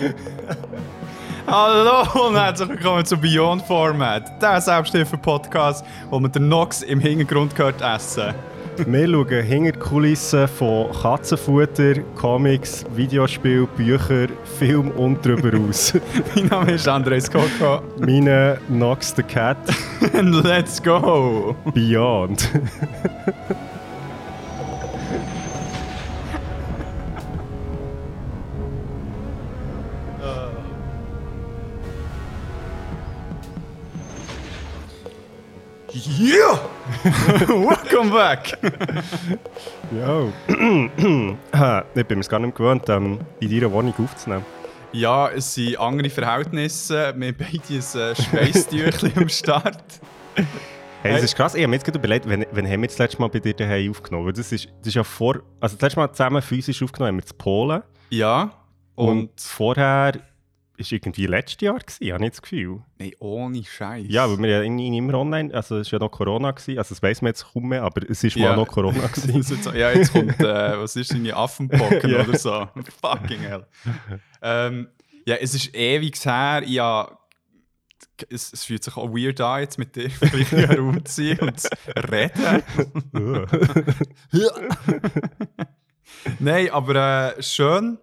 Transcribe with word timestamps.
Hallo 1.46 2.26
und 2.26 2.36
herzlich 2.36 2.68
willkommen 2.68 3.04
zu 3.04 3.16
Beyond 3.16 3.62
Format, 3.62 4.40
der 4.40 4.60
Selbsthilfe-Podcast, 4.60 5.84
wo 6.08 6.18
man 6.18 6.32
den 6.32 6.48
Nox 6.48 6.82
im 6.82 7.00
Hintergrund 7.00 7.56
hört 7.58 7.82
essen. 7.82 8.34
Wir 8.86 9.06
schauen 9.06 9.42
hinter 9.42 9.72
die 9.72 9.78
Kulissen 9.78 10.48
von 10.48 10.90
Katzenfutter, 10.92 12.00
Comics, 12.16 12.84
Videospielen, 12.94 13.68
Büchern, 13.76 14.30
Film 14.58 14.90
und 14.92 15.24
darüber 15.24 15.58
aus. 15.68 15.92
mein 16.34 16.46
Name 16.46 16.72
ist 16.72 16.88
Andres 16.88 17.30
Coco. 17.30 17.82
Meine 17.98 18.58
Nox 18.68 19.12
the 19.14 19.22
Cat. 19.22 19.58
And 20.14 20.34
let's 20.44 20.82
go! 20.82 21.54
Beyond. 21.74 22.48
Welcome 38.10 38.70
back! 38.70 39.08
Ja. 39.94 41.82
ich 41.94 42.06
bin 42.06 42.18
mir 42.18 42.24
gar 42.24 42.40
nicht 42.40 42.56
gewohnt, 42.56 42.88
ähm, 42.88 43.20
in 43.38 43.50
deiner 43.50 43.70
Wohnung 43.70 43.94
aufzunehmen. 43.98 44.44
Ja, 44.92 45.28
es 45.28 45.54
sind 45.54 45.78
andere 45.78 46.10
Verhältnisse. 46.10 47.14
Wir 47.16 47.28
haben 47.28 47.36
beide 47.38 47.62
ein 47.68 47.78
äh, 47.78 48.14
Schweißtüchchen 48.14 49.12
am 49.16 49.28
Start. 49.28 49.84
Hey, 51.02 51.14
das 51.14 51.22
ist 51.22 51.34
krass. 51.34 51.54
Ich 51.54 51.62
habe 51.62 51.70
mir 51.70 51.76
jetzt 51.76 51.86
gerade 51.86 51.98
überlegt, 51.98 52.28
wenn, 52.28 52.44
wenn 52.52 52.70
haben 52.70 52.82
wir 52.82 52.88
das 52.88 52.98
letzte 52.98 53.18
Mal 53.22 53.28
bei 53.28 53.38
dir 53.38 53.54
daheim 53.54 53.90
aufgenommen? 53.90 54.34
Das 54.34 54.52
ist, 54.52 54.66
das 54.80 54.88
ist 54.88 54.94
ja 54.96 55.02
vor... 55.02 55.36
Also 55.58 55.76
das 55.76 55.80
letzte 55.80 55.98
Mal 55.98 56.12
zusammen 56.12 56.42
physisch 56.42 56.82
aufgenommen 56.82 57.16
haben 57.16 57.24
wir 57.24 57.30
in 57.32 57.38
Polen. 57.38 57.82
Ja. 58.10 58.50
Und, 58.96 59.18
Und... 59.18 59.40
vorher 59.40 60.12
war 60.80 60.92
irgendwie 60.92 61.26
letztes 61.26 61.60
Jahr, 61.60 61.78
gewesen, 61.78 62.12
habe 62.12 62.24
ich 62.24 62.30
das 62.30 62.42
Gefühl. 62.42 62.82
Nein, 62.98 63.12
ohne 63.18 63.64
Scheiß. 63.64 64.06
Ja, 64.08 64.28
weil 64.30 64.38
wir 64.38 64.48
ja 64.48 64.62
immer 64.62 65.14
online... 65.18 65.52
Also 65.54 65.78
es 65.78 65.92
war 65.92 65.98
ja 66.00 66.04
noch 66.06 66.10
Corona, 66.12 66.50
gewesen, 66.52 66.78
also 66.78 66.94
das 66.94 67.02
weiss 67.02 67.20
man 67.22 67.30
jetzt 67.30 67.44
kaum 67.52 67.68
mehr, 67.68 67.82
aber 67.82 68.08
es 68.08 68.22
war 68.24 68.30
Ja. 68.36 68.48
mal 68.50 68.56
noch 68.56 68.68
Corona. 68.68 69.04
Ist 69.34 69.50
jetzt 69.50 69.66
ja, 69.74 69.92
jetzt 69.92 70.12
kommt, 70.12 70.38
äh, 70.40 70.78
was 70.78 70.96
ist 70.96 71.12
deine 71.12 71.34
Affenpocken 71.36 72.10
Ja. 72.10 72.20
oder 72.26 72.38
so? 72.38 72.68
Fucking 73.00 73.40
hell. 73.40 73.66
Ähm, 74.42 74.88
ja, 75.26 75.36
es 75.36 75.54
ist 75.54 75.74
ewig 75.74 76.24
her. 76.24 76.62
Ja, 76.66 77.18
es, 78.28 78.52
es 78.52 78.64
fühlt 78.64 78.82
sich 78.84 78.96
auch 78.96 79.10
weird 79.10 79.40
an, 79.40 79.60
jetzt 79.60 79.78
mit 79.78 79.96
dir 79.96 80.10
vielleicht 80.10 80.52
herumzuziehen 80.52 81.38
und 81.40 81.60
zu 81.60 81.68
reden. 82.10 82.62
Nein, 86.38 86.70
aber 86.70 87.36
äh, 87.36 87.42
schön. 87.42 87.98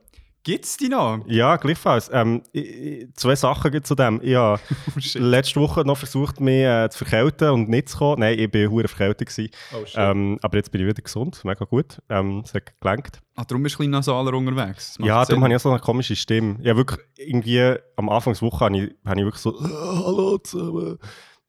Gibt's 0.47 0.77
die 0.77 0.87
noch? 0.87 1.19
ja, 1.27 1.57
gleichfalls. 1.57 2.09
Ähm, 2.13 2.41
ich- 2.53 3.05
zwei 3.15 3.35
Sachen 3.35 3.69
gibt's 3.69 3.89
zu 3.89 3.95
dem. 3.95 4.21
Ich 4.23 4.33
habe 4.35 4.61
Oh, 4.95 4.99
letzte 5.19 5.59
Woche 5.59 5.81
noch 5.81 5.97
versucht, 5.97 6.39
mich 6.39 6.63
äh, 6.63 6.87
zu 6.89 6.99
verkälten 6.99 7.49
und 7.49 7.67
nicht 7.69 7.89
zu 7.89 7.97
kommen. 7.97 8.21
Nein, 8.21 8.39
ich 8.39 8.53
war 8.53 8.71
hure 8.71 8.87
verkältet. 8.87 9.27
gewesen. 9.27 9.51
Oh. 9.75 9.83
Ähm, 9.95 10.39
aber 10.41 10.55
jetzt 10.55 10.71
bin 10.71 10.79
ich 10.79 10.87
wieder 10.87 11.01
gesund, 11.01 11.43
mega 11.43 11.65
gut. 11.65 12.01
Ähm, 12.09 12.43
es 12.45 12.53
hat 12.53 12.79
gelenkt. 12.79 13.19
ah, 13.35 13.43
darum 13.43 13.61
bist 13.61 13.75
du 13.75 13.79
ein 13.83 13.91
bisschen 13.91 13.91
nasaler 13.91 14.33
unterwegs. 14.33 14.97
Ja, 15.01 15.25
Sinn. 15.25 15.33
darum 15.33 15.43
habe 15.43 15.53
ich 15.53 15.57
auch 15.57 15.63
so 15.63 15.69
eine 15.71 15.79
komische 15.79 16.15
Stimme. 16.15 16.57
Ja, 16.61 16.77
wirklich, 16.77 17.01
irgendwie 17.17 17.75
am 17.97 18.07
Anfang 18.07 18.31
der 18.33 18.41
Woche 18.43 18.63
habe 18.65 18.77
ich, 18.77 18.95
habe 19.05 19.19
ich 19.19 19.25
wirklich 19.25 19.41
so 19.41 19.51
«Äh, 19.59 19.67
«Hallo 20.05 20.37
zusammen» 20.37 20.97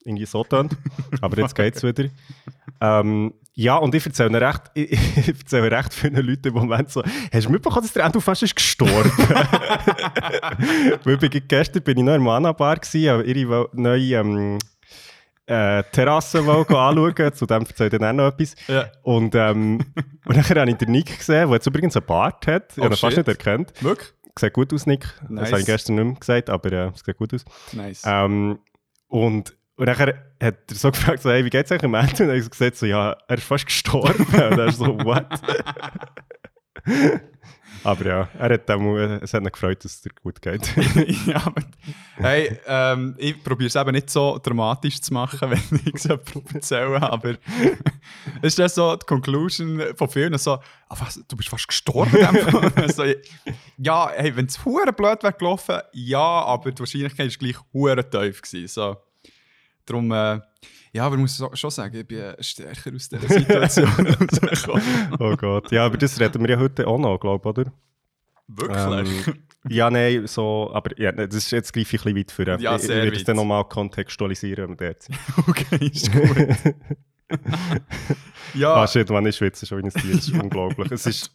irgendwie 0.03 0.25
so 0.25 0.43
getan. 0.43 0.69
Aber 1.21 1.37
jetzt 1.37 1.55
geht 1.55 1.75
es 1.75 1.83
wieder. 1.83 2.09
Ähm, 2.81 3.33
ja, 3.59 3.75
und 3.75 3.93
ich 3.93 4.05
erzähle 4.05 4.39
recht, 4.39 4.61
ich, 4.73 5.17
ich 5.17 5.27
erzähle 5.27 5.69
recht 5.69 5.93
vielen 5.93 6.25
Leuten 6.25 6.47
im 6.47 6.53
Moment 6.53 6.89
so 6.89 7.03
«Hast 7.03 7.45
du 7.45 7.51
mitbekommen, 7.51 7.81
dass 7.81 7.91
der 7.91 8.05
Andrew 8.05 8.21
fast 8.21 8.41
ist 8.41 8.55
gestorben?» 8.55 9.11
Weil 11.03 11.17
gestern 11.17 11.83
bin 11.83 11.97
ich 11.97 12.03
noch 12.05 12.13
in 12.15 12.23
der 12.23 12.31
Mana-Bar 12.31 12.77
habe 12.77 13.23
ihre 13.23 13.69
neue 13.73 14.15
ähm, 14.15 14.59
äh, 15.45 15.83
Terrasse 15.91 16.39
anschauen. 16.39 17.33
Zu 17.33 17.45
dem 17.45 17.63
erzähle 17.63 17.89
ich 17.91 17.99
dann 17.99 18.03
auch 18.05 18.13
noch 18.13 18.27
etwas. 18.27 18.55
Ja. 18.69 18.89
Und, 19.03 19.35
ähm, 19.35 19.79
und 20.25 20.37
dann 20.37 20.49
habe 20.49 20.69
ich 20.71 20.77
den 20.77 20.91
Nick 20.91 21.17
gesehen, 21.17 21.47
der 21.47 21.55
jetzt 21.55 21.67
übrigens 21.67 21.97
einen 21.97 22.05
Bart 22.05 22.47
hat. 22.47 22.71
Ich 22.71 22.77
Oh, 22.77 22.85
habe 22.85 22.93
ihn 22.95 22.97
fast 22.97 23.17
nicht 23.17 23.27
erkannt. 23.27 23.73
Wirklich? 23.81 24.13
Sieht 24.39 24.53
gut 24.53 24.73
aus, 24.73 24.85
Nick. 24.85 25.05
Nice. 25.27 25.41
Das 25.41 25.51
habe 25.51 25.59
ich 25.59 25.65
gestern 25.65 25.95
nicht 25.95 26.05
mehr 26.05 26.15
gesagt, 26.15 26.49
aber 26.49 26.71
äh, 26.71 26.91
es 26.95 27.01
sieht 27.03 27.17
gut 27.17 27.33
aus. 27.33 27.43
Nice. 27.73 28.03
Ähm, 28.05 28.59
und, 29.09 29.53
und 29.79 29.85
dann 29.85 29.97
hat 29.97 30.13
er 30.39 30.53
so 30.73 30.91
gefragt, 30.91 31.21
so, 31.21 31.29
hey, 31.29 31.45
wie 31.45 31.49
geht's 31.49 31.71
eigentlich 31.71 31.83
im 31.83 31.93
Ende? 31.93 32.11
Und 32.11 32.29
habe 32.31 32.37
ich 32.37 32.49
gesagt, 32.49 32.75
so, 32.75 32.85
ja, 32.85 33.15
er 33.29 33.37
ist 33.37 33.45
fast 33.45 33.65
gestorben. 33.65 34.25
und 34.25 34.37
er 34.37 34.65
ist 34.65 34.77
so, 34.77 34.87
what? 35.05 35.25
aber 37.85 38.05
ja, 38.05 38.27
er 38.37 38.53
hat 38.55 38.69
auch, 38.69 38.97
es 38.97 39.33
hat 39.33 39.41
ihn 39.41 39.49
gefreut, 39.49 39.85
dass 39.85 39.93
es 39.93 40.01
dir 40.01 40.09
gut 40.21 40.41
geht. 40.41 40.69
ja, 41.25 41.37
aber, 41.45 41.61
hey, 42.17 42.59
ähm, 42.67 43.15
ich 43.17 43.41
probiere 43.41 43.67
es 43.67 43.77
eben 43.77 43.91
nicht 43.91 44.09
so 44.09 44.37
dramatisch 44.43 44.99
zu 44.99 45.13
machen, 45.13 45.49
wenn 45.49 45.79
ich 45.85 45.95
es 45.95 46.03
jemandem 46.03 46.43
erzähle, 46.55 47.01
aber 47.01 47.37
es 48.41 48.57
ist 48.57 48.59
dann 48.59 48.67
so 48.67 48.97
die 48.97 49.05
Conclusion 49.05 49.81
von 49.95 50.09
vielen 50.09 50.37
so, 50.37 50.55
ah, 50.89 50.95
was, 50.99 51.23
du 51.25 51.37
bist 51.37 51.47
fast 51.47 51.69
gestorben? 51.69 52.11
dem 52.11 52.35
Fall?» 52.35 52.89
so, 52.89 53.05
ja, 53.77 54.11
hey, 54.13 54.35
wenn 54.35 54.47
es 54.47 54.57
blöd 54.57 55.23
wäre 55.23 55.33
gelaufen, 55.39 55.79
ja, 55.93 56.19
aber 56.19 56.69
die 56.73 56.79
Wahrscheinlichkeit 56.79 57.29
war 57.31 57.37
gleich 57.37 57.55
hure 57.71 58.09
tief 58.09 58.41
so. 58.65 58.97
Darum, 59.89 60.11
äh, 60.11 60.39
ja, 60.93 61.05
aber 61.05 61.15
ich 61.15 61.21
muss 61.21 61.43
schon 61.53 61.71
sagen, 61.71 61.95
ich 61.95 62.07
bin 62.07 62.19
äh, 62.19 62.43
stärker 62.43 62.93
aus 62.93 63.09
dieser 63.09 63.27
Situation 63.27 63.87
rausgekommen. 63.89 65.17
oh 65.19 65.35
Gott. 65.35 65.71
Ja, 65.71 65.85
aber 65.85 65.97
das 65.97 66.19
reden 66.19 66.41
wir 66.43 66.49
ja 66.49 66.59
heute 66.59 66.87
auch 66.87 66.99
noch, 66.99 67.19
glaube 67.19 67.49
ich, 67.49 67.57
oder? 67.57 67.73
Wirklich? 68.47 69.27
Ähm, 69.27 69.43
ja, 69.67 69.89
nein, 69.89 70.25
so, 70.27 70.71
aber 70.73 70.97
ja, 70.99 71.11
das 71.11 71.35
ist 71.35 71.51
jetzt 71.51 71.73
greife 71.73 71.95
ich 71.95 72.05
ein 72.05 72.13
bisschen 72.13 72.17
weit 72.17 72.31
für. 72.31 72.61
Ja, 72.61 72.75
ich, 72.75 72.81
ich 72.81 72.87
sehr 72.87 73.03
werde 73.03 73.17
es 73.17 73.23
dann 73.23 73.35
nochmal 73.35 73.65
kontextualisieren, 73.65 74.69
wenn 74.69 74.79
wir 74.79 74.87
dort 74.87 75.03
sind. 75.03 75.17
okay, 75.47 75.85
ist 75.87 76.11
gut. 76.11 76.75
ja, 78.53 78.73
Ah, 78.73 78.87
shit, 78.87 79.09
man, 79.09 79.25
ich 79.25 79.35
schwitze 79.35 79.65
schon 79.65 79.83
ein 79.83 79.89
Tier. 79.91 80.15
Das 80.15 80.27
ist 80.27 80.33
unglaublich. 80.33 80.91
Es 80.91 81.05
ist, 81.05 81.31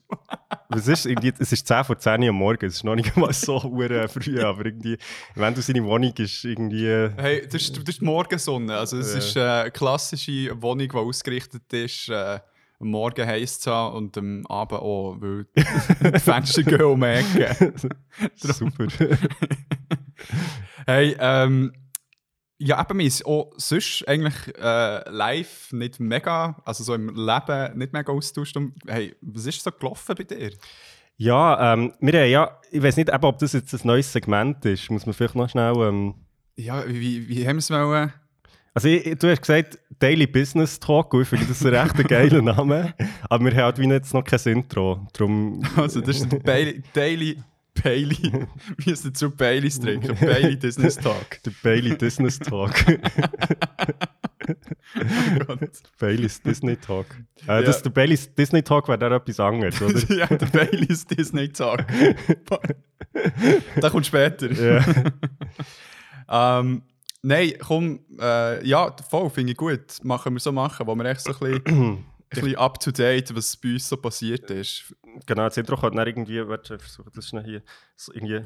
es, 0.75 0.88
ist 0.88 1.06
irgendwie, 1.06 1.32
es 1.38 1.53
ist 1.53 1.66
10 1.66 1.84
vor 1.84 1.99
10 1.99 2.22
Uhr 2.22 2.28
am 2.31 2.37
Morgen. 2.37 2.66
Es 2.66 2.75
ist 2.75 2.84
noch 2.84 2.94
nicht 2.97 3.16
mal 3.16 3.32
so 3.32 3.59
früh, 4.09 4.41
aber 4.43 4.66
irgendwie, 4.66 4.99
wenn 5.34 5.55
du 5.55 5.62
seine 5.62 5.84
Wohnung 5.84 6.12
ist, 6.16 6.44
irgendwie. 6.44 6.87
Hey, 7.16 7.43
das 7.44 7.62
ist, 7.62 7.77
das 7.77 7.84
ist 7.88 8.00
die 8.00 8.05
Morgensonne. 8.05 8.77
Also, 8.77 8.99
es 8.99 9.12
Ja. 9.12 9.19
ist 9.19 9.37
äh, 9.37 9.41
eine 9.41 9.71
klassische 9.71 10.60
Wohnung, 10.60 10.88
die 10.88 10.97
ausgerichtet 10.97 11.72
ist, 11.72 12.09
äh, 12.09 12.41
am 12.81 12.88
Morgen 12.88 13.25
heiß 13.26 13.61
zu 13.61 13.71
haben 13.71 13.97
und 13.97 14.19
am 14.19 14.44
Abend 14.47 14.81
auch, 14.81 15.16
weil 15.21 15.47
die 15.55 16.19
Fenster 16.19 16.62
gehen 16.65 16.82
um 16.82 17.00
die 17.00 17.06
Ecke. 17.06 17.72
Super. 18.34 18.87
Hey, 20.87 21.16
ähm, 21.19 21.72
ja, 22.59 22.81
eben, 22.81 22.97
mir 22.97 23.06
ist 23.06 23.26
auch 23.26 23.53
sonst 23.56 24.06
eigentlich 24.06 24.34
äh, 24.59 25.10
live 25.10 25.72
nicht 25.72 25.98
mega, 26.00 26.60
also 26.65 26.84
so 26.84 26.94
im 26.94 27.09
Leben 27.09 27.78
nicht 27.78 27.92
mega 27.92 28.12
austauscht. 28.12 28.56
Hey, 28.87 29.15
was 29.20 29.47
ist 29.47 29.62
so 29.62 29.70
gelaufen 29.72 30.15
bei 30.16 30.25
dir? 30.25 30.50
ja, 31.16 31.72
ähm, 31.75 31.93
wir 32.00 32.20
haben 32.20 32.31
ja, 32.31 32.59
ich 32.70 32.82
weiß 32.82 32.97
nicht, 32.97 33.09
eben, 33.09 33.25
ob 33.25 33.38
das 33.38 33.53
jetzt 33.53 33.72
ein 33.72 33.81
neues 33.84 34.12
Segment 34.12 34.64
ist. 34.64 34.91
Muss 34.91 35.06
man 35.06 35.14
vielleicht 35.14 35.34
noch 35.37 35.48
schnell. 35.48 35.75
Ähm, 35.76 36.14
Ja, 36.56 36.84
wie, 36.87 37.28
wie 37.28 37.47
haben 37.47 37.56
wir 37.56 37.59
es 37.60 37.70
wollen? 37.70 38.12
also, 38.75 38.88
ich, 38.88 39.19
du 39.19 39.31
hast 39.31 39.41
gesagt 39.43 39.78
Daily 39.98 40.26
Business 40.26 40.78
Talk. 40.81 41.14
Ich 41.14 41.28
finde 41.28 41.47
das 41.47 41.64
ein 41.64 41.75
recht 41.75 42.09
geiler 42.09 42.43
Name. 42.54 42.94
Aber 43.28 43.44
wir 43.44 43.53
haben 43.53 43.62
halt 43.62 43.78
wie 43.78 43.88
jetzt 43.88 44.12
noch 44.12 44.25
kein 44.25 44.41
Intro. 44.44 45.06
Darum. 45.12 45.62
Also, 45.76 46.00
das 46.00 46.16
ist 46.16 46.32
der 46.32 46.38
Bailey, 46.41 46.82
Daily 46.93 47.38
Bailey. 47.83 48.17
Wir 48.33 48.49
müssen 48.87 49.09
dazu 49.12 49.31
Baileys 49.31 49.79
trinken. 49.81 50.17
Bailey 50.21 50.56
Business 50.56 50.97
Talk. 50.97 51.43
Der 51.44 51.53
Bailey 51.62 51.94
Business 51.97 52.38
Talk. 52.38 52.75
Oh 54.97 55.44
Gott. 55.47 55.71
Baileys 55.99 56.41
Disney 56.43 56.76
Talk. 56.76 57.06
Äh, 57.49 57.61
Ja. 57.61 57.62
das, 57.62 57.82
der 57.82 57.91
Baileys 57.91 58.32
Disney 58.35 58.62
Talk 58.62 58.87
wäre 58.88 58.99
dann 58.99 59.12
etwas 59.12 59.41
anderes, 59.41 59.81
oder? 59.81 60.15
ja, 60.17 60.26
der 60.26 60.47
Baileys 60.47 61.06
Disney 61.06 61.49
Talk. 61.49 61.85
Der 63.81 63.91
kommt 63.91 64.06
später. 64.06 64.53
ja. 64.53 64.85
Ähm, 66.61 66.82
nein, 67.23 67.55
komm, 67.59 68.00
äh, 68.20 68.65
ja, 68.67 68.94
voll, 69.09 69.31
finde 69.31 69.53
ich 69.53 69.56
gut. 69.59 69.99
Machen 70.03 70.35
wir 70.35 70.41
so 70.41 70.53
machen, 70.53 70.87
wo 70.87 70.94
wir 70.94 71.05
echt 71.06 71.23
so 71.23 71.32
ein 71.32 71.38
bisschen, 71.65 71.65
ein 71.97 72.05
bisschen 72.31 72.56
up 72.56 72.79
to 72.81 72.91
date, 72.91 73.35
was 73.35 73.56
bei 73.56 73.73
uns 73.73 73.88
so 73.88 73.97
passiert 73.97 74.50
ist. 74.50 74.94
Genau, 75.26 75.44
das 75.44 75.56
Intro 75.56 75.76
kann 75.76 75.96
dann 75.96 76.06
irgendwie, 76.06 76.46
warte, 76.49 76.75
ich 76.76 76.82
versuche 76.82 77.11
das 77.14 77.28
schnell 77.28 77.44
hier, 77.44 77.62
so 77.96 78.12
irgendwie, 78.12 78.37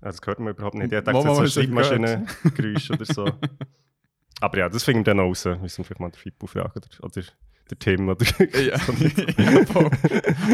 ah, 0.00 0.06
das 0.06 0.20
hört 0.24 0.38
man 0.38 0.54
überhaupt 0.54 0.74
nicht. 0.74 0.92
Ich 0.92 0.92
dachte, 0.92 1.12
Mama, 1.12 1.40
das 1.40 1.48
ist 1.48 1.54
so 1.54 1.60
Schreibmaschinengeräusch 1.60 2.90
oder 2.90 3.04
so. 3.04 3.30
Aber 4.40 4.58
ja, 4.58 4.68
das 4.68 4.86
wir 4.86 5.02
dann 5.02 5.20
raus. 5.20 5.44
Wir 5.44 5.56
müssen 5.56 5.84
vielleicht 5.84 6.00
mal 6.00 6.10
den 6.10 6.18
Fippo 6.18 6.46
fragen 6.46 6.72
oder, 6.76 7.04
oder 7.04 7.22
der 7.70 7.78
Tim 7.78 8.08
oder 8.08 8.26
Ja. 8.60 8.76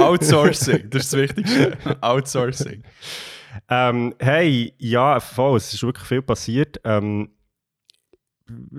Outsourcing, 0.05 0.90
das 0.90 1.05
ist 1.05 1.12
das 1.12 1.20
Wichtigste. 1.20 1.76
Outsourcing. 2.00 2.84
ähm, 3.69 4.14
Hey, 4.20 4.75
ja, 4.78 5.19
voll, 5.19 5.56
es 5.56 5.75
ist 5.75 5.82
wirklich 5.82 6.06
viel 6.06 6.23
passiert. 6.23 6.81
Ähm, 6.84 7.31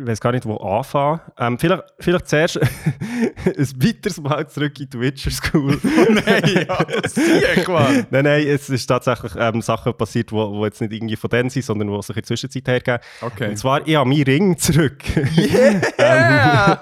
ich 0.02 0.08
weiß 0.08 0.20
gar 0.20 0.32
nicht, 0.32 0.46
wo 0.46 0.58
anfangen. 0.58 1.20
Ähm, 1.38 1.58
vielleicht, 1.60 1.84
vielleicht 2.00 2.28
zuerst 2.28 2.60
ein 2.62 2.68
weiteres 3.84 4.20
Mal 4.22 4.48
zurück 4.50 4.80
in 4.80 4.90
die 4.90 5.00
Witcher 5.00 5.32
School. 5.32 5.80
nein, 6.10 6.66
ja, 6.68 6.84
das 7.02 7.18
ist 7.18 7.68
Mann. 7.68 8.06
nein, 8.10 8.24
nein, 8.26 8.48
es 8.48 8.70
ist 8.70 8.86
tatsächlich 8.88 9.34
ähm, 9.38 9.62
Sachen 9.62 9.94
passiert, 9.96 10.30
die 10.32 10.36
wo, 10.36 10.52
wo 10.52 10.66
jetzt 10.66 10.82
nicht 10.82 10.94
irgendwie 10.94 11.16
von 11.16 11.30
denen 11.30 11.50
sind, 11.50 11.64
sondern 11.66 11.88
die 11.88 12.02
sich 12.02 12.10
in 12.10 12.22
der 12.22 12.24
Zwischenzeit 12.24 12.68
hergeben. 12.68 13.00
Okay. 13.22 13.50
Und 13.50 13.58
zwar, 13.58 13.88
ich 13.88 13.96
habe 13.96 14.10
meinen 14.10 14.24
Ring 14.24 14.58
zurück. 14.58 15.04
Yeah! 15.38 16.82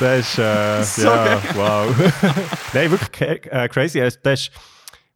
das 0.00 0.18
ist, 0.20 0.38
äh, 0.38 0.82
So 0.82 1.02
ja, 1.08 1.24
geil. 1.24 1.38
wow. 1.54 1.86
nein, 2.72 2.90
wirklich 2.90 3.52
äh, 3.52 3.68
crazy. 3.68 4.00
Ist- 4.00 4.24
Der 4.24 4.32
ist 4.34 4.50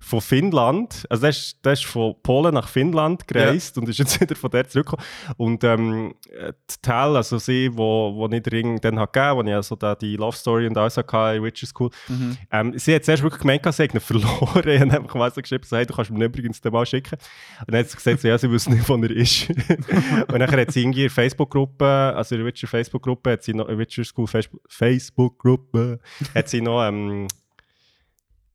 von 0.02 0.20
Finnland, 0.23 1.06
also 1.11 1.20
der 1.20 1.31
ist, 1.31 1.64
der 1.64 1.75
ist 1.75 1.85
von 1.85 2.14
Polen 2.23 2.55
nach 2.55 2.69
Finnland 2.69 3.29
gereist 3.29 3.76
und 3.76 3.87
ist 3.88 3.99
jetzt 3.99 4.19
wieder 4.20 4.35
von 4.35 4.50
dort 4.50 4.70
zurückgekommen. 4.70 5.05
Und 5.37 5.62
ähm, 5.62 6.14
äh, 6.31 6.52
die 6.70 6.75
Tal, 6.82 7.17
also 7.17 7.38
sie, 7.38 7.70
wo, 7.76 8.14
wo 8.14 8.26
ich 8.29 8.43
den 8.43 8.50
Ring 8.52 8.81
dann 8.81 8.99
hat 8.99 9.12
gegeben, 9.12 9.37
wo 9.37 9.43
ich 9.43 9.55
also 9.55 9.76
da 9.76 9.94
die 9.94 10.17
Love 10.17 10.37
Story 10.37 10.67
und 10.67 10.76
alles 10.79 10.97
hatte 10.97 11.37
in 11.37 11.43
Witcher 11.44 11.67
School, 11.67 11.91
Mhm. 12.08 12.37
ähm, 12.50 12.79
sie 12.79 12.94
hat 12.94 13.05
zuerst 13.05 13.23
wirklich 13.23 13.41
gemeint, 13.43 13.62
sie 13.73 13.82
hätte 13.82 13.97
ihn 13.99 14.00
verloren. 14.00 14.31
Ich 14.70 14.81
habe 14.81 14.93
einfach 14.93 15.14
mal 15.14 15.31
so 15.31 15.41
geschrieben, 15.43 15.64
so, 15.67 15.76
hey, 15.76 15.85
du 15.85 15.94
kannst 15.94 16.11
mir 16.11 16.25
übrigens 16.25 16.61
den 16.61 16.73
mal 16.73 16.87
schicken. 16.87 17.19
Und 17.61 17.70
dann 17.73 17.81
hat 17.81 17.91
sie 17.91 17.97
gesagt, 17.97 18.20
so, 18.20 18.29
ja, 18.29 18.38
sie 18.38 18.50
wüsste 18.50 18.70
nicht, 18.73 18.88
wo 18.88 18.97
er 18.97 19.11
ist. 19.11 19.49
und 20.29 20.38
dann 20.38 20.50
hat 20.50 20.73
sie 20.73 20.81
irgendwie 20.81 21.00
in 21.02 21.08
der 21.08 21.11
Facebook-Gruppe, 21.11 21.85
also 22.17 22.35
in 22.35 22.41
der 22.41 22.47
Witcher 22.47 22.69
Facebook-Gruppe, 22.69 23.32
hat 23.32 23.43
sie 23.43 23.52
noch, 23.55 23.67
in 23.67 23.73
der 23.76 23.79
Witcher 23.79 24.05
School 24.05 24.26
Facebook- 24.26 24.62
Facebook-Gruppe, 24.69 25.99
hat 26.35 26.49
sie 26.49 26.61
noch 26.61 26.82
ähm, 26.87 27.26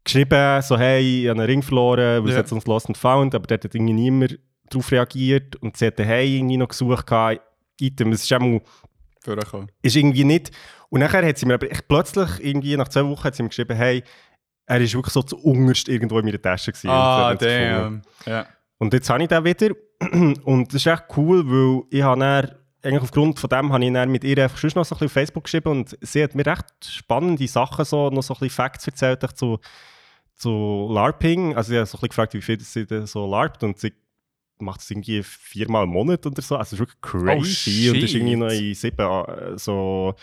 geschrieben, 0.06 0.62
so, 0.62 0.78
hey, 0.78 1.24
ich 1.24 1.28
habe 1.30 1.40
einen 1.40 1.50
Ring 1.50 1.62
verloren, 1.62 2.24
weil 2.24 2.32
Ja. 2.32 2.34
es 2.34 2.38
hat 2.38 2.48
so 2.48 2.56
ein 2.56 2.62
Lost 2.66 2.88
and 2.88 2.98
Found, 2.98 3.36
aber 3.36 3.48
dort 3.48 3.64
hat 3.66 3.76
irgendwie 3.76 3.94
niemand 3.94 4.40
darauf 4.70 4.92
reagiert. 4.92 5.56
Und 5.58 5.76
sie 5.78 5.88
hat 5.88 6.00
Hey 6.00 6.38
irgendwie 6.38 6.58
noch 6.58 6.70
gesucht, 6.70 7.06
Item, 7.82 8.12
es 8.14 8.24
ist 8.24 8.32
einmal 8.32 8.62
ist 9.82 9.96
irgendwie 9.96 10.24
nicht. 10.24 10.52
Und 10.90 11.00
nachher 11.02 11.26
hat 11.28 11.38
sie 11.38 11.46
mir 11.46 11.56
aber 11.56 11.70
echt 11.72 11.88
plötzlich, 11.88 12.30
irgendwie 12.40 12.78
nach 12.78 12.88
zwei 12.88 13.06
Wochen, 13.06 13.24
hat 13.24 13.36
sie 13.36 13.44
mir 13.44 13.50
geschrieben, 13.50 13.76
hey, 13.76 14.04
er 14.68 14.82
ist 14.82 14.94
wirklich 14.96 15.14
so 15.14 15.22
zu 15.24 15.38
unterst 15.38 15.90
irgendwo 15.90 16.20
in 16.20 16.26
meiner 16.26 16.42
Tasche 16.42 16.72
gewesen. 16.72 16.90
Ah, 16.90 17.32
Und 17.32 17.42
damn. 17.42 18.02
Ja. 18.26 18.46
Und 18.78 18.94
jetzt 18.94 19.10
habe 19.10 19.22
ich 19.24 19.30
den 19.30 19.44
wieder. 19.44 19.70
Und 20.44 20.68
das 20.74 20.76
ist 20.76 20.88
echt 20.88 21.04
cool, 21.18 21.44
weil 21.46 21.84
ich 21.90 22.02
habe 22.04 22.20
dann, 22.20 22.52
eigentlich 22.84 23.02
aufgrund 23.04 23.40
von 23.40 23.50
dem 23.50 23.72
habe 23.74 23.84
ich 23.86 23.94
dann 23.94 24.10
mit 24.12 24.24
ihr 24.24 24.38
einfach 24.44 24.58
schon 24.58 24.72
noch 24.76 24.86
so 24.86 24.94
ein 24.96 25.00
bisschen 25.00 25.06
auf 25.08 25.12
Facebook 25.14 25.44
geschrieben 25.46 25.70
und 25.70 25.98
sie 26.02 26.22
hat 26.24 26.36
mir 26.36 26.46
recht 26.46 26.66
spannende 26.86 27.48
Sachen, 27.48 27.84
so, 27.86 28.10
noch 28.12 28.22
so 28.22 28.34
ein 28.36 28.40
bisschen 28.42 28.56
Facts 28.56 28.86
erzählt 28.86 29.24
echt 29.24 29.38
zu, 29.38 29.58
zu 30.36 30.90
LARPing. 30.92 31.56
Also 31.56 31.74
ich 31.74 31.78
habe 31.78 31.86
so 31.86 31.98
ein 31.98 32.02
bisschen 32.02 32.10
gefragt, 32.10 32.34
wie 32.34 32.42
viel 32.42 32.60
sie 32.60 32.86
denn 32.86 33.06
so 33.06 33.30
LARPt 33.30 33.64
und 33.64 33.80
sie 33.80 33.94
macht 34.60 34.82
es 34.82 34.92
irgendwie 34.92 35.22
viermal 35.24 35.84
im 35.84 35.92
Monat 35.92 36.26
oder 36.26 36.42
so. 36.42 36.56
Also 36.56 36.70
es 36.70 36.74
ist 36.74 36.80
wirklich 36.80 37.02
crazy. 37.02 37.90
Oh, 37.90 37.94
und 37.94 38.04
ist 38.04 38.14
irgendwie 38.14 38.36
noch 38.36 38.52
in 38.52 38.74
sieben 38.74 39.00
äh, 39.00 39.58
so 39.58 40.16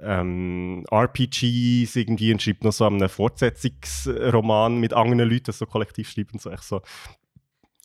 ähm, 0.00 0.84
RPGs 0.90 1.96
irgendwie 1.96 2.32
und 2.32 2.42
schreibt 2.42 2.64
noch 2.64 2.72
so 2.72 2.86
einen 2.86 3.08
Fortsetzungsroman 3.08 4.78
mit 4.78 4.92
anderen 4.92 5.28
Leuten, 5.28 5.44
das 5.44 5.58
so 5.58 5.66
kollektiv 5.66 6.10
schreibt 6.10 6.32
und 6.32 6.42
so. 6.42 6.50
Echt 6.50 6.62
so. 6.62 6.82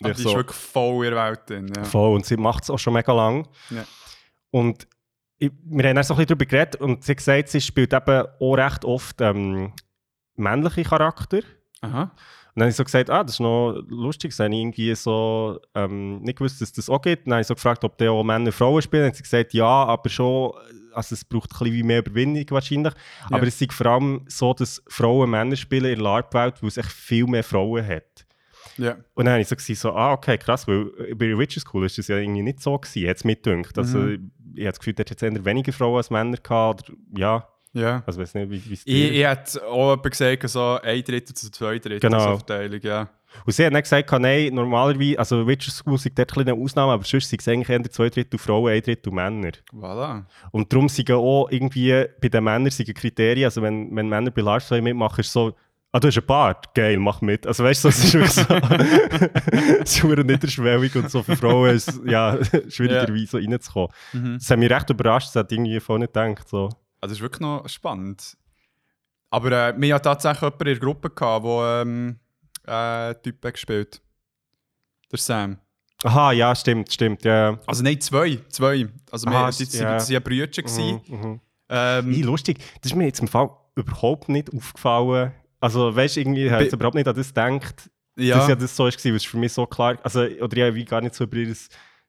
Die 0.01 0.09
ist 0.09 0.25
wirklich 0.25 0.57
voll 0.57 1.05
in 1.05 1.13
der 1.13 1.25
Welt 1.25 1.49
drin. 1.49 1.71
Ja. 1.75 1.83
Voll, 1.83 2.15
und 2.15 2.25
sie 2.25 2.35
macht 2.35 2.63
es 2.63 2.69
auch 2.69 2.79
schon 2.79 2.93
mega 2.93 3.13
lang. 3.13 3.47
Ja. 3.69 3.85
Und 4.51 4.87
ich, 5.37 5.51
wir 5.63 5.87
haben 5.87 5.95
dann 5.95 6.03
so 6.03 6.13
ein 6.13 6.17
bisschen 6.17 6.37
darüber 6.37 6.45
geredet 6.45 6.75
und 6.77 7.03
sie 7.03 7.11
hat 7.11 7.17
gesagt, 7.17 7.49
sie 7.49 7.61
spielt 7.61 7.93
eben 7.93 8.25
auch 8.39 8.55
recht 8.55 8.85
oft 8.85 9.21
ähm, 9.21 9.73
männliche 10.35 10.83
Charakter. 10.83 11.39
Aha. 11.81 12.03
Und 12.03 12.59
dann 12.59 12.63
habe 12.65 12.69
ich 12.69 12.75
so 12.75 12.83
gesagt, 12.83 13.09
ah, 13.09 13.23
das 13.23 13.33
ist 13.33 13.39
noch 13.39 13.81
lustig, 13.87 14.29
das 14.31 14.39
habe 14.39 14.53
ich 14.53 14.61
irgendwie 14.61 14.93
so 14.93 15.59
ähm, 15.73 16.21
nicht 16.21 16.37
gewusst, 16.37 16.61
dass 16.61 16.71
das 16.71 16.87
auch 16.87 17.01
gibt. 17.01 17.25
Dann 17.25 17.33
habe 17.33 17.41
ich 17.41 17.47
so 17.47 17.55
gefragt, 17.55 17.83
ob 17.83 17.97
die 17.97 18.07
auch 18.07 18.23
Männer 18.23 18.45
und 18.47 18.51
Frauen 18.51 18.81
spielen. 18.81 19.01
Dann 19.03 19.09
hat 19.09 19.15
sie 19.15 19.23
gesagt, 19.23 19.53
ja, 19.55 19.65
aber 19.65 20.07
schon, 20.09 20.53
also 20.93 21.15
es 21.15 21.25
braucht 21.25 21.51
ein 21.51 21.57
bisschen 21.63 21.87
mehr 21.87 21.99
Überwindung 21.99 22.45
wahrscheinlich. 22.51 22.93
Ja. 22.93 23.37
Aber 23.37 23.47
es 23.47 23.59
ist 23.59 23.73
vor 23.73 23.87
allem 23.87 24.21
so, 24.27 24.53
dass 24.53 24.83
Frauen 24.87 25.31
Männer 25.31 25.55
spielen 25.55 25.85
in 25.85 25.95
der 25.95 26.03
LARP-Welt, 26.03 26.61
weil 26.61 26.67
es 26.67 26.77
echt 26.77 26.91
viel 26.91 27.25
mehr 27.25 27.43
Frauen 27.43 27.85
hat. 27.87 28.25
Ja. 28.77 28.97
Und 29.15 29.25
dann 29.25 29.33
habe 29.33 29.41
ich 29.41 29.47
so, 29.47 29.55
gewesen, 29.55 29.75
so 29.75 29.91
ah, 29.93 30.13
okay, 30.13 30.37
krass, 30.37 30.67
weil 30.67 30.85
bei 31.15 31.27
der 31.27 31.37
Witcher 31.39 31.59
School 31.59 31.85
ist 31.87 31.97
das 31.97 32.07
ja 32.07 32.17
irgendwie 32.17 32.43
nicht 32.43 32.61
so 32.61 32.77
gewesen, 32.77 33.01
jetzt 33.01 33.25
mitdünkt. 33.25 33.77
Also, 33.79 33.97
Mhm. 33.97 34.31
ich 34.53 34.61
habe 34.61 34.71
das 34.71 34.79
Gefühl, 34.79 34.93
dort 34.93 35.09
hat 35.09 35.17
es 35.21 35.23
eher 35.23 35.45
weniger 35.45 35.73
Frauen 35.73 35.97
als 35.97 36.11
Männer 36.11 36.37
gehabt. 36.37 36.89
Oder, 36.89 36.97
ja, 37.17 37.47
Ja. 37.73 38.03
also 38.05 38.21
ich 38.21 38.27
weiß 38.27 38.35
nicht, 38.35 38.49
wie 38.69 38.73
es 38.73 38.81
Ich, 38.85 39.11
ich 39.11 39.25
hätte 39.25 39.65
auch 39.67 40.01
gesagt, 40.01 40.47
so 40.49 40.79
ein 40.81 41.03
Drittel 41.03 41.35
zu 41.35 41.51
zwei 41.51 41.79
Drittel 41.79 41.99
Genau. 41.99 42.37
Verteilung, 42.37 42.79
ja. 42.83 43.09
Und 43.45 43.51
sie 43.53 43.65
hat 43.65 43.73
dann 43.73 43.81
gesagt, 43.81 44.11
nein, 44.21 44.53
normalerweise, 44.53 45.17
also 45.17 45.47
Witcher 45.47 45.71
School 45.71 45.95
ist 45.95 46.07
dort 46.15 46.37
ein 46.37 46.47
eine 46.47 46.53
Ausnahme, 46.53 46.91
aber 46.93 47.03
sonst 47.03 47.29
sind 47.29 47.41
es 47.41 47.47
eigentlich 47.47 47.69
eher 47.69 47.83
zwei 47.89 48.09
Drittel 48.09 48.37
Frauen, 48.37 48.71
ein 48.71 48.81
Drittel 48.81 49.11
Männer. 49.11 49.53
Voilà. 49.73 50.23
Und 50.51 50.71
darum 50.71 50.87
sind 50.87 51.09
auch 51.09 51.47
irgendwie 51.49 52.05
bei 52.21 52.29
den 52.29 52.43
Männern 52.43 52.69
sind 52.69 52.93
Kriterien, 52.93 53.45
also 53.45 53.63
wenn, 53.63 53.95
wenn 53.95 54.07
Männer 54.07 54.29
bei 54.29 54.43
Large 54.43 54.79
mitmachen, 54.83 55.21
ist 55.21 55.33
so, 55.33 55.55
ah, 55.91 55.99
du 55.99 56.09
hast 56.09 56.17
einen 56.19 56.27
Bart, 56.27 56.75
geil, 56.75 56.97
mach 56.99 57.21
mit. 57.21 57.47
Also 57.47 57.63
weißt 57.63 57.85
du, 57.85 57.87
es 57.87 58.03
ist 58.03 58.13
wirklich 58.13 58.33
so, 58.33 58.43
es 59.81 59.91
ist 59.93 59.99
verdammt 59.99 60.29
niederschwellig 60.29 60.95
und 60.95 61.09
so 61.09 61.23
für 61.23 61.35
Frauen 61.35 61.71
ist 61.71 61.89
es 61.89 62.01
ja, 62.05 62.37
schwieriger, 62.69 63.07
Ja. 63.07 63.13
wie 63.15 63.25
so 63.25 63.37
reinzukommen. 63.37 63.89
Mhm. 64.13 64.33
Das 64.39 64.49
hat 64.49 64.59
mich 64.59 64.69
recht 64.69 64.89
überrascht, 64.91 65.29
das 65.29 65.35
hat 65.37 65.51
irgendwie 65.51 65.79
voll 65.79 65.97
nicht 65.99 66.13
gedacht. 66.13 66.47
So. 66.47 66.69
Also 67.03 67.11
das 67.11 67.17
ist 67.17 67.21
wirklich 67.21 67.41
noch 67.41 67.67
spannend. 67.67 68.37
Aber 69.29 69.51
äh, 69.51 69.73
wir 69.77 69.93
hatten 69.93 70.03
tatsächlich 70.05 70.41
jemanden 70.41 70.67
in 70.67 70.73
der 70.73 70.79
Gruppe, 70.79 71.09
gehabt, 71.09 71.45
der 71.45 71.81
ähm, 71.81 72.19
äh, 72.65 73.13
Typen 73.15 73.51
gespielt 73.51 74.01
Der 75.11 75.19
Sam. 75.19 75.57
Aha, 76.05 76.31
ja, 76.31 76.55
stimmt, 76.55 76.93
stimmt, 76.93 77.25
ja. 77.25 77.59
Also 77.65 77.83
nein, 77.83 77.99
zwei. 77.99 78.39
zwei. 78.47 78.87
Also 79.11 79.27
Aha, 79.27 79.51
wir, 79.51 79.65
ja. 79.67 79.97
die 79.97 80.13
waren 80.13 80.23
Brüder. 80.23 80.47
gewesen. 80.47 81.01
Mhm, 81.05 81.17
mhm. 81.17 81.41
Ähm, 81.67 82.09
Wie 82.09 82.21
lustig, 82.21 82.59
das 82.81 82.93
ist 82.93 82.95
mir 82.95 83.05
jetzt 83.07 83.19
im 83.19 83.27
Fall 83.27 83.49
überhaupt 83.75 84.29
nicht 84.29 84.53
aufgefallen. 84.53 85.33
Also 85.59 85.93
weißt 85.93 86.15
du, 86.15 86.21
irgendwie 86.21 86.49
habe 86.49 86.63
ich 86.63 86.71
überhaupt 86.71 86.95
nicht 86.95 87.07
an 87.09 87.15
das 87.15 87.27
gedacht, 87.27 87.89
ja. 88.15 88.37
dass 88.37 88.47
ja 88.47 88.55
das 88.55 88.77
so 88.77 88.85
war, 88.85 88.93
weil 88.93 89.15
es 89.15 89.25
für 89.25 89.37
mich 89.37 89.51
so 89.51 89.65
klar, 89.65 89.97
also, 90.03 90.21
oder 90.21 90.55
ich 90.55 90.63
habe 90.63 90.85
gar 90.85 91.01
nicht 91.01 91.15
so 91.15 91.25
über 91.25 91.35
ihr 91.35 91.53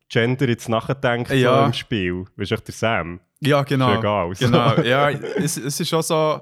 Gender 0.08 0.49
jetzt 0.49 0.69
nachgedacht 0.69 1.31
Ja. 1.32 1.62
so 1.62 1.67
im 1.67 1.73
Spiel. 1.73 2.26
Weißt 2.37 2.52
du, 2.52 2.56
der 2.58 2.75
Sam? 2.75 3.19
Ja, 3.46 3.62
genau. 3.62 4.32
So. 4.35 4.46
Genau, 4.46 4.76
ja, 4.82 5.11
es, 5.11 5.56
es 5.56 5.81
ist 5.81 5.93
auch 5.94 6.02
so, 6.02 6.41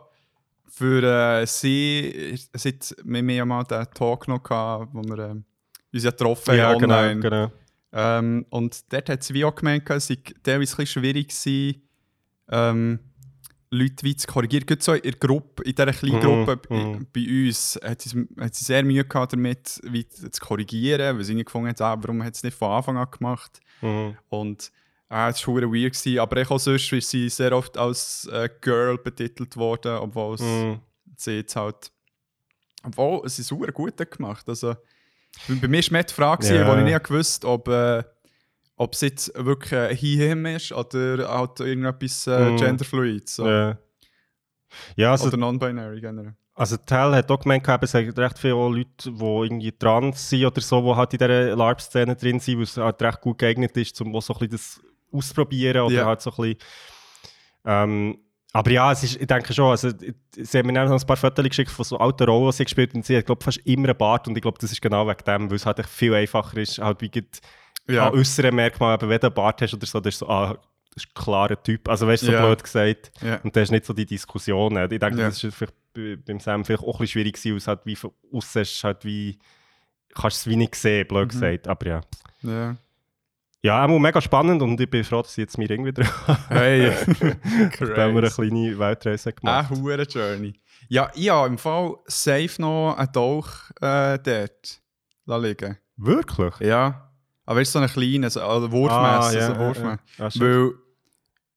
für 0.68 1.02
äh, 1.02 1.46
sie, 1.46 2.38
es 2.52 2.64
hat 2.64 2.96
mit 3.04 3.24
mir 3.24 3.44
mal 3.44 3.64
den 3.64 3.84
Talk 3.94 4.26
noch 4.28 4.42
gehabt, 4.42 4.88
wo 4.92 5.02
wir 5.02 5.18
ähm, 5.30 5.44
uns 5.92 6.02
ja 6.04 6.10
getroffen 6.10 6.56
ja, 6.56 6.70
haben 6.70 6.78
genau, 6.80 6.98
online. 6.98 7.20
genau. 7.20 7.52
Ähm, 7.92 8.46
und 8.48 8.90
dort 8.92 9.08
hat 9.10 9.22
sie 9.22 9.34
wie 9.34 9.44
auch 9.44 9.54
gemerkt, 9.54 9.90
es 9.90 10.06
sei 10.06 10.16
teilweise 10.42 10.78
ein 10.78 10.86
schwierig 10.86 11.28
gewesen, 11.28 11.82
ähm, 12.50 12.98
Leute 13.70 14.04
wie 14.04 14.16
zu 14.16 14.26
korrigieren. 14.26 14.66
Gerade 14.66 14.82
so 14.82 14.92
in 14.92 15.02
der 15.02 15.12
Gruppe, 15.12 15.62
in 15.64 15.74
dieser 15.74 15.92
kleinen 15.92 16.16
Mhm, 16.16 16.20
Gruppe 16.20 16.56
bei- 16.68 16.74
mhm. 16.76 17.06
bei 17.12 17.46
uns, 17.48 17.78
hat 17.82 18.02
sie, 18.02 18.26
hat 18.38 18.54
sie 18.54 18.64
sehr 18.64 18.82
Mühe 18.82 19.04
gehabt 19.04 19.32
damit, 19.32 19.80
wie 19.84 20.06
zu 20.08 20.28
korrigieren, 20.40 21.16
weil 21.16 21.24
sie 21.24 21.34
nicht 21.34 21.46
gefunden 21.46 21.68
hat, 21.68 21.80
ah, 21.80 21.96
warum 22.00 22.22
hat 22.22 22.34
sie 22.34 22.40
es 22.40 22.44
nicht 22.44 22.56
von 22.58 22.70
Anfang 22.70 22.96
an 22.98 23.08
gemacht. 23.10 23.60
Mhm. 23.80 24.16
Und 24.28 24.72
äh, 25.12 25.28
es 25.30 25.46
war 25.46 25.54
weird. 25.56 25.92
Gewesen. 25.94 26.18
Aber 26.18 26.42
auch 26.50 26.58
sonst 26.58 26.92
ist 26.92 27.10
sie 27.10 27.28
sehr 27.28 27.52
oft 27.56 27.76
als 27.76 28.26
äh, 28.32 28.48
Girl 28.60 28.98
betitelt 28.98 29.56
worden, 29.56 29.96
obwohl 29.98 30.34
es 30.36 30.40
Mhm. 30.40 30.80
sie 31.16 31.32
jetzt 31.36 31.54
halt. 31.56 31.90
Obwohl, 32.84 33.22
es 33.26 33.38
ist 33.38 33.46
super 33.48 33.70
gut 33.70 33.96
gemacht. 34.10 34.48
Also, 34.48 34.74
bei 35.48 35.68
mir 35.68 35.82
war 35.82 35.92
mehr 35.92 36.04
die 36.04 36.12
Frage, 36.14 36.46
yeah. 36.48 36.66
wo 36.70 36.76
ich 36.78 36.84
nicht 36.84 37.04
gewusst 37.04 37.44
ob, 37.44 37.68
äh, 37.68 38.02
ob 38.76 38.94
es 38.94 39.00
jetzt 39.02 39.32
wirklich 39.36 39.72
äh, 39.72 39.94
he-him 39.94 40.44
ist 40.46 40.72
oder 40.72 41.28
halt 41.28 41.60
irgendetwas 41.60 42.26
äh, 42.26 42.50
Mhm. 42.50 42.56
genderfluid. 42.56 43.28
So. 43.28 43.46
Ja. 43.46 43.78
Ja, 44.96 45.10
also, 45.12 45.28
oder 45.28 45.36
non-binary 45.36 46.00
generell. 46.00 46.34
also 46.54 46.76
Tell 46.78 47.12
hat 47.14 47.30
auch 47.30 47.40
gemeint, 47.40 47.66
es 47.68 47.92
gibt 47.92 48.18
recht 48.18 48.38
viele 48.38 48.54
Leute, 48.54 49.10
die 49.12 49.24
irgendwie 49.24 49.72
trans 49.72 50.28
sind 50.28 50.46
oder 50.46 50.60
so, 50.60 50.80
die 50.80 50.96
halt 50.96 51.12
in 51.12 51.18
dieser 51.18 51.56
LARP-Szene 51.56 52.16
drin 52.16 52.40
sind, 52.40 52.56
weil 52.56 52.64
es 52.64 52.76
halt 52.76 53.00
recht 53.02 53.20
gut 53.20 53.38
geeignet 53.38 53.76
ist, 53.76 54.00
um 54.00 54.18
so 54.20 54.32
ein 54.34 54.38
bisschen 54.48 54.50
das 54.50 54.80
auszuprobieren 55.12 55.82
oder 55.82 55.94
Ja. 55.94 56.06
halt 56.06 56.20
so 56.22 56.30
ein 56.30 56.36
bisschen... 56.36 56.58
Ähm, 57.64 58.18
aber 58.54 58.70
ja, 58.70 58.92
es 58.92 59.02
ist, 59.02 59.18
ich 59.20 59.26
denke 59.26 59.52
schon, 59.54 59.70
also, 59.70 59.88
sie 60.36 60.58
haben 60.58 60.66
mir 60.66 60.74
dann 60.74 60.88
noch 60.88 61.00
ein 61.00 61.06
paar 61.06 61.16
Fotos 61.16 61.44
geschickt 61.44 61.70
von 61.70 61.84
so 61.86 61.96
alten 61.98 62.24
Rollen, 62.24 62.50
die 62.50 62.56
sie 62.56 62.64
gespielt 62.64 62.90
haben, 62.90 62.98
und 62.98 63.06
sie 63.06 63.16
hat, 63.16 63.24
glaube 63.24 63.42
fast 63.42 63.58
immer 63.64 63.88
einen 63.88 63.96
Bart 63.96 64.28
und 64.28 64.36
ich 64.36 64.42
glaube, 64.42 64.58
das 64.60 64.70
ist 64.72 64.82
genau 64.82 65.06
wegen 65.08 65.24
dem, 65.26 65.48
weil 65.48 65.56
es 65.56 65.64
halt 65.64 65.84
viel 65.86 66.12
einfacher 66.14 66.58
ist, 66.58 66.78
halt 66.78 67.00
wie 67.00 67.10
Ja, 67.88 68.08
an 68.08 68.14
äußeren 68.14 68.54
Merkmalen, 68.54 69.00
wenn 69.00 69.18
du 69.20 69.26
einen 69.28 69.34
Bart 69.34 69.62
hast 69.62 69.72
oder 69.72 69.86
so, 69.86 70.00
das 70.00 70.14
ist 70.14 70.18
so, 70.18 70.28
ah, 70.28 70.54
das 70.94 71.04
ist 71.04 71.10
ein 71.10 71.14
klarer 71.22 71.62
Typ, 71.62 71.88
also 71.88 72.06
weißt 72.06 72.24
du, 72.24 72.26
so 72.26 72.32
Ja. 72.32 72.44
blöd 72.44 72.62
gesagt. 72.62 73.10
ja. 73.22 73.36
Und 73.42 73.56
da 73.56 73.62
ist 73.62 73.70
nicht 73.70 73.86
so 73.86 73.94
die 73.94 74.04
Diskussion. 74.04 74.76
Ich 74.76 74.88
denke, 74.98 75.18
Ja. 75.20 75.28
das 75.28 75.42
ist 75.42 75.54
vielleicht 75.54 75.74
bei- 75.94 76.16
beim 76.16 76.38
Sam 76.38 76.64
vielleicht 76.66 76.82
auch 76.82 76.88
ein 76.88 76.98
bisschen 76.98 77.06
schwierig 77.08 77.34
gewesen, 77.36 77.52
weil 77.52 77.56
es 77.58 77.66
halt 77.68 77.80
wie 77.86 77.96
von 77.96 78.12
außen 78.34 78.60
ist, 78.62 78.84
halt 78.84 79.02
wie, 79.06 79.38
kannst 80.14 80.38
es 80.38 80.46
wie 80.46 80.56
nicht 80.56 80.74
sehen, 80.74 81.08
blöd 81.08 81.28
Mhm. 81.28 81.28
gesagt. 81.30 81.68
Aber 81.68 81.86
ja. 81.86 82.00
ja. 82.42 82.76
Ja, 83.64 83.84
auch 83.84 83.98
mega 83.98 84.20
spannend 84.20 84.60
und 84.60 84.80
ich 84.80 84.90
bin 84.90 85.04
froh, 85.04 85.22
dass 85.22 85.32
ich 85.32 85.38
jetzt 85.38 85.56
mir 85.56 85.70
irgendwie 85.70 85.92
dran 85.92 86.08
Hey, 86.48 86.90
haben 86.90 88.14
wir 88.14 88.22
eine 88.22 88.30
kleine 88.30 88.78
Weltreise 88.78 89.32
gemacht. 89.32 89.70
Eine 89.70 90.02
Journey. 90.02 90.54
Ja, 90.88 91.10
ich 91.14 91.30
habe 91.30 91.46
im 91.46 91.58
Fall 91.58 91.94
safe 92.06 92.50
noch 92.58 92.96
einen 92.98 93.12
Tauch 93.12 93.48
äh, 93.80 94.18
dort 94.18 94.82
liegen. 95.26 95.78
Wirklich? 95.96 96.58
Ja. 96.58 97.12
Aber 97.46 97.60
es 97.60 97.68
ist 97.68 97.72
so 97.72 97.78
ein 97.78 97.88
kleiner, 97.88 98.30
so, 98.30 98.42
also 98.42 98.70
wurfmässig. 98.72 99.40
Ah, 99.40 100.00
ja, 100.18 100.30
so 100.30 100.30
shit. 100.30 100.42
Weil 100.42 100.72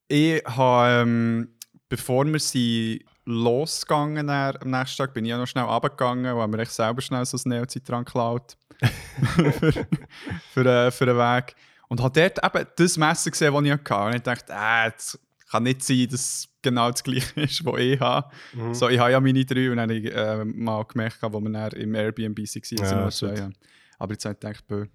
Ich 0.08 0.44
habe, 0.46 1.02
ähm, 1.02 1.56
bevor 1.90 2.26
wir 2.26 2.40
sie 2.40 3.04
losgegangen 3.26 4.28
dann, 4.28 4.58
am 4.62 4.70
nächsten 4.70 4.98
Tag, 4.98 5.14
bin 5.16 5.26
ich 5.26 5.32
ja 5.32 5.38
noch 5.40 5.48
schnell 5.48 5.64
runtergegangen, 5.64 6.36
weil 6.36 6.48
mir 6.48 6.60
echt 6.60 6.72
selber 6.72 7.02
schnell 7.02 7.26
so 7.26 7.38
ein 7.38 7.50
Neozit 7.50 7.90
dran 7.90 8.06
geklaut 8.06 8.58
für, 9.36 9.88
für, 10.54 10.66
äh, 10.66 10.92
für 10.92 11.06
den 11.08 11.18
Weg. 11.18 11.56
Und 11.88 12.02
habe 12.02 12.20
dort 12.20 12.44
eben 12.44 12.68
das 12.76 12.98
Messer 12.98 13.32
gesehen, 13.32 13.54
das 13.54 13.64
ich 13.64 13.72
hatte. 13.72 14.06
Und 14.06 14.16
ich 14.16 14.22
dachte, 14.22 14.54
äh, 14.54 14.92
das 14.92 15.20
kann 15.50 15.64
nicht 15.64 15.84
sein, 15.84 16.08
dass 16.10 16.22
es 16.22 16.50
genau 16.62 16.92
das 16.92 17.04
gleiche 17.04 17.42
ist, 17.42 17.66
was 17.66 17.80
ich 17.80 18.00
habe. 18.00 18.30
Mhm. 18.54 18.74
So, 18.74 18.90
ich 18.90 19.00
habe 19.00 19.12
ja 19.12 19.20
meine 19.20 19.46
drei 19.46 19.70
und 19.70 19.78
dann 19.78 19.90
habe 19.90 20.00
ich 20.00 20.14
äh, 20.14 20.44
mal 20.44 20.84
gemerkt, 20.84 21.18
wo 21.22 21.40
wir 21.40 21.52
dann 21.52 21.72
im 21.72 21.96
Airbnb 21.96 22.38
waren. 22.38 22.78
Ja, 22.78 23.10
zwei, 23.10 23.36
ja. 23.36 23.50
Aber 24.00 24.14
jetzt 24.14 24.26
habe 24.26 24.34
ich 24.34 24.40
gedacht, 24.40 24.68
bö, 24.68 24.86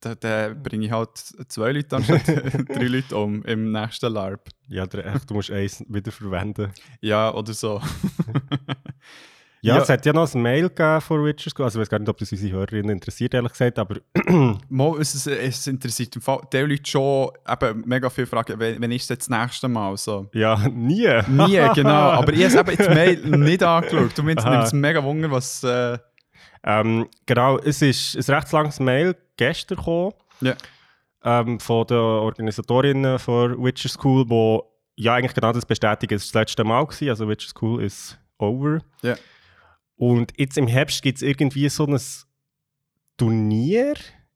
da, 0.00 0.14
da 0.14 0.54
bringe 0.54 0.86
ich 0.86 0.92
halt 0.92 1.16
zwei 1.48 1.72
Leute 1.72 1.96
anstatt 1.96 2.26
drei 2.68 2.86
Leute 2.86 3.16
um 3.16 3.42
im 3.44 3.72
nächsten 3.72 4.12
LARP. 4.12 4.48
Ja, 4.68 4.86
du 4.86 5.34
musst 5.34 5.50
eins 5.50 5.84
wieder 5.88 6.12
verwenden. 6.12 6.72
Ja, 7.00 7.34
oder 7.34 7.52
so. 7.52 7.80
Ja, 9.60 9.76
Ja. 9.76 9.82
es 9.82 9.88
hat 9.88 10.06
ja 10.06 10.12
noch 10.12 10.32
ein 10.32 10.40
Mail 10.42 10.68
gegeben 10.68 11.00
von 11.00 11.24
Witcher 11.24 11.50
School. 11.50 11.64
Also 11.64 11.78
ich 11.78 11.82
weiß 11.82 11.90
gar 11.90 11.98
nicht, 11.98 12.08
ob 12.08 12.16
das 12.18 12.30
unsere 12.30 12.52
Hörerinnen 12.52 12.90
interessiert, 12.90 13.34
ehrlich 13.34 13.52
gesagt, 13.52 13.78
aber 13.78 13.96
Mal, 14.68 15.00
es, 15.00 15.14
es, 15.14 15.26
es 15.26 15.66
interessiert 15.66 16.14
im 16.16 16.22
Fall 16.22 16.40
die 16.52 16.58
Leute 16.58 16.82
schon 16.90 17.30
eben 17.48 17.82
mega 17.86 18.08
viele 18.10 18.26
Fragen, 18.28 18.58
wenn, 18.58 18.80
wenn 18.80 18.92
ist 18.92 19.10
das 19.10 19.28
nächste 19.28 19.66
Mal 19.68 19.96
so? 19.96 20.28
ja, 20.32 20.56
nie. 20.68 21.08
Nie, 21.28 21.68
genau. 21.74 21.90
Aber 22.20 22.32
ich 22.32 22.56
habe 22.56 22.72
eben 22.72 22.82
die 22.84 22.94
Mail 22.94 23.38
nicht 23.38 23.62
angeschaut. 23.62 24.16
Du 24.16 24.22
meinst, 24.22 24.46
nimmt 24.46 24.64
es 24.64 24.72
mega 24.72 25.02
Wunder, 25.02 25.30
was... 25.30 25.62
Äh, 25.64 25.98
Ähm, 26.64 27.08
genau, 27.24 27.56
es 27.58 27.80
ist 27.82 28.16
ein 28.16 28.34
recht 28.34 28.50
langes 28.52 28.80
Mail 28.80 29.14
gestern 29.36 29.76
gekommen 29.78 30.12
Ja. 30.40 30.54
ähm, 31.24 31.60
von 31.60 31.86
den 31.86 31.96
Organisatorinnen 31.98 33.18
von 33.18 33.62
Witcher 33.64 33.88
School, 33.88 34.24
wo 34.28 34.64
ja 34.96 35.14
eigentlich 35.14 35.34
genau 35.34 35.52
das 35.52 35.64
bestätigen. 35.64 36.14
Es 36.14 36.34
war 36.34 36.42
das 36.42 36.48
letzte 36.48 36.64
Mal, 36.64 36.84
gewesen, 36.84 37.08
also 37.10 37.28
Witcher 37.28 37.48
School 37.48 37.82
ist 37.82 38.18
over. 38.38 38.80
Ja. 39.02 39.14
Und 39.98 40.32
jetzt 40.38 40.56
im 40.56 40.66
Herbst 40.66 41.02
gibt 41.02 41.16
es 41.16 41.22
irgendwie 41.22 41.68
so 41.68 41.84
ein 41.84 42.00
Turnier, 43.18 43.94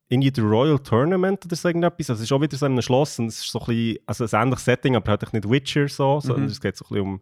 irgendwie 0.09 0.31
der 0.31 0.45
Royal 0.45 0.79
Tournament 0.79 1.47
oder 1.47 1.57
so 1.57 1.69
irgendetwas. 1.69 2.11
Also 2.11 2.21
es 2.21 2.29
ist 2.29 2.33
auch 2.33 2.41
wieder 2.41 2.57
so 2.57 2.67
in 2.67 2.73
einem 2.73 2.83
Schloss 2.83 3.19
und 3.19 3.29
es 3.29 3.39
ist 3.39 3.51
so 3.51 3.61
ein 3.61 3.67
bisschen, 3.67 3.99
also 4.05 4.25
ein 4.25 4.43
ähnliches 4.43 4.65
Setting, 4.65 4.97
aber 4.97 5.11
halt 5.11 5.33
nicht 5.33 5.49
Witcher 5.49 5.89
so, 5.89 6.21
sondern 6.21 6.45
Mhm. 6.45 6.51
es 6.51 6.61
geht 6.61 6.77
so 6.77 6.85
ein 6.85 6.89
bisschen 6.89 7.07
um 7.07 7.21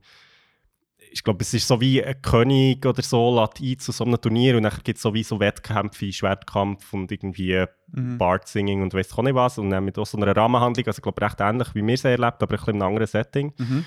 ich 1.12 1.24
glaube, 1.24 1.42
es 1.42 1.52
ist 1.52 1.66
so 1.66 1.80
wie 1.80 2.02
ein 2.02 2.22
König 2.22 2.84
oder 2.86 3.02
so, 3.02 3.34
lädt 3.34 3.60
ein 3.60 3.78
zu 3.78 3.92
so 3.92 4.04
einem 4.04 4.20
Turnier 4.20 4.56
und 4.56 4.62
dann 4.62 4.72
gibt 4.84 4.96
es 4.96 5.02
so 5.02 5.12
wie 5.12 5.22
so 5.22 5.40
Wettkämpfe, 5.40 6.12
Schwertkampf 6.12 6.92
und 6.92 7.10
irgendwie 7.10 7.64
mhm. 7.88 8.18
Bard-Singing 8.18 8.82
und 8.82 8.94
weiss 8.94 9.12
auch 9.16 9.22
nicht 9.22 9.34
was. 9.34 9.58
Und 9.58 9.70
dann 9.70 9.84
mit 9.84 9.98
auch 9.98 10.06
so 10.06 10.16
einer 10.16 10.34
Rahmenhandlung, 10.36 10.86
also 10.86 10.98
ich 10.98 11.02
glaube, 11.02 11.20
recht 11.20 11.40
ähnlich 11.40 11.74
wie 11.74 11.84
wir 11.84 11.94
es 11.94 12.04
erlebt, 12.04 12.42
aber 12.42 12.54
ein 12.54 12.56
bisschen 12.58 12.76
in 12.76 12.82
einem 12.82 12.92
anderen 12.92 13.06
Setting. 13.08 13.52
Mhm. 13.58 13.84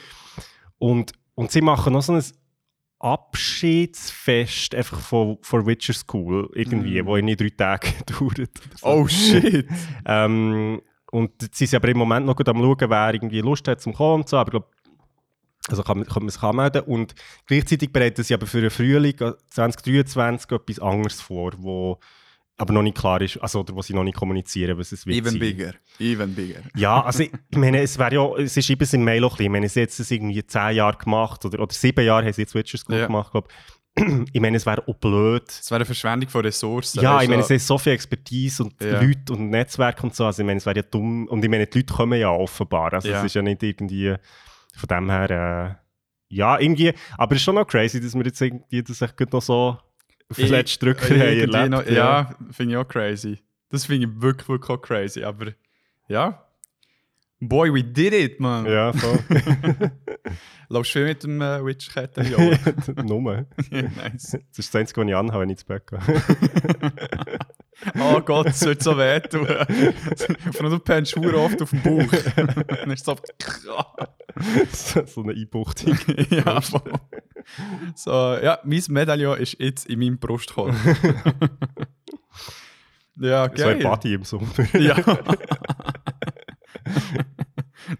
Und, 0.78 1.14
und 1.36 1.52
sie 1.52 1.62
machen 1.62 1.94
noch 1.94 2.02
so 2.02 2.14
ein 2.14 2.24
Abschiedsfest 3.04 4.76
einfach 4.76 5.00
von, 5.00 5.38
von 5.42 5.66
Witcher 5.66 5.94
School, 5.94 6.50
irgendwie, 6.54 7.02
Mhm. 7.02 7.06
wo 7.06 7.16
irgendwie 7.16 7.36
drei 7.36 7.50
Tage 7.50 7.88
dauert. 8.06 8.50
so. 8.76 8.88
Oh 8.88 9.08
shit! 9.08 9.68
Ähm, 10.06 10.82
und 11.12 11.32
sie 11.54 11.66
sind 11.66 11.78
aber 11.78 11.90
im 11.90 11.98
Moment 11.98 12.26
noch 12.26 12.36
gut 12.36 12.50
am 12.50 12.58
schauen, 12.58 12.90
wer 12.90 13.14
irgendwie 13.14 13.42
Lust 13.42 13.68
hat 13.68 13.82
zum 13.82 13.94
Kommen 13.94 14.22
und 14.24 14.30
so, 14.30 14.38
aber 14.38 14.48
ich 14.50 14.52
glaube, 14.52 14.68
also 15.70 15.84
kann, 15.84 15.98
man- 16.00 16.08
kann 16.08 16.24
man 16.24 16.30
sich 16.30 16.42
anmelden. 16.44 16.82
Und 16.84 17.14
gleichzeitig 17.46 17.94
bereiten 17.94 18.24
sie 18.24 18.34
aber 18.34 18.48
für 18.48 18.62
den 18.62 18.70
Frühling 18.72 19.14
äh, 19.20 19.34
2023 19.50 20.52
etwas 20.52 20.80
anderes 20.80 21.22
vor, 21.22 21.52
wo 21.58 22.00
aber 22.58 22.74
noch 22.74 22.84
nicht 22.84 22.98
klar 22.98 23.20
ist, 23.22 23.38
also 23.38 23.62
oder 23.62 23.76
wo 23.76 23.82
sie 23.82 23.94
noch 23.94 24.04
nicht 24.04 24.16
kommunizieren, 24.16 24.78
was 24.78 24.92
es 24.92 25.06
wird 25.06 25.18
Even 25.18 25.32
sein. 25.32 25.40
bigger. 25.40 25.74
Even 26.00 26.36
bigger. 26.36 26.62
Ja, 26.76 27.02
also 27.04 27.24
ich 27.24 27.32
meine, 27.52 27.82
es 27.82 27.98
wäre 27.98 28.14
ja, 28.16 28.36
es 28.38 28.56
ist 28.56 28.70
eben 28.70 28.88
in 28.92 29.04
Mail 29.04 29.24
auch 29.24 29.32
ein 29.32 29.38
bisschen, 29.38 29.46
ich 29.46 29.52
meine, 29.52 29.70
sie 29.70 29.82
haben 29.82 29.90
es 29.90 30.12
irgendwie 30.12 30.46
zehn 30.46 30.76
Jahre 30.76 30.98
gemacht 30.98 31.44
oder, 31.46 31.60
oder 31.62 31.74
sieben 31.74 32.06
Jahre 32.06 32.26
haben 32.26 32.34
sie 32.34 32.42
jetzt 32.44 32.54
Witcher 32.56 32.78
School 32.78 32.98
Ja. 32.98 33.08
gemacht, 33.08 33.32
glaube 33.32 33.48
ich. 34.34 34.42
meine, 34.42 34.58
es 34.58 34.66
wäre 34.66 34.88
auch 34.88 34.96
blöd, 34.96 35.44
Das 35.48 35.70
wäre 35.72 35.78
eine 35.78 35.86
Verschwendung 35.86 36.30
von 36.30 36.42
Ressourcen. 36.46 37.02
ja, 37.02 37.22
ich 37.22 37.30
meine, 37.30 37.42
es 37.42 37.50
ist 37.50 37.66
so 37.68 37.78
viel 37.78 37.94
Expertise 37.94 38.64
und 38.64 38.74
Ja. 38.82 39.02
Leute 39.02 39.34
und 39.34 39.50
Netzwerk 39.50 40.04
und 40.04 40.16
so. 40.16 40.26
Also, 40.26 40.42
ich 40.42 40.46
meine, 40.46 40.58
es 40.58 40.66
wäre 40.66 40.78
ja 40.78 40.82
dumm. 40.84 41.28
Und 41.28 41.44
ich 41.44 41.50
meine, 41.50 41.68
die 41.68 41.78
Leute 41.80 41.94
kommen 41.94 42.20
ja 42.20 42.30
offenbar. 42.32 42.94
Also, 42.94 43.10
Ja. 43.10 43.20
es 43.20 43.26
ist 43.26 43.36
ja 43.36 43.42
nicht 43.44 43.62
irgendwie 43.62 44.16
von 44.76 44.88
dem 44.90 45.10
her. 45.12 45.30
Äh, 45.80 46.36
ja, 46.36 46.58
irgendwie. 46.60 46.94
Aber 47.18 47.34
es 47.36 47.42
ist 47.42 47.46
schon 47.46 47.54
noch 47.56 47.68
crazy, 47.68 48.02
dass 48.02 48.16
wir 48.16 48.24
jetzt 48.26 48.42
irgendwie 48.42 48.82
das 48.82 49.00
echt 49.04 49.16
gut 49.18 49.32
noch 49.32 49.42
so 49.44 49.78
auf 50.30 50.36
den 50.38 50.46
Ich- 50.46 50.52
letzten 50.52 50.86
Drücker 50.86 51.12
äh, 51.12 51.42
haben 51.42 51.54
erlebt. 51.54 51.70
noch- 51.72 51.86
ja, 51.88 52.36
finde 52.52 52.74
ich 52.74 52.78
auch 52.78 52.88
crazy. 52.88 53.40
Das 53.70 53.86
finde 53.86 54.08
ich 54.08 54.22
wirklich, 54.22 54.48
wirklich 54.50 54.70
auch 54.70 54.82
crazy. 54.82 55.24
Aber 55.24 55.48
ja. 56.08 56.46
Boy, 57.40 57.74
we 57.74 57.84
did 57.84 58.14
it, 58.14 58.40
man. 58.40 58.66
Ja, 58.66 58.94
voll. 58.94 59.20
Laufst 60.70 60.94
viel 60.94 61.04
mit 61.06 61.24
dem 61.24 61.42
äh, 61.42 61.64
Witch-Kette? 61.66 62.22
Ja. 62.96 63.04
Nummer. 63.04 63.46
nice. 63.70 64.32
Das 64.32 64.60
ist 64.60 64.74
das 64.74 64.76
Einzige, 64.76 65.02
was 65.02 65.08
ich 65.08 65.16
anhabe, 65.16 65.42
wenn 65.42 65.50
ich 65.50 65.54
ins 65.56 65.64
Bett 65.66 65.86
gehe. 65.88 66.00
Oh 68.00 68.22
Gott, 68.22 68.48
es 68.48 68.62
wird 68.66 68.82
so 68.82 68.98
wehtun. 68.98 69.48
Allem 69.48 70.72
du 70.72 70.80
pennst 70.80 71.12
schwur 71.12 71.34
oft 71.36 71.62
auf 71.62 71.70
dem 71.72 71.82
Bauch. 71.82 72.12
Dann 72.36 72.92
ist 72.92 73.06
so... 73.06 73.16
so, 74.72 75.06
so 75.06 75.22
eine 75.24 75.34
Einbuchtung. 75.34 75.98
ja, 76.30 76.62
voll. 76.62 76.94
So, 77.96 78.12
ja, 78.12 78.60
mein 78.64 78.84
Medaillon 78.90 79.38
ist 79.38 79.60
jetzt 79.60 79.86
in 79.88 80.00
meinem 80.00 80.18
Brustkorb. 80.18 80.74
ja, 83.18 83.46
So 83.56 83.68
ein 83.68 83.80
geil. 83.80 83.84
Buddy 83.84 84.14
im 84.14 84.24
Sommer. 84.24 84.48
ja. 84.74 84.96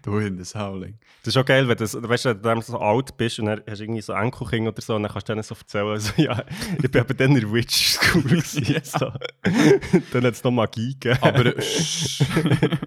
Du 0.02 0.18
in 0.18 0.36
das 0.38 0.54
Howling. 0.54 0.98
Das 1.22 1.34
ist 1.34 1.36
auch 1.40 1.44
geil, 1.44 1.66
wenn 1.68 1.76
du, 1.76 1.84
weißt, 2.08 2.24
wenn 2.24 2.56
du 2.56 2.60
so 2.62 2.78
alt 2.78 3.16
bist 3.16 3.38
und 3.38 3.46
dann 3.46 3.62
hast 3.68 3.80
irgendwie 3.80 4.00
so 4.02 4.12
Enkelkind 4.12 4.68
oder 4.68 4.80
so 4.82 4.94
und 4.96 5.02
dann 5.04 5.12
kannst 5.12 5.28
du 5.28 5.32
denen 5.32 5.42
so 5.42 5.54
erzählen, 5.54 5.88
also, 5.88 6.12
ja, 6.16 6.44
ich 6.82 6.90
bin 6.90 7.00
eben 7.02 7.16
dann 7.16 7.30
in 7.36 7.40
der 7.40 7.52
Witch 7.52 7.94
School 7.96 8.22
gewesen, 8.22 8.80
so. 8.84 8.98
Dann 10.12 10.24
hat 10.24 10.34
es 10.34 10.44
noch 10.44 10.50
Magie 10.50 10.94
gegeben. 10.98 11.18
Aber... 11.22 11.40
sch- 11.50 12.24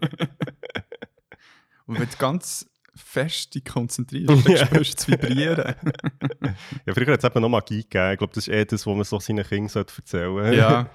Und 1.85 1.99
wenn 1.99 2.09
du 2.09 2.17
ganz 2.17 2.69
fest 2.95 3.55
dich 3.55 3.63
konzentrierst, 3.63 4.29
dann 4.29 4.53
Ja. 4.55 4.65
spürst 4.65 5.07
du 5.07 5.13
es 5.13 5.21
vibrieren. 5.21 5.75
Ja, 6.85 6.93
früher 6.93 7.13
hat 7.13 7.19
es 7.19 7.29
eben 7.29 7.41
noch 7.41 7.49
Magie 7.49 7.83
gegeben. 7.83 8.11
Ich 8.13 8.17
glaube, 8.17 8.33
das 8.33 8.47
ist 8.47 8.53
eh 8.53 8.65
das, 8.65 8.85
was 8.85 8.95
man 8.95 9.03
so 9.03 9.19
seinen 9.19 9.45
Kindern 9.45 9.85
erzählen 9.85 10.33
sollte. 10.33 10.55
ja. 10.57 10.89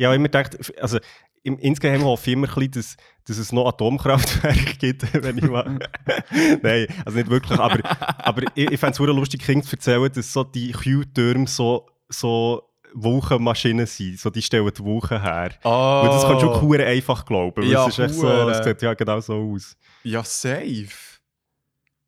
Ja, 0.00 0.12
ich 0.12 0.16
immer 0.16 0.28
gedacht, 0.28 0.56
also 0.80 0.98
im, 1.42 1.58
insgeheim 1.58 2.02
hoffe 2.04 2.30
ich 2.30 2.34
immer 2.34 2.48
ein 2.48 2.54
bisschen, 2.54 2.72
dass, 2.72 2.96
dass 3.26 3.38
es 3.38 3.52
noch 3.52 3.66
Atomkraftwerke 3.68 4.74
gibt, 4.78 5.22
wenn 5.22 5.38
ich 5.38 5.44
mal... 5.44 5.78
Nein, 6.62 6.86
also 7.04 7.18
nicht 7.18 7.30
wirklich, 7.30 7.58
aber, 7.58 7.78
aber 8.18 8.42
ich, 8.54 8.70
ich 8.70 8.80
fände 8.80 8.92
es 8.92 8.98
lustig, 8.98 9.42
Kindern 9.42 9.66
zu 9.66 9.76
erzählen, 9.76 10.12
dass 10.12 10.32
so 10.32 10.44
die 10.44 10.72
Q-Türme 10.72 11.46
so, 11.46 11.86
so 12.08 12.68
Wolkenmaschinen 12.94 13.86
sind. 13.86 14.18
So, 14.18 14.30
die 14.30 14.42
stellen 14.42 14.70
die 14.76 14.84
Wolken 14.84 15.20
her. 15.20 15.50
Oh. 15.64 16.00
Und 16.02 16.08
das 16.08 16.22
kannst 16.24 16.42
du 16.42 16.54
schon 16.54 16.80
einfach 16.80 17.24
glauben. 17.24 17.62
Ja, 17.68 17.86
es 17.86 17.98
ist 17.98 18.04
echt 18.04 18.14
so, 18.14 18.48
es 18.48 18.64
sieht 18.64 18.82
ja 18.82 18.94
genau 18.94 19.20
so 19.20 19.34
aus. 19.34 19.76
Ja, 20.02 20.22
safe. 20.24 20.88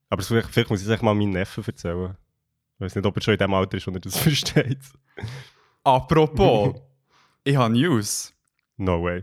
Aber 0.09 0.23
vielleicht, 0.23 0.49
vielleicht 0.49 0.71
muss 0.71 0.81
ich 0.81 0.87
es 0.87 0.93
echt 0.93 1.03
mal 1.03 1.15
meinem 1.15 1.31
Neffen 1.31 1.65
erzählen. 1.65 2.17
Ich 2.75 2.81
weiß 2.85 2.95
nicht, 2.97 3.07
ob 3.07 3.17
er 3.17 3.23
schon 3.23 3.35
in 3.35 3.39
dem 3.39 3.55
Alter 3.55 3.77
ist, 3.77 3.87
wo 3.87 3.93
er 3.93 4.01
das 4.01 4.17
versteht. 4.19 4.81
Apropos, 5.85 6.75
ich 7.45 7.57
habe 7.57 7.73
News. 7.75 8.33
No 8.81 9.03
way. 9.03 9.23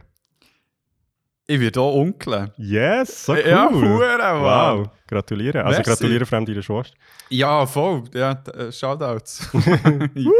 Ich 1.48 1.60
werde 1.60 1.80
auch 1.82 1.96
Onkel. 1.96 2.52
Yes, 2.58 3.26
so 3.26 3.34
cool. 3.34 3.40
Ja, 3.48 3.70
hure, 3.72 4.18
Wow, 4.20 4.80
wow. 4.80 4.90
gratuliere. 5.08 5.64
Also 5.64 5.78
Merci. 5.78 5.90
gratuliere 5.90 6.26
vor 6.26 6.36
allem 6.38 6.46
deiner 6.46 6.62
Schwester. 6.62 6.96
Ja, 7.30 7.66
voll. 7.66 8.04
Ja, 8.14 8.44
Shoutouts. 8.72 9.50
you, 10.14 10.32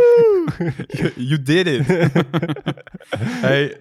you 1.16 1.38
did 1.38 1.68
it. 1.68 1.86
hey, 3.42 3.76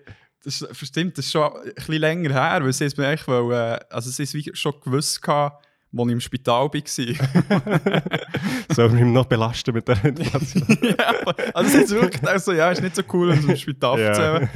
das 0.45 0.62
ist, 0.62 0.76
verstimmt, 0.76 1.19
das 1.19 1.26
ist 1.26 1.33
schon 1.33 1.43
ein 1.52 1.75
bisschen 1.75 1.95
länger 1.97 2.33
her, 2.33 2.61
weil 2.64 2.73
sie 2.73 2.85
es 2.85 2.97
mir 2.97 3.09
echt, 3.09 3.26
weil, 3.28 3.52
äh, 3.52 3.78
also 3.90 4.09
sie 4.11 4.23
es 4.23 4.33
wie 4.33 4.49
schon 4.55 4.75
gewusst 4.83 5.21
gehabt, 5.21 5.66
als 5.97 6.07
ich 6.07 6.12
im 6.12 6.21
Spital 6.21 6.71
war. 6.73 7.93
Sollen 8.75 8.93
wir 8.95 9.00
ihn 9.00 9.12
noch 9.12 9.26
belasten 9.26 9.75
mit 9.75 9.88
der 9.88 10.02
Inflation? 10.05 10.78
ja, 10.81 11.12
also 11.55 11.71
sie 11.71 11.78
hat 11.83 11.90
wirklich 11.90 12.21
gedacht, 12.21 12.40
so, 12.40 12.52
ja, 12.52 12.71
ist 12.71 12.83
nicht 12.83 12.95
so 12.97 13.02
cool, 13.12 13.31
wenn 13.31 13.43
sie 13.43 13.50
im 13.50 13.57
Spital 13.57 13.99
Ja. 13.99 14.07
erzählen. 14.07 14.49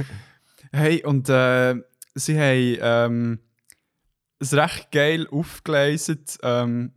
Hey, 0.71 1.03
und 1.03 1.29
äh, 1.29 1.75
sie 2.15 2.39
haben 2.39 2.77
ähm, 2.81 3.39
es 4.39 4.53
recht 4.53 4.91
geil 4.91 5.27
aufgelesen. 5.27 6.23
Ähm, 6.43 6.93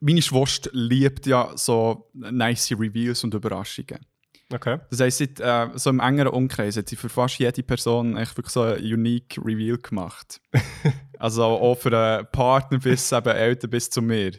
meine 0.00 0.22
Schwester 0.22 0.70
liebt 0.72 1.26
ja 1.26 1.52
so 1.56 2.10
nice 2.14 2.72
Reviews 2.72 3.24
und 3.24 3.34
Überraschungen. 3.34 4.04
Okay. 4.52 4.78
Das 4.90 5.00
heisst, 5.00 5.18
sie 5.18 5.24
hat, 5.24 5.74
äh, 5.74 5.78
so 5.78 5.90
im 5.90 5.98
engeren 5.98 6.28
Umkreis 6.28 6.76
hat 6.76 6.88
sie 6.88 6.94
für 6.96 7.08
fast 7.08 7.38
jede 7.38 7.62
Person 7.64 8.16
echt 8.16 8.36
wirklich 8.36 8.52
so 8.52 8.62
ein 8.62 8.78
unique 8.78 9.38
Reveal 9.44 9.78
gemacht. 9.78 10.40
also 11.18 11.42
auch 11.42 11.74
für 11.74 11.96
einen 11.98 12.26
Partner 12.30 12.78
bis 12.78 13.10
eben 13.12 13.28
Eltern 13.28 13.70
bis 13.70 13.90
zu 13.90 14.02
mir. 14.02 14.32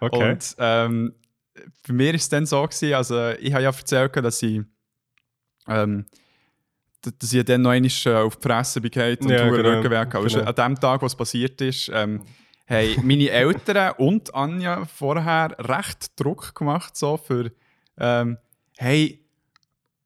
Okay. 0.00 0.32
Und 0.32 0.54
ähm, 0.58 1.14
bei 1.86 1.94
mir 1.94 2.08
war 2.08 2.14
es 2.14 2.28
dann 2.28 2.44
so, 2.44 2.62
gewesen, 2.62 2.94
also 2.94 3.30
ich 3.30 3.52
habe 3.52 3.62
ja 3.62 3.70
erzählt, 3.70 4.16
dass 4.16 4.42
ich 4.42 4.60
ähm, 5.66 6.06
dass 7.02 7.32
ich 7.32 7.44
dann 7.44 7.62
noch 7.62 7.70
einmal 7.70 7.90
äh, 8.04 8.14
auf 8.14 8.36
die 8.36 8.42
Fresse 8.48 8.80
bin 8.80 8.90
und 9.20 9.30
Ja, 9.30 9.48
genau, 9.48 9.68
Rücken 9.78 9.90
weg. 9.90 10.10
genau. 10.10 10.44
An 10.44 10.54
dem 10.54 10.80
Tag, 10.80 11.02
was 11.02 11.14
passiert 11.14 11.60
ist, 11.60 11.90
ähm, 11.94 12.22
haben 12.68 13.06
meine 13.06 13.30
Eltern 13.30 13.94
und 13.98 14.34
Anja 14.34 14.84
vorher 14.84 15.56
recht 15.58 16.18
Druck 16.20 16.54
gemacht, 16.54 16.96
so 16.96 17.16
für, 17.16 17.50
ähm, 17.98 18.36
hey, 18.76 19.24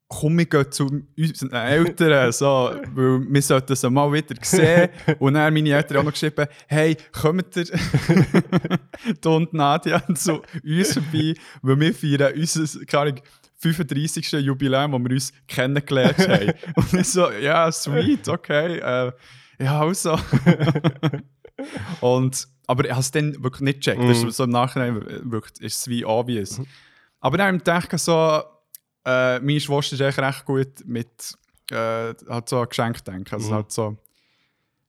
komm, 0.07 0.37
wir 0.37 0.45
gehen 0.45 0.71
zu 0.71 1.03
unseren 1.17 1.51
Eltern, 1.51 2.31
so, 2.31 2.71
weil 2.93 3.21
wir 3.27 3.41
sollten 3.41 3.75
sie 3.75 3.89
mal 3.89 4.11
wieder 4.13 4.35
sehen. 4.41 4.89
Und 5.19 5.33
dann 5.33 5.43
haben 5.43 5.53
meine 5.55 5.71
Eltern 5.71 5.97
auch 5.97 6.03
noch 6.03 6.11
geschrieben, 6.13 6.45
hey, 6.67 6.95
kommt 7.11 7.55
ihr, 7.57 7.65
du 9.21 9.29
und 9.35 9.53
Nadia, 9.53 10.01
zu 10.15 10.41
uns 10.63 10.93
vorbei, 10.93 11.33
weil 11.63 11.79
wir 11.79 11.93
feiern 11.93 12.33
unser, 12.35 12.85
keine 12.85 13.15
35. 13.63 14.31
Jubiläum, 14.33 14.91
wo 14.93 14.99
wir 14.99 15.11
uns 15.11 15.31
kennengelernt 15.47 16.17
haben. 16.27 16.53
Und 16.75 16.93
ich 16.93 17.07
so, 17.07 17.31
ja, 17.31 17.71
sweet, 17.71 18.27
okay, 18.27 18.77
äh, 18.79 19.11
ja, 19.59 19.79
also. 19.79 20.19
und, 22.01 22.47
aber 22.67 22.85
ich 22.85 22.91
habe 22.91 23.01
es 23.01 23.11
dann 23.11 23.41
wirklich 23.43 23.61
nicht 23.61 23.83
gecheckt. 23.83 24.03
Das 24.03 24.23
ist 24.23 24.37
so 24.37 24.43
im 24.45 24.49
Nachhinein 24.51 24.95
wirklich, 25.31 25.61
ist 25.61 25.79
es 25.79 25.87
wie 25.87 26.05
obvious. 26.05 26.61
Aber 27.19 27.37
dann 27.37 27.47
habe 27.47 27.57
ich 27.57 27.63
gedacht, 27.63 27.99
so, 27.99 28.43
äh, 29.05 29.39
meine 29.39 29.59
Schwester 29.59 29.93
ist 29.95 30.01
echt 30.01 30.19
recht 30.19 30.45
gut 30.45 30.85
mit 30.85 31.35
äh, 31.71 32.13
halt 32.29 32.49
so 32.49 32.59
an 32.59 32.69
Geschenke 32.69 33.01
denken. 33.03 33.33
Also 33.33 33.49
Mhm. 33.49 33.53
halt 33.53 33.71
so, 33.71 33.97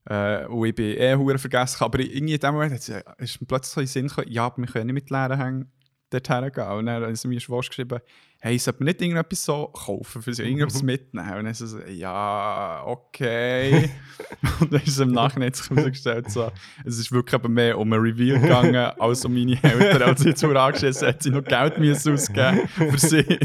äh, 0.06 0.44
und 0.46 0.66
ich 0.66 0.74
bin 0.74 0.96
eh 0.96 1.38
vergessen. 1.38 1.84
Aber 1.84 1.98
irgendwie 2.00 2.34
in 2.34 2.40
dem 2.40 2.54
Moment 2.54 2.74
ist 2.74 3.40
mir 3.40 3.46
plötzlich 3.46 3.72
so 3.72 3.80
in 3.80 3.86
den 3.86 3.90
Sinn 3.90 4.08
gekommen, 4.08 4.30
ja, 4.30 4.46
aber 4.46 4.58
wir 4.58 4.66
können 4.66 4.86
nicht 4.86 4.94
mit 4.94 5.10
leeren 5.10 5.38
Hängen 5.38 5.72
dorthin 6.10 6.52
gehen. 6.52 6.68
Und 6.68 6.86
dann 6.86 7.02
hat 7.02 7.16
sie 7.16 7.28
meine 7.28 7.40
Schwester 7.40 7.68
geschrieben, 7.68 8.00
hey, 8.40 8.58
sollte 8.58 8.80
man 8.80 8.86
nicht 8.88 9.00
irgendetwas 9.00 9.44
so 9.44 9.68
kaufen, 9.68 10.20
für 10.20 10.34
sie 10.34 10.42
irgendetwas 10.42 10.82
mitnehmen? 10.82 11.38
Und 11.38 11.44
dann 11.44 11.54
so, 11.54 11.78
ja, 11.80 12.82
okay. 12.84 13.90
und 14.60 14.72
dann 14.72 14.82
ist 14.82 14.88
es 14.88 14.98
im 14.98 15.12
Nachhinein 15.12 15.52
herausgestellt, 15.52 16.30
so, 16.30 16.50
es 16.84 16.98
ist 16.98 17.10
wirklich 17.10 17.40
eben 17.40 17.54
mehr 17.54 17.78
um 17.78 17.92
ein 17.92 18.00
Reveal 18.00 18.40
gegangen, 18.40 18.76
als 18.98 19.24
um 19.24 19.32
meine 19.32 19.62
Eltern. 19.62 20.02
Als 20.02 20.20
sie 20.20 20.34
zu 20.34 20.48
angeschissen 20.48 21.08
hat, 21.08 21.22
sie 21.22 21.30
noch 21.30 21.44
Geld 21.44 21.78
müssen 21.78 22.12
ausgeben 22.12 22.68
für 22.68 22.98
sie. 22.98 23.24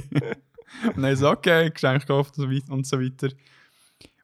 und 0.95 1.01
dann 1.01 1.15
so, 1.15 1.29
okay, 1.29 1.69
Geschenk 1.69 2.01
gekauft 2.01 2.37
und 2.37 2.85
so 2.85 2.99
weiter. 2.99 3.29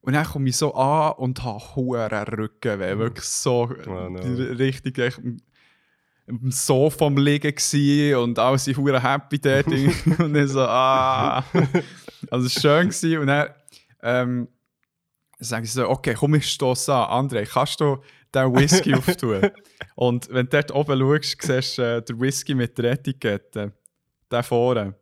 Und, 0.01 0.13
dann 0.13 0.25
komme 0.25 0.49
ich 0.49 0.57
so 0.57 0.73
an 0.75 1.13
und 1.13 1.43
habe 1.43 1.75
hohen 1.75 2.11
Rückenweh. 2.11 2.97
Wirklich 2.97 3.25
so 3.25 3.71
Oh 3.87 4.09
no. 4.09 4.19
richtig 4.19 4.99
im 6.27 6.51
Sofa 6.51 7.05
am 7.05 7.17
Liegen 7.17 7.53
gsi 7.53 8.15
und 8.15 8.37
alle 8.39 8.57
sind 8.57 8.77
hure 8.77 9.01
happy 9.01 9.39
dort. 9.39 9.67
und 10.19 10.33
dann 10.33 10.47
so, 10.47 10.61
ah. 10.61 11.43
Also 12.31 12.47
es 12.47 12.55
war 12.63 12.79
schön 12.79 12.89
gewesen. 12.89 13.19
und 13.19 13.27
dann 13.27 13.49
ähm, 14.01 14.47
sage 15.39 15.65
ich 15.65 15.73
so, 15.73 15.87
okay, 15.89 16.15
komm, 16.15 16.35
ich 16.35 16.49
stoße 16.49 16.93
an. 16.93 17.27
André, 17.27 17.45
kannst 17.45 17.79
du 17.79 17.97
den 18.33 18.55
Whisky 18.55 18.93
auftun? 18.95 19.51
Und 19.95 20.29
wenn 20.29 20.47
du 20.47 20.61
dort 20.61 20.71
oben 20.71 20.99
schaust, 20.99 21.41
siehst 21.41 21.77
du 21.77 21.81
äh, 21.81 22.01
den 22.01 22.19
Whisky 22.19 22.55
mit 22.55 22.77
der 22.77 22.91
Etikette. 22.93 23.73
Der 24.31 24.43
vorne. 24.43 24.95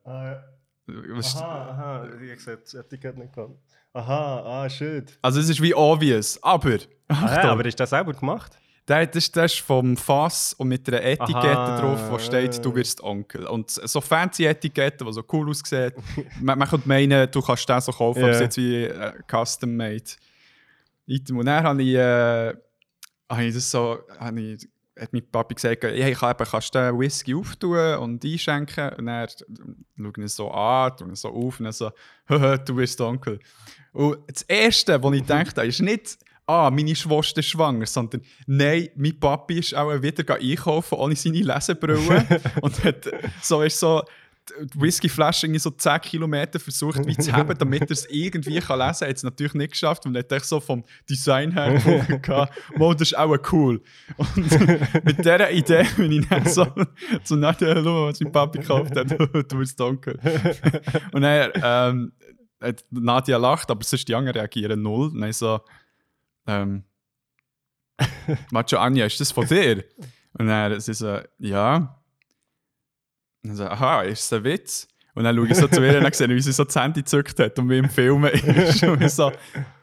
Was- 0.86 1.38
aha, 1.38 2.08
ich 2.22 2.46
habe 2.46 2.58
das 2.58 2.74
Etikett 2.74 3.18
nicht 3.18 3.34
gehabt. 3.34 3.56
Aha, 3.94 4.63
ah, 4.63 4.70
shit. 4.70 5.18
Also 5.22 5.39
es 5.39 5.50
ist 5.50 5.62
wie 5.62 5.74
obvious, 5.74 6.42
aber... 6.42 6.80
Ah, 7.08 7.25
Achtung, 7.25 7.51
aber 7.51 7.65
ist 7.65 7.80
das 7.80 7.92
selber 7.92 8.13
gemacht? 8.13 8.58
Der, 8.88 9.06
das, 9.08 9.24
ist- 9.25 9.38
das 9.38 9.54
ist 9.54 9.62
vom 9.62 9.96
Fass 9.96 10.54
und 10.54 10.68
mit 10.68 10.88
einer 10.90 11.02
Etikette 11.02 11.58
Aha. 11.58 11.80
drauf, 11.80 12.12
wo 12.12 12.20
steht, 12.20 12.63
du 12.66 12.75
wirst 12.75 13.02
Onkel. 13.02 13.48
Und 13.48 13.70
so 13.72 14.02
fancy 14.02 14.46
Etiketten, 14.46 15.08
die 15.08 15.13
so 15.13 15.24
cool 15.32 15.50
aussehen, 15.50 15.94
man, 16.42 16.60
man 16.60 16.68
könnte 16.68 16.88
meinen, 16.88 17.32
du 17.32 17.42
kannst 17.42 17.68
den 17.70 17.80
so 17.80 17.92
kaufen, 17.94 18.22
aber 18.24 18.32
es 18.32 18.38
ist 18.38 18.42
jetzt 18.42 18.58
wie 18.58 18.84
äh, 18.84 19.13
custom-made. 19.30 20.04
Item. 21.06 21.38
Und 21.38 21.46
dann 21.46 21.63
habe 21.63 21.82
ich, 21.82 21.96
äh, 21.96 22.54
habe 23.30 23.43
ich 23.46 23.54
das 23.54 23.72
so, 23.72 24.00
habe 24.19 24.39
ich, 24.41 24.67
hat 25.00 25.12
mein 25.13 25.26
Papi 25.32 25.56
gesagt, 25.56 25.84
hey, 25.84 26.12
ich 26.12 26.17
kann 26.19 26.32
eben, 26.32 26.46
kannst 26.50 26.76
du 26.76 26.80
den 26.80 27.00
Whisky 27.00 27.34
auftun 27.36 27.96
und 28.00 28.24
einschenken? 28.24 28.89
Und 28.98 29.06
dann 29.08 29.28
schaue 29.98 30.13
ich 30.26 30.32
so 30.34 30.52
an, 30.52 30.96
tue 30.98 31.08
ihn 31.08 31.15
so 31.15 31.30
auf 31.30 31.60
und 31.60 31.63
dann 31.65 31.74
so, 31.74 31.89
«Haha, 32.30 32.58
du 32.65 32.76
bist 32.76 33.00
Onkel. 33.02 33.39
Und 33.93 34.19
das 34.28 34.43
Erste, 34.43 35.02
was 35.02 35.13
ich 35.13 35.22
gedacht 35.22 35.58
habe, 35.58 35.67
ist 35.67 35.82
nicht, 35.82 36.17
ah, 36.45 36.69
meine 36.71 36.95
Schwester 36.95 37.39
ist 37.39 37.47
schwanger, 37.49 37.86
sondern 37.86 38.21
nein, 38.47 38.89
mein 38.95 39.19
Papi 39.19 39.60
ist 39.60 39.75
auch 39.75 40.01
wieder 40.01 40.36
einkaufen 40.36 40.95
ohne 40.95 41.15
seine 41.15 41.41
Lesebrille 41.41 42.41
und 42.62 42.84
hat 42.84 43.10
so, 43.41 43.62
ist 43.62 43.79
so 43.79 44.03
die 44.49 44.82
Whiskyflasche 44.82 45.45
irgendwie 45.45 45.60
so 45.60 45.69
10 45.69 46.01
Kilometer 46.01 46.60
versucht 46.60 47.06
wie 47.06 47.15
zu 47.15 47.32
haben, 47.32 47.58
damit 47.58 47.84
er 47.84 47.91
es 47.91 48.06
irgendwie 48.10 48.60
kann 48.60 48.79
lesen 48.79 48.99
kann. 48.99 49.10
Hat 49.10 49.15
es 49.15 49.23
natürlich 49.23 49.53
nicht 49.53 49.71
geschafft 49.71 50.06
und 50.06 50.17
hat 50.17 50.32
echt 50.32 50.45
so 50.45 50.60
vom 50.60 50.84
Design 51.10 51.51
her 51.53 51.79
gehabt, 52.21 52.53
«Mo, 52.75 52.93
das 52.93 53.13
ist 53.13 53.17
auch 53.17 53.36
cool. 53.51 53.82
Und 54.17 54.36
mit 55.06 55.19
dieser 55.19 55.49
Idee 55.49 55.86
bin 55.95 56.12
ich 56.12 56.27
dann 56.27 56.45
so 56.45 56.67
zu 57.23 57.38
Nadja, 57.38 57.82
schau, 57.82 58.08
was 58.08 58.19
mein 58.19 58.32
Papi 58.32 58.60
gekauft 58.60 58.95
hat, 58.95 59.12
du 59.51 59.58
bist 59.58 59.79
dunkel. 59.79 60.19
Und 61.13 61.21
dann 61.21 61.51
ähm, 61.63 62.12
Nadja 62.89 63.38
lacht, 63.38 63.71
aber 63.71 63.84
sonst 63.84 64.08
die 64.08 64.15
anderen 64.15 64.39
reagieren 64.39 64.82
null. 64.82 65.10
Und 65.10 65.21
dann 65.21 65.32
so, 65.32 65.62
ähm, 66.47 66.84
Macho 68.51 68.77
Anja, 68.77 69.06
ist 69.06 69.19
das 69.19 69.32
von 69.32 69.45
dir? 69.47 69.84
Und 70.34 70.47
dann 70.47 70.79
sie 70.79 70.93
so, 70.93 71.19
ja. 71.39 71.75
Und 73.43 73.49
dann 73.49 73.56
so, 73.56 73.65
aha, 73.65 74.03
ist 74.03 74.32
das 74.32 74.39
ein 74.39 74.43
Witz? 74.43 74.88
Und 75.15 75.25
dann 75.25 75.36
schaue 75.36 75.47
ich 75.47 75.58
so 75.58 75.67
zu 75.67 75.84
ihr 75.84 75.97
und 75.97 76.03
dann 76.03 76.13
sehe 76.13 76.27
ich, 76.27 76.34
wie 76.34 76.41
sie 76.41 76.51
so 76.51 76.63
das 76.63 76.75
Handy 76.75 77.01
gezückt 77.01 77.39
hat 77.39 77.58
und 77.60 77.69
wie 77.69 77.77
im 77.77 77.89
Film 77.89 78.25
ist. 78.25 78.84
Und 78.84 79.01
ich 79.01 79.12
so, 79.12 79.32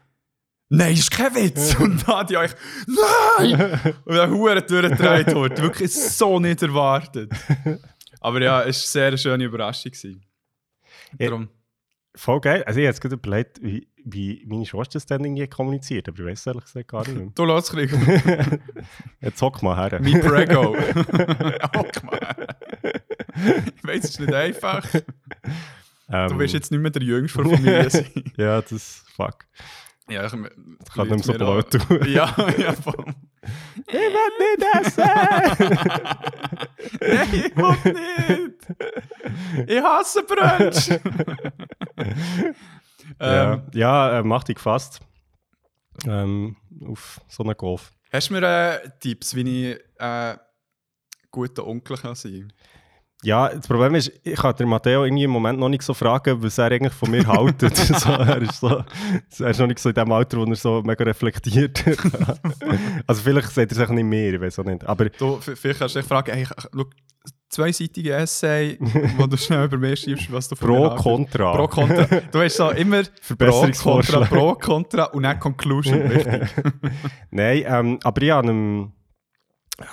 nein, 0.69 0.93
ist 0.93 1.09
kein 1.09 1.33
Witz. 1.35 1.75
Und 1.75 2.05
Nadja, 2.07 2.43
ich, 2.43 2.51
nein! 2.87 3.95
Und 4.03 4.15
dann 4.15 4.31
Huren 4.31 4.63
durchgedreht 4.67 5.33
wurde. 5.33 5.61
Wirklich 5.61 5.93
so 5.93 6.39
nicht 6.39 6.61
erwartet. 6.61 7.31
Aber 8.19 8.41
ja, 8.41 8.63
es 8.63 8.93
war 8.93 9.03
eine 9.03 9.17
sehr 9.17 9.17
schöne 9.17 9.45
Überraschung. 9.45 9.91
gewesen. 9.91 10.25
Ja. 11.17 11.47
Voll 12.13 12.41
geil. 12.41 12.63
Also 12.65 12.79
ich 12.79 12.85
habe 12.85 12.91
jetzt 12.91 13.01
gerade 13.01 13.15
überlegt, 13.15 13.61
wie, 13.61 13.87
wie 14.05 14.43
meine 14.47 14.65
Schwester 14.65 14.93
das 14.93 15.05
dann 15.05 15.23
irgendwie 15.23 15.47
kommuniziert, 15.47 16.07
aber 16.09 16.19
ich 16.19 16.25
weiß 16.25 16.47
ehrlich 16.47 16.63
gesagt 16.65 16.87
gar 16.87 17.01
nicht 17.07 17.15
mehr. 17.17 17.27
Du 17.35 17.45
los, 17.45 17.69
Krieg. 17.71 17.91
Jetzt 19.21 19.41
hock 19.41 19.61
mal 19.63 19.75
her. 19.77 19.99
Mein 20.01 20.19
Prego. 20.21 20.75
Hock 21.75 22.03
mal. 22.03 22.47
Ich 23.75 23.83
weiß, 23.83 24.03
es 24.03 24.09
ist 24.11 24.19
nicht 24.19 24.33
einfach. 24.33 24.85
Du 24.91 25.01
Ähm, 26.13 26.39
wirst 26.39 26.53
jetzt 26.53 26.71
nicht 26.71 26.81
mehr 26.81 26.91
der 26.91 27.01
Jüngste 27.03 27.41
der 27.43 27.57
Familie 27.57 27.89
sein. 27.89 28.05
Ja, 28.37 28.61
das 28.61 29.03
fuck. 29.15 29.45
Ja, 30.09 30.25
ich 30.25 30.31
Kann 30.31 31.07
nicht 31.07 31.23
so 31.23 31.33
blöd 31.33 31.69
tun. 31.71 31.81
tun. 31.87 31.99
Ja, 32.11 32.35
ja, 32.57 32.73
voll. 32.73 33.05
Ich 33.87 33.93
will 33.93 34.31
nicht 34.39 34.61
essen! 34.81 35.03
Nein, 36.99 37.27
ich 37.31 37.55
will 37.55 38.47
nicht. 39.63 39.69
Ich 39.69 39.81
hasse 39.81 40.23
Brunch. 40.23 40.99
Ja, 43.21 43.53
ähm, 43.53 43.61
ja 43.73 44.19
äh, 44.19 44.23
mach 44.23 44.43
dich 44.43 44.55
gefasst. 44.55 45.01
Ähm, 46.07 46.55
auf 46.85 47.21
so 47.27 47.43
einen 47.43 47.55
Golf. 47.55 47.91
Hast 48.11 48.29
du 48.29 48.33
mir 48.33 48.43
äh, 48.43 48.89
Tipps, 48.99 49.35
wie 49.35 49.71
ich 49.71 49.79
äh, 49.99 50.35
guter 51.31 51.65
Onkel 51.65 51.97
kann 51.97 52.15
sein 52.15 52.51
Ja, 53.23 53.49
das 53.49 53.67
Problem 53.67 53.95
ist, 53.95 54.11
ich 54.23 54.35
kann 54.35 54.55
den 54.55 54.67
Matteo 54.67 55.05
irgendwie 55.05 55.23
im 55.23 55.31
Moment 55.31 55.59
noch 55.59 55.69
nicht 55.69 55.83
so 55.83 55.93
fragen, 55.93 56.41
was 56.43 56.57
er 56.57 56.71
eigentlich 56.71 56.93
von 56.93 57.11
mir 57.11 57.25
haltet. 57.25 57.75
so, 57.75 58.09
er, 58.09 58.41
ist 58.41 58.59
so, 58.59 58.83
er 59.39 59.49
ist 59.49 59.59
noch 59.59 59.67
nicht 59.67 59.79
so 59.79 59.89
in 59.89 59.95
dem 59.95 60.11
Alter, 60.11 60.37
wo 60.37 60.43
er 60.43 60.55
so 60.55 60.81
mega 60.81 61.03
reflektiert. 61.03 61.83
also 63.07 63.21
vielleicht 63.21 63.51
sagt 63.51 63.71
er 63.71 63.77
sich 63.77 63.89
nicht 63.89 64.03
mehr, 64.03 64.33
ich 64.33 64.41
weiß 64.41 64.59
auch 64.59 64.65
nicht. 64.65 64.83
Aber 64.85 65.09
Du, 65.09 65.39
vielleicht 65.39 65.79
kannst 65.79 65.95
du 65.95 65.99
dich 65.99 66.07
fragen, 66.07 66.33
hey, 66.33 66.45
schau, 66.45 66.85
zweiseitige 67.51 68.13
Essay, 68.13 68.77
wo 69.17 69.27
du 69.27 69.37
schnell 69.37 69.65
über 69.65 69.77
mich 69.77 69.99
schreibst, 70.01 70.31
was 70.31 70.47
du 70.47 70.55
pro, 70.55 70.95
contra. 70.95 71.53
Pro, 71.55 71.67
Contra. 71.67 72.05
Du 72.31 72.39
hast 72.41 72.55
so 72.55 72.69
immer 72.71 73.03
Pro. 73.37 73.69
Contra, 73.71 74.25
Pro, 74.25 74.55
Contra 74.55 75.03
und 75.05 75.23
dann 75.23 75.39
Conclusion. 75.39 76.09
Wichtig. 76.09 76.49
Nein, 77.29 77.63
ähm, 77.67 77.99
aber 78.03 78.21
ich 78.21 78.31
habe 78.31 78.47
ihm 78.49 78.93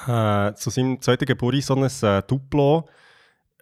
äh, 0.07 0.55
zu 0.55 0.71
seinem 0.71 1.01
zweiten 1.01 1.27
Geburtstag 1.27 1.90
so 1.90 2.07
ein 2.07 2.18
äh, 2.18 2.23
Duplo 2.27 2.88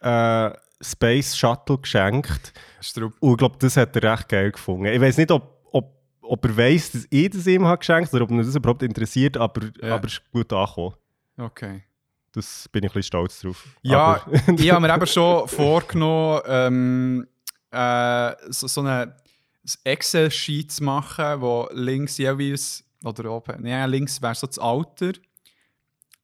äh, 0.03 0.51
Space 0.81 1.37
Shuttle 1.37 1.79
geschenkt. 1.79 2.53
Straub. 2.81 3.15
Und 3.21 3.31
ich 3.33 3.37
glaube, 3.39 3.57
das 3.59 3.77
hat 3.79 3.97
er 3.97 4.13
recht 4.13 4.29
geil 4.29 4.53
gefunden. 4.53 4.87
Ich 4.87 5.01
weiß 5.01 5.17
nicht, 5.17 5.31
ob, 5.31 5.65
ob, 5.73 5.97
ob 6.21 6.45
er 6.45 6.57
weiß, 6.57 6.93
dass 6.93 7.07
ich 7.09 7.31
das 7.31 7.47
ihm 7.47 7.65
habe 7.65 7.79
geschenkt 7.79 8.13
oder 8.13 8.25
ob 8.25 8.31
ihn 8.31 8.39
das 8.39 8.55
überhaupt 8.55 8.83
interessiert, 8.83 9.39
aber, 9.39 9.63
Ja. 9.83 9.95
aber 9.95 10.07
es 10.07 10.15
ist 10.15 10.31
gut 10.31 10.53
angekommen. 10.53 10.95
Okay. 11.39 11.83
Das 12.37 12.69
bin 12.69 12.85
ich 12.85 12.91
ein 12.91 12.93
bisschen 12.93 13.03
stolz 13.07 13.41
drauf. 13.41 13.65
Ja, 13.81 14.23
ich 14.59 14.71
habe 14.71 14.87
mir 14.87 14.95
eben 14.95 15.07
schon 15.07 15.49
vorgenommen, 15.49 16.43
ähm, 16.47 17.27
äh, 17.71 18.35
so, 18.51 18.67
so 18.67 18.83
eine 18.83 19.17
Excel-Sheet 19.85 20.71
zu 20.71 20.85
machen, 20.85 21.41
wo 21.41 21.67
links 21.73 22.19
jeweils, 22.19 22.85
oder 23.03 23.33
oben, 23.33 23.63
nee, 23.63 23.87
links 23.87 24.21
wäre 24.21 24.35
so 24.35 24.47
das 24.47 24.59
Alter, 24.59 25.13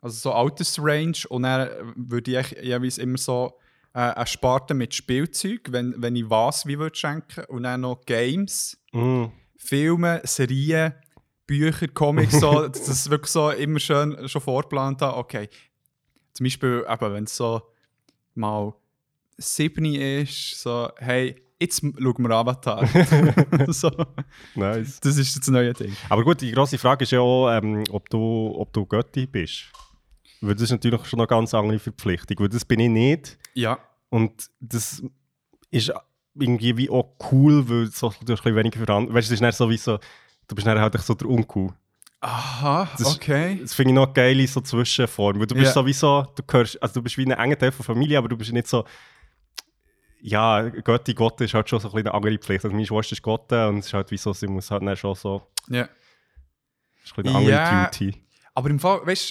also 0.03 0.19
so 0.19 0.33
Altersrange, 0.33 1.27
und 1.31 1.45
dann 1.45 1.71
würde 1.97 2.39
ich 2.41 2.51
jeweils 2.63 2.99
immer 2.99 3.17
so 3.17 3.59
äh, 3.95 4.01
eine 4.01 4.27
Sparte 4.27 4.75
mit 4.75 4.93
Spielzeug, 4.93 5.69
wenn, 5.71 5.95
wenn 5.97 6.15
ich 6.15 6.29
was 6.29 6.67
wie 6.67 6.79
würde 6.79 6.95
schenken, 6.95 7.47
und 7.47 7.63
dann 7.63 7.81
noch 7.81 8.05
Games. 8.05 8.77
Mm, 8.93 9.25
Filme, 9.57 10.21
Serien, 10.25 10.93
Bücher, 11.47 11.89
Comics, 11.89 12.39
so, 12.39 12.69
das 12.69 13.09
wirklich 13.09 13.31
so 13.31 13.49
immer 13.49 13.81
schön 13.81 14.29
schon 14.29 14.43
vorgeplant 14.43 15.01
habe. 15.01 15.17
Okay, 15.17 15.49
zum 16.33 16.45
Beispiel, 16.45 16.85
wenn 16.87 17.25
es 17.25 17.37
so 17.37 17.63
mal 18.35 18.75
7 19.39 19.85
ist, 19.95 20.61
so, 20.61 20.91
hey, 20.97 21.43
jetzt 21.61 21.81
schauen 21.81 21.95
wir 22.19 22.31
Avatar. 22.31 22.87
so, 23.69 23.91
Nice. 24.55 25.01
das 25.01 25.17
ist 25.17 25.37
das 25.39 25.49
neue 25.49 25.73
Ding. 25.73 25.95
Aber 26.09 26.25
gut, 26.25 26.41
die 26.41 26.53
grosse 26.53 26.79
Frage 26.79 27.05
ist 27.05 27.13
ja 27.13 27.21
auch, 27.21 27.51
ähm, 27.51 27.85
ob, 27.91 28.09
du, 28.11 28.53
ob 28.57 28.73
du 28.73 28.87
Götti 28.87 29.27
bist. 29.27 29.65
Weil 30.41 30.55
das 30.55 30.65
ist 30.65 30.71
natürlich 30.73 31.05
schon 31.07 31.21
eine 31.21 31.27
ganz 31.29 31.55
andere 31.55 31.79
Verpflichtung. 31.79 32.39
Weil 32.41 32.49
das 32.49 32.65
bin 32.65 32.81
ich 32.81 32.91
nicht. 32.91 33.39
Ja. 33.55 33.79
Und 34.11 34.51
das 34.61 35.03
ist 35.71 35.93
irgendwie 36.35 36.77
wie 36.77 36.91
auch 36.91 37.15
cool, 37.31 37.69
weil 37.69 37.87
so, 37.87 38.09
du 38.09 38.15
hast 38.15 38.21
ein 38.21 38.27
bisschen 38.27 38.57
weniger 38.57 38.79
Verantwortung. 38.79 39.15
Weißt 39.15 39.29
du, 39.29 39.35
es 39.35 39.41
ist 39.41 39.47
nicht 39.47 39.57
so 39.57 39.71
wie 39.71 39.77
so, 39.77 39.99
du 40.49 40.55
bist 40.55 40.67
dann 40.67 40.79
halt 40.79 40.99
so 41.01 41.15
der 41.15 41.29
Uncool. 41.29 41.73
Aha, 42.25 42.89
Das 42.93 43.01
ist- 43.09 43.17
okay. 43.17 43.59
Das 43.61 43.75
finde 43.75 43.91
ich 43.91 43.95
noch 43.97 44.15
geil 44.15 44.39
in 44.39 44.47
so 44.47 44.61
Zwischenform. 44.61 45.41
Weil 45.41 45.47
du 45.47 45.55
bist 45.57 45.67
Ja. 45.67 45.73
sowieso, 45.73 46.23
du 46.37 46.43
gehörst, 46.45 46.81
also 46.81 46.95
du 46.95 47.03
bist 47.03 47.19
wie 47.19 47.27
ein 47.27 47.33
enger 47.33 47.59
Teil 47.59 47.73
von 47.73 47.85
Familie, 47.85 48.17
aber 48.17 48.29
du 48.29 48.37
bist 48.37 48.53
nicht 48.53 48.69
so, 48.69 48.85
ja, 50.21 50.69
Götti 50.69 51.15
Gott 51.15 51.41
ist 51.41 51.53
halt 51.55 51.69
schon 51.69 51.81
so 51.81 51.89
ein 51.89 51.93
bisschen 51.95 52.07
eine 52.09 52.15
andere 52.15 52.39
Pflicht. 52.39 52.65
Also 52.65 52.75
meine 52.75 52.87
Schwester 52.87 53.13
ist 53.15 53.23
Gott 53.23 53.51
und 53.53 53.79
es 53.79 53.87
ist 53.87 53.93
halt 53.93 54.11
wie 54.13 54.17
so, 54.17 54.33
sie 54.33 54.47
muss 54.47 54.71
halt 54.71 54.83
dann 54.85 54.97
schon 54.97 55.17
so, 55.17 55.49
Ja. 55.69 55.83
ist 55.83 55.91
ein 55.91 57.23
bisschen 57.25 57.27
eine 57.29 57.37
andere 57.39 57.53
Ja. 57.53 57.87
Duty. 57.87 58.15
Aber 58.55 58.71
im 58.71 58.79
Fall, 58.79 59.05
weißt 59.05 59.31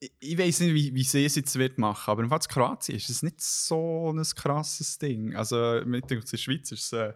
du, 0.00 0.06
ich, 0.20 0.38
weiß 0.38 0.60
nicht, 0.60 0.74
wie, 0.74 0.94
wie 0.94 1.04
sie 1.04 1.24
es 1.26 1.34
jetzt 1.34 1.58
wird 1.58 1.76
machen, 1.78 2.10
aber 2.10 2.22
im 2.22 2.30
Fall 2.30 2.40
zu 2.40 2.48
Kroatien 2.48 2.96
ist 2.96 3.10
es 3.10 3.22
nicht 3.22 3.40
so 3.42 4.10
ein 4.10 4.22
krasses 4.22 4.96
Ding. 4.98 5.34
Also 5.36 5.82
mit 5.84 6.08
der 6.10 6.20
Schweiz 6.38 6.72
ist 6.72 6.84
es 6.84 6.92
äh, 6.92 7.12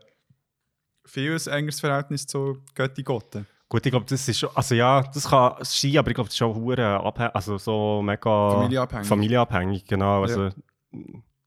viel 1.06 1.32
ein 1.32 1.46
engeres 1.52 1.80
Verhältnis 1.80 2.26
zu 2.26 2.62
Götti 2.74 3.02
Gotte. 3.02 3.46
Gut, 3.70 3.86
ich 3.86 3.92
glaube, 3.92 4.04
das 4.04 4.26
ist 4.26 4.44
also 4.52 4.74
ja, 4.74 5.00
das 5.00 5.28
kann 5.30 5.54
sein, 5.60 5.96
aber 5.96 6.10
ich 6.10 6.14
glaube, 6.16 6.26
das 6.26 6.34
ist 6.34 6.38
schon 6.38 6.56
hure 6.56 7.00
abhängig, 7.04 7.36
also 7.36 7.56
so 7.56 8.02
mega 8.02 8.50
Familienabhängig. 8.50 9.06
familienabhängig, 9.06 9.84
genau. 9.84 10.22
Also, 10.22 10.48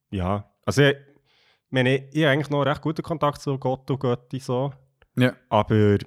ja. 0.09 0.49
Also, 0.65 0.83
ich 0.83 0.95
meine, 1.69 2.09
ich 2.11 2.23
habe 2.23 2.29
eigentlich 2.29 2.49
noch 2.49 2.63
recht 2.63 2.81
guten 2.81 3.03
Kontakt 3.03 3.41
zu 3.41 3.57
Gott 3.57 3.91
und 3.91 3.99
Götti 3.99 4.39
so. 4.39 4.71
Ja. 5.17 5.33
Aber, 5.49 5.97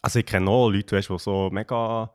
also 0.00 0.20
ich 0.20 0.26
kenne 0.26 0.48
auch 0.48 0.70
Leute, 0.70 0.94
weißt, 0.96 1.10
die 1.10 1.18
so 1.18 1.50
mega 1.50 2.12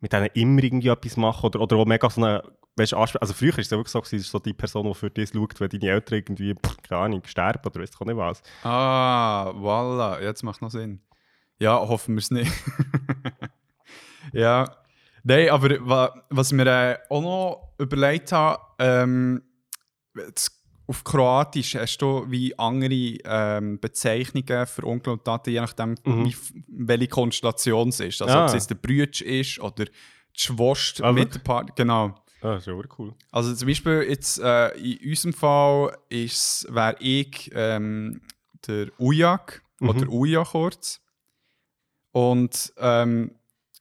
mit 0.00 0.14
denen 0.14 0.28
immer 0.32 0.62
irgendwie 0.62 0.88
etwas 0.88 1.18
machen 1.18 1.44
oder, 1.44 1.60
oder 1.60 1.76
auch 1.76 1.84
mega 1.84 2.08
so 2.08 2.22
eine, 2.22 2.42
weißt, 2.76 2.94
also 2.94 3.34
früher 3.34 3.52
war 3.52 3.58
es 3.58 3.68
ja 3.68 3.76
wirklich 3.76 3.92
so, 3.92 4.00
gewesen, 4.00 4.16
es 4.16 4.22
ist 4.22 4.30
so 4.30 4.38
die 4.38 4.54
Person, 4.54 4.86
die 4.86 4.94
für 4.94 5.10
dich 5.10 5.28
schaut, 5.34 5.60
wenn 5.60 5.68
deine 5.68 5.88
Eltern 5.88 6.18
irgendwie, 6.18 6.54
pff, 6.54 6.78
keine 6.82 7.02
Ahnung, 7.02 7.22
sterben 7.26 7.66
oder 7.66 7.80
ich 7.82 7.90
auch 8.00 8.06
nicht 8.06 8.16
was. 8.16 8.42
Ah, 8.62 9.50
voilà, 9.50 10.22
jetzt 10.22 10.42
macht 10.42 10.62
noch 10.62 10.70
Sinn. 10.70 11.02
Ja, 11.60 11.78
hoffen 11.78 12.14
wir 12.14 12.18
es 12.20 12.30
nicht. 12.30 12.52
ja. 14.32 14.64
Nein, 15.22 15.48
aber 15.48 15.70
wa, 15.88 16.22
was 16.28 16.48
ich 16.52 16.56
mir 16.56 16.66
äh, 16.66 16.98
auch 17.08 17.22
noch 17.22 17.72
überlegt 17.78 18.30
habe, 18.32 18.60
ähm, 18.78 19.42
auf 20.86 21.02
Kroatisch 21.02 21.76
hast 21.76 21.96
du 21.98 22.26
wie 22.30 22.58
andere 22.58 22.92
ähm, 23.24 23.80
Bezeichnungen 23.80 24.66
für 24.66 24.84
Onkel 24.84 25.14
und 25.14 25.24
Tante, 25.24 25.50
je 25.50 25.60
nachdem, 25.60 25.94
Mhm. 26.04 26.24
wie, 26.26 26.36
welche 26.68 27.08
Konstellation 27.08 27.88
es 27.88 28.00
ist. 28.00 28.20
Also, 28.20 28.34
Ah. 28.34 28.42
ob 28.42 28.48
es 28.48 28.54
jetzt 28.54 28.68
der 28.70 28.74
Brütsch 28.74 29.22
ist 29.22 29.58
oder 29.60 29.86
die 29.86 29.92
Schwester 30.34 31.04
Ah, 31.04 31.12
mit 31.12 31.34
der 31.34 31.38
Partner. 31.40 31.72
Genau. 31.74 32.06
Ah, 32.42 32.54
das 32.56 32.62
ist 32.62 32.66
ja 32.66 32.74
cool. 32.98 33.14
Also 33.32 33.54
zum 33.54 33.68
Beispiel 33.68 34.04
jetzt 34.06 34.38
äh, 34.40 34.68
in 34.76 35.08
unserem 35.08 35.32
Fall 35.32 35.96
ist 36.10 36.66
wäre 36.68 36.96
ich 37.00 37.50
ähm, 37.54 38.20
der 38.66 38.88
Ujak 38.98 39.62
Mhm. 39.80 39.88
oder 39.88 40.08
Uja 40.08 40.44
kurz. 40.44 41.00
Und 42.14 42.72
ähm, 42.76 43.32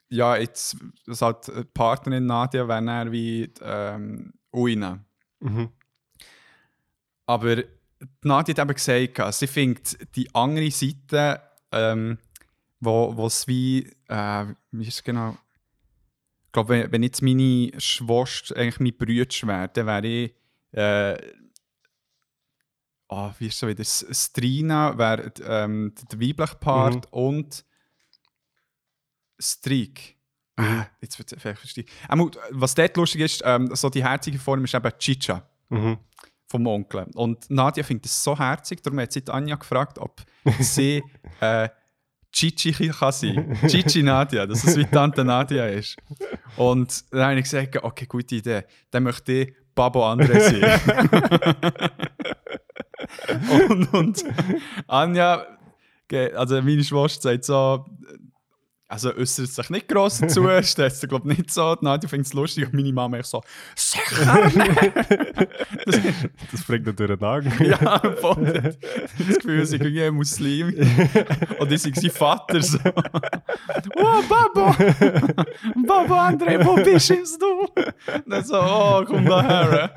ja, 0.10 0.36
jetzt 0.38 0.76
das 1.06 1.22
halt 1.22 1.48
die 1.48 1.63
Partnerin 1.65 2.26
Nadia 2.26 2.67
wäre 2.67 2.84
dann 2.84 3.12
wie 3.12 3.54
ähm, 3.62 4.34
Uina. 4.52 5.06
Mhm. 5.39 5.69
Aber 7.28 7.58
Nadia 8.24 8.56
hat 8.56 8.60
eben 8.60 8.74
gesagt, 8.74 9.36
sie 9.36 9.46
findet 9.46 10.15
die 10.15 10.34
andere 10.34 10.72
Seite, 10.72 11.43
ähm, 11.72 12.17
wo 12.80 13.15
wo 13.15 13.28
es 13.28 13.48
wie, 13.48 13.88
äh, 14.08 14.46
wie 14.72 14.88
ist 14.88 14.96
es 14.96 15.04
genau? 15.04 15.38
Ich 16.48 16.52
glaube, 16.54 16.69
wenn, 16.69 16.91
wenn 16.91 17.04
jetzt 17.04 17.22
meine 17.22 17.80
Schwester 17.80 18.58
eigentlich 18.58 18.80
mein 18.80 18.98
Bruder 18.98 19.48
wäre, 19.48 19.69
dann 19.69 19.86
wäre 19.86 20.08
ich, 20.08 20.34
äh, 20.72 21.34
ah, 23.10 23.32
wie 23.38 23.46
ist 23.46 23.54
es 23.54 23.60
so 23.60 23.67
wieder, 23.67 23.84
Strina 23.84 24.98
wäre 24.98 25.32
ähm, 25.46 25.93
der 26.12 26.19
weibliche 26.19 26.56
Part 26.56 27.13
und 27.13 27.63
Streak. 29.39 30.17
Ah, 30.56 30.86
jetzt 31.02 31.17
wird 31.17 31.32
es 31.32 31.41
vielleicht 31.41 31.60
verstehen. 31.60 31.86
Einmal, 32.08 32.30
Was 32.52 32.76
dort 32.76 32.96
lustig 32.98 33.22
ist, 33.22 33.41
ähm, 33.46 33.69
so 33.76 33.89
die 33.89 34.04
herzige 34.04 34.38
Form 34.38 34.63
ist 34.63 34.74
eben 34.76 34.91
Chicha 35.00 35.48
Mhm. 35.69 35.98
vom 36.48 36.67
Onkel. 36.67 37.08
Und 37.15 37.50
Nadia 37.50 37.84
findet 37.84 38.06
es 38.06 38.24
so 38.24 38.38
herzig, 38.38 38.84
darum 38.84 39.00
hat 39.00 39.12
sie 39.12 39.24
Anja 39.28 39.56
gefragt, 39.56 39.98
ob 39.98 40.22
sie 40.60 41.04
äh, 41.39 41.69
Chichi 42.32 42.72
kann 42.89 43.12
sein. 43.12 43.58
Chichi 43.67 44.04
Nadia, 44.04 44.46
dass 44.46 44.63
es 44.63 44.76
wie 44.78 44.86
Tante 44.86 45.24
Nadia 45.24 45.65
ist. 45.67 45.96
Und 46.58 47.04
dann 47.12 47.22
habe 47.30 47.36
ich 47.36 47.43
gesagt, 47.43 47.76
okay, 47.84 48.06
gute 48.08 48.36
Idee. 48.36 48.63
Dann 48.91 49.04
möchte 49.04 49.32
ich 49.34 49.54
Babo 49.76 50.04
André 50.06 50.39
sein. 50.39 50.63
und, 53.69 53.93
und 53.93 54.24
Anja, 54.88 55.46
also 56.36 56.62
meine 56.62 56.84
Schwester 56.84 57.30
sagt 57.32 57.46
so, 57.46 57.86
also 58.88 59.13
äußert 59.15 59.50
sich 59.50 59.69
nicht 59.69 59.88
gross 59.88 60.19
dazu, 60.19 60.48
stellt 60.63 60.96
sich 60.96 61.10
glaube 61.10 61.28
nicht 61.28 61.52
so. 61.52 61.76
Die 61.76 61.86
Nadia 61.86 62.10
findet 62.10 62.28
es 62.28 62.34
lustig 62.34 62.65
und 62.65 62.74
meine 62.74 62.93
Mama 62.93 63.17
echt 63.17 63.28
so, 63.30 63.41
sicher 63.76 64.52
Das 66.52 66.63
bringt 66.65 66.86
natürlich 66.86 67.22
einen 67.22 67.54
Ja, 67.65 68.00
voll. 68.22 68.76
Das 69.17 69.38
Gefühl, 69.38 69.65
sie 69.65 69.78
irgendwie 69.78 70.04
ein 70.04 70.13
Muslim. 70.13 70.67
Und 71.60 71.72
ich 71.72 71.82
sei 71.82 71.91
sein 71.93 72.12
Vater 72.12 72.62
so. 72.62 72.78
Oh, 73.96 74.22
Babo! 74.30 74.76
Babo 75.88 76.13
André, 76.13 76.63
wo 76.63 76.76
bist 76.76 77.10
du? 77.41 77.62
Und 78.13 78.28
dann 78.28 78.43
so, 78.43 78.60
oh, 78.60 79.04
komm 79.06 79.26
daher. 79.26 79.96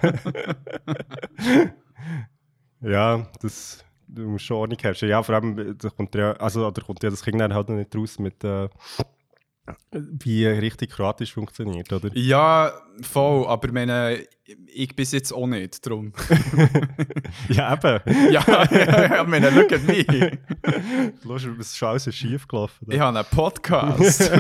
Ja, 2.81 3.27
das 3.43 3.86
du 4.09 4.23
musst 4.23 4.45
schon 4.45 4.59
Ordnung 4.59 4.79
herrschen. 4.81 5.09
Ja, 5.09 5.23
vor 5.23 5.35
allem, 5.35 5.77
da 5.79 5.91
kommt 5.91 6.15
ja, 6.15 6.33
also, 6.33 6.71
da 6.71 6.83
kommt 6.83 7.03
ja 7.03 7.11
das 7.11 7.23
Kind 7.23 7.41
dann 7.41 7.55
halt 7.55 7.69
noch 7.69 7.77
nicht 7.77 7.95
raus 7.95 8.19
mit, 8.19 8.43
äh, 8.45 8.69
wie 9.93 10.47
richtig 10.47 10.91
Kroatisch 10.91 11.33
funktioniert, 11.35 11.93
oder? 11.93 12.11
Ja, 12.15 12.73
voll. 13.03 13.47
Aber 13.47 13.67
ich 13.67 13.75
meine, 13.75 14.19
ich 14.73 14.95
bis 14.95 15.13
jetzt 15.13 15.33
auch 15.33 15.47
nicht, 15.47 15.85
drum. 15.85 16.13
Ja, 17.49 17.75
eben. 17.75 18.33
Ja, 18.33 18.45
ja, 18.71 19.23
ich 19.23 19.29
meine, 19.29 19.51
schau 19.51 19.75
at 19.75 19.87
mich. 19.87 20.07
Los, 21.25 21.45
es 21.45 21.73
ist 21.73 21.83
alles 21.83 22.15
schief 22.15 22.47
gelaufen. 22.47 22.87
Ich 22.91 23.01
habe 23.01 23.19
einen 23.19 23.29
Podcast. 23.29 24.31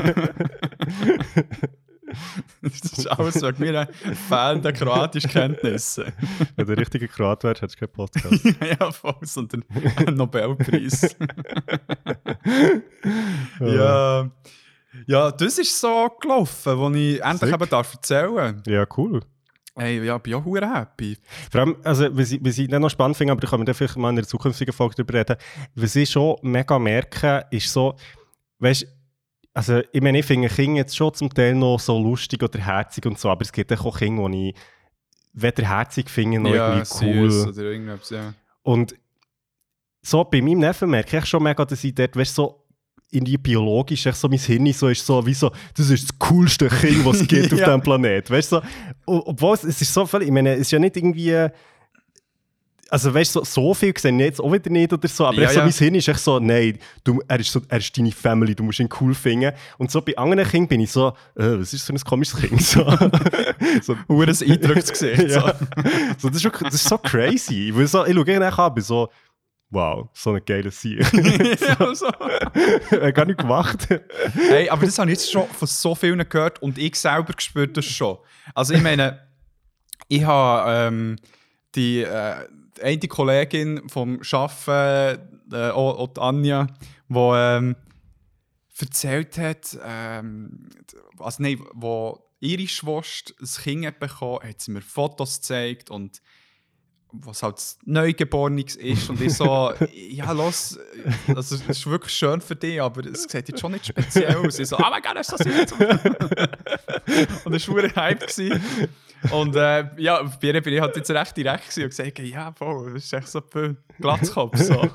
Das 2.62 2.98
ist 2.98 3.06
alles 3.06 3.42
wegen 3.42 3.60
mir 3.60 3.88
fehlende 4.28 4.72
Kroatischkenntnisse. 4.72 6.12
Wenn 6.56 6.66
du 6.66 6.72
ein 6.72 6.78
richtiger 6.78 7.08
Kroat 7.08 7.44
wärst, 7.44 7.62
hättest 7.62 7.80
du 7.80 7.86
keinen 7.86 7.92
Podcast. 7.92 8.44
ja, 8.80 8.90
voll, 8.90 9.16
sondern 9.22 9.64
einen 9.96 10.16
Nobelpreis. 10.16 11.16
ja. 13.60 14.30
ja, 15.06 15.30
das 15.30 15.58
ist 15.58 15.80
so 15.80 16.08
gelaufen, 16.20 16.78
wo 16.78 16.90
ich 16.90 17.22
endlich 17.22 17.50
Sick. 17.50 17.54
eben 17.54 17.68
darf 17.68 17.94
erzählen 17.94 18.62
Ja, 18.66 18.86
cool. 18.96 19.20
Hey, 19.78 20.02
ja, 20.02 20.16
bin 20.16 20.32
auch 20.34 20.44
hure 20.44 20.72
happy. 20.72 21.18
Vor 21.50 21.60
allem, 21.60 21.76
also, 21.84 22.08
was 22.16 22.32
ich, 22.32 22.42
was 22.42 22.56
ich 22.56 22.68
nicht 22.68 22.80
noch 22.80 22.88
spannend 22.88 23.18
finde, 23.18 23.32
aber 23.32 23.42
da 23.42 23.48
können 23.48 23.66
wir 23.66 23.74
vielleicht 23.74 23.98
mal 23.98 24.08
in 24.08 24.16
einer 24.16 24.26
zukünftigen 24.26 24.72
Folge 24.72 24.94
darüber 24.96 25.14
reden, 25.14 25.36
was 25.74 25.94
ich 25.96 26.08
schon 26.08 26.36
mega 26.40 26.78
merke, 26.78 27.44
ist 27.50 27.70
so, 27.70 27.94
weißt 28.58 28.95
also 29.56 29.80
ich 29.90 30.02
meine, 30.02 30.18
ich 30.18 30.26
finde 30.26 30.48
Kinder 30.48 30.80
jetzt 30.80 30.94
schon 30.94 31.14
zum 31.14 31.32
Teil 31.32 31.54
noch 31.54 31.80
so 31.80 31.98
lustig 31.98 32.42
oder 32.42 32.58
herzig 32.58 33.06
und 33.06 33.18
so, 33.18 33.30
aber 33.30 33.40
es 33.40 33.50
gibt 33.50 33.72
auch 33.72 33.98
Kinder, 33.98 34.28
die 34.28 34.50
ich 34.50 34.54
weder 35.32 35.66
herzig 35.66 36.10
finde 36.10 36.38
noch 36.38 36.54
ja, 36.54 36.76
irgendwie 36.76 37.06
cool. 37.06 37.48
oder 37.48 37.62
irgendwas, 37.62 38.10
ja. 38.10 38.34
Und 38.62 38.94
so 40.02 40.24
bei 40.24 40.42
meinem 40.42 40.58
Neffen 40.58 40.90
merke 40.90 41.16
ich 41.18 41.24
schon 41.24 41.42
mega, 41.42 41.64
dass 41.64 41.82
ich 41.82 41.94
dort, 41.94 42.14
weißt, 42.16 42.34
so 42.34 42.66
in 43.10 43.24
die 43.24 43.38
biologisch, 43.38 44.04
echt 44.04 44.18
so 44.18 44.28
mein 44.28 44.38
Hirn 44.38 44.70
so 44.74 44.88
ist 44.88 45.06
so 45.06 45.24
wie 45.24 45.32
so, 45.32 45.50
das 45.74 45.88
ist 45.88 46.10
das 46.10 46.18
coolste 46.18 46.68
Kind, 46.68 47.04
was 47.06 47.22
es 47.22 47.28
gibt 47.28 47.50
auf 47.52 47.58
Ja. 47.58 47.66
diesem 47.66 47.80
Planeten. 47.80 48.30
Weißt 48.34 48.52
du, 48.52 48.60
so, 49.06 49.22
obwohl 49.26 49.54
es, 49.54 49.64
es 49.64 49.80
ist 49.80 49.94
so 49.94 50.04
viel, 50.04 50.22
ich 50.22 50.30
meine, 50.30 50.52
es 50.54 50.60
ist 50.62 50.72
ja 50.72 50.78
nicht 50.78 50.96
irgendwie, 50.98 51.48
also 52.90 53.12
weißt 53.12 53.34
du, 53.34 53.40
so, 53.40 53.44
so 53.44 53.74
viel 53.74 53.92
gesehen 53.92 54.18
jetzt 54.20 54.40
auch 54.40 54.52
wieder 54.52 54.70
nicht 54.70 54.92
oder 54.92 55.08
so, 55.08 55.26
aber 55.26 55.40
Ja, 55.42 55.48
so 55.48 55.58
ja. 55.58 55.64
mein 55.64 55.72
Hirn 55.72 55.94
ist 55.94 56.08
echt 56.08 56.20
so, 56.20 56.38
nein, 56.38 56.78
du, 57.04 57.20
er, 57.26 57.40
ist 57.40 57.50
so, 57.50 57.60
er 57.68 57.78
ist 57.78 57.96
deine 57.96 58.12
Family, 58.12 58.54
du 58.54 58.62
musst 58.62 58.80
ihn 58.80 58.88
cool 59.00 59.14
finden. 59.14 59.52
Und 59.78 59.90
so 59.90 60.00
bei 60.00 60.16
anderen 60.16 60.48
Kindern 60.48 60.68
bin 60.68 60.80
ich 60.80 60.92
so, 60.92 61.08
äh, 61.34 61.58
was 61.58 61.72
ist 61.72 61.74
das 61.74 61.82
für 61.84 61.92
ein 61.94 62.00
komisches 62.00 62.40
Kind? 62.40 62.62
So, 62.62 62.84
so, 63.82 63.94
ein 64.08 64.28
eindrücktes 64.28 64.92
Gesicht. 64.92 65.30
so. 65.30 65.40
so, 66.18 66.28
das, 66.28 66.36
ist 66.36 66.42
schon, 66.42 66.52
das 66.62 66.74
ist 66.74 66.88
so 66.88 66.98
crazy. 66.98 67.72
Weil 67.74 67.86
so, 67.86 68.04
ich 68.04 68.14
schaue 68.14 68.30
ihn 68.30 68.38
nachher 68.38 68.64
an, 68.64 68.74
bin 68.74 68.84
so, 68.84 69.08
wow, 69.70 70.08
so 70.12 70.32
ein 70.32 70.42
geiles 70.44 70.80
Sieg. 70.80 71.04
so. 71.94 72.06
Hat 72.06 73.14
gar 73.14 73.24
nicht 73.24 73.38
gemacht. 73.38 73.88
Hey, 74.48 74.68
aber 74.68 74.86
das 74.86 74.98
habe 74.98 75.10
ich 75.10 75.18
jetzt 75.18 75.32
schon 75.32 75.48
von 75.48 75.68
so 75.68 75.94
vielen 75.94 76.26
gehört 76.28 76.62
und 76.62 76.78
ich 76.78 76.94
selber 76.94 77.32
gespürt 77.32 77.76
das 77.76 77.84
schon. 77.84 78.18
Also 78.54 78.74
ich 78.74 78.82
meine, 78.82 79.26
ich 80.08 80.24
habe 80.24 80.70
ähm, 80.70 81.16
die 81.74 82.02
äh, 82.02 82.46
eine 82.80 82.98
Kollegin 82.98 83.88
vom 83.88 84.20
Arbeiten, 84.32 85.40
äh, 85.52 85.70
auch, 85.70 85.98
auch 85.98 86.08
die 86.08 86.20
Anja, 86.20 86.66
die 87.08 87.18
ähm, 87.18 87.76
erzählt 88.78 89.38
hat, 89.38 89.78
ähm, 89.84 90.68
also 91.18 91.42
nein, 91.42 91.60
wo 91.72 92.22
ihre 92.40 92.68
Schwester 92.68 93.34
ein 93.40 93.62
Kind 93.62 93.86
hat 93.86 93.98
bekommen 93.98 94.40
hat, 94.42 94.60
sie 94.60 94.70
mir 94.70 94.82
Fotos 94.82 95.36
gezeigt 95.40 95.90
und 95.90 96.20
was 97.12 97.42
halt 97.42 97.56
das 97.56 97.78
Neugeborenes 97.84 98.76
ist 98.76 99.08
und 99.08 99.20
ich 99.20 99.32
so, 99.32 99.72
ja 99.92 100.32
los, 100.32 100.78
also 101.28 101.54
es 101.54 101.62
ist 101.62 101.86
wirklich 101.86 102.12
schön 102.12 102.40
für 102.40 102.56
dich, 102.56 102.80
aber 102.80 103.06
es 103.06 103.22
sieht 103.22 103.48
jetzt 103.48 103.60
schon 103.60 103.72
nicht 103.72 103.86
speziell 103.86 104.36
aus. 104.36 104.58
Ich 104.58 104.68
so, 104.68 104.76
oh 104.76 104.90
mein 104.90 105.02
Gott, 105.02 105.18
ist 105.18 105.32
das 105.32 105.44
jetzt? 105.46 105.72
und 107.44 107.52
das 107.52 107.68
war 107.68 107.84
ein 107.84 107.96
Hype. 107.96 108.20
Gewesen. 108.20 108.60
Und 109.30 109.56
äh, 109.56 109.88
ja, 110.00 110.22
bei 110.22 110.48
ihr 110.48 110.60
bin 110.60 110.74
ich 110.74 110.80
halt 110.80 110.96
jetzt 110.96 111.10
recht 111.10 111.36
direkt 111.36 111.76
und 111.76 111.84
gesagt, 111.84 112.18
ja, 112.18 112.52
voll, 112.52 112.94
das 112.94 113.04
ist 113.04 113.12
echt 113.12 113.28
so 113.28 113.42
ein 113.54 113.76
Glatzkopf. 113.98 114.56
So. 114.58 114.90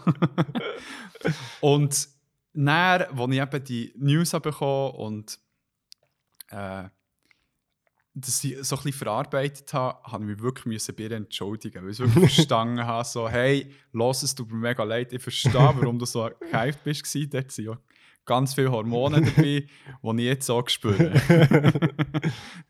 und 1.61 2.07
dann, 2.53 3.01
als 3.01 3.31
ich 3.31 3.41
eben 3.41 3.63
die 3.63 3.93
News 3.97 4.31
bekommen 4.31 4.95
und 4.95 5.39
äh, 6.49 6.89
das 8.13 8.43
ich 8.43 8.57
so 8.61 8.75
ein 8.75 8.83
bisschen 8.83 8.99
verarbeitet 8.99 9.73
habe, 9.73 10.03
habe 10.03 10.23
ich 10.23 10.29
mich 10.31 10.41
wirklich 10.41 10.65
müssen 10.65 10.95
bei 10.95 11.03
ihr 11.03 11.11
entschuldigen, 11.11 11.83
weil 11.83 11.91
ich 11.91 11.99
wirklich 11.99 12.35
verstanden 12.35 12.85
habe, 12.85 13.05
so, 13.05 13.29
hey, 13.29 13.73
los, 13.93 14.23
es 14.23 14.35
tut 14.35 14.51
mir 14.51 14.57
mega 14.57 14.83
leid, 14.83 15.13
ich 15.13 15.21
verstehe, 15.21 15.53
warum 15.53 15.97
du 15.97 16.05
so 16.05 16.29
gehypt 16.51 16.83
bist. 16.83 17.33
Dort 17.33 17.51
sind 17.51 17.65
ja 17.65 17.77
ganz 18.25 18.53
viele 18.53 18.71
Hormone 18.71 19.21
dabei, 19.35 19.65
die 20.03 20.19
ich 20.19 20.25
jetzt 20.25 20.49
auch 20.49 20.67
spüre. 20.69 21.09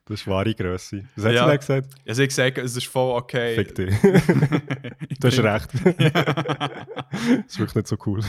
das 0.06 0.22
ist 0.22 0.28
wahre 0.28 0.54
Grösse. 0.54 1.04
Was 1.16 1.26
hast 1.26 1.34
Ja. 1.34 1.50
du 1.52 1.58
gesagt? 1.58 1.94
Also 2.08 2.24
ich 2.24 2.34
sage, 2.34 2.62
es 2.62 2.76
ist 2.76 2.88
voll 2.88 3.18
okay. 3.18 3.56
Fick 3.56 3.76
dich. 3.76 3.96
du 5.20 5.28
hast 5.28 5.40
recht. 5.40 5.70
das 5.74 7.46
ist 7.48 7.60
wirklich 7.60 7.76
nicht 7.76 7.88
so 7.88 7.98
cool. 8.06 8.22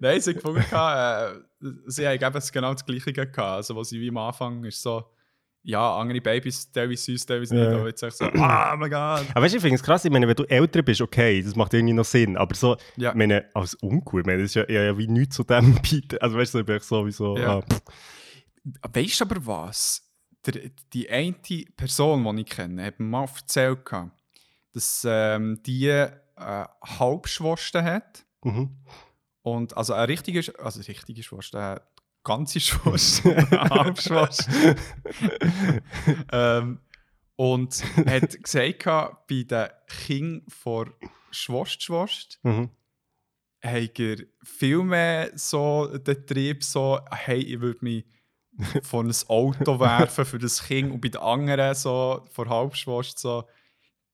Nein, 0.00 0.20
sie 0.20 0.30
haben 0.30 0.36
gefunden, 0.36 0.60
äh, 0.60 1.80
sie 1.86 2.06
haben 2.06 2.14
eben 2.14 2.42
genau 2.52 2.72
das 2.72 2.84
Gleiche 2.84 3.12
gehabt. 3.12 3.38
Also, 3.38 3.76
was 3.76 3.88
sie 3.90 4.00
wie 4.00 4.08
am 4.08 4.16
Anfang 4.16 4.64
ist 4.64 4.82
so, 4.82 5.04
ja, 5.68 5.96
andere 5.96 6.20
Babys, 6.20 6.70
teilweise 6.70 7.02
süß, 7.02 7.26
teilweise 7.26 7.54
nicht, 7.56 7.66
aber 7.66 7.88
jetzt 7.88 7.98
so, 8.00 8.24
oh 8.24 8.30
mein 8.32 8.88
Gott. 8.88 9.24
Aber 9.34 9.42
weißt 9.42 9.54
du, 9.54 9.56
ich 9.56 9.62
finde 9.62 9.74
es 9.74 9.82
krass, 9.82 10.04
ich 10.04 10.12
meine, 10.12 10.28
wenn 10.28 10.36
du 10.36 10.44
älter 10.44 10.80
bist, 10.82 11.00
okay, 11.00 11.42
das 11.42 11.56
macht 11.56 11.74
irgendwie 11.74 11.92
noch 11.94 12.04
Sinn. 12.04 12.36
Aber 12.36 12.54
so, 12.54 12.76
Ja. 12.96 13.10
ich 13.10 13.16
meine, 13.16 13.46
als 13.52 13.74
uncool, 13.74 14.20
ich 14.20 14.26
meine, 14.26 14.42
das 14.42 14.52
ist 14.52 14.54
ja, 14.54 14.64
ja, 14.70 14.84
ja 14.84 14.96
wie 14.96 15.08
nichts 15.08 15.34
zu 15.34 15.42
dem 15.42 15.74
bieten. 15.82 16.18
Also 16.18 16.36
weißt 16.36 16.54
du, 16.54 16.58
ich 16.60 16.66
bin 16.66 16.78
sowieso. 16.78 17.36
Ja. 17.36 17.58
Ah. 17.58 17.64
Weißt 18.92 19.20
du 19.20 19.24
aber 19.24 19.44
was? 19.44 20.02
Der, 20.46 20.70
die 20.92 21.10
eine 21.10 21.34
Person, 21.76 22.36
die 22.36 22.42
ich 22.42 22.48
kenne, 22.48 22.84
hat 22.84 23.00
mir 23.00 23.06
mal 23.06 23.26
erzählt, 23.36 23.80
dass 24.72 25.04
ähm, 25.08 25.60
die 25.66 25.88
äh, 25.88 26.10
Halbschwester 26.36 27.82
hat. 27.82 28.24
mhm. 28.44 28.70
Und 29.42 29.76
also 29.76 29.94
eine 29.94 30.08
richtige, 30.08 30.40
also 30.60 30.80
richtige 30.82 31.22
Schwester, 31.22 31.80
ganze 32.26 32.60
Schwester, 32.60 33.36
eine 33.36 33.70
Halbschwester. 33.70 34.76
ähm, 36.32 36.80
und 37.36 37.84
hat 38.06 38.42
gesagt, 38.42 38.84
bei 39.28 39.42
den 39.42 39.68
Kindern 39.88 40.42
von 40.48 40.92
Schwast-Schwast 41.30 42.38
Mhm. 42.42 42.70
hat 43.62 43.98
er 44.00 44.16
viel 44.42 44.82
mehr 44.82 45.30
so 45.34 45.86
den 45.98 46.26
Trieb, 46.26 46.64
so, 46.64 47.00
hey, 47.10 47.38
ich 47.40 47.60
würde 47.60 47.78
mich 47.84 48.04
von 48.82 49.06
ein 49.08 49.14
Auto 49.28 49.78
werfen 49.80 50.24
für 50.24 50.38
das 50.38 50.62
Kind 50.64 50.90
und 50.92 51.00
bei 51.00 51.08
den 51.08 51.20
anderen, 51.20 51.74
so, 51.74 52.24
vor 52.32 52.48
Halbschwast, 52.48 53.18
so, 53.18 53.44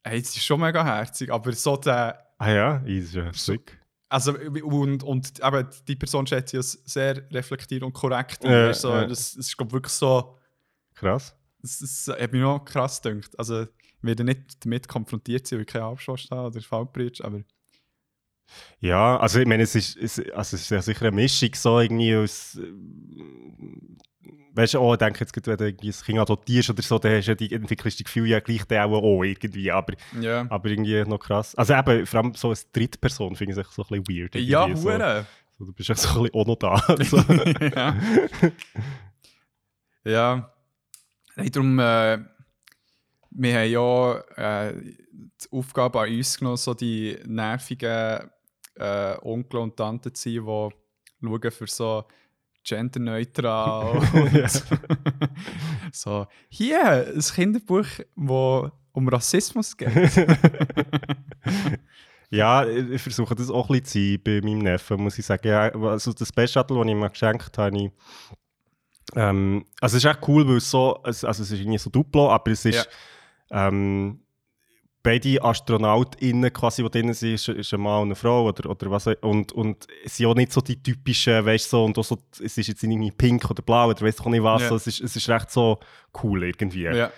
hey, 0.03 0.21
das 0.21 0.37
ist 0.37 0.45
schon 0.45 0.61
mega 0.61 0.85
herzig, 0.85 1.31
aber 1.31 1.53
so 1.53 1.77
der, 1.77 2.19
Ah 2.39 2.51
ja, 2.51 2.83
easy, 2.87 3.21
ja, 3.21 3.33
sick. 3.33 3.79
Also, 4.13 4.35
und, 4.35 5.03
und 5.03 5.41
eben, 5.43 5.69
die 5.89 5.97
Person 5.97 6.27
schätzt 6.27 6.53
ja 6.53 6.61
sehr 6.63 7.23
reflektiert 7.31 7.83
und 7.83 7.95
korrekt. 7.95 8.45
Ja, 8.45 8.75
so, 8.75 8.91
ja. 8.91 9.07
das, 9.07 9.35
das 9.35 9.47
ist, 9.47 9.57
glaube 9.57 9.73
wirklich 9.73 9.95
so, 9.95 10.37
Krass. 10.95 11.35
das, 11.63 11.79
das 11.79 12.09
hat 12.09 12.33
mich 12.33 12.43
noch 12.43 12.63
krass 12.65 13.01
gedacht. 13.01 13.39
Also, 13.39 13.63
ich 13.63 13.69
werde 14.03 14.25
nicht 14.25 14.63
damit 14.65 14.87
konfrontiert 14.87 15.47
sein, 15.47 15.59
weil 15.59 15.65
ich 15.65 15.73
keine 15.73 15.87
Halbschwast 15.87 16.31
habe 16.31 16.49
oder 16.49 16.61
Fallbridge, 16.61 17.25
aber 17.25 17.41
Ja, 18.81 19.17
also 19.19 19.41
ich 19.41 19.47
meine, 19.47 19.63
es 19.63 19.75
ist, 19.75 19.97
es, 19.97 20.19
also 20.19 20.57
es 20.57 20.63
ist 20.63 20.71
ja 20.71 20.83
sicher 20.83 21.07
eine 21.07 21.13
Mischung 21.13 21.55
so 21.55 21.81
irgendwie 21.81 22.15
aus. 22.15 22.59
Weißt 24.55 24.75
du, 24.75 24.81
oh, 24.81 24.93
ich 24.93 24.99
denke 24.99 25.21
jetzt, 25.21 25.35
wenn 25.47 25.57
du 25.57 25.65
irgendwie 25.65 25.89
ein 25.89 26.05
Kind 26.05 26.19
adoptierst 26.19 26.71
oder 26.71 26.83
so, 26.83 26.99
dann 26.99 27.13
hast 27.17 27.27
du 27.27 27.31
ja 27.31 27.35
die, 27.35 27.53
entwickelst 27.53 27.99
du 27.99 28.03
die 28.03 28.05
Gefühle 28.05 28.29
ja 28.29 28.41
gleich 28.41 28.65
dann 28.67 28.93
auch, 28.93 29.03
auch 29.03 29.23
irgendwie, 29.23 29.71
aber, 29.71 29.95
ja. 30.21 30.47
aber 30.51 30.69
irgendwie 30.69 31.03
noch 31.05 31.19
krass. 31.19 31.55
Also 31.55 31.75
eben, 31.75 32.07
vor 32.07 32.21
allem 32.21 32.35
so 32.35 32.51
als 32.51 32.71
Drittperson 32.71 33.35
finde 33.35 33.53
ich 33.53 33.67
es 33.67 33.75
so 33.75 33.83
ein 33.83 34.03
bisschen 34.03 34.09
weird. 34.09 34.35
Ja, 34.35 34.67
irgendwie, 34.67 34.83
so. 34.83 34.93
hure. 34.93 35.27
So, 35.59 35.65
du 35.65 35.73
bist 35.73 35.91
echt 35.91 36.01
so 36.01 36.09
ein 36.09 36.31
bisschen 36.31 36.35
auch 36.35 36.47
noch 36.47 36.57
da. 36.57 36.77
so. 37.05 37.17
ja. 37.75 37.97
ja. 40.05 40.53
Nein, 41.37 41.51
darum, 41.51 41.79
äh, 41.79 42.19
wir 43.31 43.55
haben 43.55 43.71
ja 43.71 44.69
äh, 44.69 44.75
die 44.83 45.51
Aufgabe 45.51 46.01
an 46.01 46.11
uns 46.11 46.39
genommen, 46.39 46.59
so 46.59 46.75
die 46.75 47.17
nervigen 47.25 48.31
äh, 48.77 49.17
Onkel 49.23 49.61
und 49.61 49.77
Tanten 49.77 50.15
zu 50.15 50.23
sein, 50.23 50.45
die 50.45 51.27
schauen 51.27 51.51
für 51.51 51.67
so 51.67 52.05
genderneutral 52.65 53.99
und 54.13 54.33
so. 55.93 56.27
Hier, 56.49 57.13
ein 57.15 57.21
Kinderbuch, 57.21 57.87
wo 58.15 58.71
um 58.93 59.09
Rassismus 59.09 59.77
geht. 59.77 59.91
Ja, 62.35 62.67
ich 62.67 63.03
versuche 63.03 63.35
das 63.35 63.51
auch 63.51 63.69
ein 63.69 63.83
bisschen 63.83 63.85
zu 63.85 63.99
sein 63.99 64.21
bei 64.25 64.41
meinem 64.41 64.61
Neffen, 64.61 65.03
muss 65.03 65.19
ich 65.19 65.27
sagen. 65.27 65.47
Ja, 65.47 65.69
also 65.69 66.15
das 66.15 66.29
Space 66.29 66.53
Shuttle, 66.53 66.79
das 66.79 66.87
ich 66.87 66.93
ihm 66.93 67.07
geschenkt 67.07 67.59
habe, 67.59 67.77
ich, 67.77 67.91
ähm, 69.15 69.67
also 69.83 69.99
es 69.99 70.03
ist 70.03 70.11
echt 70.11 70.27
cool, 70.27 70.49
weil 70.49 70.57
es 70.57 70.71
so, 70.71 70.97
also 71.03 71.29
es 71.29 71.41
ist 71.41 71.53
irgendwie 71.53 71.77
so 71.77 71.91
Duplo, 71.91 72.31
aber 72.31 72.53
es 72.53 72.65
ist, 72.65 72.89
ähm, 73.51 74.23
beide 75.03 75.43
AstronautInnen 75.43 76.53
quasi, 76.53 76.83
die 76.83 76.91
drin 76.91 77.13
sind, 77.13 77.35
ist, 77.35 77.49
ist 77.49 77.75
ein 77.75 77.81
Mann 77.81 78.03
und 78.03 78.09
eine 78.09 78.15
Frau 78.15 78.47
oder, 78.47 78.71
oder 78.71 78.91
was 78.91 79.07
und, 79.21 79.53
und 79.53 79.87
es 80.05 80.17
sind 80.17 80.27
auch 80.27 80.35
nicht 80.35 80.53
so 80.53 80.61
die 80.61 80.81
typischen, 80.81 81.45
weißt 81.45 81.67
du, 81.67 81.77
so, 81.77 81.85
und 81.85 81.99
auch 81.99 82.05
so, 82.05 82.19
es 82.43 82.57
ist 82.57 82.67
jetzt 82.69 82.83
nicht 82.83 82.93
irgendwie 82.93 83.11
pink 83.11 83.51
oder 83.51 83.63
blau 83.63 83.89
oder 83.89 84.01
weiss 84.01 84.15
ich 84.19 84.21
auch 84.21 84.31
nicht 84.31 84.43
was, 84.43 84.63
Ja. 84.63 84.69
so, 84.69 84.77
es, 84.77 84.87
ist, 84.87 85.01
es 85.01 85.17
ist 85.17 85.29
recht 85.29 85.51
so 85.51 85.79
cool 86.23 86.45
irgendwie. 86.45 86.85
ja. 86.85 87.11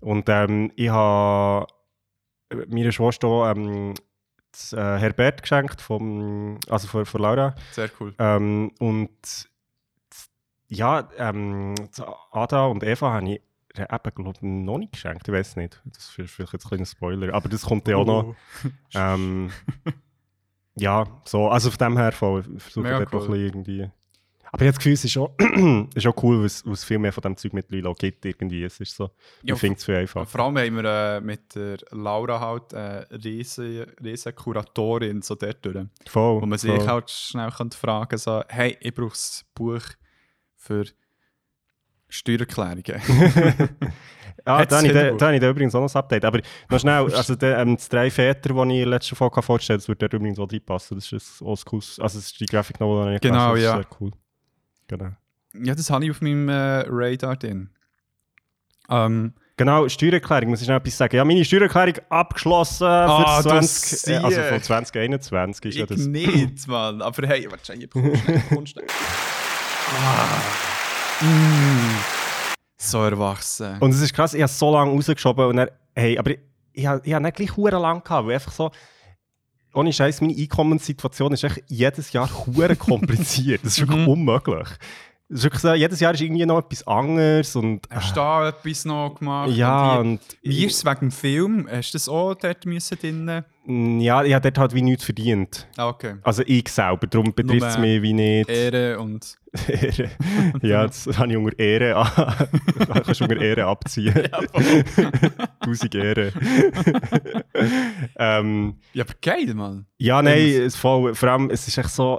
Und 0.00 0.28
ähm, 0.28 0.70
ich 0.76 0.88
habe 0.90 1.66
meiner 2.68 2.92
Schwester 2.92 3.50
ähm, 3.50 3.94
das, 4.52 4.72
äh, 4.72 4.76
Herbert 4.98 5.42
geschenkt, 5.42 5.80
vom, 5.80 6.58
also 6.68 6.86
von, 6.86 7.04
von 7.06 7.20
Laura. 7.22 7.54
Sehr 7.72 7.90
cool. 7.98 8.14
Ähm, 8.18 8.70
und 8.78 9.10
ja, 10.68 11.08
ähm, 11.16 11.74
Ada 12.30 12.66
und 12.66 12.82
Eva 12.84 13.12
habe 13.12 13.30
ich 13.32 13.40
eben, 13.78 14.14
glaube 14.14 14.32
ich, 14.36 14.42
noch 14.42 14.78
nicht 14.78 14.92
geschenkt. 14.92 15.26
Ich 15.28 15.34
weiß 15.34 15.56
nicht. 15.56 15.80
Das 15.84 16.04
ist 16.04 16.30
vielleicht 16.30 16.52
jetzt 16.52 16.64
ein 16.64 16.68
kleiner 16.68 16.86
Spoiler. 16.86 17.34
Aber 17.34 17.48
das 17.48 17.62
kommt 17.62 17.86
ja 17.88 17.96
auch 17.96 18.06
noch. 18.06 18.24
Oh. 18.24 18.34
Ähm, 18.94 19.50
ja, 20.74 21.06
so, 21.24 21.48
also 21.48 21.70
von 21.70 21.78
dem 21.78 21.96
her. 21.96 22.08
Ich 22.10 22.16
versuche 22.16 22.80
Mega 22.82 22.98
dort 23.00 23.12
noch 23.12 23.22
ein 23.22 23.28
cool. 23.30 23.38
bisschen 23.38 23.46
irgendwie. 23.46 23.90
Aber 24.52 24.64
ich 24.64 24.68
habe 24.68 24.76
das 24.76 24.76
Gefühl, 24.78 24.92
es 24.92 25.04
ist 25.04 25.16
auch, 25.18 25.34
ist 25.94 26.06
auch 26.06 26.22
cool, 26.22 26.38
weil 26.38 26.72
es, 26.72 26.84
viel 26.84 26.98
mehr 26.98 27.12
von 27.12 27.22
dem 27.22 27.36
Zeug 27.36 27.52
mittlerweile 27.52 27.88
auch 27.88 27.96
gibt. 27.96 28.24
Irgendwie. 28.24 28.62
Es 28.64 28.78
ist 28.80 28.94
so, 28.94 29.10
Ja, 29.42 29.54
ich 29.54 29.60
finde 29.60 29.76
es 29.76 29.84
viel 29.84 29.96
einfacher. 29.96 30.26
Vor 30.26 30.40
allem 30.40 30.56
haben 30.58 30.76
wir 30.76 30.84
äh, 30.84 31.20
mit 31.20 31.54
der 31.54 31.78
Laura 31.90 32.40
halt 32.40 32.72
eine 32.72 33.06
riesen, 33.24 33.82
riesen 34.02 34.34
Kuratorin 34.34 35.20
so 35.22 35.34
dort 35.34 35.64
durch, 35.64 35.86
Voll, 36.06 36.40
wo 36.40 36.46
man 36.46 36.58
sich 36.58 36.70
voll. 36.70 36.86
halt 36.86 37.10
schnell 37.10 37.50
könnte 37.50 37.76
fragen 37.76 38.16
so, 38.18 38.42
hey, 38.48 38.76
ich 38.80 38.94
brauche 38.94 39.10
das 39.10 39.44
Buch 39.54 39.82
für 40.54 40.84
Steuererklärungen. 42.08 42.82
Ah, 44.48 44.64
da 44.64 44.76
habe 44.76 44.86
ich, 44.86 44.92
da, 44.92 45.10
da 45.10 45.32
ich 45.32 45.40
da 45.40 45.50
übrigens 45.50 45.74
auch 45.74 45.80
noch 45.80 45.92
ein 45.92 45.98
Update. 45.98 46.24
Aber 46.24 46.38
noch 46.70 46.78
schnell, 46.78 47.12
also 47.16 47.34
der, 47.34 47.58
ähm, 47.58 47.74
das 47.74 47.88
drei 47.88 48.08
Väter, 48.12 48.50
das 48.54 48.64
ich 48.66 48.70
in 48.74 48.76
der 48.78 48.86
letzten 48.86 49.16
Folge 49.16 49.42
vorgestellt 49.42 49.80
habe, 49.82 49.96
das 49.96 50.00
würde 50.02 50.16
übrigens 50.16 50.38
auch 50.38 50.48
reinpassen. 50.52 50.96
Das 50.98 51.10
ist 51.10 51.40
ein 51.40 51.46
oldschool, 51.48 51.80
also 51.80 51.98
das 52.00 52.14
ist 52.14 52.38
die 52.38 52.46
Graphic 52.46 52.78
Novel, 52.78 53.08
die 53.10 53.14
ich 53.16 53.20
Genau, 53.22 53.38
habe. 53.40 53.60
ja. 53.60 53.72
Das 53.78 53.80
ist 53.86 53.88
sehr 53.90 53.98
cool. 54.00 54.12
Genau. 54.86 55.08
ja, 55.64 55.74
das 55.74 55.90
habe 55.90 56.04
ich 56.04 56.12
auf 56.12 56.20
meinem 56.20 56.48
äh, 56.48 56.84
Radar 56.88 57.34
drin. 57.34 57.70
Ähm, 58.88 59.32
Genau, 59.56 59.88
Steuererklärung, 59.88 60.50
muss 60.50 60.62
ich 60.62 60.68
noch 60.68 60.76
etwas 60.76 60.96
sagen. 60.96 61.16
Ja, 61.16 61.24
meine 61.24 61.44
Steuererklärung 61.44 61.94
abgeschlossen 62.10 62.86
Ah, 62.86 63.38
für 63.38 63.42
du 63.42 63.48
20, 63.48 64.06
äh, 64.12 64.16
also 64.18 64.42
von 64.42 64.62
2021 64.62 65.64
ist 65.70 65.76
ja 65.78 65.84
ich 65.84 65.88
das. 65.88 66.06
nicht, 66.06 66.68
Mann. 66.68 67.02
Aber 67.02 67.26
hey, 67.26 67.48
warte, 67.50 67.72
hier, 67.72 67.88
komm 67.88 68.14
schnell, 68.14 68.42
komm 68.48 68.66
schnell. 68.66 68.86
Ah. 69.88 70.75
Mm. 71.20 71.96
So 72.78 73.02
erwachsen. 73.02 73.78
Und 73.80 73.90
es 73.94 74.00
ist 74.00 74.12
krass, 74.12 74.34
ich 74.34 74.42
habe 74.42 74.52
so 74.52 74.72
lange 74.72 74.90
rausgeschoben 74.92 75.46
und 75.46 75.56
dann, 75.56 75.70
hey, 75.94 76.18
aber 76.18 76.32
ich, 76.32 76.38
ich, 76.72 76.86
habe- 76.86 77.00
ich 77.04 77.12
habe 77.14 77.24
nicht 77.24 77.36
gleich 77.36 77.56
hure 77.56 77.78
lang 77.78 78.02
gehabt, 78.04 78.26
weil 78.26 78.34
einfach 78.34 78.52
so, 78.52 78.70
ohne 79.74 79.92
Scheiß, 79.92 80.20
meine 80.20 80.34
Einkommenssituation 80.36 81.32
ist 81.32 81.44
echt 81.44 81.62
jedes 81.68 82.12
Jahr 82.12 82.28
hure 82.46 82.76
kompliziert. 82.76 83.64
Das 83.64 83.72
ist 83.78 83.80
wirklich 83.88 84.06
unmöglich. 84.06 84.68
Das 85.28 85.38
ist 85.38 85.44
wirklich 85.44 85.60
so, 85.62 85.74
jedes 85.74 85.98
Jahr 85.98 86.14
ist 86.14 86.20
irgendwie 86.20 86.46
noch 86.46 86.58
etwas 86.60 86.86
anderes 86.86 87.56
und 87.56 87.86
Hast 87.90 88.12
du 88.12 88.14
da 88.14 88.48
etwas 88.48 88.84
noch 88.84 89.16
gemacht? 89.18 89.50
ja 89.50 89.96
Und 89.96 90.06
und 90.06 90.20
die- 90.44 90.50
Wie 90.50 90.64
ist 90.66 90.76
es 90.76 90.84
wegen 90.84 91.00
dem 91.00 91.10
Film? 91.10 91.68
Hast 91.68 91.92
du 91.94 91.98
das 91.98 92.08
auch 92.08 92.34
dort 92.34 92.64
müssen 92.64 92.96
drin? 92.96 93.42
ja, 94.00 94.22
ich 94.22 94.32
habe 94.32 94.42
dort 94.42 94.58
halt 94.58 94.74
wie 94.74 94.82
nichts 94.82 95.04
verdient. 95.04 95.66
Ah, 95.76 95.88
okay. 95.88 96.14
Also 96.22 96.44
ich 96.46 96.68
selber, 96.68 97.08
darum 97.08 97.34
betrifft 97.34 97.64
es 97.66 97.76
Nur, 97.76 97.86
mich 97.86 98.02
wie 98.02 98.12
nicht. 98.12 98.48
Ehre 98.48 99.00
und... 99.00 99.34
Ehre. 99.68 100.10
ja, 100.62 100.86
das 100.86 101.06
habe 101.18 101.32
ich 101.32 101.36
unter 101.36 101.58
Ehre 101.58 101.96
an. 101.96 102.46
kannst 103.04 103.20
du 103.20 103.24
unter 103.24 103.40
Ehre 103.40 103.64
abziehen. 103.64 104.14
Tausend 105.64 105.94
Ehre. 105.96 106.32
ähm, 108.16 108.76
Ja, 108.92 109.04
aber 109.04 109.14
geil, 109.20 109.54
Mann. 109.54 109.86
ja, 109.98 110.22
nein, 110.22 110.38
es, 110.38 110.76
voll, 110.76 111.14
vor 111.14 111.28
allem, 111.30 111.50
es 111.50 111.66
ist 111.66 111.78
echt 111.78 111.90
so, 111.90 112.18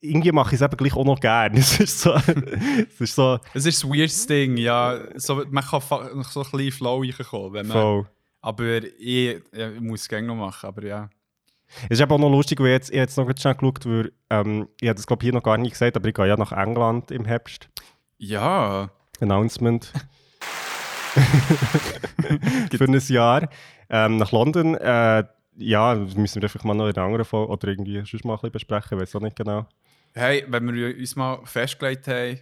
irgendwie 0.00 0.32
mache 0.32 0.54
ich 0.54 0.60
es 0.60 0.64
eben 0.64 0.76
gleich 0.76 0.94
auch 0.94 1.04
noch 1.04 1.20
gerne. 1.20 1.58
Es 1.58 1.78
ist 1.78 2.00
so, 2.00 2.14
es 2.14 3.00
ist 3.00 3.14
so 3.14 3.38
Es 3.54 3.66
ist 3.66 3.82
das 3.82 3.90
weirdeste 3.90 4.34
Ding, 4.34 4.56
ja. 4.56 4.98
So, 5.16 5.44
man 5.50 5.64
kann 5.64 5.82
noch 6.14 6.30
so 6.30 6.42
ein 6.42 6.50
bisschen 6.50 6.72
Flow 6.72 7.00
reinkommen, 7.00 7.52
wenn 7.52 7.66
man... 7.66 7.76
voll. 7.76 8.06
Aber 8.40 8.84
ich, 8.98 9.40
ich 9.52 9.80
muss 9.80 10.02
es 10.02 10.08
gerne 10.08 10.26
noch 10.26 10.36
machen, 10.36 10.66
aber 10.66 10.84
ja. 10.84 11.10
Es 11.84 11.98
ist 11.98 12.00
eben 12.00 12.12
auch 12.12 12.18
noch 12.18 12.30
lustig, 12.30 12.60
weil 12.60 12.68
ich 12.68 12.72
jetzt, 12.72 12.90
ich 12.90 12.96
jetzt 12.96 13.16
noch 13.18 13.28
schnell 13.36 13.54
geschaut, 13.54 13.84
weil, 13.84 14.12
ähm, 14.30 14.68
ich 14.80 14.88
habe 14.88 14.96
das 14.96 15.06
glaube 15.06 15.22
ich 15.22 15.26
hier 15.26 15.34
noch 15.34 15.42
gar 15.42 15.58
nicht 15.58 15.72
gesagt, 15.72 15.96
aber 15.96 16.08
ich 16.08 16.14
gehe 16.14 16.26
ja 16.26 16.36
nach 16.36 16.52
England 16.52 17.10
im 17.10 17.24
Herbst. 17.24 17.68
Ja, 18.16 18.90
Announcement. 19.20 19.92
Für 22.76 22.84
ein 22.84 23.02
Jahr. 23.08 23.48
Ähm, 23.90 24.16
nach 24.18 24.32
London. 24.32 24.74
Äh, 24.76 25.24
ja, 25.58 25.94
das 25.94 26.14
müssen 26.14 26.40
wir 26.40 26.48
einfach 26.48 26.64
mal 26.64 26.74
noch 26.74 26.88
in 26.88 26.96
einer 26.96 27.04
anderen 27.04 27.24
Folge 27.24 27.52
oder 27.52 27.68
irgendwie 27.68 27.96
sonst 28.04 28.24
mal 28.24 28.34
ein 28.34 28.36
bisschen 28.36 28.52
besprechen, 28.52 28.96
ich 28.96 29.02
weiß 29.02 29.16
auch 29.16 29.20
nicht 29.20 29.36
genau. 29.36 29.66
hey, 30.14 30.44
wenn 30.48 30.72
wir 30.72 30.96
uns 30.96 31.16
mal 31.16 31.40
festgelegt 31.44 32.08
haben, 32.08 32.40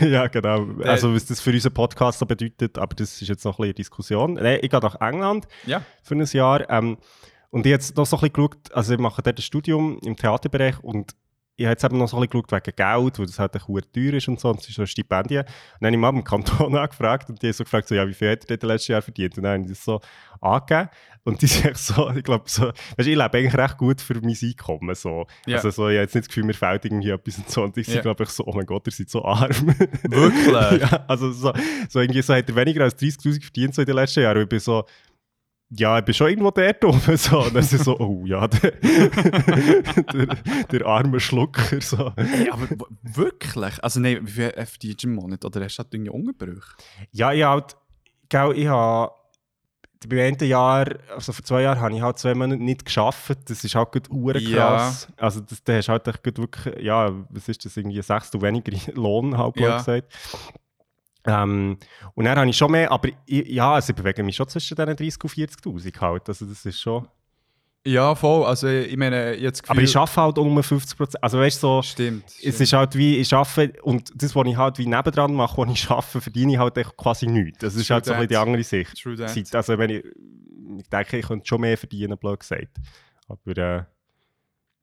ja, 0.00 0.26
genau. 0.28 0.66
Also, 0.82 1.14
was 1.14 1.26
das 1.26 1.40
für 1.40 1.50
unseren 1.50 1.74
Podcast 1.74 2.18
so 2.18 2.26
bedeutet, 2.26 2.78
aber 2.78 2.94
das 2.94 3.20
ist 3.20 3.28
jetzt 3.28 3.44
noch 3.44 3.52
ein 3.52 3.56
bisschen 3.56 3.64
eine 3.64 3.74
Diskussion. 3.74 4.34
Nein, 4.34 4.58
ich 4.62 4.70
gehe 4.70 4.80
nach 4.80 5.00
England 5.00 5.46
ja, 5.66 5.82
für 6.02 6.14
ein 6.14 6.24
Jahr. 6.24 6.68
Ähm, 6.70 6.98
und 7.50 7.66
ich 7.66 7.72
habe 7.72 7.80
jetzt 7.80 7.96
noch 7.96 8.06
so 8.06 8.16
ein 8.16 8.20
bisschen 8.20 8.32
geschaut, 8.32 8.72
also 8.72 8.94
ich 8.94 8.98
mache 8.98 9.22
dort 9.22 9.38
ein 9.38 9.42
Studium 9.42 10.00
im 10.04 10.16
Theaterbereich 10.16 10.82
und 10.82 11.14
ich 11.56 11.66
habe 11.66 11.72
jetzt 11.72 11.84
eben 11.84 11.98
noch 11.98 12.08
so 12.08 12.16
ein 12.16 12.22
bisschen 12.22 12.42
geschaut 12.42 12.66
wegen 12.66 12.76
Geld, 12.76 13.18
weil 13.18 13.26
das 13.26 13.38
halt 13.38 13.52
verdammt 13.52 13.92
teuer 13.92 14.14
ist 14.14 14.28
und 14.28 14.40
so, 14.40 14.50
und 14.50 14.60
es 14.60 14.68
ist 14.68 14.74
so 14.74 14.82
ein 14.82 14.88
Stipendien. 14.88 15.44
Und 15.44 15.50
dann 15.80 15.86
habe 15.86 15.96
ich 15.96 16.00
mal 16.00 16.10
beim 16.10 16.24
Kanton 16.24 16.76
angefragt 16.76 17.28
und 17.30 17.40
die 17.40 17.46
haben 17.46 17.52
so 17.52 17.64
gefragt, 17.64 17.86
so, 17.86 17.94
ja, 17.94 18.08
wie 18.08 18.14
viel 18.14 18.30
hat 18.30 18.50
er 18.50 18.56
denn 18.56 18.68
letztes 18.68 18.88
Jahr 18.88 19.02
verdient? 19.02 19.36
Und 19.36 19.44
dann 19.44 19.52
habe 19.52 19.62
ich 19.62 19.68
das 19.68 19.84
so 19.84 20.00
angegeben. 20.40 20.88
Und 21.24 21.40
die 21.40 21.46
sind 21.48 21.64
echt 21.64 21.78
so, 21.78 22.10
ich 22.10 22.22
glaube, 22.22 22.44
so, 22.46 22.66
weißt, 22.66 22.74
ich 22.98 23.06
lebe 23.06 23.22
eigentlich 23.32 23.54
recht 23.56 23.78
gut 23.78 24.00
für 24.00 24.14
mein 24.20 24.36
Einkommen. 24.40 24.94
So. 24.94 25.26
Ja. 25.46 25.56
Also 25.56 25.70
so, 25.70 25.88
ich 25.88 25.94
habe 25.96 26.02
jetzt 26.02 26.14
nicht 26.14 26.24
das 26.24 26.28
Gefühl, 26.28 26.44
mir 26.44 26.54
fehlt 26.54 26.84
irgendwie 26.84 27.10
etwas 27.10 27.38
und 27.38 27.50
so. 27.50 27.62
Und 27.62 27.76
ich 27.78 27.88
Ja. 27.88 28.02
glaube 28.02 28.24
ich 28.24 28.28
so, 28.30 28.44
oh 28.46 28.52
mein 28.54 28.66
Gott, 28.66 28.86
ihr 28.86 28.92
seid 28.92 29.08
so 29.10 29.24
arm. 29.24 29.50
Wirklich? 30.02 30.80
ja, 30.82 31.04
also 31.08 31.32
so, 31.32 31.52
so 31.88 32.00
irgendwie 32.00 32.22
so 32.22 32.34
hat 32.34 32.48
er 32.48 32.56
weniger 32.56 32.84
als 32.84 32.98
30'000 32.98 33.40
verdient 33.42 33.74
so 33.74 33.82
in 33.82 33.86
den 33.86 33.96
letzten 33.96 34.20
Jahren. 34.20 34.42
Ich 34.42 34.48
bin 34.48 34.60
so, 34.60 34.84
ja, 35.70 35.98
ich 35.98 36.04
bin 36.04 36.14
schon 36.14 36.28
irgendwo 36.28 36.50
dort 36.50 36.84
oben. 36.84 37.00
So. 37.16 37.40
Und 37.42 37.54
dann 37.54 37.62
ist 37.62 37.70
so, 37.70 37.98
oh 37.98 38.24
ja, 38.26 38.46
der, 38.46 38.72
der, 38.72 40.36
der 40.70 40.86
arme 40.86 41.20
Schlucker. 41.20 41.80
So. 41.80 42.12
Hey, 42.16 42.50
aber 42.50 42.68
wirklich? 43.02 43.82
Also 43.82 43.98
nein, 44.00 44.18
wie 44.22 44.30
viel 44.30 44.50
FDG 44.56 45.04
im 45.06 45.14
Monat? 45.14 45.44
Oder 45.44 45.64
hast 45.64 45.76
du 45.78 45.82
halt 45.82 45.94
irgendwie 45.94 46.10
Unterbrüche? 46.10 46.60
Ja, 47.12 47.32
ich 47.32 47.42
halt, 47.44 47.76
gell, 48.28 48.52
ich 48.56 48.66
habe 48.66 49.12
beim 50.08 50.18
Ende 50.18 50.44
Jahr, 50.44 50.86
also 51.14 51.32
vor 51.32 51.44
zwei 51.44 51.62
Jahren, 51.62 51.80
habe 51.80 51.94
ich 51.94 52.02
halt 52.02 52.18
zwei 52.18 52.34
Monate 52.34 52.62
nicht 52.62 52.84
geschafft. 52.84 53.36
Das 53.48 53.64
ist 53.64 53.74
halt 53.74 53.92
gut 53.92 54.08
hure 54.10 54.38
Ja. 54.38 54.70
krass. 54.76 55.08
Also 55.16 55.40
das, 55.40 55.62
da 55.64 55.74
hast 55.74 55.86
du 55.88 55.92
halt 55.92 56.08
echt 56.08 56.22
gut 56.22 56.38
wirklich, 56.38 56.82
ja, 56.82 57.12
was 57.30 57.48
ist 57.48 57.64
das, 57.64 57.76
irgendwie 57.76 57.98
ein 57.98 58.02
Sechstel 58.02 58.40
weniger 58.42 58.72
Lohn, 58.94 59.30
blöd 59.30 59.56
Ja. 59.56 59.76
gesagt. 59.78 60.12
Ähm, 61.26 61.78
und 62.14 62.24
dann 62.26 62.38
habe 62.38 62.50
ich 62.50 62.56
schon 62.56 62.70
mehr, 62.70 62.90
aber 62.92 63.08
ich, 63.24 63.48
ja, 63.48 63.72
also 63.72 63.90
ich 63.92 63.96
bewege 63.96 64.22
mich 64.22 64.36
schon 64.36 64.46
zwischen 64.48 64.76
diesen 64.76 64.96
30 64.96 65.22
und 65.24 65.30
40'000 65.30 66.00
halt. 66.00 66.28
Also 66.28 66.44
das 66.44 66.64
ist 66.66 66.80
schon... 66.80 67.08
Ja, 67.86 68.14
voll. 68.14 68.46
Also 68.46 68.66
ich 68.66 68.96
meine, 68.96 69.34
jetzt 69.36 69.62
Gefühl... 69.62 69.76
Aber 69.76 69.82
ich 69.82 69.96
arbeite 69.96 70.20
halt 70.20 70.38
um 70.38 70.58
50%. 70.58 71.16
Also 71.20 71.38
weißt 71.38 71.62
du, 71.62 71.66
so, 71.66 71.82
Stimmt. 71.82 72.24
es 72.26 72.38
stimmt. 72.38 72.60
ist 72.60 72.72
halt 72.72 72.96
wie, 72.96 73.16
ich 73.18 73.34
arbeite 73.34 73.82
und 73.82 74.10
das, 74.14 74.34
was 74.34 74.46
ich 74.46 74.56
halt 74.56 74.78
wie 74.78 74.86
nebendran 74.86 75.34
mache, 75.34 75.58
was 75.58 75.70
ich 75.70 75.90
arbeite, 75.90 76.20
verdiene 76.22 76.54
ich 76.54 76.58
halt 76.58 76.74
quasi 76.96 77.26
nichts. 77.26 77.58
Das 77.58 77.74
ist 77.74 77.86
True 77.86 77.94
halt 77.94 78.06
so 78.06 78.12
ein 78.14 78.26
die 78.26 78.36
andere 78.36 78.62
Sicht. 78.62 79.02
True 79.02 79.16
that. 79.16 79.54
Also 79.54 79.76
wenn 79.76 79.90
ich, 79.90 80.04
ich 80.78 80.88
denke, 80.88 81.18
ich 81.18 81.26
könnte 81.26 81.46
schon 81.46 81.60
mehr 81.60 81.76
verdienen, 81.76 82.16
blöd 82.16 82.40
gesagt. 82.40 82.78
Aber 83.28 83.56
äh, 83.56 83.84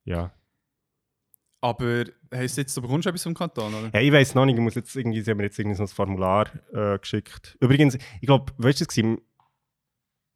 ja. 0.04 0.32
Aber 1.60 2.04
heisst 2.32 2.56
jetzt, 2.56 2.76
du 2.76 2.82
bekommst 2.82 3.06
etwas 3.06 3.22
vom 3.22 3.34
Kanton, 3.34 3.72
oder? 3.72 3.90
Hey, 3.92 4.06
ich 4.06 4.12
weiß 4.12 4.34
noch 4.34 4.44
nicht, 4.44 4.56
ich 4.56 4.60
muss 4.60 4.74
jetzt 4.74 4.94
irgendwie, 4.96 5.20
sie 5.20 5.30
haben 5.30 5.38
mir 5.38 5.44
jetzt 5.44 5.58
irgendwie 5.58 5.76
so 5.76 5.84
ein 5.84 5.88
Formular 5.88 6.46
äh, 6.72 6.98
geschickt. 6.98 7.56
Übrigens, 7.60 7.94
ich 8.20 8.26
glaube, 8.26 8.52
weißt 8.58 8.80
du, 8.80 8.84
es 8.88 8.96
war 8.96 9.16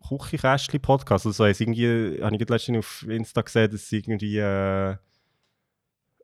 Küchenkästchen-Podcast, 0.09 1.27
also 1.27 1.45
also, 1.45 1.61
irgendwie, 1.61 2.23
habe 2.23 2.37
ich 2.37 2.49
letztens 2.49 2.79
auf 2.79 3.05
Insta 3.09 3.43
gesehen, 3.43 3.71
dass 3.71 3.89
sie 3.89 3.99
irgendwie, 3.99 4.39
äh, 4.39 4.97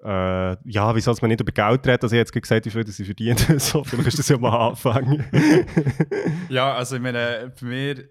äh, 0.04 0.56
ja, 0.64 0.94
wie 0.94 1.00
soll 1.00 1.16
man 1.20 1.28
nicht 1.28 1.40
über 1.40 1.52
Geld 1.52 1.86
reden, 1.86 2.02
also 2.02 2.14
ich 2.14 2.20
jetzt 2.20 2.32
gesagt, 2.32 2.66
wie 2.66 2.70
viel 2.70 2.84
das 2.84 2.96
sie 2.96 3.04
verdienen, 3.04 3.38
so, 3.58 3.84
vielleicht 3.84 4.08
ist 4.08 4.18
das 4.18 4.28
ja 4.28 4.38
mal 4.38 4.68
anfangen. 4.68 5.24
Ja, 6.48 6.74
also 6.74 6.96
ich 6.96 7.02
meine, 7.02 7.52
bei 7.60 7.66
mir... 7.66 8.08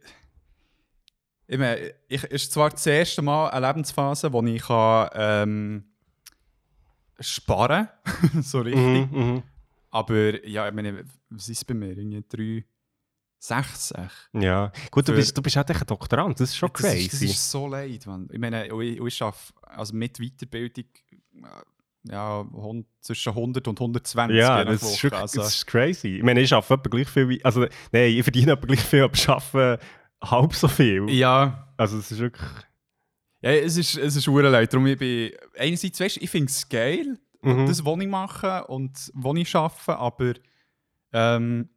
Ich 1.48 1.58
meine, 1.58 1.94
ich 2.08 2.24
ist 2.24 2.54
zwar 2.54 2.70
das 2.70 2.86
erste 2.88 3.22
Mal 3.22 3.50
eine 3.50 3.68
Lebensphase, 3.68 4.32
wo 4.32 4.42
ich 4.42 4.62
kann, 4.62 5.10
ähm, 5.16 5.84
sparen 7.22 7.88
so 8.42 8.62
richtig. 8.62 9.12
mhm, 9.12 9.20
mhm. 9.20 9.44
Aber 9.90 10.46
ja, 10.48 10.68
ich 10.68 10.74
meine, 10.74 11.04
was 11.30 11.50
ist 11.50 11.68
bei 11.68 11.74
mir? 11.74 11.98
Irgendwie 11.98 12.24
drei, 12.28 12.66
sechs, 13.44 13.92
echt. 13.92 14.30
Ja, 14.34 14.72
gut, 14.92 15.08
du 15.08 15.14
bist, 15.14 15.36
du 15.38 15.42
bist 15.42 15.56
halt 15.56 15.70
echt 15.72 15.82
ein 15.82 15.88
Doktorand, 15.88 16.40
das 16.40 16.50
ist 16.50 16.58
schon 16.58 16.70
Das 16.74 16.82
ist, 16.84 17.10
crazy. 17.10 17.10
das 17.28 17.36
ist 17.36 17.52
so 17.52 17.68
leid, 17.68 18.06
Mann. 18.06 18.30
Ich 18.32 18.40
meine, 18.40 18.68
ich, 18.68 19.00
ich 19.00 19.22
arbeite 19.22 19.38
also 19.64 19.96
mit 19.96 20.20
Weiterbildung 20.20 20.86
äh, 21.36 21.48
ja, 22.04 22.46
zwischen 23.02 23.30
100 23.30 23.68
und 23.68 23.80
120 23.80 24.38
Ja, 24.38 24.64
das 24.64 24.82
ist, 24.84 25.04
wirklich, 25.04 25.22
also, 25.22 25.42
das 25.42 25.56
ist 25.56 25.68
crazy. 25.68 26.18
Ich 26.18 26.24
meine, 26.24 26.42
ich 26.42 26.54
arbeite 26.54 26.90
gleich 26.90 27.08
viel 27.08 27.30
wie. 27.30 27.44
Also, 27.46 27.62
nein, 27.92 28.12
ich 28.12 28.24
verdiene 28.24 28.54
etwa 28.54 28.66
gleich 28.68 28.82
viel, 28.82 29.04
aber 29.04 29.14
ich 29.14 29.28
arbeite 29.30 29.80
halb 30.24 30.54
so 30.54 30.68
viel. 30.68 31.10
ja, 31.10 31.68
Also, 31.78 31.98
es 31.98 32.12
ist 32.12 32.20
wirklich. 32.20 32.50
ja, 33.42 33.52
es 33.52 33.78
ist, 33.78 33.98
es 33.98 34.16
ist 34.16 34.28
leid. 34.28 34.72
Darum 34.74 34.86
ich 34.88 34.98
bin, 34.98 35.32
einerseits, 35.58 36.00
weißt, 36.00 36.18
ich 36.18 36.30
finde 36.30 36.48
es 36.50 36.68
geil, 36.70 37.20
Mhm. 37.44 37.66
das, 37.66 37.84
was 37.84 38.00
ich 38.00 38.08
mache 38.08 38.68
und 38.68 39.12
was 39.16 39.36
ich 39.38 39.56
arbeite, 39.56 39.98
aber 39.98 40.34
ähm, 41.12 41.70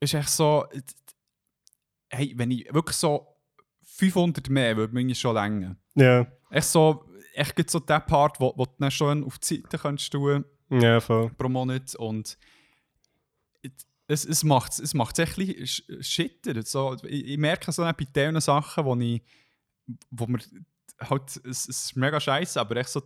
ist 0.00 0.14
echt 0.14 0.30
so, 0.30 0.66
hey, 2.10 2.32
wenn 2.36 2.50
ich 2.50 2.72
wirklich 2.72 2.96
so 2.96 3.26
500 3.84 4.48
mehr 4.48 4.76
würde 4.76 4.94
mir 4.94 5.14
schon 5.14 5.34
länger. 5.34 5.76
Ja, 5.94 6.26
Echt 6.50 6.68
so, 6.68 7.04
echt 7.34 7.54
gibt 7.54 7.70
so 7.70 7.78
der 7.78 8.00
Part, 8.00 8.40
wo, 8.40 8.52
wo 8.56 8.64
du 8.64 8.72
dann 8.78 8.90
schon 8.90 9.22
auf 9.24 9.38
die 9.38 9.56
Seite 9.56 9.78
kannst 9.78 10.12
tun 10.12 10.44
ja, 10.70 11.00
voll. 11.00 11.30
pro 11.30 11.48
Monat 11.48 11.94
und 11.96 12.36
es, 14.06 14.24
es 14.24 14.42
macht 14.42 14.78
es 14.78 14.94
macht's 14.94 15.18
echt 15.20 15.38
ein 15.38 15.46
bisschen 15.46 15.64
sch- 15.66 16.02
schitter. 16.02 16.60
So, 16.62 16.96
ich, 17.04 17.26
ich 17.26 17.38
merke 17.38 17.70
so 17.70 17.82
bei 17.82 17.92
diesen 17.92 18.40
Sachen, 18.40 18.84
wo 18.84 18.96
ich 18.96 19.22
wo 20.10 20.26
mir 20.26 20.40
halt, 21.00 21.28
es, 21.44 21.68
es 21.68 21.68
ist 21.68 21.96
mega 21.96 22.18
scheiße, 22.20 22.60
aber 22.60 22.76
echt 22.76 22.88
so 22.90 23.02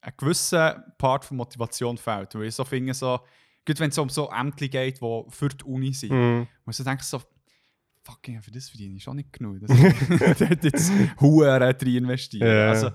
ein 0.00 0.12
gewisser 0.16 0.84
Part 0.98 1.24
von 1.24 1.36
Motivation 1.38 1.96
fehlt. 1.96 2.34
Weil 2.34 2.44
ich 2.44 2.54
so 2.54 2.64
finde, 2.64 2.92
so, 2.92 3.20
gut 3.66 3.80
wenn 3.80 3.90
es 3.90 3.98
um 3.98 4.08
so 4.08 4.30
Ämter 4.30 4.68
geht, 4.68 5.00
die 5.00 5.22
für 5.28 5.48
die 5.48 5.64
Uni 5.64 5.92
sind, 5.92 6.12
Mhm. 6.12 6.46
muss 6.64 6.78
ich 6.78 6.84
denken 6.84 7.02
so, 7.02 7.20
fucking, 8.02 8.42
für 8.42 8.50
das 8.50 8.68
verdiene 8.68 8.96
ich 8.96 9.02
schon 9.02 9.16
nicht 9.16 9.32
genug. 9.32 9.60
Das 9.60 9.70
dort 10.38 10.64
jetzt 10.64 10.92
Huren 11.20 11.62
rein 11.62 11.76
investieren. 11.80 12.46
Ja. 12.46 12.68
Also, 12.70 12.90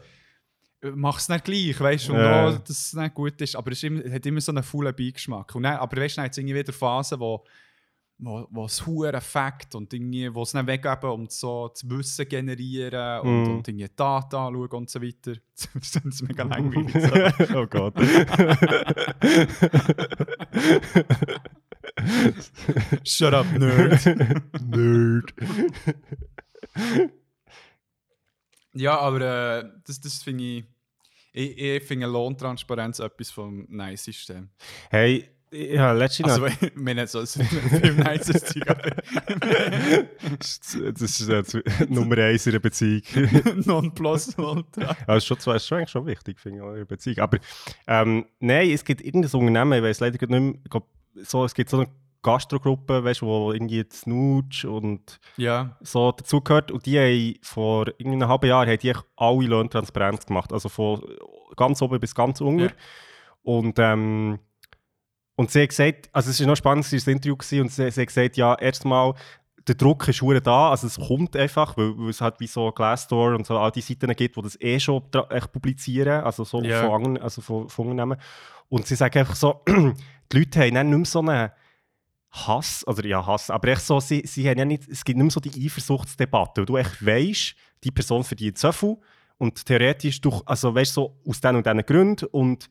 mach 0.96 1.18
es 1.20 1.28
nicht 1.30 1.44
gleich, 1.44 1.80
weißt 1.80 2.10
du, 2.10 2.16
auch, 2.16 2.58
dass 2.60 2.70
es 2.70 2.94
nicht 2.94 3.14
gut 3.16 3.42
ist. 3.42 3.56
Aber 3.56 3.72
es 3.72 3.82
immer, 3.84 4.10
hat 4.12 4.26
immer 4.26 4.42
so 4.42 4.52
einen 4.52 4.64
faulen 4.64 4.96
Beigeschmack. 4.96 5.56
Und 5.56 5.64
dann, 5.64 5.78
aber 5.78 5.98
weißt 5.98 6.16
du, 6.16 6.18
dann 6.18 6.26
hat 6.26 6.32
es 6.32 6.38
irgendwie 6.38 6.56
wieder 6.56 6.72
Phasen, 6.74 7.20
wo, 7.20 7.44
wo, 8.22 8.66
es 8.66 8.86
Huren 8.86 9.14
effekt 9.16 9.76
und 9.76 9.94
irgendwie, 9.94 10.34
wo 10.34 10.42
es 10.44 10.52
dann 10.52 10.68
weggeben 10.68 11.10
und 11.12 11.32
so 11.32 11.70
das 11.70 11.88
Wissen 11.90 12.28
generieren 12.28 13.22
und, 13.22 13.44
Mhm. 13.44 13.52
und 13.58 13.68
irgendwie 13.68 13.88
Daten 13.96 14.36
anschauen 14.36 14.70
und 14.72 14.90
so 14.90 15.02
weiter. 15.02 15.34
das 15.74 15.96
ist 15.96 16.22
mega 16.24 16.44
langweilig. 16.44 16.94
So. 16.94 17.54
oh 17.60 17.68
Gott. 17.68 17.94
Shut 23.04 23.34
up, 23.34 23.46
Nerd. 23.58 24.06
Nerd. 24.66 25.34
Ja, 28.74 28.98
aber 29.00 29.22
äh, 29.22 29.64
das, 29.86 30.00
das 30.00 30.22
finde 30.24 30.44
ich. 30.44 30.64
Ich, 31.32 31.58
ich 31.58 31.84
finde 31.84 32.08
Lohntransparenz 32.08 33.00
etwas 33.00 33.30
vom 33.32 33.66
Nicesten. 33.70 34.50
Hey, 34.90 35.30
Ja, 35.52 35.92
letztens 35.94 36.30
Also, 36.30 36.44
wir 36.76 36.96
haben 36.96 37.08
so 37.08 37.20
ein 37.20 37.28
Film 37.28 38.02
aber 38.68 38.90
das 40.32 41.02
ist 41.02 41.30
äh, 41.30 41.44
zu- 41.44 41.64
Nummer 41.90 42.18
eins 42.20 42.46
in 42.46 42.52
einer 42.54 42.60
Beziehung. 42.60 43.02
Nonplusultra. 43.66 44.82
Ja, 44.84 44.96
das 45.08 45.18
ist 45.18 45.26
schon, 45.26 45.40
zwar- 45.40 45.56
ist 45.56 45.68
schon, 45.68 45.78
eigentlich 45.80 45.90
schon 45.90 46.06
wichtig, 46.06 46.40
finde 46.40 46.60
ich, 46.60 46.64
in 46.66 46.70
einer 46.76 46.86
Beziehung. 46.86 47.18
Aber 47.20 47.38
ähm, 47.88 48.26
nein, 48.40 48.70
es 48.70 48.84
gibt 48.84 49.02
irgendein 49.02 49.32
Unternehmen, 49.32 49.74
ich 49.74 49.84
weiß 49.84 50.00
leider 50.02 50.18
nicht 50.28 50.30
mehr, 50.30 50.54
glaub, 50.70 50.88
so, 51.16 51.44
es 51.46 51.54
gibt 51.54 51.70
so 51.70 51.78
eine 51.78 51.88
Gastrogruppe, 52.22 53.04
weißt 53.04 53.22
du, 53.22 53.26
wo 53.28 53.52
irgendwie 53.54 53.86
Snooch 53.92 54.66
und 54.66 55.20
Ja, 55.38 55.78
so 55.82 56.12
dazugehört. 56.12 56.70
Und 56.72 56.86
die 56.86 57.00
haben 57.00 57.36
vor 57.42 57.88
einem 58.00 58.28
halben 58.28 58.48
Jahr 58.50 58.68
haben 58.68 58.78
die 58.80 58.94
alle 59.16 59.48
Löhne 59.48 59.70
transparent 59.70 60.28
gemacht. 60.28 60.52
Also 60.54 60.70
von 60.70 61.02
ganz 61.56 61.82
oben 61.82 62.00
bis 62.00 62.14
ganz 62.14 62.42
unten. 62.42 62.66
Ja. 62.66 62.72
Und, 63.42 63.80
ähm, 63.80 64.40
und 65.40 65.50
sie 65.50 65.62
hat 65.62 65.70
gesagt, 65.70 66.10
also 66.12 66.32
es 66.32 66.40
war 66.42 66.48
noch 66.48 66.58
spannend, 66.58 66.84
es 66.92 67.08
war 67.08 67.14
ein 67.14 67.16
Interview 67.16 67.38
gewesen, 67.38 67.62
und 67.62 67.72
sie, 67.72 67.90
sie 67.92 68.02
hat 68.02 68.08
gesagt, 68.08 68.36
ja, 68.36 68.56
erstmal, 68.56 69.14
der 69.66 69.76
Druck 69.76 70.06
ist 70.10 70.18
schon 70.18 70.38
da, 70.44 70.72
also 70.72 70.86
es 70.86 71.00
kommt 71.00 71.34
einfach, 71.38 71.78
weil, 71.78 71.98
weil 71.98 72.10
es 72.10 72.20
halt 72.20 72.42
wie 72.42 72.48
so 72.48 72.70
Glassdoor 72.74 73.36
und 73.36 73.48
so 73.48 73.58
all 73.58 73.72
die 73.72 73.80
Seiten 73.80 74.14
gibt, 74.18 74.36
die 74.36 74.42
das 74.42 74.60
eh 74.60 74.78
schon 74.82 75.02
echt 75.30 75.50
publizieren, 75.54 76.26
also 76.26 76.44
so 76.44 76.62
Ja. 76.62 76.82
von, 76.82 76.92
anderen, 76.94 77.18
also 77.20 77.42
von, 77.42 77.70
von 77.70 77.88
Unternehmen. 77.88 78.20
Und 78.68 78.86
sie 78.86 78.96
sagen 78.96 79.18
einfach 79.18 79.38
so, 79.38 79.62
die 80.30 80.38
Leute 80.38 80.60
haben 80.60 80.74
dann 80.76 80.90
nicht 80.90 80.98
mehr 80.98 81.06
so 81.06 81.20
einen 81.20 81.52
Hass, 82.32 82.86
oder 82.86 83.06
ja 83.06 83.26
Hass, 83.26 83.50
aber 83.50 83.70
echt 83.70 83.84
so, 83.84 84.02
sie, 84.02 84.24
sie 84.26 84.46
haben 84.50 84.60
ja 84.60 84.66
nicht, 84.66 84.90
es 84.90 85.06
gibt 85.06 85.18
nicht 85.20 85.24
mehr 85.24 85.32
so 85.32 85.40
die 85.40 85.66
Eifersuchtsdebatte, 85.66 86.60
weil 86.60 86.66
du 86.66 86.76
echt 86.76 87.06
weißt, 87.06 87.56
die 87.86 87.92
Person 87.92 88.26
verdient 88.26 88.58
so 88.58 88.74
viel 88.74 88.98
und 89.38 89.66
theoretisch, 89.66 90.20
du, 90.20 90.42
also 90.46 90.76
weißt 90.76 90.96
so 90.96 91.18
aus 91.26 91.40
diesen 91.40 91.56
und 91.56 91.66
diesen 91.66 91.86
Gründen 91.86 92.26
und 92.26 92.70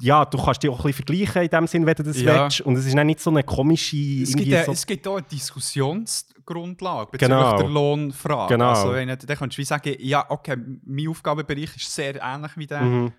ja, 0.00 0.24
du 0.24 0.38
kannst 0.38 0.62
dich 0.62 0.70
auch 0.70 0.78
ein 0.78 0.82
bisschen 0.92 1.04
vergleichen 1.06 1.42
in 1.42 1.48
dem 1.48 1.66
Sinn, 1.66 1.86
wenn 1.86 1.94
du 1.94 2.02
das 2.02 2.20
Ja. 2.20 2.42
willst. 2.44 2.60
Und 2.62 2.76
es 2.76 2.86
ist 2.86 2.94
nicht 2.94 3.20
so 3.20 3.30
eine 3.30 3.42
komische... 3.42 3.96
es 4.22 4.34
gibt, 4.34 4.64
so, 4.66 4.72
es 4.72 4.86
gibt 4.86 5.06
auch 5.08 5.16
eine 5.16 5.26
Diskussionsgrundlage 5.26 7.10
bezüglich 7.12 7.28
Genau. 7.38 7.56
der 7.56 7.68
Lohnfrage. 7.68 8.54
Genau. 8.54 8.70
Also, 8.70 8.92
wenn, 8.92 9.08
dann 9.08 9.36
kannst 9.36 9.56
du 9.56 9.60
wie 9.60 9.64
sagen, 9.64 9.94
ja, 9.98 10.24
okay, 10.30 10.56
mein 10.84 11.08
Aufgabenbereich 11.08 11.76
ist 11.76 11.94
sehr 11.94 12.20
ähnlich 12.22 12.52
wie 12.56 12.66
der. 12.66 12.80
mhm. 12.80 13.12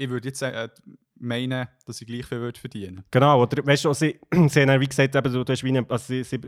Ich 0.00 0.08
würde 0.08 0.28
jetzt 0.28 0.42
äh, 0.42 0.68
meinen, 1.18 1.66
dass 1.84 2.00
ich 2.00 2.06
gleich 2.06 2.24
viel 2.24 2.38
würde 2.38 2.60
verdienen 2.60 3.02
Genau, 3.10 3.42
oder 3.42 3.66
weißt 3.66 3.84
du, 3.86 3.92
sie, 3.92 4.18
sie 4.48 4.62
haben 4.62 4.80
wie 4.80 4.86
gesagt, 4.86 5.14
eben, 5.16 5.32
du, 5.32 5.42
du 5.44 5.52
hast 5.52 5.64
wie 5.64 5.68
eine, 5.70 5.84
also 5.88 6.04
sie, 6.06 6.22
sie 6.22 6.38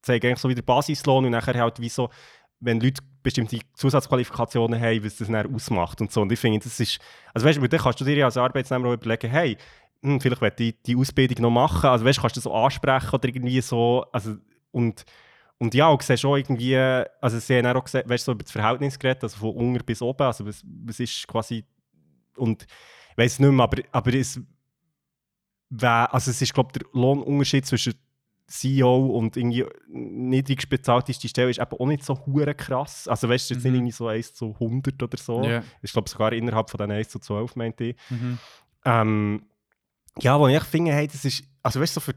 zeigen 0.00 0.26
eigentlich 0.28 0.38
so 0.38 0.48
wie 0.48 0.54
den 0.54 0.64
Basislohn 0.64 1.24
und 1.26 1.30
nachher 1.32 1.54
halt 1.60 1.78
wie 1.80 1.90
so, 1.90 2.08
wenn 2.60 2.80
Leute 2.80 3.02
bestimmte 3.22 3.58
Zusatzqualifikationen 3.74 4.80
haben, 4.80 5.04
was 5.04 5.16
das 5.16 5.28
dann 5.28 5.54
ausmacht 5.54 6.00
und 6.00 6.12
so. 6.12 6.22
Und 6.22 6.32
ich 6.32 6.38
finde, 6.38 6.60
das 6.60 6.78
ist, 6.78 6.98
also 7.32 7.46
weißt 7.46 7.58
du, 7.58 7.66
dann 7.66 7.80
kannst 7.80 8.00
du 8.00 8.04
dir 8.04 8.24
als 8.24 8.36
Arbeitsnehmer 8.36 8.88
auch 8.88 8.94
überlegen, 8.94 9.30
hey, 9.30 9.56
hm, 10.02 10.20
vielleicht 10.20 10.40
will 10.42 10.52
ich 10.58 10.82
die 10.86 10.96
Ausbildung 10.96 11.42
noch 11.42 11.50
machen, 11.50 11.88
also 11.88 12.04
weißt 12.04 12.18
du, 12.18 12.22
kannst 12.22 12.36
du 12.36 12.40
das 12.40 12.44
so 12.44 12.54
ansprechen 12.54 13.10
oder 13.10 13.28
irgendwie 13.28 13.60
so, 13.60 14.04
also 14.12 14.36
und 14.70 15.04
und 15.58 15.72
ja, 15.72 15.88
und 15.88 16.02
siehst 16.02 16.24
auch 16.24 16.36
irgendwie, 16.36 16.76
also 16.76 17.38
sie 17.38 17.56
haben 17.56 17.76
auch 17.76 17.84
gesagt, 17.84 18.08
weißt 18.08 18.24
so 18.24 18.32
über 18.32 18.42
das 18.42 18.52
Verhältnis 18.52 18.98
geredet, 18.98 19.22
also 19.22 19.36
von 19.36 19.54
unten 19.54 19.84
bis 19.84 20.02
oben, 20.02 20.24
also 20.24 20.44
was, 20.44 20.62
was 20.64 21.00
ist 21.00 21.26
quasi, 21.28 21.64
und 22.36 22.64
ich 22.64 23.16
weiß 23.16 23.38
nicht 23.38 23.50
mehr, 23.50 23.64
aber, 23.64 23.82
aber 23.92 24.14
es 24.14 24.40
also 25.80 26.30
es 26.30 26.42
ist, 26.42 26.54
glaube 26.54 26.70
ich, 26.72 26.82
der 26.82 26.88
Lohnunterschied 26.92 27.66
zwischen 27.66 27.94
CEO 28.46 29.06
und 29.06 29.36
irgendwie 29.36 29.64
niedrigst 29.88 30.68
bezahlteste 30.68 31.28
Stelle 31.28 31.50
ist 31.50 31.60
eben 31.60 31.72
auch 31.78 31.86
nicht 31.86 32.04
so 32.04 32.26
hure 32.26 32.54
krass. 32.54 33.08
Also 33.08 33.28
weißt 33.28 33.50
du, 33.50 33.54
jetzt 33.54 33.64
Mhm. 33.64 33.70
nicht 33.70 33.78
irgendwie 33.78 33.92
so 33.92 34.08
1 34.08 34.34
zu 34.34 34.54
100 34.58 35.02
oder 35.02 35.16
so. 35.16 35.42
Ja. 35.44 35.62
Ich 35.82 35.92
glaube 35.92 36.08
sogar 36.08 36.32
innerhalb 36.32 36.68
von 36.70 36.78
den 36.78 36.90
1 36.90 37.08
zu 37.08 37.18
12, 37.18 37.56
meinte 37.56 37.84
ich. 37.84 37.96
Mhm. 38.10 38.38
Ähm, 38.84 39.46
ja, 40.20 40.38
wo 40.38 40.46
ich 40.46 40.62
finde, 40.64 40.92
hey, 40.92 41.06
das 41.06 41.24
ist, 41.24 41.42
also 41.62 41.80
weißt 41.80 41.96
du, 41.96 42.00
so 42.00 42.12
für, 42.12 42.14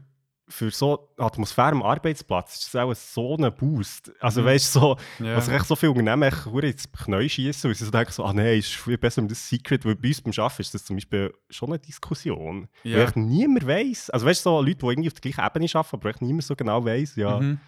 für 0.50 0.70
so 0.70 1.10
Atmosphäre 1.18 1.68
am 1.72 1.82
Arbeitsplatz 1.82 2.58
ist 2.64 2.74
das 2.74 2.80
auch 2.82 2.94
so 2.94 3.36
ein 3.36 3.54
Boost. 3.54 4.10
Also 4.20 4.40
Mhm. 4.40 4.46
weißt 4.46 4.74
du, 4.76 4.80
so, 4.80 4.96
Ja. 5.18 5.36
was 5.36 5.48
echt 5.48 5.66
so 5.66 5.76
viele 5.76 5.92
Unternehmen 5.92 6.22
echt 6.22 6.46
ins 6.46 6.90
Knie 6.90 7.28
schießen, 7.28 7.68
weil 7.68 7.74
sie 7.74 7.84
so 7.84 7.90
denken, 7.90 8.12
so, 8.12 8.24
ah 8.24 8.32
nein, 8.32 8.58
ist 8.58 8.74
viel 8.74 8.96
besser 8.98 9.20
mit 9.22 9.30
das 9.30 9.46
Secret, 9.48 9.84
weil 9.84 9.94
bei 9.96 10.08
uns 10.08 10.20
beim 10.22 10.32
Arbeiten 10.38 10.62
ist 10.62 10.74
das 10.74 10.84
zum 10.84 10.96
Beispiel 10.96 11.34
schon 11.50 11.68
eine 11.68 11.78
Diskussion. 11.78 12.68
Ja. 12.82 12.96
Weil 12.98 13.04
echt 13.04 13.16
niemand 13.16 13.66
weiß. 13.66 14.10
Also 14.10 14.26
weißt 14.26 14.46
du, 14.46 14.50
so 14.50 14.60
Leute, 14.62 14.76
die 14.76 14.86
irgendwie 14.86 15.08
auf 15.08 15.20
der 15.20 15.30
gleichen 15.32 15.46
Ebene 15.56 15.70
arbeiten, 15.74 15.96
aber 15.96 16.08
echt 16.10 16.22
niemand 16.22 16.44
so 16.44 16.56
genau 16.56 16.84
weiß, 16.84 17.16
ja. 17.16 17.40
Mhm. 17.40 17.60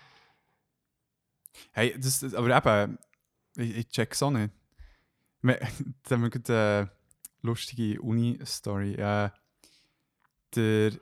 Hey, 1.73 1.95
das, 1.99 2.35
aber 2.35 2.57
eben, 2.57 2.99
ich, 3.57 3.77
ich 3.79 3.89
check's 3.89 4.23
auch 4.23 4.31
nicht. 4.31 4.53
Wir, 5.43 5.59
da 6.05 6.11
haben 6.15 6.23
wir 6.23 6.31
gerade 6.31 6.89
eine 6.89 6.91
lustige 7.43 8.01
Uni-Story. 8.01 8.95
Äh, 8.95 9.31
der, 10.55 10.93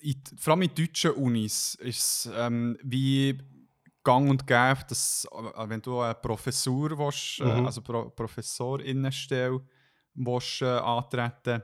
in, 0.00 0.22
vor 0.38 0.52
allem 0.52 0.62
in 0.62 0.74
deutschen 0.74 1.12
Unis 1.12 1.74
ist 1.76 2.26
es 2.26 2.30
ähm, 2.34 2.76
wie 2.82 3.38
gang 4.02 4.28
und 4.28 4.46
gäbe, 4.46 4.80
dass 4.88 5.26
äh, 5.32 5.68
wenn 5.68 5.80
du 5.80 6.00
eine 6.00 6.14
Professur 6.14 6.96
willst, 6.98 7.40
äh, 7.40 7.44
Mhm. 7.44 7.66
also 7.66 7.80
Pro 7.80 8.10
Professorinnenstelle 8.10 9.60
willst, 10.14 10.62
äh, 10.62 10.66
antreten 10.66 11.62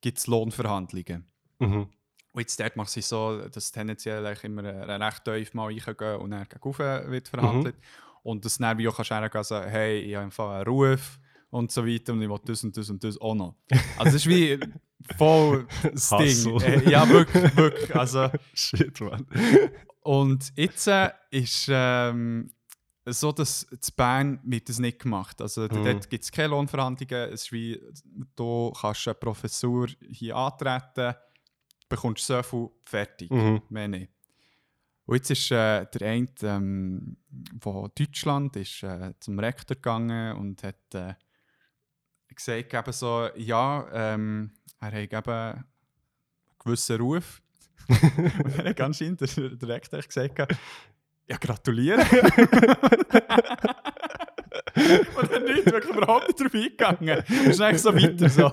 gibt 0.00 0.18
es 0.18 0.26
Lohnverhandlungen. 0.26 1.26
Mhm. 1.58 1.88
Und 2.32 2.40
jetzt 2.40 2.58
dort 2.58 2.76
macht 2.76 2.96
es 2.96 3.08
so, 3.08 3.46
dass 3.48 3.70
tendenziell 3.70 4.36
immer 4.42 4.64
äh, 4.64 4.94
recht 4.94 5.24
tief 5.24 5.54
mal 5.54 5.66
reingehen 5.72 6.16
und 6.20 6.30
dann 6.30 6.46
gegen 6.48 7.10
wird 7.10 7.28
verhandelt. 7.28 7.76
Und 8.22 8.44
dass 8.44 8.58
dann 8.58 8.78
wie 8.78 8.88
auch 8.88 8.96
kannst 8.96 9.10
du 9.10 9.42
sagen, 9.42 9.70
hey, 9.70 9.98
ich 10.00 10.14
habe 10.14 10.24
einfach 10.24 10.50
einen 10.50 10.66
Ruf 10.66 11.20
und 11.54 11.70
so 11.70 11.86
weiter 11.86 12.12
und 12.12 12.20
ich 12.22 12.28
will 12.28 12.40
das 12.44 12.64
und 12.64 12.76
das 12.76 12.90
und 12.90 13.02
das 13.04 13.20
auch 13.20 13.34
noch. 13.34 13.54
Also 13.96 14.16
es 14.16 14.26
ist 14.26 14.28
wie 14.28 14.58
voll 15.16 15.66
das 15.92 16.08
Ding. 16.10 16.60
Äh, 16.60 16.90
ja, 16.90 17.08
wirklich, 17.08 17.56
wirklich. 17.56 17.94
Also, 17.94 18.28
Shit, 18.54 19.00
man. 19.00 19.24
und 20.00 20.52
jetzt 20.56 20.88
äh, 20.88 21.10
ist 21.30 21.68
ähm, 21.70 22.50
so, 23.06 23.30
dass 23.30 23.62
in 23.64 23.78
Bern 23.96 24.40
wird 24.44 24.68
das 24.68 24.78
nicht 24.80 24.98
gemacht. 24.98 25.40
Also 25.40 25.62
Mhm. 25.62 25.84
dort 25.84 26.10
gibt 26.10 26.24
es 26.24 26.32
keine 26.32 26.48
Lohnverhandlungen. 26.48 27.32
Es 27.32 27.44
ist 27.44 27.52
wie, 27.52 27.80
du 28.34 28.72
kannst 28.72 29.06
eine 29.06 29.14
Professur 29.14 29.88
hier 30.10 30.34
antreten, 30.36 31.14
bekommst 31.88 32.26
so 32.26 32.42
viel 32.42 32.68
fertig. 32.84 33.30
Mhm. 33.30 33.62
Mehr 33.68 33.88
nicht. 33.88 34.10
Und 35.06 35.16
jetzt 35.16 35.30
ist 35.30 35.50
äh, 35.52 35.84
der 35.86 36.08
eine 36.08 36.28
ähm, 36.42 37.16
von 37.60 37.90
Deutschland 37.94 38.56
ist, 38.56 38.82
äh, 38.82 39.12
zum 39.20 39.38
Rektor 39.38 39.76
gegangen 39.76 40.34
und 40.36 40.62
hat 40.62 40.94
äh, 40.94 41.14
gesagt, 42.34 42.74
eben 42.74 42.92
so, 42.92 43.28
ja, 43.36 43.86
ähm, 43.92 44.52
er 44.80 44.86
hat 44.86 44.94
eben 44.94 45.30
einen 45.30 45.64
gewissen 46.58 47.00
Ruf. 47.00 47.40
und 47.88 48.58
er 48.58 48.70
hat 48.70 48.76
der 48.78 49.68
Rektor 49.68 49.98
hat 49.98 50.08
gesagt, 50.08 50.56
ja, 51.26 51.36
gratuliere. 51.38 52.00
und 54.74 55.30
er 55.30 55.40
nicht 55.40 55.66
wirklich 55.66 55.96
überhaupt 55.96 56.28
nicht 56.28 56.40
drauf 56.40 56.54
eingegangen. 56.54 57.24
Es 57.28 57.46
ist 57.46 57.60
eigentlich 57.60 57.82
so 57.82 57.94
weiter 57.94 58.28
so. 58.28 58.50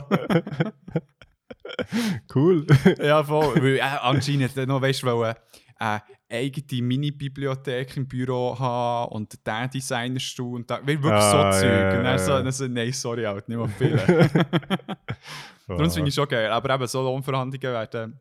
Cool. 2.34 2.66
Ja, 3.00 3.24
voll. 3.24 3.56
Weil 3.56 3.78
äh, 3.78 3.82
anscheinend 3.82 4.56
noch, 4.68 4.82
weißt 4.82 5.04
du, 5.04 5.34
eine 5.82 6.02
eigene 6.30 6.82
Mini-Bibliothek 6.84 7.98
im 7.98 8.08
Büro 8.08 8.58
haben 8.58 9.12
und 9.14 9.46
der 9.46 9.68
Designerstuhl 9.68 10.56
und 10.58 10.70
da, 10.70 10.86
wirklich 10.86 11.12
Ah, 11.12 11.52
so 11.52 11.60
Zeug. 11.60 11.72
ja, 11.72 11.98
und 11.98 12.04
dann 12.04 12.20
so, 12.20 12.32
dann 12.32 12.52
so, 12.52 12.68
nein, 12.68 12.94
sorry, 12.94 13.24
halt, 13.24 13.50
nicht 13.50 13.58
mehr 13.58 13.68
viel. 13.68 13.98
Darum 15.68 15.90
finde 15.90 16.10
ich 16.10 16.16
schon 16.16 16.28
geil. 16.28 16.52
Aber 16.52 16.74
eben 16.76 16.88
so 16.88 17.02
Lohnverhandlungen 17.02 17.74
werden 17.74 18.20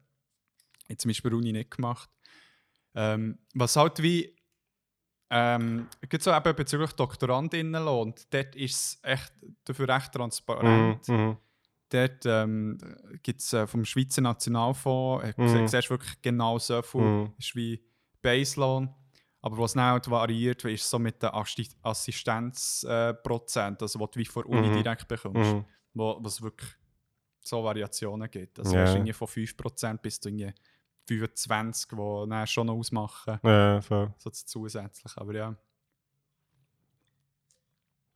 jetzt 0.89 1.03
zum 1.03 1.11
Beispiel 1.11 1.35
Uni 1.35 1.53
nicht 1.53 1.71
gemacht. 1.71 2.09
Ähm, 2.95 3.39
was 3.55 3.77
halt 3.77 4.03
wie 4.03 4.35
ähm, 5.33 5.87
gibt 6.09 6.23
so 6.25 6.33
eben 6.33 6.57
bezüglich 6.57 6.93
Doktorandinnenlohn, 6.93 8.15
dort 8.31 8.57
ist 8.57 8.75
es 8.75 8.99
echt 9.03 9.33
dafür 9.65 9.89
recht 9.89 10.13
transparent. 10.13 11.07
Mhm. 11.09 11.15
Mhm. 11.15 11.37
Dort 11.91 12.25
ähm, 12.25 12.79
gibt 13.23 13.41
es 13.41 13.53
äh, 13.53 13.67
vom 13.67 13.85
Schweizer 13.85 14.23
Nationalfonds, 14.23 15.25
äh, 15.25 15.35
Mhm. 15.41 15.67
siehst 15.67 15.91
wirklich 15.91 16.23
genau 16.23 16.59
so 16.59 16.81
viel, 16.83 17.01
Mhm. 17.01 17.33
ist 17.37 17.55
wie 17.57 17.83
Baselohn. 18.23 18.95
Aber 19.43 19.59
was 19.59 19.73
dann 19.73 19.85
halt 19.85 20.09
variiert, 20.11 20.65
ist 20.67 20.89
so 20.89 20.99
mit 20.99 21.23
den 21.23 21.31
Assi- 21.31 21.75
Assistenzprozent, 21.83 23.81
äh, 23.81 23.85
also 23.85 23.99
was 24.01 24.11
du 24.11 24.19
wie 24.21 24.25
von 24.27 24.43
der 24.45 24.51
Uni 24.53 24.69
Mhm. 24.69 24.73
direkt 24.75 25.09
bekommst, 25.09 25.55
Mhm. 25.55 25.65
wo 25.95 26.19
was 26.23 26.41
wirklich 26.43 26.71
so 27.41 27.65
Variationen 27.65 28.31
gibt. 28.31 28.59
Also 28.59 28.77
yeah. 28.77 28.93
irgendwie 28.95 29.13
von 29.15 29.27
5% 29.27 30.03
bis 30.03 30.21
zu 30.21 30.29
irgendwie 30.29 30.53
25, 31.09 31.89
die 31.91 32.29
dann 32.31 32.47
schon 32.47 32.67
noch 32.67 32.75
ausmachen, 32.75 33.41
Ja, 33.43 33.81
voll. 33.81 34.13
so 34.19 34.31
zusätzlich. 34.31 35.17
Aber 35.17 35.35
ja, 35.35 35.57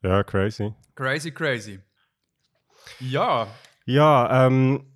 ja, 0.02 0.22
crazy. 0.22 0.72
crazy, 0.94 1.30
crazy. 1.32 1.80
Ja, 3.00 3.46
Ja, 3.86 4.46
ähm, 4.46 4.86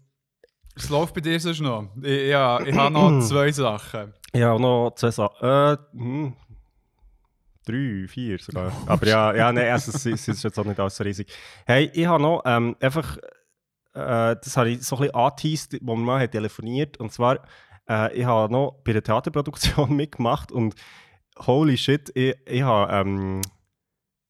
was 0.74 0.88
läuft 0.90 1.14
bei 1.14 1.20
dir 1.20 1.40
sonst 1.40 1.60
noch? 1.60 1.88
Ich, 2.02 2.28
ja, 2.28 2.60
ich 2.66 2.74
habe 2.74 2.92
noch 2.92 3.20
zwei 3.20 3.50
Sachen. 3.52 4.14
ja, 4.34 4.58
noch 4.58 4.92
zwei 4.94 5.10
Sachen. 5.10 5.46
Äh, 5.46 5.76
hm. 5.92 6.36
Drei, 7.64 8.06
vier 8.08 8.38
sogar. 8.38 8.72
Aber 8.86 9.06
ja, 9.06 9.34
ja 9.34 9.52
nein, 9.52 9.70
also, 9.72 9.90
es, 9.92 10.06
es 10.06 10.28
ist 10.28 10.42
jetzt 10.42 10.58
auch 10.58 10.64
nicht 10.64 10.80
alles 10.80 10.96
so 10.96 11.04
riesig. 11.04 11.30
Hey, 11.66 11.90
ich 11.92 12.06
habe 12.06 12.22
noch 12.22 12.42
ähm, 12.46 12.76
einfach 12.80 13.18
äh, 13.98 14.36
das 14.42 14.56
habe 14.56 14.70
ich 14.70 14.82
so 14.82 14.96
ein 14.96 15.02
bisschen 15.02 15.14
angeteased, 15.14 15.78
wo 15.82 15.96
man 15.96 16.04
mal 16.04 16.20
hat 16.20 16.32
telefoniert. 16.32 16.98
Und 16.98 17.12
zwar, 17.12 17.40
äh, 17.88 18.14
ich 18.16 18.24
habe 18.24 18.52
noch 18.52 18.80
bei 18.84 18.92
der 18.92 19.02
Theaterproduktion 19.02 19.94
mitgemacht 19.96 20.52
und 20.52 20.74
holy 21.38 21.76
shit, 21.76 22.10
ich, 22.14 22.36
ich 22.46 22.62
habe 22.62 22.92
ähm, 22.92 23.40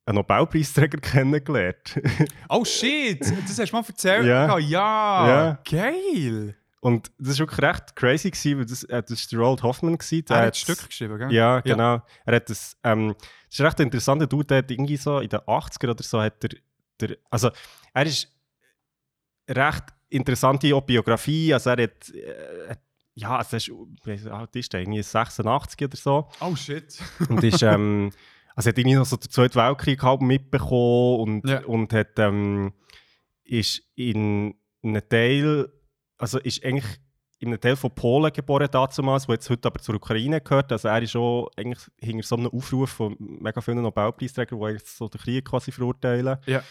einen 0.09 0.17
Nobelpreisträger 0.17 0.99
kennengelernt. 1.03 2.01
Oh 2.49 2.65
shit, 2.65 3.21
das 3.21 3.59
hast 3.59 3.73
du 3.73 3.77
mal 3.77 3.85
erzählt. 3.87 4.27
Ja. 4.27 4.47
Ja, 4.47 4.59
ja. 4.59 5.29
Ja. 5.29 5.59
geil. 5.71 6.57
und 6.81 7.11
das 7.19 7.39
war 7.39 7.47
wirklich 7.47 7.63
recht 7.69 7.95
crazy, 7.97 8.31
gewesen, 8.31 8.59
weil 8.59 8.67
das, 8.67 8.85
äh, 8.85 9.03
das 9.03 9.11
war 9.11 9.39
der 9.39 9.39
Roald 9.47 9.63
Hoffman. 9.63 9.99
Gewesen, 9.99 10.25
der 10.27 10.37
Er 10.37 10.47
hat 10.47 10.53
ein 10.53 10.55
Stück 10.55 10.87
geschrieben, 10.87 11.19
gell? 11.19 11.33
Ja, 11.33 11.61
genau. 11.61 12.03
Er 12.25 12.37
hat 12.37 12.49
das, 12.49 12.77
ähm, 12.85 13.15
das 13.19 13.59
ist 13.59 13.61
recht 13.65 13.81
interessant, 13.81 14.21
der 14.21 14.29
Dude, 14.29 14.47
der 14.47 14.59
hat 14.59 14.71
irgendwie 14.71 14.97
so 14.97 15.19
in 15.21 15.29
den 15.29 15.41
80er 15.41 15.91
oder 15.91 16.03
so 16.03 16.21
hat 16.21 16.43
er, 16.45 16.51
der, 17.01 17.17
also 17.31 17.51
er 17.95 18.07
ist 18.07 18.29
recht 19.49 19.85
interessante 20.09 20.75
auch 20.75 20.83
Biografie, 20.83 21.53
also 21.53 21.71
er 21.71 21.83
hat, 21.83 22.09
äh, 22.11 22.75
ja, 23.15 23.37
also 23.37 23.51
er 23.53 23.57
ist, 23.57 23.69
wie 24.25 24.31
alt 24.31 24.57
ist 24.57 24.73
der, 24.73 24.81
irgendwie 24.81 25.03
86 25.03 25.85
oder 25.85 25.97
so 25.97 26.29
Oh 26.41 26.55
shit. 26.57 26.99
und 27.29 27.43
ist, 27.45 27.63
ähm, 27.63 28.11
also 28.59 28.71
hat 28.71 28.79
irgendwie 28.79 28.97
noch 28.97 29.07
so 29.07 29.17
den 29.17 29.31
Zweiten 29.31 29.55
Weltkrieg 29.55 30.03
halb 30.03 30.21
mitbekommen 30.21 31.21
und, 31.21 31.49
Ja. 31.49 31.65
und 31.65 31.93
hat, 31.93 32.19
ähm, 32.19 32.73
ist 33.45 33.83
in 33.95 34.55
einem 34.83 35.09
Teil, 35.09 35.69
also 36.19 36.39
ist 36.41 36.65
eigentlich 36.65 36.87
in 37.39 37.49
einem 37.49 37.61
Teil 37.61 37.77
von 37.77 37.95
Polen 37.95 38.33
geboren 38.33 38.69
damals, 38.73 39.29
wo 39.29 39.33
jetzt 39.33 39.49
heute 39.49 39.69
aber 39.69 39.79
zur 39.79 39.95
Ukraine 39.95 40.41
gehört. 40.41 40.73
Also 40.73 40.89
er 40.89 41.01
ist 41.01 41.15
auch 41.15 41.49
eigentlich 41.57 41.79
hinter 42.01 42.27
so 42.27 42.35
einem 42.37 42.49
Aufruf 42.49 42.91
von 42.91 43.15
mega 43.19 43.61
vielen 43.61 43.81
Nobelpreisträgern, 43.83 44.59
die 44.59 44.67
jetzt 44.73 44.97
so 44.97 45.09
den 45.09 45.21
Krieg 45.21 45.45
quasi 45.45 45.71
verurteilen. 45.71 46.37
Ja. 46.47 46.63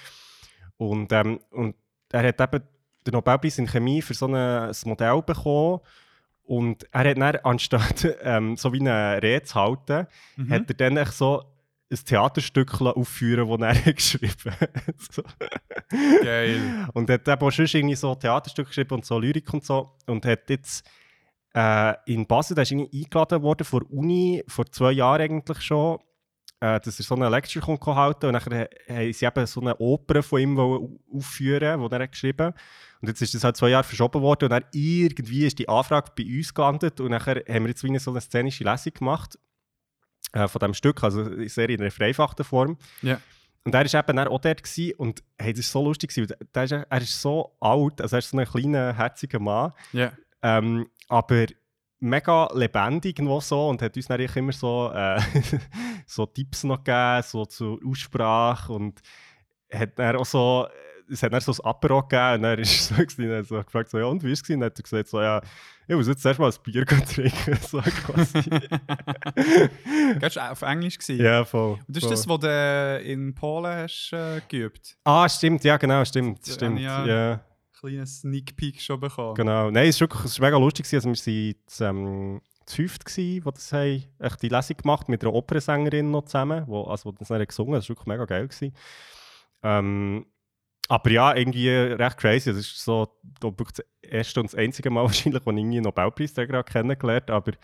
Und, 0.75 1.13
ähm, 1.13 1.39
und 1.51 1.73
er 2.11 2.27
hat 2.27 2.41
eben 2.41 2.63
den 3.05 3.13
Nobelpreis 3.13 3.59
in 3.59 3.67
Chemie 3.67 4.01
für 4.01 4.13
so 4.13 4.27
ein, 4.27 4.73
Modell 4.83 5.21
bekommen. 5.21 5.79
Und 6.43 6.85
er 6.91 7.09
hat 7.11 7.17
dann, 7.17 7.35
anstatt 7.43 8.05
ähm, 8.23 8.57
so 8.57 8.73
wie 8.73 8.81
eine 8.81 9.23
Rede 9.23 9.43
zu 9.43 9.55
halten, 9.55 10.05
Mhm. 10.35 10.51
hat 10.51 10.63
er 10.69 10.91
dann 10.91 11.05
so 11.05 11.43
ein 11.89 11.97
Theaterstück 12.05 12.81
aufführen 12.81 13.59
das 13.59 13.85
er 13.85 13.93
geschrieben 13.93 14.51
hat. 14.59 14.71
so. 15.11 15.23
Geil. 16.23 16.87
Und 16.93 17.09
hat 17.09 17.27
eben 17.27 17.41
auch 17.41 17.51
schon 17.51 17.65
irgendwie 17.65 17.95
so 17.95 18.15
Theaterstücke 18.15 18.69
geschrieben 18.69 18.95
und 18.95 19.05
so 19.05 19.19
Lyrik 19.19 19.53
und 19.53 19.63
so. 19.63 19.95
Und 20.05 20.25
hat 20.25 20.49
jetzt 20.49 20.87
äh, 21.55 21.95
in 22.05 22.27
Basel, 22.27 22.55
der 22.55 22.63
ist 22.63 22.71
irgendwie 22.71 23.03
eingeladen 23.03 23.41
worden 23.41 23.63
vor 23.63 23.81
Uni, 23.89 24.43
vor 24.47 24.65
zwei 24.65 24.91
Jahren 24.91 25.21
eigentlich 25.21 25.61
schon, 25.61 25.99
äh, 26.59 26.79
dass 26.79 26.99
er 26.99 27.05
so 27.05 27.15
eine 27.15 27.29
Lecture 27.29 27.63
kommt 27.63 27.85
halten 27.85 28.27
und 28.27 28.33
dann 28.33 28.43
haben 28.43 29.13
sie 29.13 29.25
eben 29.25 29.45
so 29.45 29.61
eine 29.61 29.77
Oper 29.77 30.23
von 30.23 30.41
ihm 30.41 30.59
aufführen, 30.59 31.79
die 31.79 31.95
er 31.95 32.03
hat 32.03 32.11
geschrieben 32.11 32.53
Und 33.01 33.07
jetzt 33.07 33.21
ist 33.21 33.33
das 33.33 33.43
halt 33.43 33.55
zwei 33.55 33.69
Jahre 33.69 33.83
verschoben 33.83 34.21
worden 34.21 34.45
und 34.45 34.51
dann 34.51 34.65
irgendwie 34.73 35.45
ist 35.45 35.57
die 35.57 35.69
Anfrage 35.69 36.11
bei 36.17 36.25
uns 36.25 36.53
gelandet 36.53 36.99
und 36.99 37.11
nachher 37.11 37.43
haben 37.47 37.63
wir 37.63 37.69
jetzt 37.69 37.83
wie 37.83 37.89
eine 37.89 37.99
so 37.99 38.11
eine 38.11 38.21
szenische 38.21 38.63
Lesung 38.63 38.93
gemacht 38.93 39.37
äh, 40.33 40.47
von 40.47 40.59
diesem 40.59 40.73
Stück, 40.73 41.03
also 41.03 41.23
sehr 41.47 41.69
in 41.69 41.81
einer 41.81 41.91
vereinfachten 41.91 42.45
Form. 42.45 42.77
Ja. 43.01 43.19
Und 43.63 43.75
er 43.75 43.85
war 43.91 43.99
eben 43.99 44.15
dann 44.17 44.27
auch 44.29 44.39
dort 44.39 44.63
gewesen, 44.63 44.93
und 44.97 45.23
hey, 45.37 45.51
das 45.53 45.73
war 45.73 45.81
so 45.81 45.87
lustig, 45.87 46.13
gewesen, 46.13 46.33
der 46.55 46.63
ist, 46.63 46.71
er 46.71 47.01
ist 47.01 47.21
so 47.21 47.55
alt, 47.59 48.01
also 48.01 48.15
er 48.15 48.19
ist 48.19 48.29
so 48.29 48.37
ein 48.37 48.45
kleiner, 48.45 48.93
herziger 48.95 49.39
Mann, 49.39 49.73
Ja. 49.91 50.11
ähm, 50.41 50.87
aber 51.09 51.47
mega 51.99 52.47
lebendig 52.53 53.17
irgendwo 53.17 53.41
so 53.41 53.69
und 53.69 53.81
hat 53.81 53.95
uns 53.97 54.07
dann 54.07 54.19
eigentlich 54.19 54.35
immer 54.37 54.51
so, 54.53 54.91
äh, 54.93 55.19
so 56.05 56.25
Tipps 56.27 56.63
noch 56.63 56.83
gegeben, 56.83 57.23
so 57.23 57.45
zur 57.45 57.79
Aussprache 57.85 58.71
und 58.71 59.01
hat 59.73 59.97
dann 59.99 60.15
auch 60.15 60.25
so, 60.25 60.67
es 61.09 61.23
hat 61.23 61.33
dann 61.33 61.41
so 61.41 61.51
ein 61.51 61.59
Apero 61.65 62.01
gegeben 62.01 62.35
und 62.35 62.41
dann 62.43 62.59
ist 62.59 62.87
so, 62.87 62.95
gewesen, 62.95 63.29
dann 63.29 63.37
hat 63.39 63.45
so 63.47 63.55
gefragt, 63.63 63.89
so, 63.89 63.97
ja 63.99 64.05
und 64.05 64.23
wie 64.23 64.31
ist 64.31 64.43
es? 64.43 64.49
Und 64.49 64.59
dann 64.61 64.69
hat 64.69 64.79
er 64.79 64.83
gesagt, 64.83 65.07
so, 65.09 65.21
ja, 65.21 65.41
ich 65.87 65.95
muss 65.95 66.07
jetzt 66.07 66.25
erst 66.25 66.39
mal 66.39 66.49
ein 66.51 66.55
Bier 66.63 66.85
trinken, 66.85 67.57
so 67.61 67.81
quasi. 67.81 68.41
Gehst 70.19 70.35
du 70.35 70.51
auf 70.51 70.61
Englisch 70.61 70.97
gewesen? 70.97 71.23
ja, 71.23 71.45
voll. 71.45 71.73
Und 71.73 71.83
das 71.87 71.97
ist 72.03 72.25
voll. 72.25 72.39
das, 72.39 72.49
was 72.49 73.01
du 73.03 73.09
in 73.11 73.33
Polen 73.33 73.73
hast 73.75 74.11
äh, 74.13 74.41
geübt? 74.47 74.97
Ah, 75.03 75.27
stimmt, 75.29 75.63
ja 75.63 75.77
genau, 75.77 76.03
stimmt, 76.05 76.47
Da 76.47 76.51
stimmt, 76.53 76.79
ja- 76.79 77.05
ja. 77.05 77.41
Kleinen 77.79 78.07
Sneak 78.07 78.55
Peek 78.55 78.81
schon 78.81 78.99
bekommen. 78.99 79.35
Genau. 79.35 79.69
Nein, 79.69 79.87
es 79.89 80.01
war 80.01 80.09
wirklich 80.09 80.25
es 80.25 80.39
war 80.39 80.47
mega 80.47 80.57
lustig. 80.57 80.91
Also 80.91 81.09
wir 81.13 81.15
waren 81.15 81.97
ähm, 81.97 82.41
zu 82.65 82.75
fünft, 82.75 83.15
die 83.15 83.39
das 83.39 83.71
haben, 83.71 84.03
echt 84.19 84.41
die 84.41 84.49
Lesung 84.49 84.77
gemacht 84.77 85.07
mit 85.09 85.21
einer 85.23 85.33
Opernsängerin 85.33 86.09
noch 86.09 86.25
zusammen, 86.25 86.63
wo, 86.65 86.85
also, 86.85 87.11
die 87.11 87.19
das 87.19 87.27
dann 87.27 87.45
gesungen 87.45 87.75
hat. 87.75 87.81
Das 87.83 87.89
war 87.89 87.95
wirklich 87.95 88.07
mega 88.07 88.25
geil. 88.25 88.47
Gewesen. 88.47 88.73
Ähm, 89.61 90.25
aber 90.87 91.09
ja, 91.11 91.35
irgendwie 91.35 91.69
recht 91.69 92.17
crazy. 92.17 92.49
Es 92.49 92.57
ist 92.57 92.83
so 92.83 93.07
da 93.39 93.47
wirklich 93.47 93.73
das 93.73 93.85
erste 94.01 94.39
und 94.39 94.51
das 94.51 94.55
einzige 94.55 94.89
Mal 94.89 95.03
wahrscheinlich, 95.05 95.45
wo 95.45 95.51
ich 95.51 95.57
irgendwie 95.57 95.77
einen 95.77 95.83
Nobelpreisträger 95.85 96.63
kennengelernt 96.63 97.29
habe. 97.29 97.51
Aber 97.51 97.57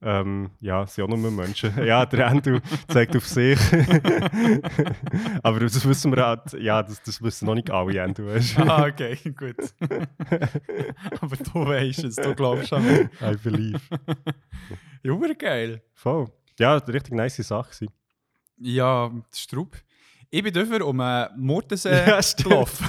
ähm, 0.00 0.50
ja, 0.60 0.84
es 0.84 0.94
sind 0.94 1.04
auch 1.04 1.16
nur 1.16 1.30
Menschen. 1.30 1.72
ja, 1.84 2.06
der 2.06 2.28
Andrew 2.28 2.60
zeigt 2.86 3.16
auf 3.16 3.26
sich. 3.26 3.58
aber 5.42 5.60
das 5.60 5.88
wissen 5.88 6.14
wir 6.14 6.24
halt, 6.24 6.52
ja, 6.52 6.82
das, 6.82 7.02
das 7.02 7.20
wissen 7.20 7.46
noch 7.46 7.54
nicht 7.54 7.70
alle 7.70 8.02
Andrew. 8.02 8.28
Ah, 8.58 8.86
okay, 8.86 9.18
gut. 9.36 9.56
Aber 11.20 11.36
du 11.36 11.66
weißt 11.66 12.04
es, 12.04 12.16
du 12.16 12.34
glaubst 12.34 12.72
an 12.72 12.84
mich. 12.84 13.08
I 13.20 13.36
believe. 13.42 13.80
Ja, 15.02 15.14
geil. 15.34 15.82
Voll. 15.94 16.30
Ja, 16.60 16.76
richtig 16.76 17.14
nice 17.14 17.36
Sache. 17.36 17.86
Ja, 18.56 19.10
Strupp. 19.32 19.76
Ich 20.30 20.42
bin 20.42 20.52
dafür 20.52 20.86
um 20.86 21.00
einen 21.00 21.28
Mordensee 21.36 22.06
Ja, 22.06 22.20
gelaufen. 22.36 22.86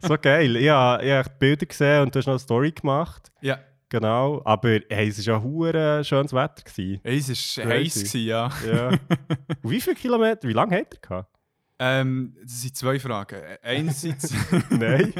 so 0.02 0.16
geil. 0.16 0.56
Ich 0.56 0.68
habe, 0.68 1.04
ich 1.04 1.10
habe 1.12 1.30
Bilder 1.38 1.66
gesehen 1.66 2.02
und 2.02 2.14
du 2.14 2.18
hast 2.18 2.26
noch 2.26 2.34
eine 2.34 2.38
Story 2.38 2.72
gemacht. 2.72 3.32
ja, 3.40 3.58
Genau. 3.90 4.42
Aber 4.44 4.80
hey, 4.88 5.08
es 5.08 5.24
war 5.26 5.34
ja 5.36 5.42
hure 5.42 6.02
schönes 6.02 6.32
Wetter. 6.32 6.62
Gewesen. 6.64 7.00
es 7.04 7.58
war 7.58 7.66
heiß, 7.66 7.94
gewesen, 7.94 8.20
ja. 8.26 8.50
Ja. 8.66 8.88
und 9.62 9.70
wie 9.70 9.80
viele 9.80 9.94
Kilometer, 9.94 10.48
wie 10.48 10.52
lange 10.52 10.76
hat 10.80 10.94
er 10.94 11.00
gehabt? 11.00 11.38
Ähm, 11.78 12.36
das 12.42 12.62
sind 12.62 12.76
zwei 12.76 12.98
Fragen. 12.98 13.40
Einerseits, 13.62 14.32
Nein. 14.70 15.12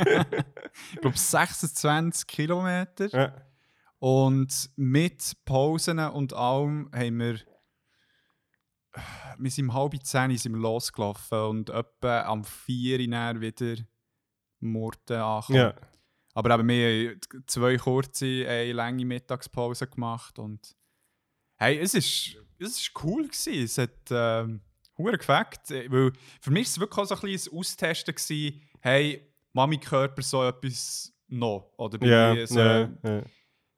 ich 0.92 1.00
glaube, 1.00 1.16
26 1.16 2.26
Kilometer. 2.26 3.08
ja. 3.12 3.32
Und 4.00 4.70
mit 4.76 5.32
Pausen 5.44 5.98
und 5.98 6.32
allem 6.32 6.90
haben 6.94 7.18
wir. 7.18 7.36
Wir 9.38 9.50
sind 9.50 9.66
um 9.66 9.74
halb 9.74 9.94
zehn 10.04 10.36
sind 10.36 10.54
losgelaufen 10.54 11.38
und 11.38 11.70
etwa 11.70 12.22
am 12.22 12.44
4 12.44 13.00
Uhr 13.00 13.40
wieder 13.40 13.76
Murten 14.60 15.16
angekommen. 15.16 15.58
ja. 15.58 15.74
Aber 16.34 16.54
eben, 16.54 16.68
wir 16.68 17.10
haben 17.10 17.20
zwei 17.46 17.76
kurze, 17.76 18.26
eine 18.26 18.72
lange 18.72 19.04
Mittagspause 19.04 19.86
gemacht 19.86 20.38
und 20.38 20.76
hey, 21.56 21.78
es 21.78 21.94
ist, 21.94 22.36
es 22.58 22.80
ist 22.80 22.92
cool 23.04 23.28
gewesen. 23.28 23.62
Es 23.62 23.78
hat 23.78 24.10
ähm, 24.10 24.60
gefällt, 24.96 25.70
äh, 25.70 25.90
weil 25.90 26.12
für 26.40 26.50
mich 26.50 26.66
war 26.66 26.70
es 26.70 26.80
wirklich 26.80 26.98
auch 26.98 27.04
so 27.04 27.14
ein 27.14 27.20
bisschen 27.20 27.52
ein 27.52 27.58
Austesten 27.58 28.14
gewesen, 28.14 28.62
hey, 28.80 29.32
Mami 29.52 29.78
Körper 29.78 30.22
so 30.22 30.42
etwas 30.44 31.12
noch 31.28 31.72
oder 31.76 31.98
bin 31.98 32.08
Ja, 32.08 32.34
ich 32.34 32.48
so, 32.48 32.58
ja, 32.58 32.90
ja. 33.04 33.22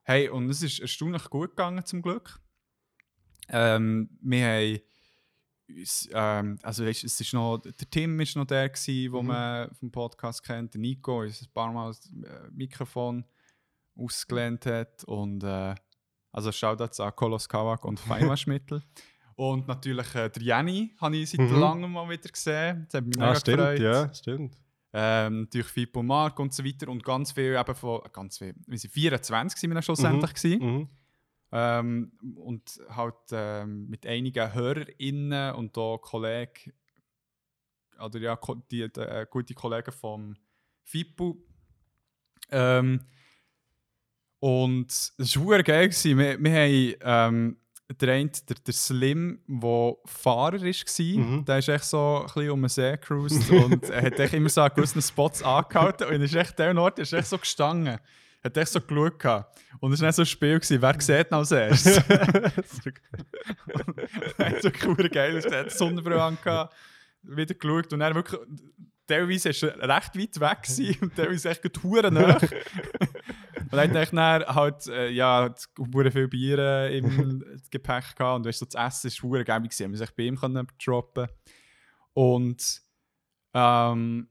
Hey, 0.02 0.28
und 0.28 0.48
es 0.48 0.62
ist 0.62 0.80
erstaunlich 0.80 1.24
gut 1.24 1.50
gegangen 1.50 1.84
zum 1.84 2.00
Glück. 2.00 2.40
Ähm, 3.48 4.08
wir 4.22 4.46
haben 4.46 4.80
ähm, 6.12 6.58
also 6.62 6.84
es 6.84 7.02
ist 7.04 7.32
noch, 7.32 7.58
der 7.58 7.72
Tim 7.90 8.20
ist 8.20 8.36
noch 8.36 8.44
der 8.46 8.68
gsi, 8.68 9.08
wo 9.10 9.20
Mhm. 9.22 9.28
man 9.28 9.74
vom 9.74 9.90
Podcast 9.90 10.42
kennt. 10.42 10.74
Der 10.74 10.80
Nico 10.80 11.22
ist 11.22 11.42
ein 11.42 11.52
paar 11.52 11.72
Mal 11.72 11.88
das 11.88 12.06
äh, 12.06 12.48
Mikrofon 12.52 13.24
ausgelehnt 13.96 14.66
hat 14.66 15.04
und 15.04 15.42
äh, 15.42 15.74
also 16.32 16.52
Shoutouts 16.52 17.00
an 17.00 17.14
Kolos 17.16 17.48
Kawak 17.48 17.84
und 17.84 17.98
Feinwaschmittel. 17.98 18.82
und 19.36 19.66
natürlich 19.68 20.14
äh, 20.14 20.28
der 20.30 20.42
Jenny 20.42 20.94
habe 21.00 21.16
ich 21.16 21.30
seit 21.30 21.40
Mhm. 21.40 21.58
langem 21.58 21.92
mal 21.92 22.08
wieder 22.08 22.28
gesehen. 22.28 22.84
Das 22.86 22.94
hat 22.98 23.06
mich 23.06 23.16
mega 23.16 23.30
Ah, 23.30 23.34
stimmt, 23.34 23.56
gefreut. 23.58 23.80
ja, 23.80 24.14
stimmt. 24.14 24.58
Ähm, 24.92 25.40
natürlich 25.42 25.66
Fippo 25.66 26.02
Mark 26.02 26.38
und 26.38 26.54
so 26.54 26.64
weiter 26.64 26.88
und 26.88 27.02
ganz 27.04 27.32
viel 27.32 27.54
eben 27.54 27.74
von, 27.74 28.00
ganz 28.12 28.38
viel, 28.38 28.54
wir 28.66 28.78
sind 28.78 28.92
24 28.94 29.58
sind 29.60 29.70
wir 29.70 29.74
dann 29.74 29.82
schlussendlich 29.82 30.32
gewesen. 30.34 30.58
Mhm. 30.64 30.88
Ähm, 31.52 32.12
und 32.36 32.80
halt 32.90 33.14
ähm, 33.32 33.88
mit 33.88 34.04
einigen 34.06 34.52
HörerInnen 34.52 35.54
und 35.54 35.76
auch 35.78 35.98
Kollegen, 35.98 36.72
oder 38.00 38.18
ja, 38.18 38.38
die, 38.70 38.90
die 38.92 39.00
äh, 39.00 39.26
gute 39.30 39.54
Kollegen 39.54 39.92
vom 39.92 40.36
FIPU. 40.82 41.36
Ähm, 42.50 43.00
und 44.38 44.90
es 45.18 45.36
war 45.40 45.62
geil. 45.62 45.88
gewesen. 45.88 46.18
Wir, 46.18 46.38
wir 46.38 46.52
haben 46.52 46.94
ähm, 47.00 47.56
der 48.00 48.14
eine, 48.14 48.30
der, 48.48 48.56
der 48.66 48.74
Slim, 48.74 49.40
der 49.46 49.94
Fahrer 50.04 50.60
war, 50.60 51.04
Mhm. 51.16 51.44
der 51.44 51.58
ist 51.58 51.68
echt 51.68 51.84
so 51.84 52.20
ein 52.20 52.26
bisschen 52.26 52.50
um 52.50 52.60
den 52.62 52.68
See 52.68 52.92
gecruised 52.92 53.50
und 53.50 53.84
er 53.84 54.02
hat 54.02 54.18
echt 54.20 54.34
immer 54.34 54.48
so 54.48 54.60
an 54.62 54.72
gewissen 54.74 55.00
Spots 55.02 55.42
angehalten 55.42 56.08
und 56.08 56.14
er 56.14 56.20
ist 56.22 56.34
echt 56.34 56.58
der 56.58 56.76
Ort, 56.76 56.98
er 56.98 57.02
ist 57.04 57.12
echt 57.12 57.28
so 57.28 57.38
gestanden. 57.38 57.98
Er 58.46 58.50
hat 58.50 58.56
echt 58.58 58.72
so 58.72 58.80
geschaut. 58.80 59.18
gehabt. 59.18 59.60
Und 59.80 59.92
es 59.92 60.00
war 60.00 60.06
nicht 60.06 60.14
so 60.14 60.22
ein 60.22 60.26
Spiel, 60.26 60.60
gewesen, 60.60 60.80
wer 60.80 61.00
sieht 61.00 61.32
als 61.32 61.50
erstes. 61.50 61.96
Er 62.08 62.52
hat 64.38 64.62
so 64.62 64.70
cool 64.84 65.08
geil, 65.08 65.36
er 65.36 65.58
hat 65.58 65.66
die 65.66 65.76
Sonnenbrille 65.76 66.22
angehabt, 66.22 66.74
wieder 67.22 67.54
geschaut 67.54 67.92
und 67.92 68.00
er 68.00 68.14
wirklich 68.14 68.40
teilweise 69.06 69.48
ist 69.48 69.62
er 69.62 69.76
recht 69.76 70.16
weit 70.16 70.40
weg 70.40 70.62
gewesen 70.62 70.96
und 71.02 71.16
teilweise 71.16 71.50
echt 71.50 71.62
gut 71.62 71.82
hure 71.82 72.10
nah. 72.10 72.36
und 72.38 73.72
dann 73.72 73.94
hat 73.96 74.12
er 74.12 74.54
halt, 74.54 74.86
äh, 74.86 75.10
ja, 75.10 75.52
hure 75.92 76.10
viel 76.10 76.28
Bier 76.28 76.58
äh, 76.58 76.98
im 76.98 77.44
Gepäck 77.70 78.16
gehabt 78.16 78.36
und 78.36 78.46
weißt, 78.46 78.60
so, 78.60 78.66
das 78.66 78.74
Essen 78.74 79.08
ist 79.08 79.22
hure 79.22 79.44
geil 79.44 79.60
gewesen, 79.60 79.90
wir 79.90 79.98
sich 79.98 80.14
bei 80.14 80.24
ihm 80.24 80.38
können 80.38 80.66
droppen 80.82 81.28
Und 82.14 82.80
ähm, 83.54 84.28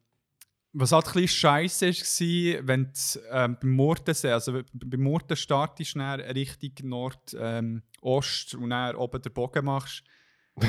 was 0.78 0.92
halt 0.92 1.08
ein 1.08 1.14
bisschen 1.14 1.28
scheiße 1.28 1.88
war, 1.88 2.68
wenn 2.68 2.84
du 2.86 3.20
ähm, 3.32 3.58
beim 3.62 3.72
Murtensee, 3.72 4.32
also 4.32 4.62
beim 4.74 5.02
Murten 5.02 5.38
startest, 5.38 5.96
dann 5.96 6.20
Richtung 6.20 6.72
Nord-Ost 6.90 8.54
ähm, 8.54 8.62
und 8.62 8.70
dann 8.70 8.96
oben 8.96 9.22
den 9.22 9.34
Bogen 9.34 9.66
machst, 9.66 10.04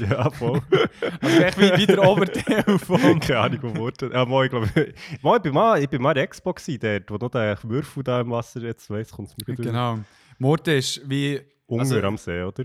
ja, 0.00 0.30
voll. 0.30 0.62
Also 1.20 1.38
echt 1.40 1.58
wie, 1.58 1.76
wie 1.78 1.86
der 1.86 2.02
Oberteil 2.02 2.78
von... 2.78 3.20
Keine 3.20 3.38
Ahnung, 3.40 3.58
wo 3.62 3.76
Worte. 3.80 4.10
Ja, 4.12 4.24
mal, 4.24 4.44
ich 4.44 4.50
glaube... 4.50 4.94
Mal, 5.22 5.36
ich 5.36 5.42
bin 5.42 5.52
mal, 5.52 5.82
ich 5.82 5.88
bin 5.88 6.00
mal 6.00 6.10
in 6.12 6.14
der 6.14 6.24
Expo 6.24 6.52
gewesen, 6.54 6.80
dort, 6.80 7.10
wo 7.10 7.26
noch 7.26 7.30
der 7.30 7.58
Würfel 7.64 8.02
da 8.02 8.20
im 8.22 8.30
Wasser 8.30 8.62
jetzt 8.62 8.88
weiss, 8.88 9.10
kommt 9.10 9.28
es 9.28 9.36
mir 9.36 9.54
gut 9.54 9.64
Genau. 9.66 9.98
Murten 10.38 10.78
ist 10.78 11.02
wie... 11.08 11.40
Unger 11.66 11.82
Also- 11.82 12.00
am 12.02 12.16
See, 12.16 12.42
oder? 12.42 12.64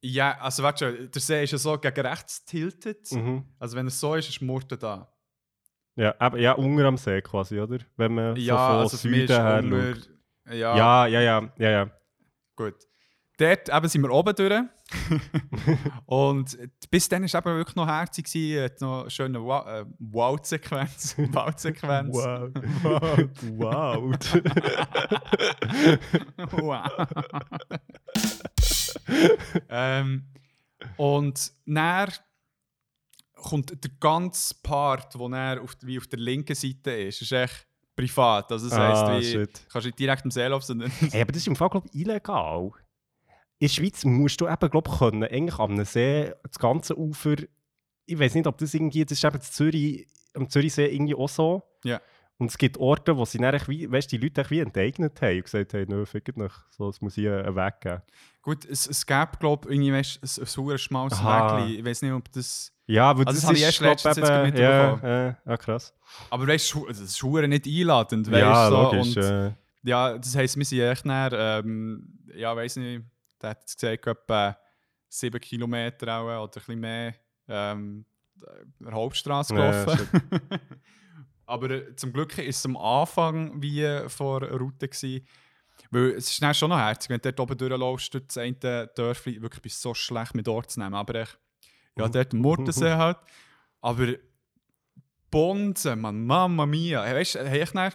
Ja, 0.00 0.38
also 0.38 0.62
weißt 0.62 0.80
du, 0.82 1.08
der 1.08 1.20
See 1.22 1.42
ist 1.44 1.52
ja 1.52 1.58
so 1.58 1.78
gegen 1.78 2.06
rechts 2.06 2.44
tiltet. 2.44 3.10
Mhm. 3.12 3.44
Also 3.58 3.76
wenn 3.76 3.86
es 3.86 3.98
so 3.98 4.14
ist, 4.14 4.28
ist 4.28 4.40
Murten 4.42 4.78
da. 4.78 5.08
Ja, 5.96 6.14
aber, 6.18 6.38
ja, 6.38 6.52
Unger 6.52 6.84
am 6.84 6.98
See 6.98 7.22
quasi, 7.22 7.58
oder? 7.58 7.78
Wenn 7.96 8.14
man 8.14 8.36
Ja, 8.36 8.54
so 8.54 8.72
von 8.72 8.76
also 8.80 8.96
Süden 8.96 9.28
her 9.28 9.62
schaut. 9.62 10.10
Ja, 10.54 10.76
Ja, 10.76 11.06
ja, 11.06 11.20
ja, 11.20 11.52
ja, 11.58 11.70
ja. 11.70 11.90
gut. 12.54 12.74
Dort 13.38 13.68
eben 13.68 13.88
sind 13.88 14.02
wir 14.02 14.10
oben 14.10 14.34
durch. 14.34 14.62
und 16.06 16.56
bis 16.90 17.08
dann 17.08 17.22
war 17.22 17.26
es 17.26 17.34
eben 17.34 17.56
wirklich 17.56 17.76
noch 17.76 17.86
herzig. 17.86 18.24
gewesen, 18.26 18.64
hat 18.64 18.80
noch 18.80 19.00
eine 19.02 19.10
schöne 19.10 19.38
äh, 19.38 19.84
Wow-Sequenz. 19.98 21.16
Wow-Sequenz. 21.18 22.14
Wow. 22.14 22.50
wow. 23.58 24.14
wow. 26.52 26.90
ähm, 29.68 30.24
und 30.96 31.52
dann 31.66 32.20
kommt 33.36 33.70
der 33.84 33.90
ganze 34.00 34.54
Part, 34.62 35.16
wo 35.18 35.28
er 35.28 35.62
auf, 35.62 35.76
wie 35.82 35.98
auf 35.98 36.06
der 36.08 36.18
linken 36.18 36.54
Seite 36.54 36.90
ist, 36.90 37.22
ist 37.22 37.32
echt 37.32 37.66
privat. 37.94 38.50
Also 38.50 38.68
das 38.68 38.78
heisst, 38.78 39.02
Ah, 39.02 39.18
wie, 39.18 39.24
shit. 39.24 39.66
kannst 39.70 39.84
du 39.84 39.88
nicht 39.88 39.98
direkt 39.98 40.24
im 40.24 40.30
See 40.30 40.46
laufen, 40.46 40.82
Hey, 41.10 41.20
aber 41.22 41.32
das 41.32 41.42
ist 41.42 41.46
im 41.46 41.56
Fall, 41.56 41.68
glaube 41.70 41.86
ich, 41.92 42.00
illegal. 42.00 42.70
In 43.58 43.68
der 43.68 43.68
Schweiz 43.68 44.04
musst 44.04 44.40
du 44.40 44.48
eben, 44.48 44.70
glaube 44.70 44.90
ich, 44.90 44.98
können, 44.98 45.22
eigentlich 45.24 45.58
am 45.58 45.82
See 45.84 46.32
das 46.42 46.58
ganze 46.58 46.98
Ufer, 46.98 47.36
ich 48.06 48.18
weiß 48.18 48.34
nicht, 48.34 48.46
ob 48.46 48.58
das 48.58 48.74
irgendwie, 48.74 49.04
das 49.04 49.18
ist 49.18 49.24
eben 49.24 49.36
in 49.36 49.40
Zürich, 49.42 50.06
am 50.34 50.48
Zürichsee 50.50 50.86
irgendwie 50.86 51.14
auch 51.14 51.28
so. 51.28 51.62
Ja. 51.84 52.00
Und 52.38 52.50
es 52.50 52.58
gibt 52.58 52.76
Orte, 52.76 53.16
wo 53.16 53.24
sie 53.24 53.38
dann, 53.38 53.58
wie, 53.66 53.90
weißt, 53.90 54.12
die 54.12 54.18
Leute 54.18 54.44
wie 54.50 54.60
enteignet 54.60 55.20
haben 55.22 55.36
und 55.38 55.44
gesagt 55.44 55.72
haben, 55.72 55.86
nö, 55.88 56.04
fickt 56.04 56.36
nicht, 56.36 56.54
so, 56.70 56.90
es 56.90 57.00
muss 57.00 57.14
hier 57.14 57.42
einen 57.46 57.56
Weg 57.56 57.80
geben. 57.80 58.02
gut, 58.42 58.66
es, 58.66 58.86
es 58.86 59.06
gäbe, 59.06 59.30
glaube 59.40 59.68
ich, 59.70 59.74
irgendwie 59.74 59.92
weißt, 59.94 60.22
ein, 60.22 60.42
ein 60.42 60.46
sauer 60.46 60.76
schmales 60.76 61.14
Aha. 61.14 61.62
Wägli. 61.62 61.76
Ich 61.78 61.84
weiß 61.84 62.02
nicht, 62.02 62.12
ob 62.12 62.30
das... 62.32 62.72
Ja, 62.86 63.10
aber 63.10 63.26
Also 63.26 63.32
das, 63.32 63.40
das 63.40 63.44
habe 63.48 63.56
ich 63.58 63.64
erst 63.64 63.80
letztens 63.80 64.16
eben- 64.18 64.26
ja, 64.26 64.42
mitbekommen. 64.94 65.00
ja, 65.02 65.36
ja, 65.44 65.56
krass. 65.56 65.94
Aber 66.30 66.46
weißt 66.46 66.72
du, 66.74 66.88
es 66.88 67.00
ist 67.00 67.22
nicht 67.22 67.66
einladend, 67.66 68.30
weißt 68.30 68.40
ja, 68.40 68.68
so, 68.68 68.82
logisch. 68.82 69.16
und- 69.16 69.24
äh, 69.24 69.52
Ja, 69.82 70.18
das 70.18 70.34
heisst, 70.36 70.56
wir 70.56 70.64
sind 70.64 70.80
echt 70.80 71.04
näher, 71.04 71.32
ähm, 71.32 72.08
ja, 72.34 72.54
weiß 72.56 72.76
nicht, 72.76 73.04
der 73.40 73.50
hat 73.50 73.60
jetzt 73.60 73.80
gesagt, 73.80 74.06
etwa 74.06 74.56
7 75.08 75.40
Kilometer 75.40 76.16
auch, 76.18 76.24
oder 76.24 76.42
ein 76.44 76.50
bisschen 76.50 76.80
mehr, 76.80 77.14
ähm, 77.48 78.04
der 78.80 78.92
Hauptstraße 78.92 79.54
Ja, 79.54 79.84
gelaufen. 79.84 80.08
Aber 81.46 81.70
äh, 81.70 81.94
zum 81.96 82.12
Glück 82.12 82.36
war 82.36 82.44
es 82.44 82.64
am 82.66 82.76
Anfang 82.76 83.62
wie 83.62 83.86
vor 84.08 84.40
der 84.40 84.50
Route. 84.56 84.88
Gewesen, 84.88 85.24
weil 85.90 86.10
es 86.12 86.30
ist 86.30 86.42
dann 86.42 86.52
schon 86.54 86.70
noch 86.70 86.78
herzig, 86.78 87.08
wenn 87.10 87.20
du 87.20 87.32
dort 87.32 87.40
oben 87.40 87.56
durchläufst, 87.56 88.12
durch 88.14 88.26
das 88.26 88.38
eine 88.38 88.88
Dörfli, 88.94 89.40
wirklich 89.40 89.62
bist 89.62 89.80
so 89.80 89.94
schlecht 89.94 90.34
mit 90.34 90.48
Ort 90.48 90.70
zu 90.72 90.80
nehmen. 90.80 90.94
Aber 90.94 91.14
echt, 91.14 91.38
ja, 91.98 92.08
dort 92.08 92.32
Murtensee 92.32 92.92
halt. 92.96 93.18
Aber 93.80 94.14
Bonzen, 95.30 96.00
man, 96.00 96.24
Mamma 96.24 96.66
mia. 96.66 97.02
Weißt 97.02 97.36
du, 97.36 97.48
hey, 97.48 97.62
ich 97.62 97.70
dann 97.70 97.92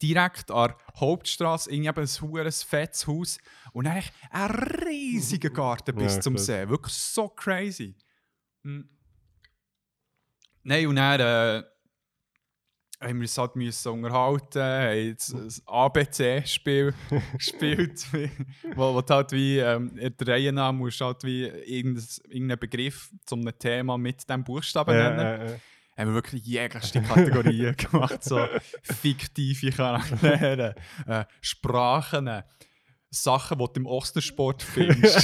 direkt 0.00 0.50
an 0.50 0.68
der 0.68 1.00
Hauptstraße 1.00 1.70
irgendwie 1.70 1.88
eben 1.88 2.00
ein 2.00 2.20
hure 2.20 2.50
fettes 2.50 3.06
Haus 3.06 3.38
und 3.72 3.84
dann 3.84 3.96
echt 3.96 4.12
ein 4.30 4.50
riesiger 4.50 5.50
Garten 5.50 5.94
bis 5.94 6.16
Ja, 6.16 6.20
zum. 6.20 6.38
See. 6.38 6.68
Wirklich 6.68 6.94
so 6.94 7.28
crazy. 7.28 7.94
Hm. 8.64 8.88
Nein, 10.64 10.86
und 10.86 10.96
dann 10.96 11.20
äh, 11.20 11.62
haben 13.02 13.16
wir 13.16 13.22
uns 13.22 13.36
halt 13.38 13.56
müssen 13.56 13.92
unterhalten, 13.92 14.62
haben 14.62 14.96
jetzt 15.06 15.34
ein 15.34 15.50
ABC-Spiel 15.66 16.94
gespielt, 17.36 18.06
wo, 18.74 18.94
wo 18.94 19.00
du 19.02 19.14
halt 19.14 19.32
wie 19.32 19.58
ähm, 19.58 19.96
in 19.98 20.16
der 20.16 20.26
Reihe 20.28 20.52
nach 20.52 20.72
musst 20.72 21.00
halt 21.00 21.24
wie 21.24 21.44
irgendein- 21.44 22.04
irgendeinen 22.28 22.58
Begriff 22.60 23.10
zu 23.26 23.34
einem 23.34 23.58
Thema 23.58 23.98
mit 23.98 24.28
diesem 24.28 24.44
Buchstaben 24.44 24.96
nennen 24.96 25.18
ja, 25.18 25.36
ja, 25.36 25.50
ja. 25.50 25.56
haben 25.96 26.08
wir 26.08 26.14
wirklich 26.14 26.44
jegliche 26.46 27.02
Kategorien 27.02 27.76
gemacht. 27.90 28.22
So 28.24 28.46
fiktive 28.82 29.70
Charaktere, 29.72 30.74
äh, 31.06 31.24
Sprachen, 31.40 32.26
äh, 32.28 32.42
Sachen, 33.10 33.58
die 33.58 33.64
du 33.64 33.72
im 33.80 33.86
Ostersport 33.86 34.62
findest. 34.62 35.22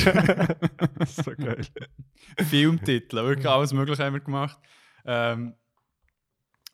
so 1.07 1.33
geil. 1.37 1.63
Filmtitel, 2.49 3.17
wirklich 3.17 3.49
alles 3.49 3.73
Mögliche 3.73 4.05
haben 4.05 4.15
wir 4.15 4.21
gemacht. 4.21 4.59
Ähm, 5.07 5.55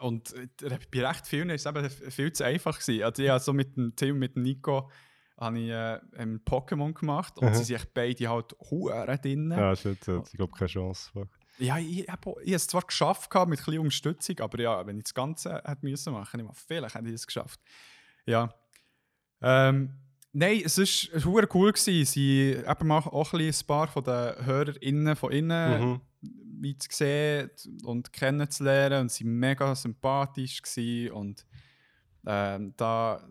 und 0.04 0.34
äh, 0.34 0.78
bei 0.92 1.06
recht 1.06 1.26
vielen 1.26 1.48
war 1.48 1.54
es 1.54 1.66
eben 1.66 1.90
viel 1.90 2.32
zu 2.32 2.44
einfach. 2.44 2.78
Gewesen. 2.78 3.02
Also 3.02 3.22
ich 3.22 3.30
habe 3.30 3.40
so 3.40 3.52
mit 3.52 3.76
dem 3.76 3.96
Tim, 3.96 4.18
mit 4.18 4.36
dem 4.36 4.42
Nico, 4.42 4.90
habe 5.38 5.58
ich 5.58 5.70
äh, 5.70 5.98
ein 6.16 6.40
Pokémon 6.44 6.92
gemacht 6.92 7.38
und 7.38 7.48
Mhm. 7.48 7.54
sie 7.54 7.64
sind 7.64 7.94
beide 7.94 8.28
halt 8.28 8.54
Huren 8.70 9.20
drin. 9.20 9.50
Ja, 9.50 9.74
shit, 9.74 9.98
ich 10.06 10.32
glaube, 10.32 10.52
keine 10.56 10.68
Chance. 10.68 11.10
Ja, 11.58 11.78
ich, 11.78 12.00
ich, 12.00 12.08
habe 12.08 12.34
es 12.44 12.66
zwar 12.66 12.82
geschafft 12.82 13.30
gehabt, 13.30 13.48
mit 13.48 13.58
ein 13.60 13.64
bisschen 13.64 13.80
Unterstützung, 13.80 14.40
aber 14.40 14.60
ja, 14.60 14.86
wenn 14.86 14.98
ich 14.98 15.04
das 15.04 15.14
Ganze 15.14 15.54
hätte 15.64 15.78
müssen 15.82 16.12
machen, 16.12 16.40
ich 16.40 16.46
mal, 16.46 16.52
vielleicht 16.54 16.94
hätte 16.94 17.08
ich 17.08 17.14
es 17.14 17.26
geschafft. 17.26 17.60
Ja. 18.26 18.52
Ähm, 19.40 19.94
nein, 20.32 20.62
es 20.64 20.78
war 20.78 21.24
hure 21.24 21.48
cool 21.54 21.72
gewesen. 21.72 22.04
Sie 22.04 22.62
mal 22.84 22.98
auch 22.98 23.32
ein, 23.32 23.38
bisschen 23.38 23.64
ein 23.64 23.66
paar 23.66 23.88
von 23.88 24.04
den 24.04 24.46
HörerInnen 24.46 25.16
von 25.16 25.32
innen 25.32 25.80
Mhm. 25.82 26.00
Wie 26.60 26.78
zu 26.78 26.88
sehen 26.90 27.50
und 27.84 28.12
kennenzulernen 28.12 29.02
und 29.02 29.12
sie 29.12 29.24
waren 29.24 29.38
mega 29.38 29.74
sympathisch 29.74 30.62
gewesen 30.62 31.12
und 31.12 31.46
ähm, 32.26 32.72
da 32.76 33.22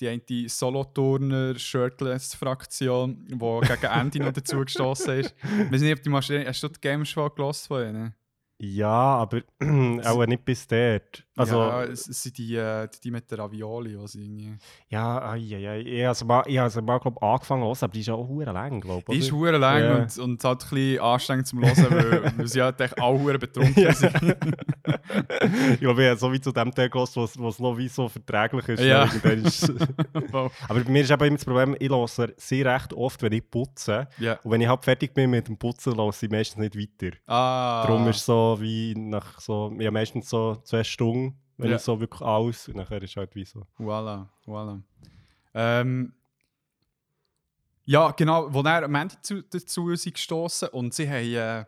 die 0.00 0.08
eine 0.08 0.48
Soloturner-Shirtless-Fraktion, 0.48 3.26
die 3.26 3.34
gegen 3.34 3.86
Ende 3.86 4.18
noch 4.20 4.32
dazu 4.32 4.60
gestoßen 4.60 5.20
ist. 5.20 5.34
Ich 5.42 5.72
weiß 5.72 5.80
nicht, 5.80 5.96
ob 5.96 6.02
du 6.02 6.10
mal, 6.10 6.20
hast 6.20 6.62
du 6.62 6.68
die 6.68 6.80
Games 6.80 7.08
schon 7.08 7.34
gelassen 7.34 7.68
von 7.68 7.88
ihnen? 7.88 8.14
Ja, 8.58 9.16
aber 9.16 9.42
auch 10.04 10.26
nicht 10.26 10.44
bis 10.44 10.66
dort. 10.66 11.25
Also, 11.36 11.60
ja, 11.60 11.84
es, 11.84 12.08
es 12.08 12.22
sind 12.22 12.38
die, 12.38 12.56
äh, 12.56 12.88
die, 12.88 13.00
die 13.00 13.10
mit 13.10 13.30
der 13.30 13.38
Ravioli, 13.40 13.96
sie 14.06 14.22
irgendwie... 14.22 14.56
ja, 14.88 15.18
ai, 15.18 15.38
ai, 15.54 15.68
ai. 15.68 15.80
ich 15.80 15.98
habe 16.00 16.08
also 16.08 16.24
mal, 16.24 16.42
ich 16.46 16.56
habe 16.56 16.64
also 16.64 16.82
mal 16.82 16.98
glaub, 16.98 17.22
angefangen 17.22 17.62
zu 17.62 17.66
hören, 17.68 17.78
aber 17.82 17.92
die 17.92 18.00
ist 18.00 18.08
auch 18.08 18.26
hure 18.28 18.52
lang, 18.52 18.80
glaube 18.80 19.04
ich. 19.08 19.18
Die 19.18 19.18
ist 19.26 19.32
hure 19.32 19.58
lang 19.58 19.82
Ja. 19.82 19.96
und, 19.96 20.18
und 20.18 20.44
halt 20.44 20.62
ein 20.64 20.68
bisschen 20.70 21.00
anstrengend 21.00 21.46
zum 21.46 21.62
Hören, 21.62 21.90
weil, 21.90 22.32
weil 22.38 22.46
sie 22.48 22.62
halt 22.62 22.80
echt 22.80 22.98
auch 23.00 23.18
hure 23.18 23.38
betrunken 23.38 23.82
Ja. 23.82 23.92
sind. 23.92 24.14
ich 25.74 25.80
glaube, 25.80 26.02
ich 26.02 26.08
habe 26.08 26.18
so 26.18 26.32
wie 26.32 26.40
zu 26.40 26.52
dem 26.52 26.72
Teil 26.74 26.88
gehört, 26.88 27.14
wo 27.16 27.24
es 27.24 27.58
noch 27.58 27.76
wie 27.76 27.88
so 27.88 28.08
verträglich 28.08 28.68
ist. 28.68 28.80
Ja. 28.82 29.04
Ist 29.04 29.70
aber 30.32 30.50
bei 30.68 30.90
mir 30.90 31.02
ist 31.02 31.10
eben 31.10 31.24
immer 31.24 31.36
das 31.36 31.44
Problem, 31.44 31.76
ich 31.78 31.88
höre 31.90 32.06
sehr 32.36 32.74
recht 32.74 32.92
oft, 32.92 33.22
wenn 33.22 33.32
ich 33.32 33.48
putze. 33.50 34.08
ja. 34.18 34.38
Und 34.42 34.50
wenn 34.52 34.60
ich 34.60 34.68
halt 34.68 34.84
fertig 34.84 35.12
bin 35.14 35.30
mit 35.30 35.48
dem 35.48 35.56
Putzen, 35.56 35.96
höre 35.96 36.10
ich 36.20 36.30
meistens 36.30 36.56
nicht 36.58 36.76
weiter. 36.76 37.16
Ah. 37.26 37.84
Darum 37.86 38.06
ist 38.08 38.16
es 38.18 38.26
so 38.26 38.56
wie 38.60 38.94
nach 38.96 39.38
so, 39.40 39.72
ja 39.78 39.90
meistens 39.90 40.28
so 40.28 40.56
zwei 40.64 40.84
Stunden, 40.84 41.25
wenn 41.56 41.70
Ja. 41.70 41.78
so 41.78 41.98
wirklich 41.98 42.20
alles, 42.20 42.68
und 42.68 42.76
nachher 42.76 43.02
ist 43.02 43.16
halt 43.16 43.34
wie 43.34 43.44
so. 43.44 43.66
Voilà, 43.78 44.26
voilà. 44.46 44.80
Ähm, 45.54 46.12
ja, 47.84 48.10
genau, 48.10 48.52
wo 48.52 48.60
am 48.60 48.94
Ende 48.94 49.14
zu, 49.22 49.42
dazu 49.42 49.94
sind 49.94 50.14
gestoßen 50.14 50.68
und 50.70 50.92
sie 50.92 51.08
haben 51.08 51.34
äh, 51.34 51.64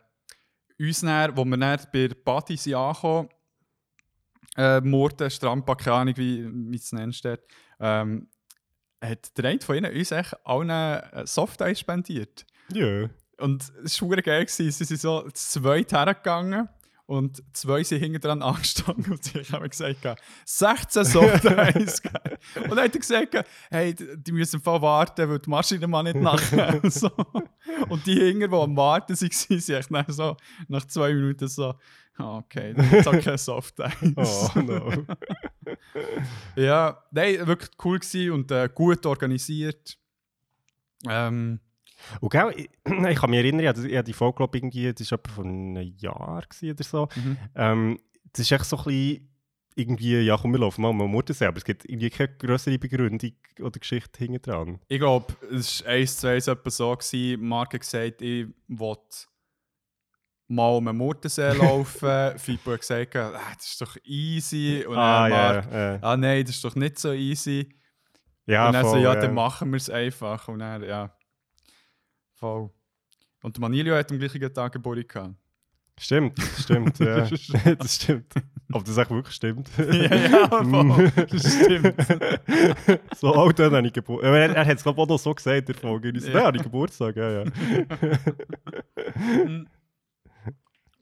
uns 0.84 1.00
dann, 1.00 1.36
wo 1.36 1.44
wir 1.44 1.56
dann 1.56 1.80
bei 1.92 2.08
der 2.08 2.14
Party 2.14 2.56
sind 2.56 2.74
angekommen, 2.74 3.28
äh, 4.56 4.80
Morden, 4.80 5.30
Strandbad, 5.30 5.78
keine 5.78 5.96
Ahnung, 5.96 6.16
wie, 6.16 6.74
es 6.74 6.92
nennst 6.92 7.24
dort, 7.24 7.42
ähm, 7.78 8.28
hat 9.00 9.36
der 9.38 9.44
eine 9.44 9.60
von 9.60 9.76
ihnen 9.76 9.94
uns 9.94 10.10
echt 10.10 10.34
allen 10.44 10.70
äh, 10.70 11.26
Softeis 11.26 11.80
spendiert. 11.80 12.44
Ja. 12.72 13.08
Und 13.38 13.72
es 13.84 14.02
war 14.02 14.16
geil. 14.16 14.44
gewesen. 14.44 14.70
Sie 14.72 14.84
sind 14.84 15.00
so 15.00 15.22
zu 15.30 15.60
zweit 15.60 15.92
hergegangen 15.92 16.68
und 17.08 17.42
zwei 17.54 17.82
sind 17.82 18.00
hinten 18.00 18.20
dran 18.20 18.42
angestanden 18.42 19.12
und 19.12 19.24
sie 19.24 19.40
haben 19.40 19.68
gesagt, 19.68 20.22
16 20.44 21.04
Softeis. 21.04 22.02
und 22.54 22.70
dann 22.70 22.80
hat 22.80 22.94
er 22.94 23.00
gesagt, 23.00 23.46
hey, 23.70 23.94
die 23.94 24.32
müssen 24.32 24.56
im 24.56 24.62
Fall 24.62 24.82
warten, 24.82 25.26
weil 25.26 25.38
die 25.38 25.48
Maschine 25.48 25.86
mal 25.86 26.02
nicht 26.02 26.16
nachher. 26.16 26.80
so. 26.90 27.10
Und 27.88 28.06
die 28.06 28.12
hinten, 28.12 28.50
die 28.50 28.56
am 28.56 28.76
Warten 28.76 29.18
waren, 29.18 29.32
sind 29.46 29.70
echt 29.70 29.90
nach, 29.90 30.04
so, 30.08 30.36
nach 30.68 30.84
zwei 30.84 31.14
Minuten 31.14 31.48
so, 31.48 31.74
Ah, 32.18 32.38
okay, 32.38 32.74
dann 32.74 32.92
ist 32.92 33.06
auch 33.06 33.20
kein 33.20 33.38
Soft 33.38 33.80
Eis. 33.80 34.50
Oh 34.56 34.58
no. 34.60 34.92
Ja, 36.56 37.04
nein, 37.12 37.46
wirklich 37.46 37.70
cool 37.84 38.00
gewesen 38.00 38.32
und 38.32 38.50
äh, 38.50 38.68
gut 38.74 39.06
organisiert. 39.06 39.96
Ähm, 41.08 41.60
Und 42.20 42.30
gell, 42.30 42.52
ich, 42.56 42.68
ich 42.84 43.18
kann 43.18 43.30
mich 43.30 43.38
erinnern, 43.38 43.60
ich 43.60 43.68
hatte 43.96 44.04
die 44.04 44.12
Folge, 44.12 44.36
glaube 44.36 44.58
irgendwie, 44.58 44.92
das 44.92 45.10
war 45.10 45.18
etwa 45.18 45.32
vor 45.32 45.44
einem 45.44 45.94
Jahr 45.98 46.42
oder 46.62 46.84
so. 46.84 47.08
mhm. 47.14 47.36
Ähm, 47.54 47.98
das 48.32 48.40
ist 48.40 48.52
echt 48.52 48.64
so 48.66 48.76
ein 48.78 48.84
bisschen 48.84 49.28
irgendwie, 49.74 50.18
ja 50.20 50.36
komm, 50.36 50.52
wir 50.52 50.58
laufen 50.60 50.82
mal 50.82 50.88
um 50.88 51.10
Muttersee, 51.10 51.46
aber 51.46 51.58
es 51.58 51.64
gibt 51.64 51.84
irgendwie 51.88 52.10
keine 52.10 52.34
größere 52.36 52.78
Begründung 52.78 53.32
oder 53.60 53.78
Geschichte 53.78 54.18
hinten 54.18 54.42
dran. 54.42 54.80
Ich 54.88 54.98
glaube, 54.98 55.32
es 55.52 55.84
war 55.84 55.92
eins 55.92 56.16
zu 56.16 56.28
eins 56.28 56.46
etwa 56.48 56.70
so. 56.70 56.94
Gewesen. 56.94 57.46
Marc 57.46 57.74
hat 57.74 57.80
gesagt, 57.80 58.22
ich 58.22 58.48
will 58.66 58.96
mal 60.48 60.76
um 60.76 60.84
den 60.84 60.96
Murtensee 60.96 61.52
laufen. 61.52 62.38
Fibo 62.38 62.72
hat 62.72 62.80
gesagt, 62.80 63.14
ah, 63.16 63.52
das 63.56 63.66
ist 63.66 63.80
doch 63.80 63.96
easy. 64.04 64.84
Und 64.86 64.96
Ah, 64.96 65.28
dann 65.28 65.30
ja, 65.30 65.52
Marc, 65.52 65.72
ja. 65.72 65.98
ah 66.02 66.16
nein, 66.16 66.44
das 66.44 66.56
ist 66.56 66.64
doch 66.64 66.74
nicht 66.74 66.98
so 66.98 67.12
easy. 67.12 67.68
Ja, 68.46 68.66
und 68.68 68.72
dann 68.72 68.84
so, 68.84 68.92
voll, 68.92 69.02
ja, 69.02 69.14
ja. 69.14 69.20
dann 69.20 69.34
machen 69.34 69.70
wir 69.70 69.76
es 69.76 69.90
einfach. 69.90 70.48
Und 70.48 70.60
dann, 70.60 70.82
ja, 70.82 71.14
voll. 72.38 72.70
Und 73.42 73.56
der 73.56 73.60
Manilio 73.60 73.94
hat 73.94 74.10
am 74.10 74.18
gleichen 74.18 74.52
Tag 74.52 74.72
Geburtstag 74.72 75.08
gehabt. 75.08 75.34
Stimmt, 76.00 76.40
stimmt, 76.58 76.98
ja. 77.00 77.26
das 77.74 77.96
stimmt. 77.96 78.32
Ob 78.72 78.84
das 78.84 78.98
auch 78.98 79.10
wirklich 79.10 79.34
stimmt. 79.34 79.68
ja, 79.78 80.14
ja, 80.14 80.48
voll. 80.48 81.10
Das 81.30 81.54
stimmt. 81.54 81.94
so, 83.16 83.34
oh, 83.34 83.50
dann 83.50 83.74
habe 83.74 83.86
ich 83.86 83.92
Geburtstag. 83.92 84.32
Er, 84.32 84.56
er 84.56 84.66
hat 84.66 84.76
es, 84.76 84.82
glaube 84.82 85.00
ich, 85.00 85.02
auch 85.02 85.08
noch 85.08 85.18
so 85.18 85.34
gesagt 85.34 85.68
der 85.68 85.74
Folge. 85.74 86.10
Ich 86.10 86.22
so, 86.22 86.30
Ja. 86.30 86.44
Habe 86.44 86.56
ich 86.56 86.62
Geburtstag, 86.62 87.16
ja, 87.16 87.42
ja. 87.42 87.44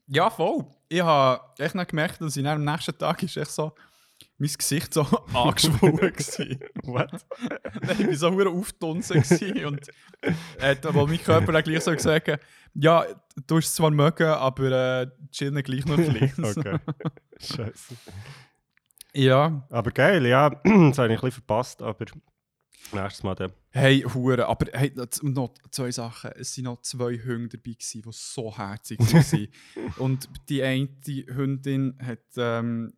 Ja, 0.07 0.31
voll. 0.31 0.65
Ich 0.89 1.03
habe 1.03 1.43
echt 1.59 1.75
noch 1.75 1.87
gemerkt, 1.87 2.21
dass 2.21 2.37
ich 2.37 2.47
am 2.47 2.65
nächsten 2.65 2.97
Tag 2.97 3.23
ist 3.23 3.37
echt 3.37 3.51
so 3.51 3.73
mein 4.39 4.51
Gesicht 4.51 4.93
so 4.95 5.03
angeschwollen 5.35 6.01
war. 6.01 6.57
What? 6.85 7.27
Nein, 7.83 7.97
ich 8.01 8.07
war 8.07 8.15
so 8.15 8.31
hure 8.33 8.51
aufgetunsen 8.51 9.23
gewesen 9.23 9.65
und 9.67 9.89
äh, 10.61 10.77
mein 10.93 11.23
Körper 11.23 11.53
dann 11.53 11.63
gleich 11.63 11.83
so 11.83 11.93
gesagt 11.93 12.29
hat, 12.29 12.41
ja, 12.75 13.05
du 13.47 13.57
hast 13.57 13.67
es 13.67 13.75
zwar 13.75 13.91
mögen, 13.91 14.27
aber 14.27 15.01
äh, 15.03 15.07
chillen 15.31 15.63
gleich 15.63 15.87
noch 15.87 15.99
ein 15.99 16.13
bisschen. 16.13 16.45
Okay. 16.45 16.79
Scheiße. 17.39 17.95
Ja, 19.15 19.67
Aber 19.71 19.91
geil, 19.93 20.27
ja. 20.27 20.51
das 20.65 20.65
habe 20.65 20.85
ich 20.85 21.01
ein 21.01 21.09
bisschen 21.09 21.31
verpasst, 21.31 21.81
aber 21.81 22.05
nächstes 22.93 23.23
Mal 23.23 23.35
dann. 23.35 23.53
hey, 23.71 24.03
hure, 24.03 24.47
aber 24.47 24.67
hey, 24.73 24.93
noch 25.23 25.55
zwei 25.71 25.91
Sachen. 25.91 26.33
Es 26.33 26.57
waren 26.59 26.65
noch 26.65 26.83
zwei 26.83 27.19
Hunde 27.19 27.57
dabei, 27.57 27.73
gewesen, 27.73 28.03
die 28.03 28.09
so 28.13 28.57
herzig 28.57 28.99
waren. 29.01 29.49
und 29.97 30.29
die 30.51 30.63
eine 30.63 30.89
Hündin 31.07 31.99
hat 32.05 32.21
ähm, 32.37 32.93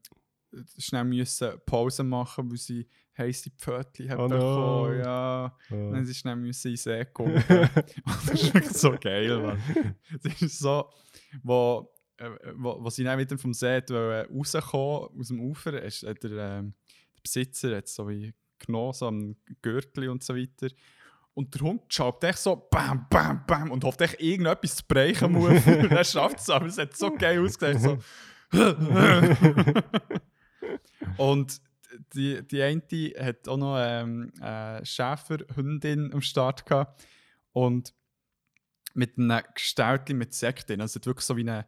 schnell 0.79 1.05
müssen 1.05 1.53
Pause 1.67 2.03
machen, 2.05 2.51
weil 2.51 2.59
sie 2.59 2.87
heisse 3.17 3.51
Pfötchen 3.51 4.09
hat 4.09 4.19
Oh 4.19 4.29
no. 4.29 4.37
bekommen. 4.39 4.99
Ja. 5.01 5.57
Ja. 5.71 5.91
Dann 5.91 6.07
sie 6.07 6.15
schnell 6.15 6.37
müssen 6.37 6.71
in 6.71 6.77
See 6.77 7.05
kommen. 7.13 7.43
Das 7.49 8.31
ist 8.33 8.55
wirklich 8.55 8.71
so 8.73 8.97
geil, 9.01 9.39
Mann. 9.39 9.61
Das 10.23 10.41
ist 10.41 10.59
so, 10.59 10.89
wo, 11.43 11.91
äh, 12.17 12.31
wo, 12.55 12.83
wo 12.83 12.91
sie 12.91 13.05
dann 13.05 13.19
wieder 13.19 13.37
vom 13.39 13.53
See 13.53 13.83
wollen 13.89 14.27
rauskommen, 14.35 15.21
aus 15.21 15.29
dem 15.29 15.41
Ufer, 15.41 15.83
ist, 15.83 16.03
der, 16.03 16.15
ähm, 16.31 16.75
der 17.17 17.23
Besitzer 17.23 17.77
hat 17.77 17.89
so 17.89 18.09
wie 18.09 18.33
genommen, 18.59 18.93
so 18.93 19.11
ein 19.11 19.37
Gürtel 19.63 20.09
und 20.09 20.23
so 20.23 20.37
weiter. 20.37 20.69
Und 21.35 21.55
der 21.55 21.61
Hund 21.63 21.83
schaut 21.89 22.25
echt 22.25 22.39
so 22.39 22.57
bam, 22.69 23.07
bam, 23.09 23.45
bam 23.47 23.71
und 23.71 23.85
hofft 23.85 24.01
echt 24.01 24.21
irgendetwas 24.21 24.77
zu 24.77 24.83
brechen 24.89 25.31
muss. 25.33 25.65
er 25.67 26.05
schafft 26.05 26.41
es, 26.41 26.51
aber 26.51 26.67
es 26.67 26.79
hat 26.79 26.97
so 26.97 27.13
geil 27.13 27.41
ausgesehen. 27.41 27.79
So. 27.79 27.99
und 31.17 31.61
die, 32.15 32.47
die 32.47 32.63
eine 32.63 32.83
hat 33.19 33.49
auch 33.49 33.57
noch 33.57 33.77
ähm, 33.79 34.31
eine 34.41 34.85
Schäferhündin 34.85 36.13
am 36.13 36.21
Start 36.21 36.67
gehabt. 36.67 37.03
Und 37.53 37.95
mit 38.95 39.17
einem 39.17 39.41
Gestaltchen 39.55 40.19
mit 40.19 40.35
Sekt 40.35 40.69
drin. 40.69 40.81
Also 40.81 40.93
es 40.93 40.97
hat 40.97 41.07
wirklich 41.07 41.25
so 41.25 41.37
wie 41.37 41.43
eine 41.43 41.67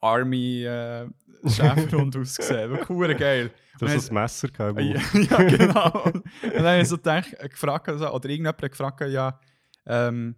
Army-Schäferhund 0.00 2.16
ausgesehen. 2.16 2.70
Wirklich 2.70 3.18
geil. 3.18 3.50
Du 3.78 3.86
hast 3.86 4.10
ein 4.10 4.14
Messer 4.14 4.48
gehabt. 4.48 4.80
im 4.80 4.88
ja, 5.30 5.42
genau. 5.42 6.02
Und 6.04 6.24
dann 6.42 6.64
habe 6.64 6.80
ich 6.80 6.88
so 6.88 6.96
gedacht, 6.96 7.34
äh, 7.38 7.48
gefragt, 7.48 7.88
also, 7.88 8.10
oder 8.10 8.28
irgendjemand 8.28 8.60
hat 8.62 8.70
gefragt, 8.70 9.00
ja, 9.02 9.38
ähm, 9.84 10.34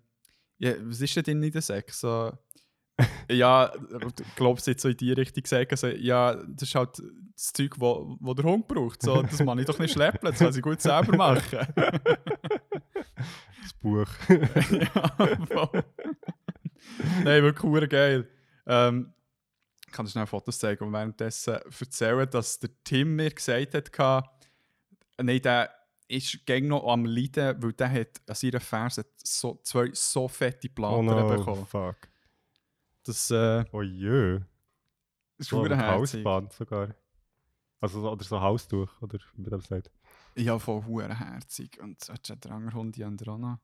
ja, 0.58 0.72
was 0.80 1.00
ist 1.00 1.16
denn 1.26 1.42
in 1.42 1.52
der 1.52 1.62
Sek? 1.62 1.90
So, 1.92 2.32
ja, 3.30 3.72
ich 4.18 4.34
glaube, 4.36 4.60
sie 4.60 4.72
hat 4.72 4.80
so 4.80 4.88
in 4.88 4.96
die 4.96 5.12
Richtung 5.12 5.42
gesagt, 5.42 5.70
also, 5.70 5.88
ja, 5.88 6.34
das 6.34 6.68
ist 6.68 6.74
halt 6.74 7.02
das 7.34 7.52
Zeug, 7.52 7.74
wo, 7.78 8.16
wo 8.20 8.34
der 8.34 8.44
Hund 8.44 8.66
braucht. 8.66 9.02
So, 9.02 9.22
das 9.22 9.38
kann 9.38 9.58
ich 9.58 9.66
doch 9.66 9.78
nicht 9.78 9.92
schleppen, 9.92 10.30
das 10.30 10.38
kann 10.38 10.54
ich 10.54 10.62
gut 10.62 10.80
selber 10.80 11.16
machen. 11.16 11.58
Das 11.74 13.72
Buch. 13.80 14.08
ja, 14.28 15.08
voll. 15.46 15.84
Nein, 17.24 17.42
wirklich 17.42 17.90
geil. 17.90 18.28
Ähm, 18.66 19.12
ich 19.86 19.92
kann 19.92 20.04
dir 20.04 20.10
schnell 20.12 20.26
Fotos 20.26 20.58
zeigen 20.58 20.84
und 20.84 20.92
währenddessen 20.92 21.54
erzählen, 21.54 22.28
dass 22.28 22.58
der 22.58 22.70
Tim 22.84 23.16
mir 23.16 23.30
gesagt 23.30 23.74
hat, 23.98 24.26
nein, 25.18 25.40
der 25.42 25.70
ist 26.08 26.44
gegen 26.46 26.68
noch 26.68 26.86
am 26.88 27.04
Leiden, 27.04 27.62
weil 27.62 27.72
der 27.74 27.90
hat 27.90 28.08
an 28.26 28.34
seiner 28.34 28.60
Ferse 28.60 29.06
so, 29.22 29.60
zwei 29.62 29.90
so 29.92 30.26
fette 30.26 30.68
Oh 30.68 30.72
Platten 30.74 31.06
no, 31.06 31.28
bekommen. 31.28 31.66
fuck. 31.66 32.07
Das 33.08 33.30
äh, 33.30 33.64
Oh 33.72 33.80
jö. 33.82 34.40
ist 35.38 35.48
So 35.48 35.62
ein. 35.62 35.78
Hausband 35.80 36.52
sogar. 36.52 36.94
Also, 37.80 38.00
so- 38.02 38.10
oder 38.10 38.24
so 38.24 38.40
Haustuch, 38.40 38.90
oder 39.00 39.18
wie 39.34 39.42
man 39.42 39.50
das 39.50 39.68
sagt. 39.68 39.90
Ja, 40.36 40.58
voll 40.58 40.84
hure 40.84 41.14
herzig. 41.18 41.80
Und 41.80 42.02
so 42.04 42.12
hat 42.12 42.44
der 42.44 42.52
andere 42.52 42.76
Hund, 42.76 42.96
die 42.96 43.04
andere 43.04 43.32
auch 43.32 43.38
noch. 43.38 43.58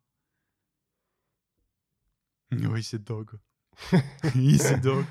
Ja, 2.53 2.75
easy 2.77 3.05
Dog. 3.05 3.39
easy 4.35 4.81
Dog. 4.81 5.05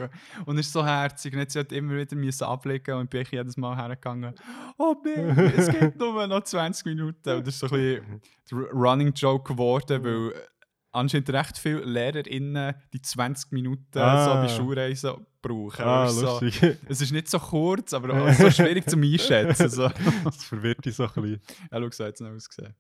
Und 0.45 0.57
ist 0.57 0.71
so 0.71 0.85
herzig. 0.85 1.33
Und 1.33 1.39
jetzt 1.39 1.55
hat 1.55 1.71
immer 1.73 1.95
wieder 1.97 2.15
müssen 2.15 2.45
ablegen 2.45 2.95
und 2.95 3.09
bin 3.09 3.21
ich 3.21 3.31
jedes 3.31 3.57
Mal 3.57 3.75
hergegangen. 3.75 4.33
Oh 4.77 4.95
Baby, 4.95 5.41
es 5.57 5.67
geht 5.69 5.97
nur 5.97 6.25
noch 6.27 6.41
20 6.43 6.85
Minuten. 6.85 7.29
Und 7.37 7.45
das 7.47 7.55
ist 7.55 7.59
so 7.59 7.67
ein 7.67 8.21
bisschen 8.51 8.67
Running 8.71 9.11
Joke 9.13 9.53
geworden, 9.53 10.03
weil 10.03 10.33
anscheinend 10.93 11.29
recht 11.31 11.57
viele 11.57 11.81
LehrerInnen 11.83 12.73
die 12.93 13.01
20 13.01 13.51
Minuten 13.51 13.97
Ah. 13.99 14.25
so 14.25 14.33
bei 14.35 14.47
Schulreisen 14.47 15.13
brauchen. 15.41 15.83
Ah, 15.83 16.05
Es 16.05 16.13
ist 16.13 16.19
so, 16.21 16.39
es 16.87 17.01
ist 17.01 17.11
nicht 17.11 17.29
so 17.29 17.39
kurz, 17.39 17.93
aber 17.93 18.13
auch 18.29 18.33
so 18.33 18.49
schwierig 18.49 18.89
zum 18.89 19.03
Einschätzen. 19.03 19.69
So. 19.69 19.89
das 20.23 20.43
verwirrt 20.43 20.85
dich 20.85 20.95
so 20.95 21.03
ein 21.03 21.11
bisschen. 21.13 21.41
Ja, 21.71 21.79
schau, 21.81 21.89
so 21.91 22.05
hat 22.05 22.13
es 22.13 22.19
noch 22.21 22.29
ausgesehen. 22.31 22.73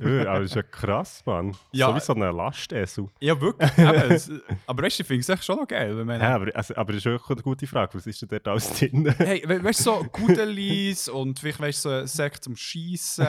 Öh, 0.00 0.22
aber 0.26 0.40
das 0.40 0.50
ist 0.50 0.56
ja 0.56 0.62
krass, 0.64 1.22
Mann. 1.26 1.54
Ja. 1.70 1.86
So 1.88 1.94
wie 1.94 2.00
so 2.00 2.12
ein 2.14 2.36
Lastesel. 2.36 3.06
Ja, 3.20 3.40
wirklich. 3.40 3.70
Eben, 3.78 4.42
aber 4.66 4.82
weißt 4.82 4.98
du, 4.98 5.02
ich 5.02 5.06
finde 5.06 5.20
es 5.20 5.28
echt 5.28 5.44
schon 5.44 5.56
noch 5.58 5.68
geil. 5.68 5.96
Wenn 5.96 6.06
man, 6.08 6.20
Ja, 6.20 6.34
aber, 6.34 6.50
also, 6.56 6.74
aber 6.74 6.92
das 6.92 6.98
ist 7.02 7.04
wirklich 7.04 7.30
eine 7.30 7.42
gute 7.42 7.66
Frage. 7.68 7.94
Was 7.94 8.04
ist 8.06 8.20
denn 8.20 8.28
dort 8.30 8.48
alles 8.48 8.72
drin? 8.76 9.14
hey, 9.18 9.44
we 9.46 9.62
weißt 9.62 9.80
du, 9.80 9.84
so 9.84 10.06
Gudelis 10.10 11.08
und 11.08 11.38
vielleicht 11.38 11.60
weißt 11.60 11.84
du, 11.84 12.00
so 12.00 12.06
Sekt 12.06 12.42
zum 12.42 12.56
Schießen. 12.56 13.24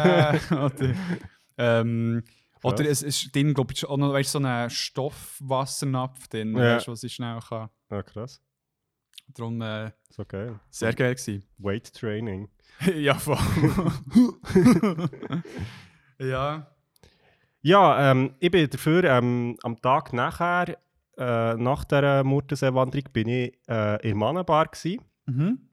oder 0.51 0.93
ähm, 1.59 2.23
oder 2.65 2.85
es 2.89 3.01
ist 3.03 3.35
drin, 3.35 3.53
glaube 3.53 3.73
ich, 3.73 3.85
auch 3.85 3.97
noch 3.97 4.13
weißt, 4.13 4.31
so 4.31 4.39
ein 4.39 4.69
Stoffwassernapf 4.69 6.27
drin, 6.27 6.55
Ja. 6.57 6.75
weißt, 6.75 6.87
was 6.87 7.03
ich 7.03 7.13
schnell 7.15 7.39
kann. 7.47 7.69
Ah, 7.89 8.03
krass. 8.03 8.41
Darum 9.33 9.61
äh, 9.61 9.91
So 10.09 10.23
geil. 10.25 10.59
sehr 10.69 10.93
geil 10.93 11.15
gewesen. 11.15 11.43
Weight 11.57 11.93
Training. 11.93 12.49
ja, 12.95 13.15
voll. 13.15 13.37
ja. 16.19 16.67
Ja, 17.61 18.11
ähm, 18.11 18.35
ich 18.39 18.51
bin 18.51 18.69
dafür, 18.69 19.03
ähm, 19.05 19.57
am 19.63 19.81
Tag 19.81 20.13
nachher, 20.13 20.77
äh, 21.17 21.55
nach 21.55 21.83
dieser 21.85 22.23
Murtensee-Wanderung, 22.23 23.05
bin 23.11 23.27
ich 23.27 23.57
äh, 23.67 24.07
in 24.07 24.17
Mannenbar 24.17 24.67
gewesen. 24.67 25.01
Mhm. 25.25 25.67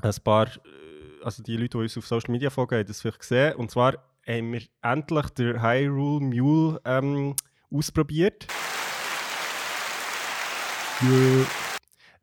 Ein 0.00 0.12
paar, 0.24 0.46
äh, 0.46 1.22
also 1.22 1.42
die 1.42 1.56
Leute, 1.56 1.76
die 1.76 1.82
uns 1.82 1.98
auf 1.98 2.06
Social 2.06 2.32
Media 2.32 2.48
folgen, 2.48 2.78
haben 2.78 2.86
das 2.86 3.02
vielleicht 3.02 3.18
gesehen. 3.20 3.56
Und 3.56 3.70
zwar 3.70 3.98
haben 4.26 4.52
wir 4.52 4.62
endlich 4.82 5.28
den 5.30 5.62
Hyrule 5.62 6.24
Mule 6.24 6.80
ähm, 6.84 7.34
ausprobiert. 7.70 8.46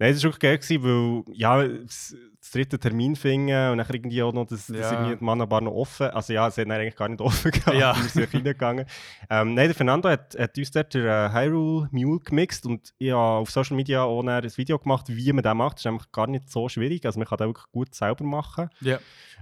Nein, 0.02 0.14
das 0.14 0.24
war 0.24 0.30
wirklich 0.34 0.39
geil, 0.39 0.58
gewesen, 0.58 0.84
weil 1.28 1.36
ja, 1.36 1.68
das, 1.68 2.16
das 2.39 2.49
dritte 2.49 2.80
Termin 2.80 3.16
finden 3.16 3.70
und 3.72 3.78
dann 3.78 3.88
irgendwie 3.88 4.24
auch 4.24 4.34
noch 4.34 4.47
das, 4.47 4.66
das 4.66 4.76
Ja. 4.78 4.91
irgendwie 4.93 5.16
die 5.18 5.24
Mannenbar 5.24 5.62
noch 5.62 5.74
offen. 5.74 6.08
Also 6.08 6.34
ja, 6.34 6.49
sie 6.49 6.62
haben 6.62 6.72
eigentlich 6.72 6.95
gar 6.95 7.08
nicht 7.08 7.22
offen 7.22 7.52
gehabt, 7.52 7.78
Ja. 7.78 7.95
wir 7.95 8.10
sind 8.10 8.34
reingegangen. 8.34 8.88
Ähm, 9.30 9.54
nein, 9.54 9.68
der 9.68 9.76
Fernando 9.76 10.10
hat, 10.10 10.36
hat 10.39 10.58
uns 10.58 10.72
dort 10.72 10.91
den 10.95 11.06
äh, 11.06 11.30
Hyrule 11.32 11.88
Mule 11.91 12.20
gemixt 12.20 12.66
und 12.66 12.91
ich 12.97 13.12
habe 13.12 13.20
auf 13.41 13.52
Social 13.52 13.76
Media 13.78 14.02
auch 14.02 14.24
ein 14.26 14.43
Video 14.58 14.80
gemacht, 14.80 15.06
wie 15.08 15.32
man 15.34 15.43
das 15.43 15.54
macht. 15.56 15.74
Das 15.76 15.82
ist 15.82 15.88
eigentlich 15.88 16.12
gar 16.12 16.26
nicht 16.26 16.49
so 16.49 16.68
schwierig, 16.68 17.06
also 17.06 17.20
man 17.20 17.28
kann 17.28 17.38
das 17.38 17.47
wirklich 17.47 17.72
gut 17.72 17.93
selber 17.93 18.24
machen. 18.24 18.70
Ja. 18.80 18.97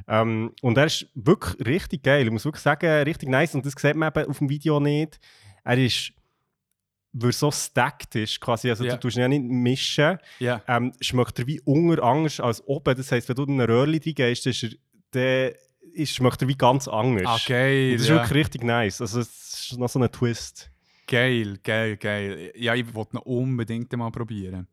Ähm, 0.09 0.51
und 0.61 0.77
er 0.77 0.87
ist 0.87 1.07
wirklich 1.15 1.65
richtig 1.65 2.03
geil. 2.03 2.25
Ich 2.25 2.31
muss 2.31 2.43
wirklich 2.43 2.61
sagen, 2.63 2.85
richtig 3.03 3.29
nice. 3.29 3.55
Und 3.55 3.65
das 3.65 3.75
sieht 3.77 3.95
man 3.95 4.11
eben 4.13 4.29
auf 4.29 4.39
dem 4.39 4.49
Video 4.49 4.81
nicht. 4.81 5.19
Er 5.63 5.77
ist 5.77 6.11
weil 7.13 7.31
so 7.31 7.51
stacked 7.51 8.15
ist, 8.15 8.39
quasi, 8.39 8.69
also 8.69 8.83
Ja. 8.83 8.93
du 8.93 8.99
tust 8.99 9.17
ihn 9.17 9.21
ja 9.21 9.27
nicht 9.27 9.43
mischen, 9.43 10.17
Ja. 10.39 10.61
ähm, 10.67 10.93
schmeckt 11.01 11.39
er 11.39 11.47
wie 11.47 11.59
unter 11.61 12.03
anders 12.03 12.39
als 12.39 12.65
oben. 12.67 12.95
Das 12.95 13.11
heisst, 13.11 13.29
wenn 13.29 13.35
du 13.35 13.43
in 13.45 13.59
ein 13.61 13.69
Röhrchen 13.69 13.99
reingehst, 14.05 14.45
ist 14.47 14.63
er, 14.63 14.69
der 15.13 15.55
ist, 15.93 16.13
schmeckt 16.13 16.41
er 16.41 16.47
wie 16.47 16.55
ganz 16.55 16.87
anders. 16.87 17.25
Ah, 17.25 17.39
geil. 17.47 17.87
Und 17.87 17.93
das 17.95 18.01
ist 18.03 18.09
ja. 18.09 18.15
wirklich 18.15 18.33
richtig 18.45 18.63
nice. 18.63 19.01
Also 19.01 19.21
es 19.21 19.69
ist 19.71 19.79
noch 19.79 19.89
so 19.89 19.99
ein 19.99 20.11
Twist. 20.11 20.69
Geil, 21.07 21.57
geil, 21.63 21.97
geil. 21.97 22.51
Ja, 22.55 22.75
ich 22.75 22.93
wollte 22.93 23.17
ihn 23.17 23.21
unbedingt 23.23 23.91
mal 23.97 24.11
probieren. 24.11 24.67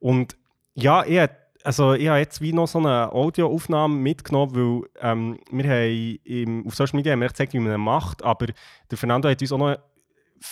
Und 0.00 0.36
ja, 0.74 1.04
ich, 1.04 1.28
also 1.62 1.94
ich 1.94 2.08
habe 2.08 2.18
jetzt 2.18 2.40
wie 2.40 2.52
noch 2.52 2.66
so 2.66 2.78
eine 2.78 3.12
Audioaufnahme 3.12 3.94
mitgenommen, 3.94 4.54
weil 4.54 4.88
ähm, 5.00 5.38
wir 5.52 5.70
haben 5.70 6.18
im, 6.24 6.66
auf 6.66 6.74
Social 6.74 6.96
Media 6.96 7.12
haben 7.12 7.20
wir 7.20 7.28
gezeigt, 7.28 7.52
wie 7.52 7.60
man 7.60 7.72
ihn 7.72 7.80
macht, 7.80 8.24
aber 8.24 8.46
der 8.90 8.98
Fernando 8.98 9.28
hat 9.28 9.40
uns 9.40 9.52
auch 9.52 9.58
noch 9.58 9.76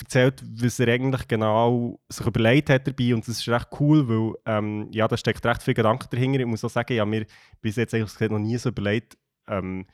erzählt, 0.01 0.43
was 0.62 0.80
er 0.80 0.89
eigentlich 0.89 1.28
genau 1.28 2.01
sich 2.09 2.26
überlegt 2.26 2.70
hat 2.70 2.87
dabei 2.87 3.14
und 3.14 3.26
das 3.26 3.39
ist 3.39 3.49
recht 3.49 3.68
cool, 3.80 4.09
weil 4.09 4.34
ähm, 4.47 4.89
ja, 4.93 5.07
da 5.09 5.16
steckt 5.16 5.45
recht 5.47 5.62
viel 5.62 5.74
Gedanken 5.74 6.09
dahinter. 6.11 6.41
Ich 6.41 6.47
muss 6.47 6.64
auch 6.64 6.70
sagen, 6.70 6.93
ich 6.93 7.01
habe 7.01 7.11
mir 7.11 7.26
bis 7.61 7.76
jetzt 7.76 7.95
eigentlich 7.95 8.30
noch 8.30 8.39
nie 8.39 8.57
so 8.57 8.70
überlegt, 8.70 9.16
ähm, 9.49 9.87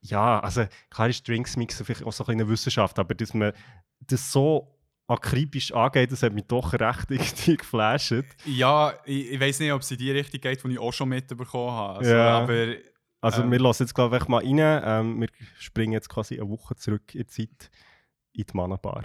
ja, 0.00 0.40
also 0.40 0.66
klar 0.90 1.08
ist 1.08 1.26
Drinks 1.26 1.56
mixen 1.56 1.84
vielleicht 1.84 2.04
auch 2.04 2.12
so 2.12 2.24
eine 2.26 2.48
Wissenschaft, 2.48 2.98
aber 2.98 3.14
dass 3.14 3.34
man 3.34 3.52
das 4.00 4.30
so 4.30 4.72
akribisch 5.08 5.72
angeht, 5.72 6.12
das 6.12 6.22
hat 6.22 6.32
mich 6.32 6.44
doch 6.46 6.72
recht 6.72 7.06
irgendwie 7.10 7.56
geflasht. 7.56 8.12
Ja, 8.44 8.94
ich, 9.04 9.32
ich 9.32 9.40
weiß 9.40 9.60
nicht, 9.60 9.72
ob 9.72 9.82
es 9.82 9.90
in 9.90 9.98
die 9.98 10.10
Richtung 10.10 10.40
geht, 10.40 10.62
die 10.64 10.72
ich 10.72 10.78
auch 10.78 10.92
schon 10.92 11.08
mitbekommen 11.08 11.70
habe. 11.70 11.98
Also, 11.98 12.10
Ja. 12.12 12.38
Aber 12.38 12.74
Also 13.20 13.42
Ähm. 13.42 13.50
wir 13.50 13.60
lassen 13.60 13.84
jetzt 13.84 13.94
glaube 13.94 14.16
ich 14.16 14.28
mal 14.28 14.44
rein. 14.44 14.58
Ähm, 14.84 15.20
wir 15.20 15.28
springen 15.58 15.92
jetzt 15.92 16.08
quasi 16.08 16.38
eine 16.38 16.48
Woche 16.48 16.74
zurück 16.76 17.14
in 17.14 17.20
die 17.22 17.26
Zeit 17.26 17.70
in 18.32 18.44
die 18.44 18.56
Mana-Bar. 18.56 19.04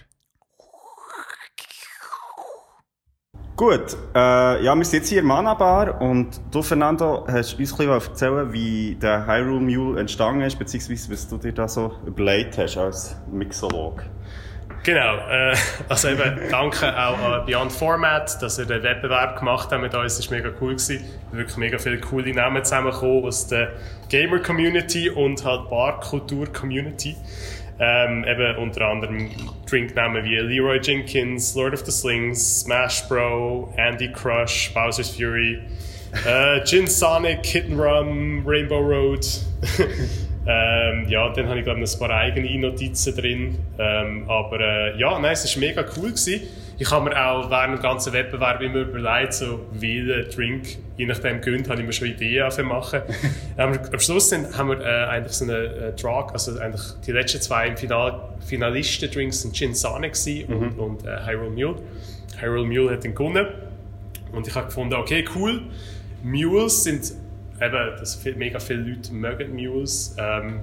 Gut, 3.56 3.96
äh, 4.16 4.64
ja, 4.64 4.74
wir 4.76 4.92
jetzt 4.92 5.10
hier 5.10 5.20
in 5.20 5.26
Mana 5.26 5.54
Bar 5.54 6.02
und 6.02 6.40
du, 6.52 6.64
Fernando, 6.64 7.26
hast 7.28 7.52
uns 7.52 7.54
ein 7.54 7.58
bisschen 7.58 7.90
erzählen, 7.90 8.52
wie 8.52 8.96
der 8.96 9.28
Hyrule 9.28 9.60
Mule 9.60 10.00
entstanden 10.00 10.42
ist, 10.42 10.58
beziehungsweise 10.58 11.12
was 11.12 11.28
du 11.28 11.38
dir 11.38 11.52
da 11.52 11.68
so 11.68 11.94
überlegt 12.06 12.58
hast 12.58 12.78
als 12.78 13.16
Mixolog. 13.32 14.04
Genau, 14.84 15.16
äh, 15.30 15.56
also 15.90 16.08
eben 16.08 16.40
danke 16.50 16.88
auch 16.88 17.20
an 17.20 17.46
Beyond 17.46 17.72
Format, 17.72 18.42
dass 18.42 18.58
ihr 18.58 18.66
den 18.66 18.82
Wettbewerb 18.82 19.38
gemacht 19.38 19.70
habt 19.72 19.80
mit 19.80 19.94
uns, 19.94 20.18
das 20.18 20.32
war 20.32 20.38
mega 20.38 20.50
cool. 20.60 20.72
Gewesen. 20.72 21.06
Wirklich 21.32 21.58
mega 21.58 21.78
viele 21.78 22.00
coole 22.00 22.34
Namen 22.34 22.64
zusammengekommen 22.64 23.26
aus 23.26 23.46
der 23.46 23.74
Gamer-Community 24.10 25.12
und 25.12 25.46
halt 25.46 25.70
Bar-Kultur-Community. 25.70 27.16
Ähm, 27.84 28.24
eben 28.26 28.58
unter 28.58 28.86
anderem 28.86 29.32
Drinknamen 29.68 30.24
wie 30.24 30.36
Leroy 30.36 30.80
Jenkins, 30.84 31.56
Lord 31.56 31.74
of 31.74 31.84
the 31.84 31.92
Slings, 31.92 32.62
Smash 32.62 33.08
Bro, 33.08 33.74
Andy 33.76 34.12
Crush, 34.12 34.72
Bowser's 34.72 35.10
Fury, 35.10 35.60
äh, 36.28 36.64
Gin 36.64 36.86
Sonic, 36.86 37.44
Hit 37.44 37.72
and 37.72 37.80
Run, 37.80 38.44
Rainbow 38.46 38.80
Road. 38.80 39.26
ähm, 40.48 41.08
ja, 41.08 41.30
dann 41.34 41.48
habe 41.48 41.60
ich 41.60 41.66
glaube 41.66 41.80
ein 41.80 42.00
paar 42.00 42.12
eigene 42.12 42.60
Notizen 42.60 43.16
drin. 43.16 43.58
Ähm, 43.80 44.30
aber 44.30 44.60
äh, 44.60 45.00
ja, 45.00 45.18
nein, 45.18 45.34
es 45.34 45.56
war 45.56 45.60
mega 45.60 45.84
cool. 45.98 46.12
Gewesen. 46.12 46.42
Ich 46.78 46.90
habe 46.90 47.10
mir 47.10 47.26
auch 47.26 47.50
während 47.50 47.78
dem 47.78 47.82
ganzen 47.82 48.14
Wettbewerb 48.14 48.62
immer 48.62 48.80
überlegt, 48.80 49.34
so 49.34 49.60
welchen 49.74 50.30
Drink, 50.32 50.78
je 51.02 51.08
nachdem 51.08 51.42
gönnt, 51.42 51.68
habe 51.68 51.82
ich 51.82 51.88
mir 51.88 51.94
schon 51.94 52.10
Ideen 52.10 52.68
machen. 52.68 53.02
aber 53.58 53.80
am 53.92 54.00
Schluss 54.00 54.30
sind, 54.30 54.56
haben 54.56 54.70
wir 54.70 54.82
äh, 54.82 55.08
eigentlich 55.10 55.34
so 55.34 55.46
eine 55.46 55.58
äh, 55.58 55.94
Drug, 55.94 56.32
also 56.32 56.60
eigentlich 56.60 56.82
die 57.08 57.12
letzten 57.12 57.42
zwei 57.42 57.70
im 57.70 57.76
Final, 57.76 58.30
Finalisten-Drinks 58.46 59.42
sind 59.42 59.56
Gin 59.56 59.74
Sonic 59.74 60.14
gewesen 60.14 60.54
und, 60.54 60.78
und 60.78 61.04
äh, 61.04 61.26
Hyrule 61.26 61.50
Mule. 61.50 61.82
Hyrule 62.40 62.68
Mule 62.68 62.92
hat 62.92 63.04
den 63.04 63.16
gewonnen. 63.16 63.48
Und 64.32 64.48
ich 64.48 64.54
habe 64.54 64.68
gefunden, 64.68 64.94
okay, 64.94 65.26
cool. 65.36 65.64
Mules 66.22 66.84
sind 66.84 67.14
eben, 67.60 67.98
dass 67.98 68.16
viel, 68.16 68.36
mega 68.36 68.60
viele 68.60 68.82
Leute 68.82 69.12
mögen 69.12 69.56
Mules. 69.56 70.16
Ähm, 70.20 70.60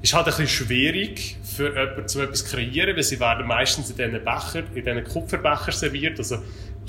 ist 0.00 0.14
halt 0.14 0.26
ein 0.26 0.30
bisschen 0.30 0.66
schwierig 0.66 1.36
für 1.42 1.68
jemanden 1.68 2.08
zu 2.08 2.22
etwas 2.22 2.46
kreieren, 2.46 2.96
weil 2.96 3.02
sie 3.02 3.20
werden 3.20 3.46
meistens 3.46 3.90
in 3.90 3.96
diesen 3.96 4.24
Becher, 4.24 4.62
in 4.74 4.84
diesen 4.84 5.04
Kupferbecher 5.04 5.72
serviert. 5.72 6.18
Also 6.18 6.38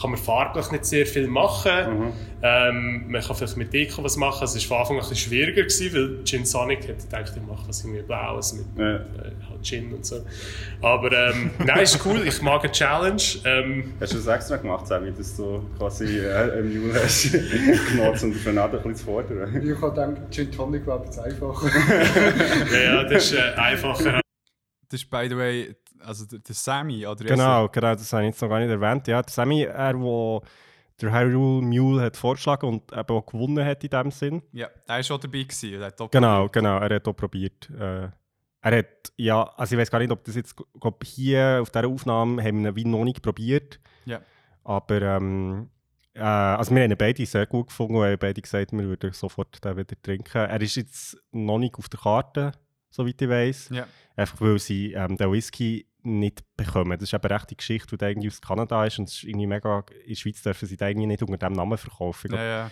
kann 0.01 0.11
man 0.11 0.19
farblich 0.19 0.71
nicht 0.71 0.85
sehr 0.85 1.05
viel 1.05 1.27
machen. 1.27 2.13
Ähm, 2.43 3.05
man 3.07 3.21
kann 3.21 3.35
vielleicht 3.35 3.57
mit 3.57 3.73
Deko 3.73 4.03
was 4.03 4.17
machen. 4.17 4.43
Es 4.43 4.55
war 4.55 4.61
von 4.61 4.77
Anfang 4.77 4.97
an 4.97 5.03
ein 5.03 5.09
bisschen 5.09 5.29
schwieriger, 5.29 5.63
gewesen, 5.63 5.93
weil 5.93 6.23
Gin 6.25 6.45
Sonic 6.45 6.87
hat 6.87 6.99
gedacht, 6.99 7.33
ich 7.35 7.41
mache 7.41 7.67
was 7.67 7.83
irgendwie 7.83 8.01
Blaues 8.03 8.53
mit 8.53 8.65
Ja. 8.77 8.95
äh, 8.95 8.99
halt 9.49 9.63
Gin 9.63 9.93
und 9.93 10.05
so. 10.05 10.17
Aber 10.81 11.11
ähm, 11.11 11.51
nein, 11.65 11.79
ist 11.83 12.05
cool. 12.05 12.21
Ich 12.27 12.41
mag 12.41 12.61
eine 12.63 12.71
Challenge. 12.71 13.21
Ähm, 13.45 13.93
Hast 13.99 14.13
du 14.13 14.17
das 14.17 14.27
extra 14.27 14.57
gemacht, 14.57 14.85
Sammy, 14.87 15.11
dass 15.11 15.37
du 15.37 15.65
quasi 15.77 16.19
äh, 16.19 16.51
einen 16.57 16.81
Mule 16.87 17.01
hast 17.01 17.31
genommen, 17.31 18.19
um 18.21 18.43
den 18.43 18.57
ein 18.57 18.71
bisschen 18.71 18.95
zu 18.95 19.05
fordern? 19.05 19.61
Ich 19.63 19.81
habe 19.81 19.89
gedacht, 19.91 20.31
Gin 20.31 20.51
Tonic 20.51 20.85
wäre 20.85 21.01
jetzt 21.05 21.19
einfacher. 21.19 21.69
ja, 22.73 22.79
ja, 22.95 23.03
das 23.05 23.31
ist 23.31 23.33
äh, 23.33 23.53
einfacher. 23.55 24.21
das 24.89 25.01
ist, 25.01 25.09
by 25.09 25.27
the 25.29 25.37
way, 25.37 25.75
also 26.05 26.25
der, 26.25 26.39
der 26.39 26.55
Sammy, 26.55 27.05
oder? 27.05 27.25
Genau, 27.25 27.67
genau, 27.67 27.93
das 27.93 28.11
habe 28.13 28.23
ich 28.23 28.29
jetzt 28.29 28.41
noch 28.41 28.49
gar 28.49 28.59
nicht 28.59 28.69
erwähnt. 28.69 29.07
Ja, 29.07 29.21
der 29.21 29.31
Sammy, 29.31 29.63
er, 29.63 29.99
wo 29.99 30.41
der 31.01 31.11
Hyrule 31.11 31.65
Mule 31.65 32.01
hat 32.01 32.17
vorgeschlagen 32.17 32.67
und 32.67 32.91
eben 32.91 33.15
auch 33.15 33.25
gewonnen 33.25 33.65
hat 33.65 33.83
in 33.83 33.89
dem 33.89 34.11
Sinn. 34.11 34.41
Ja, 34.51 34.67
er 34.87 34.95
war 34.95 35.03
schon 35.03 35.19
dabei. 35.19 35.43
Gewesen, 35.43 35.75
und 35.75 35.83
hat 35.83 36.11
Genau, 36.11 36.49
genau, 36.49 36.77
er 36.79 36.95
hat 36.95 37.07
auch 37.07 37.13
probiert. 37.13 37.69
Äh, 37.69 38.09
er 38.61 38.77
hat, 38.77 39.13
ja, 39.17 39.43
also 39.57 39.75
ich 39.75 39.81
weiß 39.81 39.91
gar 39.91 39.99
nicht, 39.99 40.11
ob 40.11 40.23
das 40.23 40.35
jetzt, 40.35 40.55
glaub, 40.79 41.03
hier 41.03 41.59
auf 41.61 41.69
dieser 41.69 41.87
Aufnahme 41.87 42.41
haben 42.41 42.63
wir 42.63 42.77
ihn 42.77 42.89
noch 42.89 43.03
nicht 43.03 43.21
probiert. 43.21 43.79
Ja. 44.05 44.21
Aber 44.63 45.01
ähm, 45.01 45.69
äh, 46.13 46.21
also 46.21 46.73
wir 46.73 46.81
haben 46.81 46.91
ihn 46.91 46.97
beide 46.97 47.25
sehr 47.25 47.45
gut 47.45 47.67
gefunden 47.67 47.95
und 47.95 48.03
haben 48.05 48.17
beide 48.17 48.41
gesagt, 48.41 48.71
wir 48.71 48.83
würden 48.83 49.13
sofort 49.13 49.63
den 49.63 49.77
wieder 49.77 50.01
trinken. 50.01 50.37
Er 50.37 50.61
ist 50.61 50.75
jetzt 50.75 51.17
noch 51.31 51.59
nicht 51.59 51.75
auf 51.75 51.89
der 51.89 51.99
Karte, 51.99 52.53
soweit 52.89 53.21
ich 53.21 53.29
weiß. 53.29 53.69
Ja. 53.69 53.85
Einfach 54.15 54.41
weil 54.41 54.57
sie 54.57 54.93
ähm, 54.93 55.17
den 55.17 55.31
Whisky 55.31 55.85
nicht 56.05 56.43
bekommen. 56.55 56.97
Das 56.97 57.09
ist 57.09 57.13
eben 57.13 57.31
echt 57.31 57.49
die 57.49 57.57
Geschichte, 57.57 57.87
die 57.91 57.97
der 57.97 58.09
irgendwie 58.09 58.27
aus 58.27 58.41
Kanada 58.41 58.85
ist 58.85 58.99
und 58.99 59.09
es 59.09 59.15
ist 59.15 59.23
irgendwie 59.23 59.47
mega, 59.47 59.83
in 60.03 60.09
der 60.09 60.15
Schweiz 60.15 60.41
dürfen 60.41 60.67
sie 60.67 60.77
den 60.77 60.89
irgendwie 60.89 61.07
nicht 61.07 61.23
unter 61.23 61.37
dem 61.37 61.53
Namen 61.53 61.77
verkaufen. 61.77 62.33
Ja, 62.33 62.43
ja. 62.43 62.71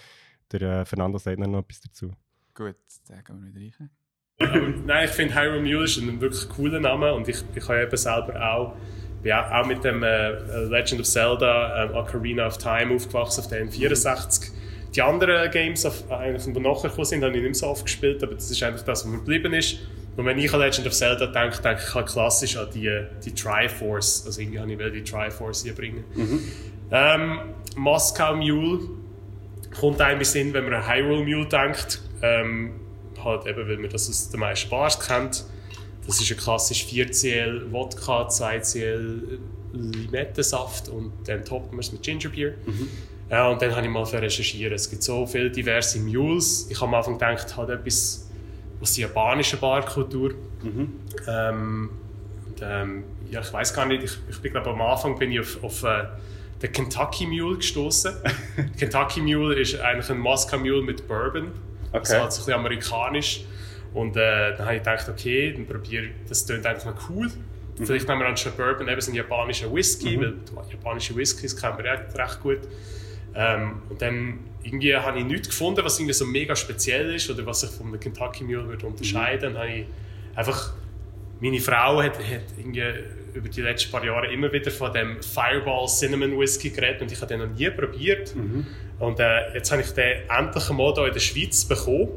Der 0.51 0.61
äh, 0.61 0.85
Fernando 0.85 1.17
sagt 1.17 1.39
noch 1.39 1.59
etwas 1.59 1.81
dazu. 1.81 2.11
Gut, 2.53 2.75
da 3.07 3.21
gehen 3.21 3.43
wir 3.43 3.53
wieder 3.53 3.75
rein. 3.79 3.89
Nein, 4.85 5.05
ich 5.05 5.11
finde 5.11 5.35
Hyrule 5.35 5.61
Mule 5.61 5.83
ist 5.85 5.97
ein 5.97 6.19
wirklich 6.19 6.49
cooler 6.49 6.79
Name 6.79 7.13
und 7.13 7.27
ich, 7.27 7.43
ich 7.55 7.67
habe 7.67 7.83
eben 7.83 7.97
selber 7.97 8.53
auch, 8.53 8.75
bin 9.21 9.31
auch, 9.31 9.51
auch 9.51 9.65
mit 9.65 9.83
dem 9.83 10.03
äh, 10.03 10.31
Legend 10.65 11.01
of 11.01 11.07
Zelda, 11.07 11.85
ähm, 11.85 11.95
Ocarina 11.95 12.47
of 12.47 12.57
Time 12.57 12.93
aufgewachsen 12.95 13.41
auf 13.41 13.47
der 13.47 13.65
N64. 13.65 14.51
Die 14.95 15.01
anderen 15.01 15.49
Games, 15.49 15.85
auf, 15.85 16.11
eigentlich, 16.11 16.43
die 16.43 16.59
nachher 16.59 16.89
gekommen 16.89 17.05
sind, 17.05 17.23
habe 17.23 17.35
ich 17.35 17.41
nicht 17.41 17.45
mehr 17.45 17.53
so 17.55 17.67
oft 17.67 17.85
gespielt, 17.85 18.23
aber 18.23 18.35
das 18.35 18.49
ist 18.51 18.61
einfach 18.61 18.83
das, 18.83 19.03
was 19.03 19.11
mir 19.11 19.17
geblieben 19.17 19.53
ist. 19.53 19.79
Und 20.15 20.25
wenn 20.25 20.37
ich 20.37 20.53
an 20.53 20.59
Legend 20.59 20.87
of 20.87 20.93
Zelda 20.93 21.25
denke, 21.27 21.61
denke 21.61 21.81
ich 21.87 21.93
halt 21.93 22.07
klassisch 22.07 22.55
an 22.57 22.67
die, 22.73 22.89
die 23.25 23.33
Triforce. 23.33 24.25
Also 24.25 24.41
irgendwie 24.41 24.59
habe 24.59 24.71
ich 24.73 25.03
die 25.03 25.11
Triforce 25.11 25.63
hier 25.63 25.73
bringen. 25.73 26.03
Ähm, 26.91 27.39
Moskau 27.75 28.35
Mule 28.35 28.81
kommt 29.79 29.99
einem 30.01 30.19
in 30.19 30.25
Sinn, 30.25 30.53
wenn 30.53 30.65
man 30.65 30.75
an 30.75 30.87
Hyrule 30.87 31.23
Mule 31.23 31.47
denkt. 31.47 32.01
Ähm, 32.21 32.73
halt 33.23 33.47
eben, 33.47 33.67
weil 33.67 33.77
man 33.77 33.89
das 33.89 34.09
aus 34.09 34.29
den 34.29 34.39
meisten 34.39 34.69
Bars 34.69 34.99
kennt. 34.99 35.45
Das 36.05 36.19
ist 36.19 36.29
ein 36.31 36.37
klassisch 36.37 36.85
4cl 36.85 37.71
Wodka, 37.71 38.27
2cl 38.27 39.39
Limettensaft 39.73 40.89
und 40.89 41.11
dann 41.25 41.43
toppt 41.43 41.71
man 41.71 41.79
es 41.79 41.91
mit 41.91 42.03
Gingerbeer. 42.03 42.53
Ja, 43.29 43.47
und 43.47 43.61
dann 43.61 43.75
habe 43.75 43.87
ich 43.87 43.91
mal 43.91 44.03
recherchiert. 44.03 44.73
Es 44.73 44.89
gibt 44.89 45.01
so 45.01 45.25
viele 45.25 45.49
diverse 45.49 45.99
Mules. 45.99 46.67
Ich 46.69 46.79
habe 46.79 46.89
am 46.89 46.93
Anfang 46.95 47.13
gedacht, 47.13 47.57
halt 47.57 47.69
etwas 47.69 48.22
aus 48.83 48.93
der 48.95 49.07
japanischen 49.07 49.59
Barkultur. 49.59 50.33
Ähm, 51.27 51.89
und, 52.45 52.61
ähm, 52.61 53.03
ja, 53.31 53.39
ich 53.41 53.51
weiß 53.51 53.73
gar 53.73 53.85
nicht, 53.85 54.03
ich, 54.03 54.17
ich 54.29 54.39
bin 54.41 54.51
glaube 54.51 54.69
am 54.71 54.81
Anfang 54.81 55.17
bin 55.17 55.31
ich 55.31 55.39
auf, 55.39 55.63
auf 55.63 55.83
äh, 55.83 56.03
den 56.61 56.71
Kentucky 56.71 57.25
Mule 57.25 57.57
gestoßen. 57.57 58.13
Kentucky 58.77 59.21
Mule 59.21 59.55
ist 59.59 59.79
eigentlich 59.79 60.09
ein 60.09 60.17
Moskau 60.19 60.57
Mule 60.59 60.81
mit 60.81 61.07
Bourbon. 61.07 61.51
Also 61.91 62.13
Okay. 62.13 62.21
halt 62.21 62.31
so 62.33 62.41
ein 62.41 62.45
bisschen 62.45 62.53
amerikanisch. 62.59 63.45
Und 63.93 64.17
äh, 64.17 64.55
dann 64.57 64.65
habe 64.65 64.75
ich 64.75 64.83
gedacht, 64.83 65.07
okay, 65.09 65.53
dann 65.53 65.65
probiere 65.65 66.07
das 66.27 66.45
klingt 66.45 66.65
eigentlich 66.65 66.85
noch 66.85 67.09
cool. 67.09 67.29
Vielleicht 67.75 68.07
nehmen 68.07 68.21
wir 68.21 68.27
anstatt 68.27 68.57
Bourbon 68.57 68.87
eben 68.87 69.01
so 69.01 69.09
einen 69.11 69.17
japanischen 69.17 69.73
Whisky, 69.73 70.19
weil 70.19 70.35
japanische 70.71 71.15
Whiskys 71.15 71.55
kennen 71.59 71.77
wir 71.77 71.85
recht, 71.85 72.15
recht 72.17 72.39
gut. 72.41 72.59
Ähm, 73.35 73.81
und 73.89 74.01
dann 74.01 74.39
irgendwie 74.63 74.95
habe 74.95 75.19
ich 75.19 75.25
nichts 75.25 75.49
gefunden, 75.49 75.81
was 75.83 75.99
irgendwie 75.99 76.13
so 76.13 76.25
mega 76.25 76.55
speziell 76.55 77.13
ist 77.15 77.29
oder 77.29 77.45
was 77.45 77.61
sich 77.61 77.69
von 77.69 77.87
einem 77.87 77.99
Kentucky 77.99 78.43
Mule 78.43 78.67
würde 78.67 78.85
unterscheiden. 78.85 79.53
Dann 79.53 79.63
habe 79.63 79.73
ich 79.73 79.85
einfach 80.35 80.73
meine 81.39 81.59
Frau 81.59 82.01
hat, 82.01 82.17
hat 82.17 82.41
irgendwie 82.57 82.83
über 83.33 83.49
die 83.49 83.61
letzten 83.61 83.91
paar 83.91 84.05
Jahre 84.05 84.31
immer 84.31 84.51
wieder 84.53 84.71
von 84.71 84.93
dem 84.93 85.21
Fireball 85.21 85.87
Cinnamon 85.87 86.39
Whisky 86.39 86.69
geredet 86.69 87.01
und 87.01 87.11
ich 87.11 87.19
habe 87.19 87.27
den 87.35 87.39
noch 87.49 87.57
nie 87.57 87.69
probiert. 87.69 88.33
Und 88.99 89.19
äh, 89.19 89.53
jetzt 89.53 89.71
habe 89.71 89.81
ich 89.81 89.89
den 89.91 90.21
endlich 90.29 90.69
mal 90.69 90.93
hier 90.93 91.07
in 91.07 91.13
der 91.13 91.19
Schweiz 91.19 91.65
bekommen. 91.65 92.09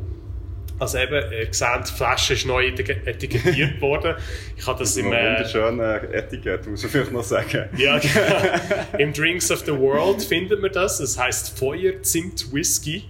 Also 0.79 0.99
eben, 0.99 1.15
ihr 1.33 1.49
seht, 1.51 1.89
die 1.89 1.93
Flasche 1.93 2.35
ist 2.35 2.47
neu 2.47 2.67
etik- 2.67 3.01
etikettiert 3.07 3.81
worden. 3.81 4.15
Ich 4.57 4.67
habe 4.67 4.79
das 4.79 4.95
So 4.95 5.01
im, 5.01 5.13
äh, 5.13 5.37
wunderschöner 5.37 6.03
Etikett, 6.13 6.67
muss 6.67 6.83
man 6.83 6.91
vielleicht 6.93 7.13
noch 7.13 7.25
sagen. 7.25 7.69
ja, 7.77 7.99
genau. 7.99 8.99
Im 8.99 9.13
Drinks 9.13 9.51
of 9.51 9.61
the 9.61 9.73
World 9.73 10.23
findet 10.23 10.61
man 10.61 10.71
das. 10.73 10.99
Das 10.99 11.19
heisst 11.19 11.59
Feuer 11.59 12.03
Zimt 12.03 12.53
Whisky. 12.53 13.05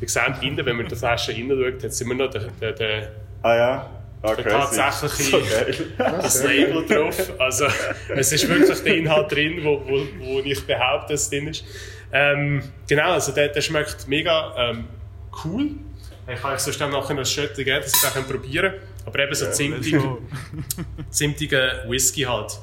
Ihr 0.00 0.08
seht 0.08 0.42
innen, 0.42 0.64
wenn 0.64 0.76
man 0.76 0.86
die 0.86 0.94
Flasche 0.96 1.32
reinschaut, 1.32 1.82
hat 1.82 2.00
immer 2.00 2.14
noch 2.14 2.30
den, 2.30 2.42
den, 2.60 2.74
den, 2.76 3.04
Ah 3.42 3.56
ja? 3.56 3.90
Ah, 4.24 4.34
der 4.36 4.44
tatsächliche 4.44 5.40
geil. 5.40 5.74
das 5.98 6.44
Label 6.44 6.86
drauf. 6.86 7.32
Also, 7.40 7.66
es 8.14 8.30
ist 8.32 8.48
wirklich 8.48 8.80
der 8.84 8.96
Inhalt 8.96 9.32
drin, 9.32 9.58
wo, 9.64 9.82
wo, 9.84 10.00
wo 10.20 10.38
ich 10.44 10.64
behaupte, 10.64 11.14
dass 11.14 11.22
es 11.22 11.30
drin 11.30 11.48
ist. 11.48 11.64
Ähm, 12.12 12.62
genau, 12.88 13.12
also 13.14 13.32
der, 13.32 13.48
der 13.48 13.60
schmeckt 13.60 14.06
mega 14.06 14.54
ähm, 14.56 14.84
cool. 15.44 15.70
Ich 16.28 16.40
kann 16.40 16.54
euch 16.54 16.60
sonst 16.60 16.80
dann 16.80 16.90
nachher 16.90 17.14
noch 17.14 17.20
ein 17.20 17.26
Schöttchen 17.26 17.64
geben, 17.64 17.82
dass 17.82 18.02
ihr 18.04 18.10
den 18.10 18.24
probieren 18.28 18.72
könnt. 18.72 18.82
Aber 19.06 19.18
eben 19.18 19.34
so 19.34 19.50
zimtig, 19.50 19.96
zimtiger 21.10 21.84
Whisky 21.88 22.22
halt. 22.22 22.58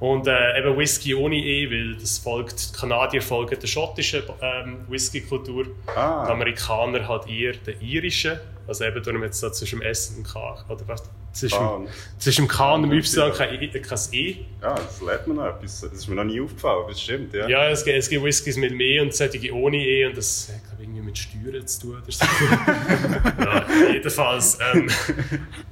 Und 0.00 0.28
äh, 0.28 0.58
eben 0.58 0.76
Whisky 0.78 1.14
ohne 1.14 1.36
E, 1.36 1.68
weil 1.70 1.96
das 1.96 2.18
folgt, 2.18 2.72
die 2.74 2.78
Kanadier 2.78 3.20
folgen 3.20 3.58
der 3.60 3.66
schottischen 3.66 4.22
ähm, 4.40 4.78
Whisky-Kultur. 4.88 5.66
Ah. 5.86 6.24
Die 6.26 6.32
Amerikaner 6.32 7.06
halt 7.08 7.28
eher 7.28 7.54
der 7.54 7.80
irischen. 7.82 8.38
Also 8.68 8.84
eben 8.84 9.02
darum 9.02 9.22
jetzt 9.24 9.40
so 9.40 9.50
zwischen 9.50 9.80
dem 9.80 9.88
S 9.88 10.10
und 10.10 10.18
dem 10.18 10.24
K. 10.24 10.64
Oder 10.68 10.86
was? 10.86 11.02
Zwischen, 11.32 11.58
Ah. 11.58 11.80
zwischen 12.18 12.44
dem 12.44 12.48
K 12.48 12.74
und 12.74 12.82
dem 12.82 12.92
Y 12.92 13.32
kein, 13.32 13.60
I- 13.60 13.68
kein 13.80 13.98
E. 14.12 14.36
Ja, 14.62 14.74
das 14.74 15.00
lernt 15.00 15.26
man 15.26 15.36
noch 15.38 15.46
etwas. 15.46 15.80
Das 15.80 15.92
ist 15.92 16.06
mir 16.08 16.14
noch 16.14 16.24
nie 16.24 16.40
aufgefallen, 16.40 16.84
das 16.88 17.00
stimmt, 17.02 17.34
ja. 17.34 17.48
Ja, 17.48 17.68
es 17.68 17.84
gibt, 17.84 17.96
es 17.96 18.08
gibt 18.08 18.24
Whiskys 18.24 18.56
mit 18.56 18.70
dem 18.70 18.80
E 18.80 19.00
und 19.00 19.12
solche 19.14 19.52
ohne 19.52 19.76
E 19.78 20.06
und 20.06 20.16
das 20.16 20.46
glaube 20.68 20.82
ich, 20.82 20.88
irgendwie 20.88 20.97
mit 21.08 21.18
Steuern 21.18 21.66
zu 21.66 21.80
tun 21.80 22.02
oder 22.02 22.12
so. 22.12 22.24
ja, 23.44 23.92
jedenfalls, 23.92 24.58
ähm, 24.74 24.88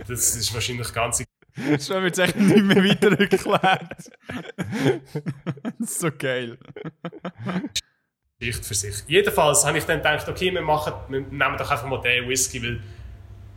das 0.09 0.37
ist 0.37 0.53
wahrscheinlich 0.55 0.93
ganz 0.93 1.22
Schon 1.57 2.03
wird 2.03 2.12
es 2.12 2.18
echt 2.18 2.37
nicht 2.37 2.64
mehr 2.64 2.84
weiter 2.84 3.18
erklärt. 3.18 4.11
das 5.78 5.91
ist 5.91 6.01
so 6.01 6.11
geil. 6.11 6.59
Geschichte 8.39 8.64
für 8.64 8.74
sich. 8.74 8.97
Jedenfalls 9.07 9.64
habe 9.64 9.78
ich 9.78 9.84
dann 9.84 9.99
gedacht, 9.99 10.28
okay, 10.28 10.53
wir, 10.53 10.61
machen, 10.61 10.93
wir 11.09 11.20
nehmen 11.20 11.57
doch 11.57 11.70
einfach 11.70 11.87
mal 11.87 12.01
den 12.03 12.28
Whisky, 12.28 12.62
weil 12.62 12.82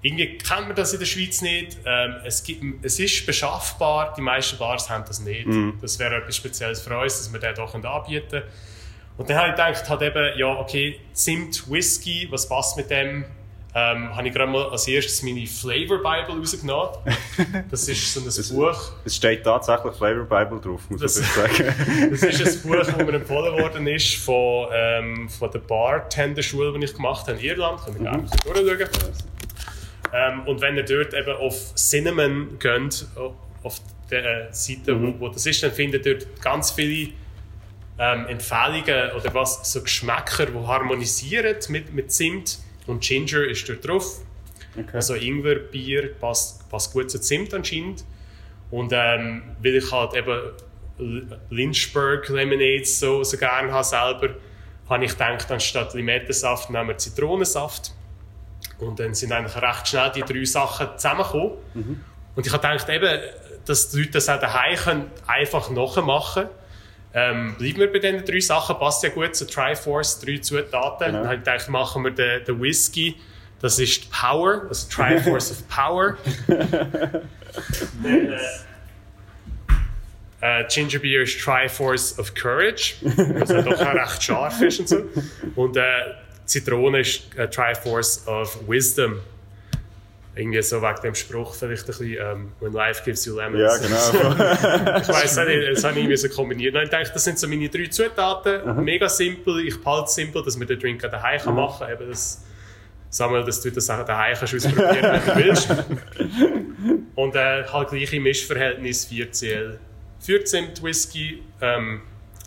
irgendwie 0.01 0.37
kennt 0.37 0.67
man 0.67 0.75
das 0.75 0.93
in 0.93 0.99
der 0.99 1.05
Schweiz 1.05 1.41
nicht. 1.41 1.77
Ähm, 1.85 2.15
es, 2.23 2.41
gibt, 2.41 2.63
es 2.85 2.99
ist 2.99 3.25
beschaffbar, 3.25 4.13
die 4.15 4.21
meisten 4.21 4.57
Bars 4.57 4.89
haben 4.89 5.03
das 5.05 5.19
nicht. 5.19 5.49
Das 5.81 5.99
wäre 5.99 6.15
etwas 6.15 6.37
Spezielles 6.37 6.81
für 6.81 6.97
uns, 6.97 7.17
dass 7.17 7.33
wir 7.33 7.39
den 7.39 7.55
doch 7.55 7.73
anbieten 7.75 8.29
können. 8.29 8.43
Und 9.19 9.29
dann 9.29 9.37
habe 9.37 9.49
ich 9.49 9.55
gedacht, 9.55 9.89
halt 9.89 10.01
eben, 10.01 10.39
ja, 10.39 10.47
okay, 10.59 10.97
Zimt 11.11 11.69
Whisky, 11.69 12.27
was 12.31 12.47
passt 12.47 12.77
mit 12.77 12.89
dem? 12.89 13.25
Ähm, 13.75 14.15
habe 14.15 14.27
ich 14.27 14.33
gerade 14.33 14.49
mal 14.51 14.69
als 14.69 14.87
erstes 14.87 15.21
meine 15.23 15.45
Flavor 15.45 15.97
Bible 15.97 16.39
rausgenommen. 16.39 16.89
Das 17.69 17.87
ist 17.87 18.13
so 18.13 18.21
ein 18.21 18.57
Buch. 18.57 18.93
Es 19.05 19.17
steht 19.17 19.43
tatsächlich 19.43 19.93
Flavor 19.93 20.23
Bible 20.23 20.59
drauf, 20.61 20.81
muss 20.89 21.01
Das- 21.01 21.19
vielleicht 21.19 21.57
sagen. 21.57 22.09
Das 22.11 22.23
ist 22.23 22.63
ein 22.65 22.69
Buch, 22.69 22.77
das 22.77 22.95
mir 22.95 23.13
empfohlen 23.13 23.61
worden 23.61 23.85
ist 23.87 24.15
von, 24.15 24.69
ähm, 24.73 25.27
von 25.29 25.51
der 25.51 25.59
Bartender-Schule, 25.59 26.79
die 26.79 26.85
ich 26.85 26.93
gemacht 26.95 27.27
habe 27.27 27.37
in 27.37 27.43
Irland. 27.45 27.81
Können 27.83 27.95
wir 27.99 28.03
gerne 28.05 28.17
ein 28.19 28.23
bisschen 28.25 28.65
durchschauen. 28.65 29.13
Ähm, 30.13 30.47
und 30.47 30.61
wenn 30.61 30.77
ihr 30.77 30.83
dort 30.85 31.13
eben 31.13 31.35
auf 31.35 31.75
Cinnamon 31.75 32.57
geht, 32.57 33.05
auf 33.63 33.81
der 34.09 34.47
äh, 34.49 34.53
Seite, 34.53 34.99
wo, 34.99 35.13
wo 35.19 35.27
das 35.27 35.45
ist, 35.45 35.61
dann 35.61 35.71
findet 35.73 36.05
ihr 36.05 36.17
dort 36.19 36.41
ganz 36.41 36.71
viele 36.71 37.09
ähm, 37.99 38.27
Empfehlungen 38.27 39.11
oder 39.11 39.33
was, 39.33 39.71
so 39.71 39.83
Geschmäcker, 39.83 40.45
die 40.45 40.67
harmonisieren 40.67 41.57
mit, 41.67 41.93
mit 41.93 42.11
Zimt. 42.11 42.59
Und 42.87 43.01
Ginger 43.03 43.43
ist 43.43 43.67
dort 43.67 43.85
drauf. 43.87 44.21
Also 44.93 45.15
Ingwerbier 45.15 46.13
passt, 46.15 46.67
passt 46.69 46.93
gut 46.93 47.11
zu 47.11 47.19
Zimt 47.19 47.53
anscheinend. 47.53 48.05
Und 48.71 48.91
ähm, 48.93 49.43
weil 49.61 49.75
ich 49.75 49.91
halt 49.91 50.13
eben 50.15 51.33
Lynchburg 51.49 52.29
Lemonades 52.29 52.99
so, 52.99 53.23
so 53.23 53.37
gerne 53.37 53.71
habe 53.71 53.83
selber, 53.83 54.35
habe 54.89 55.05
ich 55.05 55.11
gedacht, 55.11 55.51
anstatt 55.51 55.93
Limettensaft 55.93 56.69
nehmen 56.69 56.89
wir 56.89 56.97
Zitronensaft. 56.97 57.91
Und 58.79 58.99
dann 58.99 59.13
sind 59.13 59.31
eigentlich 59.31 59.61
recht 59.61 59.87
schnell 59.87 60.11
die 60.15 60.21
drei 60.21 60.45
Sachen 60.45 60.87
zusammengekommen. 60.95 61.51
Und 62.35 62.47
ich 62.47 62.53
habe 62.53 62.65
gedacht, 62.65 62.89
eben, 62.89 63.19
dass 63.65 63.89
die 63.89 63.99
Leute 63.99 64.11
das 64.11 64.29
auch 64.29 64.39
daheim 64.39 64.75
können, 64.75 65.11
einfach 65.27 65.69
nachmachen 65.69 66.47
ähm, 67.13 67.55
Bleiben 67.57 67.79
wir 67.79 67.91
bei 67.91 67.99
diesen 67.99 68.23
drei 68.23 68.39
Sachen, 68.39 68.77
passt 68.77 69.03
ja 69.03 69.09
gut 69.09 69.35
zu 69.35 69.47
Triforce, 69.47 70.19
drei 70.19 70.37
Zutaten. 70.37 71.13
Dann 71.13 71.25
habe 71.25 71.35
ich 71.35 71.43
gedacht, 71.43 71.69
machen 71.69 72.03
wir 72.03 72.11
den, 72.11 72.43
den 72.45 72.61
Whisky, 72.61 73.15
das 73.59 73.79
ist 73.79 74.03
die 74.03 74.07
Power, 74.09 74.65
also 74.69 74.87
Triforce 74.89 75.51
of 75.51 75.67
Power. 75.67 76.17
Dann, 76.47 77.23
äh, 78.03 78.37
äh, 80.41 80.65
Ginger 80.69 80.99
Beer 80.99 81.23
ist 81.23 81.39
Triforce 81.39 82.17
of 82.17 82.33
Courage, 82.33 82.95
was 83.01 83.49
ja 83.49 83.61
doch 83.61 83.79
auch 83.79 83.93
recht 83.93 84.23
scharf 84.23 84.61
ist 84.61 84.79
und 84.79 84.89
so. 84.89 85.03
Und 85.55 85.75
äh, 85.75 85.83
Zitrone 86.45 87.01
ist 87.01 87.35
äh, 87.37 87.49
Triforce 87.49 88.25
of 88.27 88.57
Wisdom. 88.67 89.19
Irgendwie 90.39 90.61
so 90.61 90.81
wegen 90.81 91.01
dem 91.03 91.15
Spruch 91.15 91.53
vielleicht 91.53 91.83
ein 91.83 91.87
bisschen, 91.87 92.17
ähm, 92.19 92.51
when 92.59 92.73
life 92.73 93.03
gives 93.03 93.25
you 93.25 93.35
lemons. 93.35 93.59
Ja, 93.59 93.77
genau. 93.77 94.99
Ich 95.01 95.07
weiss 95.09 95.37
auch 95.37 95.45
nicht, 95.45 95.71
das 95.71 95.83
habe 95.83 95.93
ich 95.93 95.99
irgendwie 95.99 96.17
so 96.17 96.29
kombiniert. 96.29 96.75
Und 96.75 96.83
ich 96.83 96.89
dachte, 96.89 97.11
das 97.13 97.23
sind 97.23 97.37
so 97.37 97.47
meine 97.47 97.67
drei 97.67 97.87
Zutaten. 97.87 98.83
Mega 98.83 99.09
simpel. 99.09 99.67
Ich 99.67 99.81
behalte 99.81 100.05
es 100.05 100.15
simpel, 100.15 100.43
dass 100.43 100.57
man 100.57 100.67
den 100.67 100.79
Drink 100.79 101.03
auch 101.03 101.11
daheim 101.11 101.41
kann 101.41 101.55
machen 101.55 101.87
kann. 101.87 101.93
Eben 101.93 102.09
das, 102.09 102.43
Samuel, 103.09 103.43
dass 103.43 103.61
du 103.61 103.71
das 103.71 103.89
auch 103.89 104.05
daheim 104.05 104.35
kannst 104.37 104.55
ausprobieren, 104.55 105.21
wenn 105.25 105.25
du 105.25 105.45
willst. 105.45 105.69
Und 107.15 107.35
äh, 107.35 107.65
halt 107.65 107.89
gleiche 107.89 108.19
Mischverhältnis 108.19 109.05
4 109.05 109.31
CL 109.31 109.79
für 110.19 110.43
Zimt 110.43 110.81
Whisky 110.83 111.43
ähm, 111.61 112.01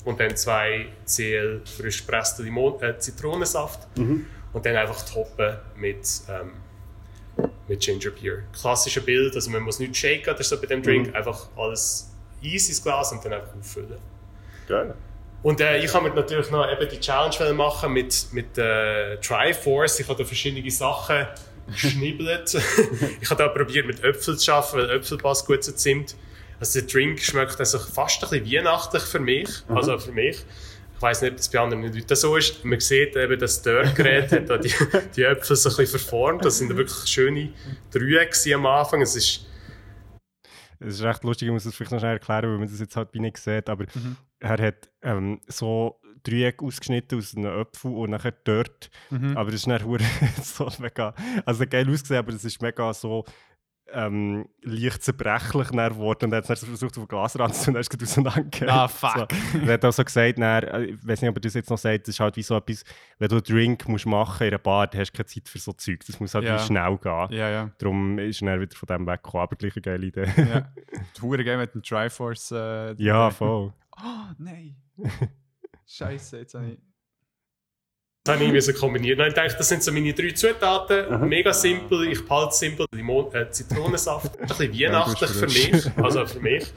und 0.05 0.20
dann 0.20 0.36
2 0.36 0.86
CL 1.05 1.62
frisch 1.64 2.07
gepressten 2.07 2.57
äh, 2.80 2.99
Zitronensaft. 2.99 3.86
Und 4.53 4.66
dann 4.66 4.76
einfach 4.76 5.03
toppen 5.09 5.57
mit, 5.76 6.07
ähm, 6.28 6.53
mit 7.69 7.81
Ginger 7.81 8.11
Beer. 8.11 8.43
Klassische 8.53 9.01
Bild, 9.01 9.35
also 9.35 9.51
man 9.51 9.63
muss 9.63 9.79
nicht 9.79 9.97
shaken 9.97 10.35
oder 10.35 10.43
so 10.43 10.61
bei 10.61 10.67
dem 10.67 10.83
Drink, 10.83 11.15
einfach 11.15 11.49
alles 11.57 12.11
easy 12.43 12.71
ins 12.71 12.83
Glas 12.83 13.13
und 13.13 13.25
dann 13.25 13.33
einfach 13.33 13.57
auffüllen. 13.59 13.99
Geil. 14.69 14.95
Und 15.43 15.61
äh, 15.61 15.79
ich 15.79 15.93
habe 15.93 16.09
mir 16.09 16.15
natürlich 16.15 16.51
noch 16.51 16.71
eben 16.71 16.89
die 16.89 17.01
Challenge 17.01 17.53
machen 17.55 17.93
mit, 17.93 18.27
mit 18.33 18.57
äh, 18.59 19.17
Triforce. 19.17 20.01
Ich 20.01 20.09
habe 20.09 20.19
da 20.19 20.25
verschiedene 20.25 20.71
Sachen 20.71 21.27
geschnibbelt. 21.67 22.57
ich 23.21 23.31
habe 23.31 23.43
da 23.43 23.49
probiert 23.49 23.87
mit 23.87 24.05
Äpfel 24.05 24.37
zu 24.37 24.53
arbeiten, 24.53 24.77
weil 24.77 24.91
Äpfel 24.91 25.19
passt 25.19 25.47
gut 25.47 25.65
zu 25.65 25.75
Zimt. 25.75 26.15
Also 26.61 26.79
der 26.79 26.89
Drink 26.89 27.21
schmeckt 27.21 27.59
also 27.59 27.81
fast 27.81 28.23
ein 28.23 28.31
bisschen 28.31 28.53
weihnachtlich 28.53 29.03
für 29.03 29.19
mich. 29.19 29.49
Also 29.69 29.99
für 29.99 30.13
mich. 30.13 30.39
Ich 31.03 31.05
weiß 31.05 31.22
nicht, 31.22 31.32
ob 31.32 31.36
das 31.38 31.50
bei 31.50 31.59
anderen 31.59 31.82
Leuten 31.82 32.14
so 32.14 32.36
ist. 32.36 32.64
Man 32.64 32.78
sieht 32.78 33.16
eben, 33.16 33.36
das 33.36 33.61
Dörrgerät 33.61 34.30
hat 34.30 34.48
da 34.48 34.57
die, 34.57 34.72
die 35.16 35.24
Äpfel 35.24 35.57
so 35.57 35.68
ein 35.68 35.74
bisschen 35.74 35.98
verformt. 35.98 36.44
Das 36.44 36.59
sind 36.59 36.68
wirklich 36.76 37.09
schöne 37.11 37.53
Dreiecke 37.90 38.55
am 38.55 38.66
Anfang. 38.66 39.03
Es 39.03 39.16
ist 39.16 39.44
Es 40.78 40.94
ist 40.94 41.03
recht 41.03 41.24
lustig, 41.24 41.48
ich 41.48 41.53
muss 41.53 41.64
das 41.64 41.74
vielleicht 41.74 41.90
noch 41.90 41.98
schnell 41.98 42.12
erklären, 42.12 42.53
weil 42.53 42.59
man 42.59 42.68
das 42.68 42.78
jetzt 42.78 42.94
halt 42.94 43.11
bei 43.11 43.18
nicht 43.18 43.36
sieht, 43.36 43.68
aber 43.68 43.86
er 44.38 44.62
hat 44.62 44.90
ähm, 45.03 45.40
so 45.48 45.98
Dreieck 46.22 46.62
ausgeschnitten 46.62 47.18
aus 47.18 47.36
einem 47.36 47.50
Apfel 47.50 47.90
und 47.90 48.11
nachher 48.11 48.34
dort, 48.44 48.88
aber 49.34 49.46
das 49.50 49.55
ist 49.57 49.66
dann 49.66 49.84
hure 49.84 50.05
so 50.44 50.68
mega, 50.78 51.14
also 51.44 51.66
geil 51.66 51.90
ausgesehen, 51.90 52.20
aber 52.20 52.30
das 52.30 52.44
ist 52.44 52.62
mega 52.62 52.94
so 52.94 53.24
ähm, 53.93 54.49
leicht 54.62 55.03
zerbrechlich 55.03 55.68
geworden 55.68 56.24
und 56.26 56.32
er 56.32 56.38
hat 56.38 56.51
es 56.51 56.64
versucht 56.64 56.97
auf 56.99 57.09
Glasrand 57.09 57.55
zu 57.55 57.66
tun, 57.66 57.74
dann 57.74 57.80
ist 57.82 58.03
auseinandergefallen. 58.03 58.70
Ah, 58.72 58.88
fuck. 58.88 59.28
So. 59.53 59.59
Und 59.59 59.68
er 59.68 59.74
hat 59.74 59.84
auch 59.84 59.93
so 59.93 60.05
gesagt, 60.05 60.38
dann, 60.38 60.62
äh, 60.64 60.84
ich 60.84 61.07
weiß 61.07 61.22
nicht, 61.22 61.30
ob 61.30 61.36
er 61.36 61.40
das 61.40 61.55
jetzt 61.55 61.70
noch 61.70 61.78
sagt, 61.78 62.09
das 62.09 62.14
ist 62.14 62.20
halt 62.20 62.36
wie 62.36 62.43
so 62.43 62.57
etwas, 62.57 62.84
wenn 63.18 63.28
du 63.28 63.36
einen 63.36 63.45
Drink 63.45 63.88
musst 63.88 64.07
machen 64.07 64.43
in 64.47 64.49
einer 64.49 64.59
Bar, 64.59 64.86
dann 64.86 65.01
hast 65.01 65.12
du 65.12 65.16
keine 65.18 65.26
Zeit 65.26 65.49
für 65.49 65.59
so 65.59 65.72
Zeug, 65.72 66.01
das 66.07 66.18
muss 66.20 66.34
halt 66.34 66.45
Ja. 66.45 66.57
wie 66.61 66.66
schnell 66.66 66.99
gehen. 66.99 67.26
Ja, 67.30 67.51
ja. 67.51 67.70
Darum 67.78 68.18
ist 68.18 68.43
er 68.43 68.61
wieder 68.61 68.76
von 68.76 68.86
dem 68.86 69.07
weggekommen, 69.07 69.43
aber 69.45 69.57
gleich 69.57 69.76
eine 69.76 69.82
geile 69.82 70.07
Idee. 70.07 70.26
ja. 70.36 70.72
Die 71.16 71.20
Hure 71.22 71.45
geil 71.45 71.59
mit 71.59 71.74
dem 71.74 71.82
Triforce. 71.82 72.51
Äh, 72.53 72.95
ja, 73.03 73.30
voll. 73.30 73.72
Oh, 73.99 74.32
nein. 74.38 74.76
Scheiße, 75.86 76.38
jetzt 76.38 76.55
habe 76.55 76.70
ich. 76.72 76.78
Das 78.25 78.35
habe 78.35 78.45
ich 78.45 78.51
irgendwie 78.51 78.61
so 78.61 78.73
kombiniert. 78.73 79.18
Und 79.18 79.27
ich 79.27 79.35
dachte, 79.35 79.57
das 79.59 79.68
sind 79.68 79.83
so 79.83 79.91
meine 79.91 80.12
drei 80.12 80.31
Zutaten. 80.31 81.29
Mega 81.29 81.53
simpel. 81.53 82.07
Ich 82.07 82.25
behalte 82.25 82.51
es 82.51 82.59
simpel. 82.61 82.87
Limon, 82.95 83.35
äh, 83.35 83.51
Zitronensaft. 83.51 84.39
Ein 84.39 84.47
bisschen 84.47 84.73
weihnachtlich 84.73 85.31
für 85.31 85.47
mich. 85.47 85.91
Also 85.97 86.25
für 86.27 86.39
mich. 86.39 86.73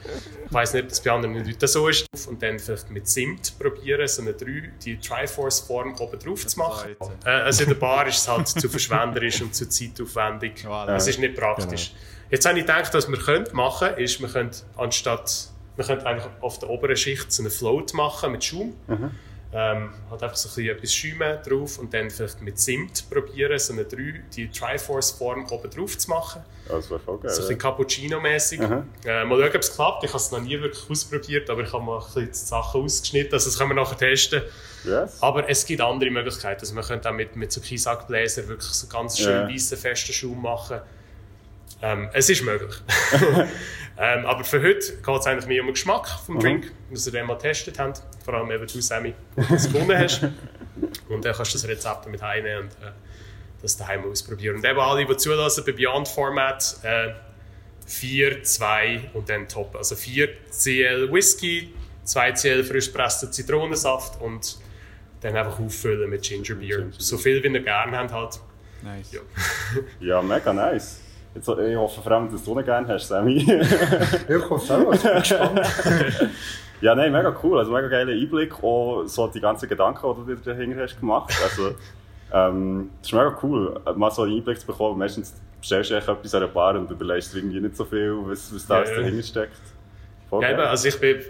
Ich 0.46 0.52
weiß 0.52 0.74
nicht, 0.74 0.82
ob 0.82 0.88
das 0.88 1.00
bei 1.00 1.12
anderen 1.12 1.46
Leuten 1.46 1.68
so 1.68 1.86
ist. 1.86 2.08
Und 2.28 2.42
dann 2.42 2.58
vielleicht 2.58 2.90
mit 2.90 3.06
Zimt 3.06 3.56
probieren, 3.60 4.08
so 4.08 4.22
eine 4.22 4.32
drei, 4.32 4.72
die 4.84 4.98
Triforce-Form 4.98 5.94
oben 6.00 6.18
drauf 6.18 6.44
zu 6.44 6.58
machen. 6.58 6.96
Äh, 7.24 7.28
also 7.28 7.62
in 7.62 7.68
der 7.68 7.76
Bar 7.76 8.08
ist 8.08 8.18
es 8.18 8.28
halt 8.28 8.48
zu 8.48 8.68
verschwenderisch 8.68 9.40
und 9.40 9.54
zu 9.54 9.68
zeitaufwendig. 9.68 10.64
Voilà. 10.66 10.96
Es 10.96 11.06
ist 11.06 11.20
nicht 11.20 11.36
praktisch. 11.36 11.92
Jetzt 12.28 12.44
habe 12.44 12.58
ich 12.58 12.66
gedacht, 12.66 12.92
was 12.92 13.08
wir 13.08 13.18
können 13.18 13.46
machen 13.52 13.94
ist, 13.98 14.20
wir 14.20 14.28
können 14.28 14.50
anstatt, 14.76 15.50
wir 15.76 15.84
können 15.84 16.00
eigentlich 16.00 16.26
auf 16.40 16.58
der 16.58 16.70
oberen 16.70 16.96
Schicht 16.96 17.30
so 17.32 17.44
eine 17.44 17.50
Float 17.50 17.94
machen 17.94 18.32
mit 18.32 18.42
Schaum. 18.42 18.74
Ähm, 19.58 19.94
halt 20.10 20.22
einfach 20.22 20.36
so 20.36 20.48
ein 20.50 20.54
bisschen 20.54 20.76
etwas 20.76 20.94
schäumen 20.94 21.38
drauf 21.42 21.78
und 21.78 21.94
dann 21.94 22.10
vielleicht 22.10 22.42
mit 22.42 22.58
Zimt 22.58 23.08
probieren, 23.08 23.58
so 23.58 23.72
eine 23.72 23.86
3, 23.86 24.22
die 24.36 24.50
Triforce-Form 24.50 25.46
oben 25.50 25.70
drauf 25.70 25.96
zu 25.96 26.10
machen. 26.10 26.42
Das 26.68 26.90
wäre 26.90 27.00
voll 27.00 27.18
geil. 27.20 27.30
So 27.30 27.40
ein 27.42 27.48
bisschen 27.48 27.58
Cappuccino-mäßig. 27.60 28.60
Aha. 28.60 28.84
Äh, 29.06 29.24
mal 29.24 29.38
schauen, 29.38 29.48
ob 29.48 29.62
es 29.62 29.74
klappt. 29.74 30.04
Ich 30.04 30.10
habe 30.10 30.18
es 30.18 30.30
noch 30.30 30.42
nie 30.42 30.60
wirklich 30.60 30.90
ausprobiert, 30.90 31.48
aber 31.48 31.62
ich 31.62 31.72
habe 31.72 31.82
mal 31.82 31.98
ein 31.98 32.04
bisschen 32.04 32.26
die 32.26 32.34
Sachen 32.34 32.82
ausgeschnitten. 32.82 33.32
Also 33.32 33.48
das 33.48 33.56
können 33.58 33.70
wir 33.70 33.76
nachher 33.76 33.96
testen. 33.96 34.42
Yes. 34.84 35.22
Aber 35.22 35.48
es 35.48 35.64
gibt 35.64 35.80
andere 35.80 36.10
Möglichkeiten. 36.10 36.60
Also 36.60 36.74
man 36.74 36.84
könnte 36.84 37.08
auch 37.08 37.14
mit, 37.14 37.34
mit 37.34 37.50
so 37.50 37.62
Kiesakbläser 37.62 38.46
wirklich 38.48 38.72
so 38.72 38.88
ganz 38.88 39.16
schön 39.18 39.30
Ja. 39.30 39.48
weißen, 39.48 39.78
festen 39.78 40.12
Schaum 40.12 40.42
machen. 40.42 40.80
Ähm, 41.80 42.10
es 42.12 42.28
ist 42.28 42.42
möglich. 42.42 42.74
ähm, 43.98 44.26
aber 44.26 44.44
für 44.44 44.62
heute 44.62 44.96
geht 44.96 45.20
es 45.20 45.26
eigentlich 45.26 45.46
mehr 45.46 45.60
um 45.62 45.68
den 45.68 45.74
Geschmack 45.74 46.06
vom 46.24 46.38
Drink, 46.38 46.72
dass 46.90 47.06
ihr 47.06 47.12
den 47.12 47.26
mal 47.26 47.34
getestet 47.34 47.78
habt. 47.78 48.02
Vor 48.24 48.34
allem 48.34 48.50
eben 48.50 48.66
du, 48.66 48.80
Sammy, 48.80 49.14
das 49.36 49.72
gefunden 49.72 49.98
hast. 49.98 50.22
Und 51.08 51.24
dann 51.24 51.34
kannst 51.34 51.54
du 51.54 51.58
das 51.58 51.68
Rezept 51.68 52.06
mit 52.06 52.20
heimnehmen 52.20 52.64
und 52.64 52.86
äh, 52.86 52.92
das 53.62 53.78
daheim 53.78 54.04
ausprobieren. 54.04 54.56
Und 54.56 54.64
eben 54.64 54.78
alle, 54.78 55.06
die 55.06 55.16
zulassen 55.16 55.64
bei 55.64 55.72
Beyond 55.72 56.06
Format, 56.06 56.76
äh, 56.82 57.14
4, 57.86 58.42
2 58.42 59.10
und 59.14 59.28
dann 59.30 59.48
Top. 59.48 59.74
Also 59.74 59.96
4 59.96 60.28
CL 60.50 61.10
Whisky, 61.10 61.72
2 62.04 62.32
CL 62.32 62.64
frisch 62.64 62.88
gepresster 62.88 63.30
Zitronensaft 63.30 64.20
und 64.20 64.58
dann 65.20 65.36
einfach 65.36 65.58
auffüllen 65.58 66.10
mit 66.10 66.22
Ginger 66.22 66.56
Beer. 66.56 66.76
Ginger 66.76 66.90
Beer. 66.90 66.94
So 66.98 67.16
viel, 67.16 67.42
wie 67.42 67.48
ihr 67.48 67.60
gerne 67.60 67.96
habt 67.96 68.12
halt. 68.12 68.40
Nice. 68.82 69.12
Ja. 69.12 69.20
Ja, 70.00 70.22
mega 70.22 70.52
nice. 70.52 71.00
Jetzt, 71.36 71.48
ich 71.48 71.76
hoffe 71.76 72.00
vor 72.00 72.12
allem, 72.12 72.32
dass 72.32 72.42
du 72.44 72.54
nicht 72.54 72.64
gerne 72.64 72.88
hast, 72.88 73.08
Sammy. 73.08 73.44
Ich 74.28 74.50
hoffe 74.50 74.74
auch, 74.74 74.94
ich 74.94 75.02
bin 75.02 75.14
gespannt. 75.16 75.60
ja, 76.80 76.94
nein, 76.94 77.12
mega 77.12 77.36
cool. 77.42 77.58
Also 77.58 77.70
mega 77.72 77.88
geiler 77.88 78.12
Einblick. 78.12 78.54
Auch 78.64 79.04
so 79.04 79.26
die 79.26 79.40
ganzen 79.40 79.68
Gedanken, 79.68 80.14
die 80.26 80.34
du 80.34 80.36
dir 80.36 80.54
dahinter 80.54 80.82
hast 80.82 80.98
gemacht. 80.98 81.34
Also, 81.42 81.74
ähm, 82.32 82.90
das 83.02 83.08
ist 83.10 83.12
mega 83.12 83.36
cool, 83.42 83.78
mal 83.96 84.10
so 84.10 84.22
einen 84.22 84.36
Einblick 84.36 84.58
zu 84.58 84.66
bekommen. 84.66 84.98
Meistens 84.98 85.38
bestellst 85.60 85.90
du 85.90 85.94
echt 85.96 86.08
etwas 86.08 86.34
an 86.34 86.42
einer 86.42 86.50
Bar 86.50 86.74
und 86.76 86.90
überlegst 86.90 87.36
irgendwie 87.36 87.60
nicht 87.60 87.76
so 87.76 87.84
viel, 87.84 88.16
was, 88.24 88.54
was 88.54 88.66
da 88.66 88.82
Ja, 88.82 88.96
dahinter 88.96 89.22
steckt. 89.22 89.60
Voll 90.30 90.42
Ja, 90.42 90.56
also 90.56 90.88
ich 90.88 90.98
bin 90.98 91.20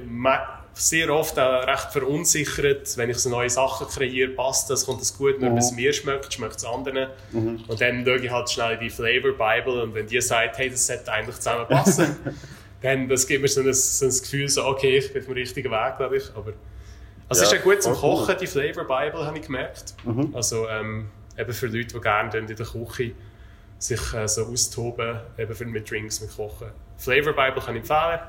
sehr 0.79 1.09
oft 1.11 1.39
auch 1.39 1.67
recht 1.67 1.91
verunsichert, 1.91 2.97
wenn 2.99 3.09
ich 3.09 3.17
so 3.19 3.31
neue 3.31 3.49
Sachen 3.49 3.87
kreiere, 3.89 4.29
passt 4.33 4.69
das, 4.69 4.85
kommt 4.85 5.01
das 5.01 5.17
gut, 5.17 5.41
nur 5.41 5.49
wenn 5.51 5.57
es 5.59 5.73
mir 5.73 5.91
schmeckt, 5.93 6.35
schmeckt 6.35 6.57
es 6.57 6.65
anderen. 6.65 7.09
Und 7.33 7.81
dann 7.81 8.05
schaue 8.05 8.19
ich 8.19 8.31
halt 8.31 8.51
schnell 8.51 8.75
in 8.75 8.81
die 8.81 8.91
Flavor 8.91 9.33
Bible 9.33 9.83
und 9.83 9.95
wenn 9.95 10.07
die 10.07 10.21
sagt, 10.21 10.59
hey, 10.59 10.69
das 10.71 10.87
sollte 10.87 11.11
eigentlich 11.11 11.37
zusammenpassen, 11.37 12.17
dann 12.83 13.09
das 13.09 13.27
gibt 13.27 13.41
mir 13.43 13.49
so 13.49 13.63
ein, 13.63 13.73
so 13.73 14.05
ein 14.05 14.11
Gefühl, 14.11 14.49
so, 14.49 14.67
okay, 14.67 14.99
ich 14.99 15.13
bin 15.13 15.23
auf 15.23 15.27
dem 15.29 15.35
richtigen 15.35 15.71
Weg, 15.71 15.97
glaube 15.97 16.19
ich. 16.19 16.25
Aber 16.35 16.53
also 17.29 17.43
es 17.43 17.51
Ja, 17.51 17.57
ist 17.57 17.65
ja 17.65 17.73
gut 17.73 17.83
zum 17.83 17.95
voll 17.95 18.11
cool. 18.11 18.27
Kochen, 18.27 18.37
die 18.41 18.47
Flavor 18.47 18.85
Bible, 18.85 19.25
habe 19.27 19.39
ich 19.39 19.47
gemerkt. 19.47 19.95
Also 20.35 20.69
ähm, 20.69 21.09
eben 21.39 21.53
für 21.55 21.67
Leute, 21.69 21.95
die 21.95 22.01
gerne 22.01 22.37
in 22.39 22.47
der 22.47 22.57
Küche 22.67 23.13
sich 23.79 24.13
äh, 24.15 24.29
so 24.29 24.45
austoben, 24.47 25.21
eben 25.39 25.55
für 25.55 25.65
mit 25.65 25.91
Drinks, 25.91 26.21
mit 26.21 26.37
Kochen. 26.37 26.69
Flavor 26.99 27.33
Bible 27.33 27.63
kann 27.63 27.77
ich 27.77 27.81
empfehlen. 27.81 28.21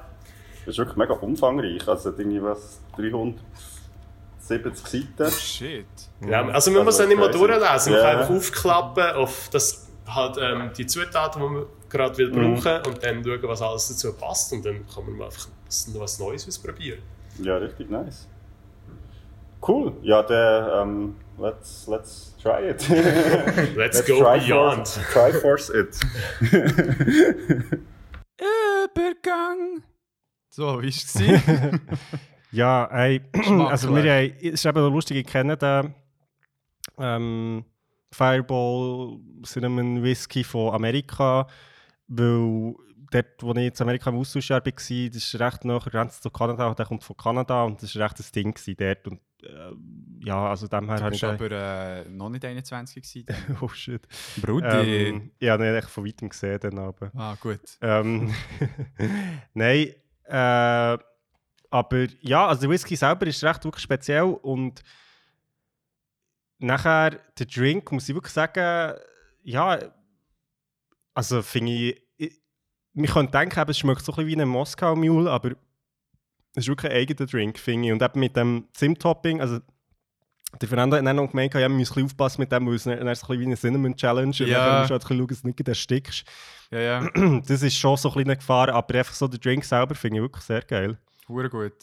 Das 0.67 0.73
ist 0.73 0.79
wirklich 0.79 0.97
mega 0.97 1.13
umfangreich. 1.13 1.87
Also, 1.87 2.09
es 2.09 2.13
hat 2.13 2.19
irgendwie 2.19 2.43
was, 2.43 2.81
370 2.97 4.85
Seiten. 5.17 5.31
Shit. 5.31 5.85
Ja, 6.27 6.45
also 6.49 6.71
man 6.71 6.83
muss 6.83 6.95
Also 6.99 7.03
ja 7.03 7.09
nicht 7.09 7.17
mal 7.19 7.31
durchlesen, 7.31 7.93
man 7.93 8.01
Ja. 8.01 8.09
kann 8.11 8.19
einfach 8.19 8.35
aufklappen 8.35 9.11
auf 9.15 9.49
das, 9.51 9.87
halt, 10.07 10.37
ähm, 10.41 10.71
die 10.77 10.85
Zutaten, 10.85 11.41
die 11.41 11.47
man 11.47 11.65
gerade 11.89 12.17
will 12.17 12.31
Mhm. 12.31 12.55
brauchen 12.61 12.85
und 12.87 13.01
dann 13.01 13.23
schauen, 13.23 13.39
was 13.43 13.61
alles 13.61 13.87
dazu 13.87 14.11
passt 14.11 14.51
und 14.51 14.65
dann 14.65 14.85
kann 14.93 15.05
man 15.05 15.15
mal 15.15 15.25
einfach 15.27 15.47
noch 15.93 16.01
was 16.01 16.19
Neues 16.19 16.45
ausprobieren. 16.47 16.99
Ja, 17.41 17.55
richtig 17.57 17.89
nice. 17.89 18.27
Cool. 19.65 19.93
Ja, 20.01 20.21
dann, 20.23 20.89
ähm, 20.89 21.15
let's, 21.39 21.87
let's 21.87 22.35
try 22.43 22.69
it. 22.71 22.87
Let's, 23.77 24.05
go 24.05 24.19
try 24.21 24.39
beyond. 24.39 24.85
For, 24.87 25.29
try 25.31 25.31
force 25.39 25.69
it. 25.69 25.97
Übergang. 28.37 29.83
So, 30.57 30.81
wie 30.81 30.87
war 30.87 31.71
es? 31.71 31.79
Ja, 32.51 32.85
ey, 32.85 33.21
also 33.67 33.93
wir 33.93 34.11
haben, 34.11 34.33
es 34.41 34.53
ist 34.53 34.65
eben 34.65 34.91
lustig, 34.91 35.17
ich 35.17 35.27
kenne 35.27 35.55
den 35.55 35.93
ähm, 36.97 37.63
Fireball 38.11 39.19
Cinnamon 39.43 40.01
Whisky 40.01 40.43
von 40.43 40.73
Amerika, 40.73 41.45
weil 42.07 42.73
dort, 43.11 43.43
wo 43.43 43.51
ich 43.51 43.57
in 43.57 43.81
Amerika 43.81 44.09
im 44.09 44.15
Austausch 44.17 44.49
war, 44.49 44.61
das 44.61 44.89
ist 44.89 45.39
recht 45.39 45.63
nah 45.63 45.77
Grenze 45.77 46.21
zu 46.21 46.31
Kanada, 46.31 46.73
der 46.73 46.85
kommt 46.87 47.03
von 47.03 47.17
Kanada 47.17 47.63
und 47.63 47.83
das 47.83 47.95
war 47.95 48.05
recht 48.05 48.19
ein 48.19 48.25
Ding 48.33 48.75
dort 48.79 49.07
und 49.07 49.19
äh, 49.43 50.25
ja, 50.25 50.49
also 50.49 50.67
dem 50.67 50.87
her 50.87 50.97
Du 50.97 51.03
habe 51.03 51.13
ich... 51.13 51.21
bist 51.21 51.31
aber 51.31 51.51
äh, 51.51 52.09
noch 52.09 52.29
nicht 52.29 52.43
21 52.43 53.03
gewesen. 53.03 53.57
oh 53.61 53.67
shit. 53.67 54.07
Brudi. 54.41 54.65
Ähm, 54.65 55.31
ja, 55.39 55.55
nein, 55.55 55.75
echt 55.75 55.89
von 55.89 56.03
weitem 56.03 56.29
gesehen 56.29 56.59
dann 56.59 56.79
aber. 56.79 57.11
ah, 57.13 57.35
gut. 57.39 57.59
Ähm, 57.81 58.33
Nein, 59.53 59.93
äh, 60.27 60.97
aber 61.69 62.07
ja, 62.21 62.47
also 62.47 62.61
der 62.61 62.69
Whisky 62.69 62.95
selber 62.95 63.27
ist 63.27 63.43
recht 63.43 63.63
wirklich 63.63 63.83
speziell 63.83 64.23
und 64.23 64.81
nachher 66.59 67.19
der 67.37 67.45
Drink, 67.45 67.91
muss 67.91 68.07
ich 68.07 68.15
wirklich 68.15 68.33
sagen, 68.33 68.97
ja, 69.43 69.79
also 71.13 71.41
finde 71.41 71.71
ich, 71.71 72.41
man 72.93 73.05
könnte 73.05 73.31
denken, 73.31 73.69
es 73.69 73.77
schmeckt 73.77 74.01
so 74.01 74.11
ein 74.11 74.15
bisschen 74.15 74.27
wie 74.27 74.41
ein 74.41 74.47
Moskau 74.47 74.95
Mule, 74.95 75.29
aber 75.29 75.51
es 76.55 76.63
ist 76.63 76.67
wirklich 76.67 76.91
ein 76.91 76.97
eigener 76.97 77.27
Drink, 77.27 77.59
finde 77.59 77.87
ich. 77.87 77.93
Und 77.93 78.01
eben 78.01 78.19
mit 78.19 78.35
dem 78.35 78.67
Zimt-Topping, 78.73 79.39
also 79.39 79.59
der 80.61 80.67
Fernando 80.69 80.95
hat 80.97 81.05
dann 81.05 81.15
noch 81.15 81.29
gemeint, 81.29 81.53
ja, 81.53 81.59
wir 81.61 81.69
müssen 81.69 81.99
ein 81.99 82.05
aufpassen 82.05 82.41
mit 82.41 82.51
dem, 82.51 82.65
weil 82.67 82.75
es 82.75 82.83
dann 82.83 82.97
dann 82.97 83.07
ist 83.09 83.19
es 83.21 83.23
ein 83.23 83.27
bisschen 83.27 83.41
wie 83.41 83.45
eine 83.47 83.57
Cinnamon-Challenge 83.57 84.27
und 84.27 84.39
Ja. 84.47 84.65
dann 84.65 84.77
musst 84.79 84.89
du 84.89 84.93
halt 84.93 85.03
schauen, 85.03 85.27
dass 85.27 85.41
du 85.41 85.47
nicht 85.47 85.67
erstickst. 85.67 86.23
Ja, 86.71 86.79
ja. 86.79 87.09
Das 87.47 87.61
ist 87.61 87.75
schon 87.77 87.97
so 87.97 88.09
ein 88.09 88.13
bisschen 88.13 88.29
eine 88.29 88.37
Gefahr, 88.37 88.69
aber 88.69 88.95
einfach 88.97 89.13
so 89.13 89.27
der 89.27 89.39
Drink 89.39 89.63
selber 89.65 89.93
finde 89.95 90.17
ich 90.17 90.23
wirklich 90.23 90.43
sehr 90.43 90.61
geil. 90.61 90.97
Hure 91.27 91.49
gut. 91.49 91.73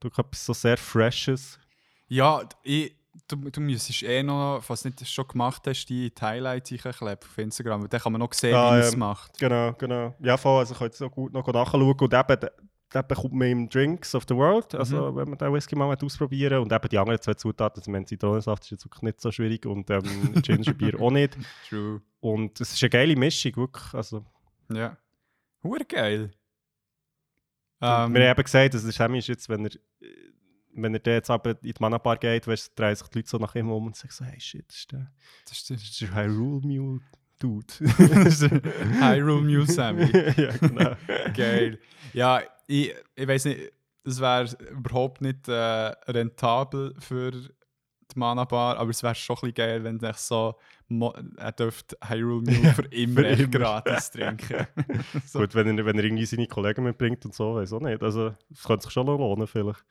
Du 0.00 0.08
hast 0.10 0.18
etwas 0.18 0.44
so 0.46 0.52
sehr 0.52 0.76
Freshes. 0.78 1.58
Ja, 2.08 2.40
ich, 2.62 2.94
du, 3.28 3.36
du 3.36 3.60
müsstest 3.60 4.02
eh 4.04 4.22
noch, 4.22 4.60
falls 4.62 4.82
du 4.82 4.88
nicht 4.88 5.06
schon 5.08 5.28
gemacht 5.28 5.62
hast, 5.66 5.86
die 5.86 6.10
Highlights 6.20 6.72
einkleben 6.72 7.18
auf 7.22 7.38
Instagram. 7.38 7.82
Und 7.82 7.92
dann 7.92 8.00
kann 8.00 8.12
man 8.12 8.20
noch 8.20 8.32
sehen, 8.32 8.54
Ah, 8.54 8.68
wie 8.68 8.70
man 8.70 8.80
ja. 8.80 8.86
es 8.86 8.96
macht. 8.96 9.38
Genau, 9.38 9.72
genau. 9.74 10.14
Ja, 10.20 10.36
voll, 10.36 10.60
also 10.60 10.74
könnt 10.74 10.94
ihr 10.94 10.96
so 10.96 11.10
gut 11.10 11.32
noch 11.32 11.46
nachschauen. 11.46 11.82
Und 11.98 12.14
eben, 12.14 12.48
den 12.94 13.06
bekommt 13.06 13.34
man 13.34 13.48
im 13.48 13.68
Drinks 13.68 14.14
of 14.14 14.24
the 14.28 14.34
World, 14.34 14.74
also 14.74 15.14
wenn 15.14 15.28
man 15.28 15.38
den 15.38 15.52
Whisky 15.52 15.76
mal 15.76 15.94
ausprobieren. 15.94 16.60
Und 16.62 16.72
eben 16.72 16.88
die 16.88 16.98
anderen 16.98 17.20
zwei 17.20 17.34
Zutaten, 17.34 17.80
also 17.80 17.92
wir 17.92 18.06
Zitronensaft, 18.06 18.64
ist 18.64 18.70
jetzt 18.70 18.84
wirklich 18.86 19.02
nicht 19.02 19.20
so 19.20 19.30
schwierig 19.30 19.66
und 19.66 19.90
ähm, 19.90 20.32
Gingerbier 20.42 20.98
auch 21.00 21.10
nicht. 21.10 21.36
True. 21.68 22.00
Und 22.20 22.58
es 22.60 22.72
ist 22.72 22.82
eine 22.82 22.90
geile 22.90 23.14
Mischung, 23.16 23.56
wirklich. 23.56 23.92
Also, 23.92 24.24
Ja. 24.72 24.96
Hure 25.62 25.84
geil. 25.84 26.30
wir 27.80 27.88
Ähm, 27.88 27.88
haben 27.88 28.16
eben 28.16 28.42
gesagt, 28.42 28.74
dass 28.74 28.82
der 28.82 28.92
Sammy 28.92 29.18
ist 29.18 29.28
jetzt, 29.28 29.48
wenn 29.48 29.66
er, 29.66 29.72
wenn 30.74 30.94
er 30.94 31.12
jetzt 31.12 31.30
aber 31.30 31.50
in 31.50 31.72
die 31.72 31.74
Manna-Bar 31.78 32.16
geht, 32.16 32.46
weißt, 32.46 32.78
drehen 32.78 32.94
sich 32.96 33.08
die 33.08 33.18
Leute 33.18 33.28
so 33.28 33.38
nach 33.38 33.54
ihm 33.54 33.70
um 33.70 33.86
und 33.86 33.96
sagen 33.96 34.12
so, 34.12 34.24
hey 34.24 34.40
shit, 34.40 34.64
das 34.68 34.76
ist 34.76 34.92
der, 34.92 35.12
das 35.44 35.58
ist 35.58 35.70
der 35.70 35.76
das 35.76 35.84
ist 35.86 36.00
der 36.00 36.14
Hyrule 36.14 36.66
Mule 36.66 37.00
Dude. 37.38 37.66
das 37.98 38.40
ist 38.40 38.50
der 38.50 38.62
Hyrule 39.00 39.42
Mule 39.42 39.66
Sammy. 39.66 40.10
ja, 40.36 40.56
genau. 40.56 40.96
Geil. 41.34 41.78
Ja, 42.12 42.42
ich, 42.68 42.94
ich 43.16 43.26
weiß 43.28 43.46
nicht, 43.46 43.72
das 44.04 44.20
wäre 44.20 44.46
überhaupt 44.70 45.20
nicht 45.20 45.48
äh, 45.48 45.52
rentabel 46.06 46.94
für 46.98 47.32
die 47.32 47.48
Mana 48.18 48.44
Bar, 48.44 48.78
aber 48.78 48.90
es 48.90 49.02
wäre 49.02 49.14
schon 49.14 49.36
ein 49.36 49.40
bisschen 49.40 49.54
geil, 49.54 49.84
wenn 49.84 50.00
er 50.00 50.14
so, 50.14 50.54
er 51.36 51.52
dürfte 51.52 51.96
Hyrule 52.06 52.50
Mule 52.50 52.72
für 52.74 52.82
immer, 52.86 53.20
Für 53.20 53.26
immer. 53.42 53.46
gratis 53.48 54.10
trinken. 54.12 54.66
so. 55.26 55.40
Gut, 55.40 55.54
wenn 55.54 55.76
er, 55.78 55.84
wenn 55.84 55.98
er 55.98 56.04
irgendwie 56.04 56.24
seine 56.26 56.46
Kollegen 56.46 56.84
mitbringt 56.84 57.24
und 57.24 57.34
so, 57.34 57.56
weiß 57.56 57.72
auch 57.72 57.80
nicht. 57.80 58.02
Also, 58.02 58.34
das 58.48 58.62
könnte 58.64 58.84
sich 58.84 58.92
schon 58.92 59.06
lohnen, 59.06 59.46
vielleicht. 59.46 59.84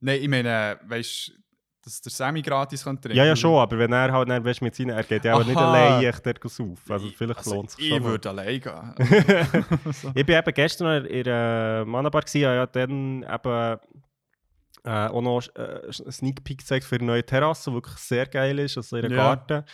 Nein, 0.00 0.20
ich 0.22 0.28
meine, 0.28 0.78
weißt 0.84 1.28
du, 1.28 1.32
dass 1.84 2.00
der 2.00 2.10
Sammy 2.10 2.40
gratis 2.42 2.82
kann 2.84 3.00
trinken 3.00 3.16
Ja, 3.18 3.24
ja, 3.24 3.36
schon, 3.36 3.54
aber 3.58 3.78
wenn 3.78 3.92
er 3.92 4.10
halt 4.10 4.28
dann, 4.28 4.44
weißt, 4.44 4.62
mit 4.62 4.74
seinen, 4.74 4.90
er 4.90 5.04
geht 5.04 5.24
ja 5.24 5.34
auch 5.34 5.44
nicht 5.44 5.56
allein 5.56 6.02
echt 6.04 6.24
dort 6.24 6.40
saufen. 6.50 6.78
Also, 6.88 7.08
vielleicht 7.16 7.38
Also, 7.38 7.54
lohnt 7.54 7.68
es 7.70 7.76
sich 7.76 7.84
Ich 7.84 7.90
schon. 7.90 8.04
würde 8.04 8.28
allein 8.30 8.60
gehen. 8.60 8.94
Ich 10.14 10.26
bin 10.26 10.36
eben 10.38 10.54
gestern 10.54 11.02
noch 11.02 11.08
in 11.08 11.24
der 11.24 11.84
Manabar 11.86 12.22
gewesen, 12.22 12.40
ja 12.42 12.66
dann 12.66 13.22
eben 13.22 13.78
äh, 14.84 15.08
auch 15.08 15.22
noch 15.22 15.42
äh, 15.56 15.80
einen 15.82 16.12
Sneak 16.12 16.42
Peek 16.44 16.58
gezeigt 16.58 16.84
für 16.84 16.96
eine 16.96 17.04
neue 17.06 17.24
Terrasse, 17.24 17.70
die 17.70 17.74
wirklich 17.76 17.96
sehr 17.96 18.26
geil 18.26 18.58
ist, 18.58 18.76
also 18.76 18.96
ihren 18.96 19.10
Ja. 19.12 19.34
Garten. 19.34 19.64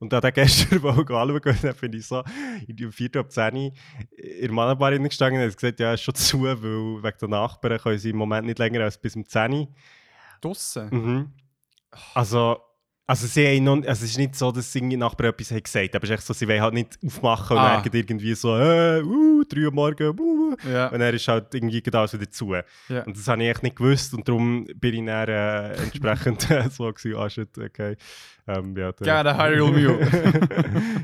Und 0.00 0.12
da 0.12 0.16
hat 0.18 0.24
er 0.24 0.32
gestern 0.32 0.82
mal 0.82 0.90
anschauen 0.98 1.40
dann 1.62 1.74
bin 1.76 1.92
ich 1.92 2.06
so 2.06 2.22
in 2.66 2.76
die 2.76 2.90
4. 2.90 3.16
ab 3.16 3.30
10 3.30 3.54
Uhr 3.54 3.72
in 4.18 4.40
der 4.42 4.52
Manabar 4.52 4.98
gestanden 4.98 5.40
und 5.42 5.48
hat 5.48 5.56
gesagt, 5.56 5.80
ja, 5.80 5.94
ist 5.94 6.02
schon 6.02 6.14
zu, 6.14 6.42
weil 6.42 7.02
wegen 7.02 7.18
der 7.20 7.28
Nachbarn 7.28 7.78
können 7.78 7.98
sie 7.98 8.10
im 8.10 8.16
Moment 8.16 8.46
nicht 8.46 8.58
länger 8.58 8.80
als 8.82 8.98
bis 8.98 9.16
um 9.16 9.26
10 9.26 9.52
Uhr. 9.52 9.68
Draussen? 10.40 10.88
Mhm. 10.90 11.32
Also, 12.14 12.58
also, 13.06 13.26
sie 13.26 13.46
haben 13.46 13.64
noch, 13.64 13.76
also 13.86 14.02
es 14.04 14.12
ist 14.12 14.16
nicht 14.18 14.34
so, 14.34 14.50
dass 14.50 14.72
sie 14.72 14.80
Nachbarn 14.80 15.28
etwas 15.30 15.50
haben 15.50 15.62
gesagt 15.62 15.94
aber 15.94 16.04
es 16.04 16.10
ist 16.10 16.14
echt 16.16 16.26
so, 16.26 16.32
sie 16.32 16.48
wollen 16.48 16.62
halt 16.62 16.72
nicht 16.72 16.98
aufmachen 17.04 17.56
und 17.58 17.62
Ah. 17.62 17.82
dann 17.82 17.92
irgendwie 17.92 18.34
so, 18.34 18.56
äh, 18.56 19.02
uh, 19.02 19.44
3 19.46 19.66
Uhr 19.66 19.72
morgen, 19.72 20.08
uh, 20.18 20.22
uh. 20.22 20.56
Ja. 20.72 20.86
Und 20.88 21.02
er 21.02 21.12
ist 21.12 21.28
halt 21.28 21.54
irgendwie 21.54 21.82
alles 21.92 22.14
wieder 22.14 22.30
zu. 22.30 22.54
Ja. 22.54 23.02
Und 23.04 23.14
das 23.14 23.28
habe 23.28 23.42
ich 23.42 23.50
echt 23.50 23.62
nicht 23.62 23.76
gewusst 23.76 24.14
und 24.14 24.26
darum 24.26 24.64
bin 24.76 24.94
ich 24.94 25.04
dann 25.04 25.28
äh, 25.28 25.72
entsprechend 25.82 26.40
so 26.70 26.90
gewesen, 26.90 27.16
ah 27.18 27.28
shit, 27.28 27.58
okay. 27.58 27.96
Ähm, 28.46 28.74
ja, 28.76 28.92
der- 28.92 29.36
Hyrule 29.36 29.72
Mew. 29.72 29.98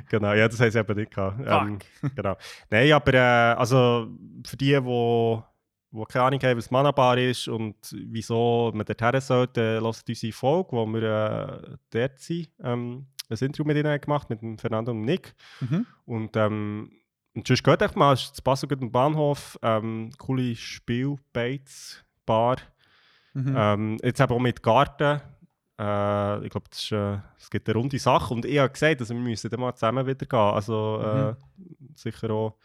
genau, 0.09 0.33
ja, 0.33 0.49
das 0.49 0.59
haben 0.61 0.71
sie 0.71 0.79
eben 0.79 0.97
nicht 0.99 1.15
gehabt. 1.15 1.41
Ähm, 1.47 1.79
genau. 2.17 2.37
Nein, 2.71 2.93
aber 2.93 3.15
äh, 3.15 3.19
also 3.59 4.09
für 4.47 4.57
die, 4.57 4.79
die 4.81 5.43
wo 5.91 6.05
keine 6.05 6.27
Ahnung 6.27 6.41
haben, 6.41 6.59
was 6.59 6.71
Manabar 6.71 7.19
ist 7.19 7.49
und 7.49 7.77
wieso 7.91 8.71
man 8.75 8.87
dorthin 8.87 9.21
sollte, 9.21 9.61
äh, 9.61 9.81
hört 9.81 10.05
unsere 10.09 10.33
Folge, 10.33 10.73
wo 10.73 10.87
wir 10.87 11.03
äh, 11.03 11.77
dort 11.91 12.19
sind. 12.21 12.51
Ähm, 12.63 13.07
ein 13.29 13.39
Interview 13.39 13.65
mit 13.65 13.77
ihnen 13.77 14.01
gemacht, 14.01 14.29
mit 14.29 14.43
dem 14.43 14.59
Fernando 14.59 14.93
und 14.93 15.03
Nick. 15.03 15.35
Mhm. 15.61 15.87
Und, 16.05 16.37
ähm, 16.37 16.91
und 17.35 17.47
sonst 17.47 17.63
geht 17.63 17.83
echt 17.83 17.97
mal, 17.97 18.13
es 18.15 18.41
Basel 18.43 18.69
gut 18.69 18.83
am 18.83 18.91
Bahnhof, 18.91 19.59
ähm, 19.63 20.11
coole 20.19 20.57
Spielbaits, 20.57 22.05
Bar. 22.27 22.57
Mhm. 23.35 23.55
Ähm, 23.57 23.99
jetzt 24.03 24.21
eben 24.21 24.33
auch 24.33 24.41
mit 24.41 24.63
Garten. 24.63 25.21
Äh, 25.79 26.45
ich 26.45 26.51
glaube, 26.51 26.67
es 26.73 26.91
äh, 26.93 27.19
es 27.39 27.51
gibt 27.51 27.69
eine 27.69 27.79
runde 27.79 27.99
Sache. 27.99 28.35
Und 28.35 28.45
ich 28.45 28.59
habe 28.59 28.71
gesagt, 28.71 29.01
also 29.01 29.15
wir 29.15 29.21
müssen 29.21 29.51
dann 29.51 29.61
mal 29.61 29.75
zusammen 29.75 30.07
wieder 30.07 30.27
gehen. 30.27 30.39
Also 30.39 31.01
äh, 31.03 31.35
sicher 31.95 32.31
auch, 32.31 32.57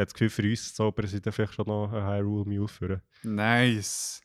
habe 0.00 0.06
das 0.06 0.14
Gefühl, 0.14 0.30
für 0.30 0.42
uns 0.42 0.74
Zauberer 0.74 1.06
sind 1.06 1.24
dann 1.26 1.32
vielleicht 1.32 1.54
schon 1.54 1.66
noch 1.66 1.92
ein 1.92 2.04
Hyrule 2.06 2.44
Mule 2.44 2.68
führen. 2.68 3.00
Nice. 3.22 4.20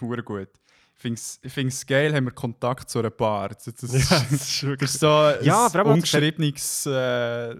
Hure 0.00 0.22
gut. 0.22 0.48
Ich 0.96 1.52
finde 1.52 1.68
es 1.68 1.86
geil, 1.86 2.14
haben 2.14 2.24
wir 2.24 2.32
Kontakt 2.32 2.88
zu 2.88 2.98
einer 3.00 3.10
Bar. 3.10 3.50
Das, 3.50 3.64
das, 3.64 3.92
Ja, 3.92 3.98
ist, 3.98 4.10
das 4.10 4.32
ist 4.32 4.62
wirklich- 4.66 4.90
so 4.90 5.08
ein 5.08 5.44
Ja, 5.44 5.66
ungeschriebenes 5.66 6.86
äh, 6.86 7.54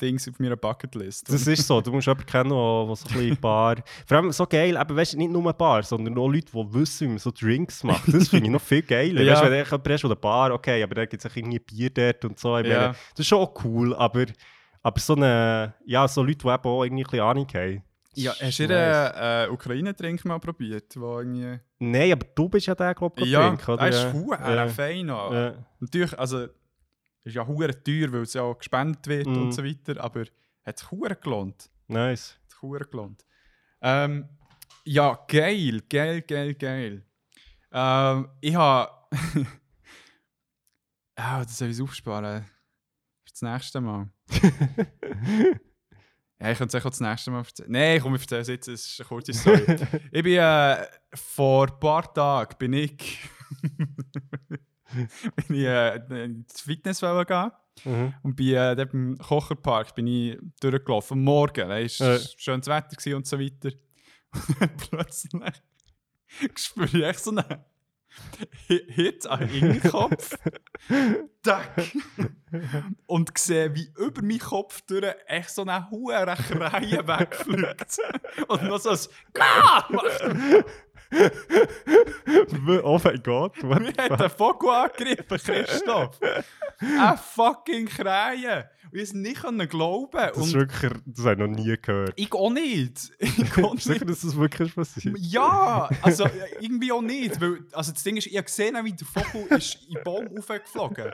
Ding 0.00 0.16
auf 0.16 0.38
meiner 0.38 0.56
Bucketlist. 0.56 1.30
Das 1.30 1.46
ist 1.46 1.66
so, 1.66 1.80
du 1.82 1.92
musst 1.92 2.06
jemanden 2.06 2.24
kennen, 2.26 2.48
der 2.48 2.96
so 2.96 3.06
ein 3.08 3.12
bisschen 3.14 3.36
Bar. 3.36 3.76
Vor 4.06 4.16
allem 4.16 4.32
so 4.32 4.46
geil, 4.46 4.78
eben, 4.80 4.96
weißt, 4.96 5.16
nicht 5.16 5.30
nur 5.30 5.52
Bar, 5.52 5.82
sondern 5.82 6.16
auch 6.16 6.28
Leute, 6.28 6.50
die 6.52 6.74
wissen, 6.74 7.06
wie 7.06 7.08
man 7.10 7.18
so 7.18 7.30
Drinks 7.30 7.84
macht. 7.84 8.12
Das 8.14 8.28
finde 8.28 8.46
ich 8.46 8.52
noch 8.52 8.62
viel 8.62 8.82
geiler. 8.82 9.20
Ja. 9.22 9.32
Weißt 9.34 9.42
wenn 9.42 9.50
du 9.50 9.56
jemanden 9.58 9.92
hast, 9.92 10.02
der 10.02 10.10
eine 10.10 10.16
Bar, 10.16 10.52
okay, 10.52 10.82
aber 10.82 10.94
da 10.94 11.04
gibt 11.04 11.22
es 11.22 11.30
auch 11.30 11.36
irgendwie 11.36 11.58
Bier 11.58 11.90
dort 11.90 12.24
und 12.24 12.38
so. 12.38 12.56
Ich 12.58 12.66
Ja. 12.66 12.80
meine, 12.80 12.92
das 13.10 13.18
ist 13.20 13.26
schon 13.26 13.40
auch 13.40 13.52
cool, 13.64 13.94
aber, 13.94 14.24
aber 14.82 15.00
so, 15.00 15.14
eine, 15.14 15.74
ja, 15.86 16.06
so 16.08 16.22
Leute, 16.22 16.38
die 16.38 16.48
eben 16.48 16.62
auch 16.64 16.84
irgendwie 16.84 17.02
ein 17.04 17.10
bisschen 17.10 17.20
Ahnung 17.26 17.46
haben. 17.54 17.82
ja, 18.14 18.32
hast 18.40 18.58
du 18.58 18.66
den 18.68 18.76
äh, 18.78 19.48
Ukraine-Trink 19.50 20.24
mal 20.24 20.38
probiert? 20.40 20.94
Wo 20.98 21.18
irgendwie... 21.18 21.58
Nein, 21.78 22.12
aber 22.12 22.26
du 22.34 22.48
bist 22.48 22.66
ja 22.66 22.74
der, 22.74 22.94
glaube 22.94 23.20
ich, 23.22 23.28
Ja, 23.30 23.48
trinken, 23.48 23.70
oder? 23.70 23.82
er 23.82 23.88
ist 23.88 24.12
hure 24.12 24.38
ja. 24.56 24.68
fein. 24.68 25.08
Ja. 25.08 25.54
Natürlich, 25.80 26.18
also 26.18 26.48
ist 27.24 27.34
ja 27.36 27.46
hure 27.46 27.82
teuer, 27.82 28.10
weil 28.12 28.22
es 28.22 28.32
ja 28.34 28.42
auch 28.42 28.56
gespendet 28.58 29.06
wird 29.06 29.26
Mhm. 29.26 29.42
und 29.42 29.52
so 29.52 29.62
weiter, 29.64 30.02
aber 30.02 30.24
hat 30.64 30.78
sich 30.78 30.90
hure 30.90 31.14
gelohnt. 31.16 31.70
Nice. 31.86 32.38
Hat 32.42 32.50
sich 32.50 32.62
hure 32.62 32.84
gelohnt. 32.86 33.24
Ähm, 33.82 34.28
ja, 34.84 35.18
geil, 35.28 35.82
geil, 35.88 36.22
geil, 36.22 36.54
geil. 36.54 37.04
Ähm, 37.72 38.28
ich 38.40 38.54
habe... 38.54 38.90
Ah, 41.16 41.40
das 41.42 41.58
soll 41.58 41.68
ich 41.68 41.82
aufsparen. 41.82 42.46
Das 43.32 43.42
nächste 43.42 43.80
Mal. 43.80 44.08
ja, 46.40 46.50
ich 46.52 46.58
könnte 46.58 46.76
es 46.76 46.84
auch 46.84 46.90
das 46.90 47.00
nächste 47.00 47.30
Mal 47.30 47.38
erzählen. 47.38 47.70
Nein, 47.70 48.00
komm, 48.00 48.14
ich 48.14 48.22
erzähle 48.22 48.40
es 48.42 48.48
jetzt, 48.48 48.68
es 48.68 48.86
ist 48.86 49.00
eine 49.00 49.08
kurze 49.08 49.32
Story. 49.34 49.64
ich 50.12 50.22
bin 50.22 50.38
äh, 50.38 50.86
vor 51.14 51.68
ein 51.68 51.80
paar 51.80 52.12
Tagen 52.12 52.56
bin 52.58 52.72
ich, 52.72 53.18
bin 55.36 55.56
ich 55.56 55.64
äh, 55.64 56.24
ins 56.24 56.60
Fitness 56.60 57.00
gehen 57.00 57.50
Mhm. 57.84 58.12
und 58.24 58.36
bin 58.36 58.54
äh, 58.56 58.72
im 58.92 59.16
Kocherpark 59.16 59.94
bin 59.94 60.06
ich 60.06 60.38
durchgelaufen. 60.60 61.16
Am 61.18 61.24
Morgen, 61.24 61.66
war 61.66 61.78
Ja. 61.80 62.18
schönes 62.36 62.66
Wetter 62.66 63.16
und 63.16 63.26
so 63.26 63.38
weiter. 63.40 63.70
Und 64.34 64.60
dann 64.60 64.76
plötzlich 64.76 65.32
spüre 66.56 67.10
ich 67.10 67.18
so 67.18 67.30
einen 67.30 67.48
Hi- 67.48 67.56
Hit 68.68 69.26
an 69.26 69.48
den 69.48 69.82
Kopf. 69.82 70.36
Tack! 71.42 71.92
Und 73.06 73.36
sehe, 73.38 73.74
wie 73.74 73.92
über 73.96 74.22
meinen 74.22 74.38
Kopf 74.38 74.80
durch 74.82 75.14
echt 75.26 75.50
so 75.50 75.62
eine 75.62 75.90
hohe 75.90 76.12
Kreie 76.14 77.06
wegfliegt. 77.06 77.98
Und 78.48 78.64
noch 78.64 78.78
so 78.78 78.90
ein 78.90 78.98
«Gah!» 79.32 79.88
oh 82.82 83.00
mein 83.02 83.22
Gott, 83.22 83.62
what 83.62 83.80
Mir 83.80 83.92
hat 83.98 84.20
der 84.20 84.30
Vogel 84.30 84.70
angegriffen, 84.70 85.38
Christoph. 85.38 86.18
Eine 86.80 87.16
fucking 87.16 87.86
Kreie. 87.86 88.70
Und 88.92 88.98
ich 88.98 89.02
es 89.02 89.12
nicht 89.12 89.42
können 89.42 89.68
glauben. 89.68 90.10
Das 90.12 90.36
ist 90.36 90.42
Und 90.42 90.52
wirklich, 90.54 90.92
das 91.06 91.24
habe 91.24 91.32
ich 91.32 91.38
noch 91.48 91.56
nie 91.64 91.76
gehört. 91.80 92.12
ich 92.16 92.32
auch 92.32 92.50
nicht. 92.50 93.10
Ich 93.18 93.64
auch 93.64 93.74
Sicher, 93.78 93.92
nicht. 93.92 94.10
dass 94.10 94.20
das 94.20 94.36
wirklich 94.36 94.74
passiert? 94.74 95.16
Ja, 95.18 95.88
also 96.02 96.26
irgendwie 96.60 96.92
auch 96.92 97.02
nicht. 97.02 97.40
Weil, 97.40 97.58
also 97.72 97.92
das 97.92 98.02
Ding 98.02 98.16
ist, 98.16 98.26
ich 98.26 98.36
habe 98.36 98.44
gesehen, 98.44 98.76
wie 98.84 98.92
der 98.92 99.06
Vogel 99.06 99.58
ist 99.58 99.78
in 99.88 99.94
den 99.94 100.04
Baum 100.04 100.28
aufgeflogen 100.38 101.12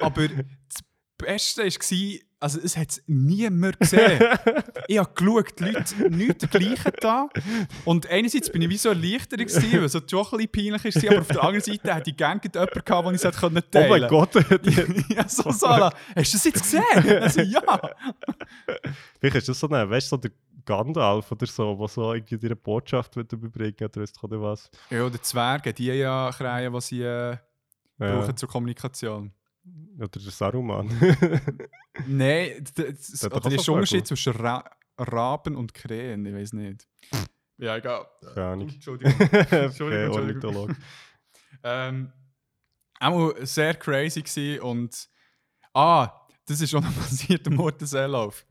Aber 0.00 0.28
das 0.28 0.82
Beste 1.24 1.62
war, 1.64 2.20
also 2.40 2.60
es 2.62 2.76
hat 2.76 3.00
niemand 3.06 3.80
gesehen. 3.80 4.22
ich 4.88 4.98
habe 4.98 5.10
geschaut, 5.14 5.58
die 5.58 5.64
Leute 5.64 6.10
nichts 6.10 6.46
dergleichen 6.48 6.92
da. 7.00 7.28
Und 7.84 8.06
einerseits 8.10 8.50
bin 8.52 8.62
ich 8.62 8.68
wie 8.68 8.76
so 8.76 8.90
erleichtert, 8.90 9.40
gewesen, 9.40 9.72
weil 9.72 9.84
es 9.84 9.92
so 9.92 10.00
schon 10.06 10.26
ein 10.40 10.46
bisschen 10.48 10.74
peinlich 10.74 10.94
war, 11.04 11.10
aber 11.12 11.20
auf 11.22 11.28
der 11.28 11.42
anderen 11.42 11.64
Seite 11.64 11.94
hatte 11.94 12.10
ich 12.10 12.16
gerne 12.16 12.40
jemanden 12.42 12.84
gehabt, 12.84 13.06
den 13.08 13.14
ich 13.14 13.24
es 13.24 13.36
teilen 13.36 13.62
Oh 13.74 13.88
mein 13.88 14.08
konnte. 14.08 14.42
Gott, 14.44 14.66
ja, 15.08 15.28
so, 15.28 15.50
Sarah, 15.50 15.92
hast 16.14 16.32
du 16.32 16.36
das 16.36 16.44
jetzt 16.44 16.62
gesehen? 16.62 17.22
Also, 17.22 17.40
ja. 17.40 17.62
vielleicht 19.20 19.36
ist 19.36 19.48
das 19.48 19.60
so 19.60 19.68
ein, 19.68 19.90
weißt 19.90 20.06
du, 20.12 20.16
so 20.16 20.16
der 20.18 20.30
Gandalf 20.66 21.30
oder 21.32 21.46
so, 21.46 21.74
der 21.76 21.88
so 21.88 22.12
irgendwie 22.14 22.46
ihre 22.46 22.56
Botschaft 22.56 23.16
will 23.16 23.26
überbringen 23.30 23.74
oder 23.80 24.02
weißt 24.02 24.16
du 24.22 24.26
nicht 24.28 24.40
was. 24.42 24.70
Ja, 24.90 25.08
die 25.10 25.20
Zwerge, 25.20 25.72
die 25.72 25.86
ja 25.86 26.30
Kreien, 26.36 26.72
die 26.72 26.80
sie 26.80 27.02
äh, 27.02 27.36
Ja. 27.98 28.18
brauchen 28.18 28.36
zur 28.36 28.48
Kommunikation. 28.48 29.32
Oder 29.96 30.08
der 30.08 30.20
Saruman. 30.20 30.88
Nein, 32.06 32.64
das- 32.74 33.24
oder 33.24 33.46
ist 33.50 33.66
der 33.66 33.74
Unterschied 33.74 33.98
Vögel. 33.98 34.04
zwischen 34.04 34.32
Ra 34.34 34.64
Raben 34.96 35.56
und 35.56 35.74
Krähen, 35.74 36.24
ich 36.26 36.34
weiß 36.34 36.52
nicht. 36.52 36.88
Ja, 37.58 37.76
egal. 37.76 38.06
Keine 38.34 38.46
Ahnung. 38.46 38.68
Entschuldigung. 38.68 39.14
okay, 39.20 39.64
Entschuldigung. 39.66 40.16
Ornithologe. 40.16 40.76
ähm, 41.62 42.12
auch 43.00 43.34
sehr 43.40 43.74
crazy 43.74 44.22
gewesen 44.22 44.60
und 44.60 45.08
ah, 45.72 46.10
das 46.46 46.60
ist 46.60 46.74
auch 46.74 46.82
noch 46.82 46.94
passiert 46.94 47.46
am 47.46 47.54
Mortenseelauf. 47.54 48.46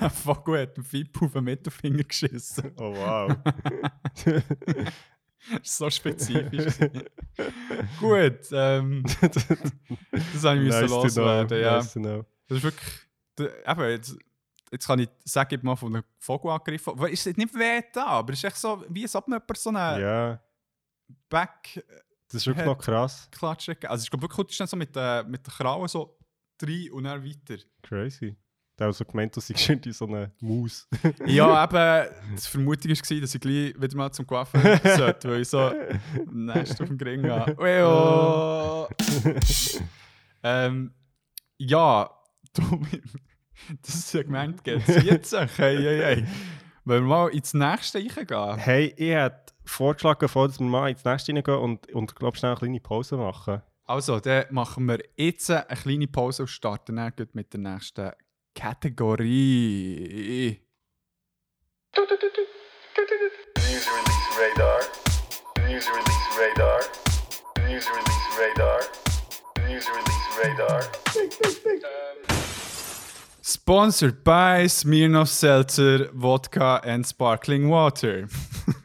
Ein 0.00 0.10
Vogel 0.10 0.62
hat 0.62 0.76
dem 0.76 0.84
Fippo 0.84 1.26
auf 1.26 1.32
den 1.32 1.44
Mittelfinger 1.44 2.04
geschissen. 2.04 2.72
Oh 2.76 2.94
wow. 2.94 3.36
So 5.62 5.90
spezifisch. 5.90 6.78
Gut, 8.00 8.38
ähm, 8.52 9.02
das 9.20 10.44
habe 10.44 10.58
ich 10.58 10.64
müssen 10.64 10.86
to 10.88 11.02
loswerden. 11.02 11.60
Ja. 11.60 11.76
Nice. 11.76 11.94
Das 12.48 12.58
ist 12.58 12.62
wirklich. 12.64 12.90
Eben, 13.66 13.90
jetzt, 13.90 14.16
jetzt 14.70 14.86
kann 14.86 14.98
ich 15.00 15.08
sagen, 15.24 15.54
ich 15.54 15.62
mal 15.62 15.76
von 15.76 15.94
einem 15.94 16.04
Vogel 16.18 16.50
angegriffen. 16.50 16.92
Aber 16.92 17.10
Es 17.12 17.26
ist 17.26 17.36
nicht 17.36 17.54
weh 17.54 17.82
da, 17.92 18.06
aber 18.06 18.32
es 18.32 18.38
ist 18.38 18.44
echt 18.44 18.56
so, 18.56 18.84
wie 18.88 19.06
man 19.28 19.40
jemand 19.40 19.56
so 19.58 19.70
einen 19.70 20.00
Ja, 20.00 20.40
Back 21.28 21.84
das 22.28 22.42
ist 22.42 22.46
wirklich 22.46 22.66
noch 22.66 22.78
krass. 22.78 23.28
klatschen. 23.30 23.76
Also 23.84 24.04
ich 24.04 24.10
glaube 24.10 24.22
wirklich, 24.22 24.46
du 24.46 24.54
so 24.66 24.76
mit, 24.76 24.94
der 24.96 25.24
mit 25.24 25.46
der 25.46 25.52
Krauen 25.52 25.86
so 25.88 26.18
rein 26.62 26.90
und 26.92 27.04
dann 27.04 27.24
weiter. 27.24 27.62
Crazy. 27.82 28.36
Der 28.78 28.88
hat 28.88 28.94
so 28.94 29.04
gemeint, 29.04 29.36
dass 29.36 29.50
ich 29.50 29.68
irgendwie 29.68 29.92
so 29.92 30.06
eine 30.06 30.32
Maus. 30.40 30.88
ja, 31.26 31.64
eben, 31.64 32.10
die 32.36 32.40
Vermutung 32.40 32.90
war, 32.90 33.20
dass 33.20 33.34
ich 33.34 33.40
gleich 33.40 33.74
wieder 33.80 33.96
mal 33.96 34.10
zum 34.12 34.26
Coiffeur 34.26 34.80
sollte, 34.96 35.30
weil 35.30 35.42
ich 35.42 35.48
so 35.48 35.72
Nest 36.32 36.80
auf 36.80 36.88
dem 36.88 36.98
Gring 36.98 37.28
habe. 37.30 37.56
Ähm, 40.46 40.92
ja, 41.56 42.10
du, 42.52 42.80
das 43.80 44.10
Segment 44.10 44.62
geht 44.62 44.86
jetzt. 44.86 45.32
Hey, 45.32 45.78
hey, 45.78 46.00
hey. 46.02 46.26
Wollen 46.84 47.04
wir 47.04 47.08
mal 47.08 47.28
ins 47.28 47.54
nächste 47.54 47.98
reingehen? 47.98 48.58
Hey, 48.58 48.92
ich 48.98 49.14
hätte 49.14 49.54
vorgeschlagen, 49.64 50.18
bevor 50.20 50.50
wir 50.50 50.66
mal 50.66 50.90
ins 50.90 51.02
nächste 51.02 51.32
reingehen 51.32 51.58
und, 51.58 51.90
und 51.94 52.14
glaube 52.14 52.36
schnell 52.36 52.50
eine 52.50 52.58
kleine 52.58 52.80
Pause 52.80 53.16
machen. 53.16 53.62
Also, 53.86 54.20
dann 54.20 54.44
machen 54.50 54.86
wir 54.86 54.98
jetzt 55.16 55.50
eine 55.50 55.64
kleine 55.64 56.08
Pause 56.08 56.42
und 56.42 56.48
starten 56.48 56.96
dann 56.96 57.12
mit 57.32 57.54
der 57.54 57.60
nächsten 57.60 58.10
Kategorie. 58.54 60.60
News 61.96 62.06
release 63.58 64.38
radar. 64.38 64.80
News 65.68 65.88
release 65.88 66.38
radar. 66.38 66.80
News 67.68 67.86
release 67.88 68.38
radar. 68.38 68.80
News 69.68 69.88
release 69.88 70.38
radar. 70.42 70.80
Sponsored 73.42 74.22
by 74.24 74.66
Smirnoff 74.68 75.28
Seltzer, 75.28 76.08
Vodka 76.12 76.80
and 76.84 77.06
Sparkling 77.06 77.68
Water. 77.70 78.26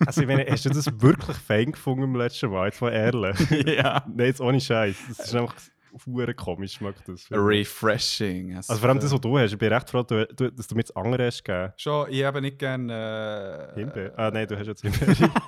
Also, 0.05 0.21
ich 0.21 0.27
meine, 0.27 0.45
hast 0.49 0.65
du 0.65 0.69
das 0.69 0.85
wirklich 1.01 1.37
fein 1.37 1.71
gefunden 1.73 2.03
im 2.03 2.15
letzten 2.15 2.49
Mal? 2.49 2.65
Jetzt 2.67 2.81
mal 2.81 2.91
ehrlich. 2.91 3.37
ja. 3.65 4.03
Nein, 4.07 4.27
jetzt 4.27 4.41
ohne 4.41 4.59
Scheiß. 4.59 4.95
Das 5.09 5.19
ist 5.27 5.35
einfach. 5.35 5.55
Hure 6.05 6.33
komisch 6.33 6.73
schmeckt 6.73 7.07
das. 7.07 7.27
Refreshing. 7.31 8.55
Also 8.55 8.75
vor 8.75 8.89
allem 8.89 8.99
das, 8.99 9.11
was 9.11 9.21
du 9.21 9.37
hast, 9.37 9.51
ich 9.53 9.57
bin 9.57 9.71
recht 9.73 9.89
froh, 9.89 10.03
dass 10.03 10.67
du 10.67 10.75
mir 10.75 10.83
das 10.83 10.95
andere 10.95 11.25
hast 11.27 11.43
gegeben. 11.43 11.73
Schon, 11.77 12.11
ich 12.11 12.23
habe 12.23 12.41
nicht 12.41 12.59
gerne. 12.59 13.71
Äh, 13.75 13.79
Himbeer. 13.79 14.13
Ah 14.17 14.31
nein, 14.31 14.47
du 14.47 14.57
hast 14.57 14.67
jetzt 14.67 14.81
Himbeere. 14.81 15.31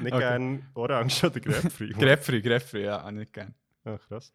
Nicht 0.00 0.12
Okay. 0.12 0.18
gern 0.18 0.66
Orange 0.74 1.24
oder 1.24 1.40
Grapefruit. 1.40 1.94
Grapefruit, 1.98 2.44
Grapefruit, 2.44 2.84
ja, 2.84 3.04
auch 3.04 3.10
nicht 3.10 3.32
gerne. 3.32 3.54
Ah, 3.84 3.98
krass. 3.98 4.32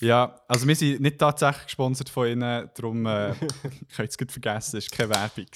Ja, 0.00 0.40
also 0.48 0.66
wir 0.66 0.74
sind 0.74 1.00
nicht 1.00 1.18
tatsächlich 1.18 1.64
gesponsert 1.66 2.08
von 2.08 2.26
ihnen, 2.28 2.70
darum 2.74 3.04
äh, 3.04 3.32
ich 3.32 3.88
kann 3.96 4.06
es 4.06 4.16
gut 4.16 4.32
vergessen, 4.32 4.78
es 4.78 4.90
war 4.90 4.96
keine 4.96 5.14
Werbung. 5.14 5.46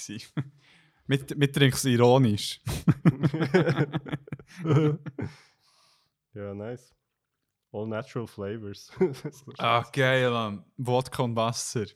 mit, 1.06 1.39
mit 1.39 1.55
trinken 1.55 1.76
es 1.76 1.85
ironisch. 1.86 2.60
Ja, 6.35 6.52
nice. 6.55 6.94
All 7.73 7.86
natural 7.86 8.27
flavors. 8.27 8.90
Ah, 9.59 9.85
geil, 9.93 10.31
Mann. 10.31 10.65
Wodka 10.77 11.23
und 11.23 11.36
Wasser. 11.36 11.86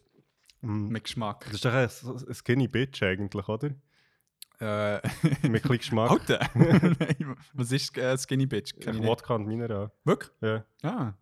Mm. 0.61 0.89
Mit 0.89 1.05
Geschmack. 1.05 1.45
das 1.45 1.55
ist 1.55 1.65
doch 1.65 2.27
ein, 2.29 2.35
Skinny 2.35 2.67
Bitch 2.67 3.03
eigentlich, 3.03 3.49
oder? 3.49 3.71
Äh, 4.61 5.01
Mit 5.49 5.65
ein 5.65 5.79
Geschmack. 5.79 6.11
Alter! 6.11 6.41
Nein, 6.55 7.37
Was 7.53 7.71
ist 7.71 7.97
äh, 7.97 8.19
Skinny 8.19 8.47
Bitch? 8.47 8.75
Nicht. 8.75 9.03
Wodka 9.05 9.35
und 9.37 9.47
Mineral. 9.47 9.93
Wirklich? 10.05 10.33
Ja. 10.41 10.65
Ah. 10.83 11.15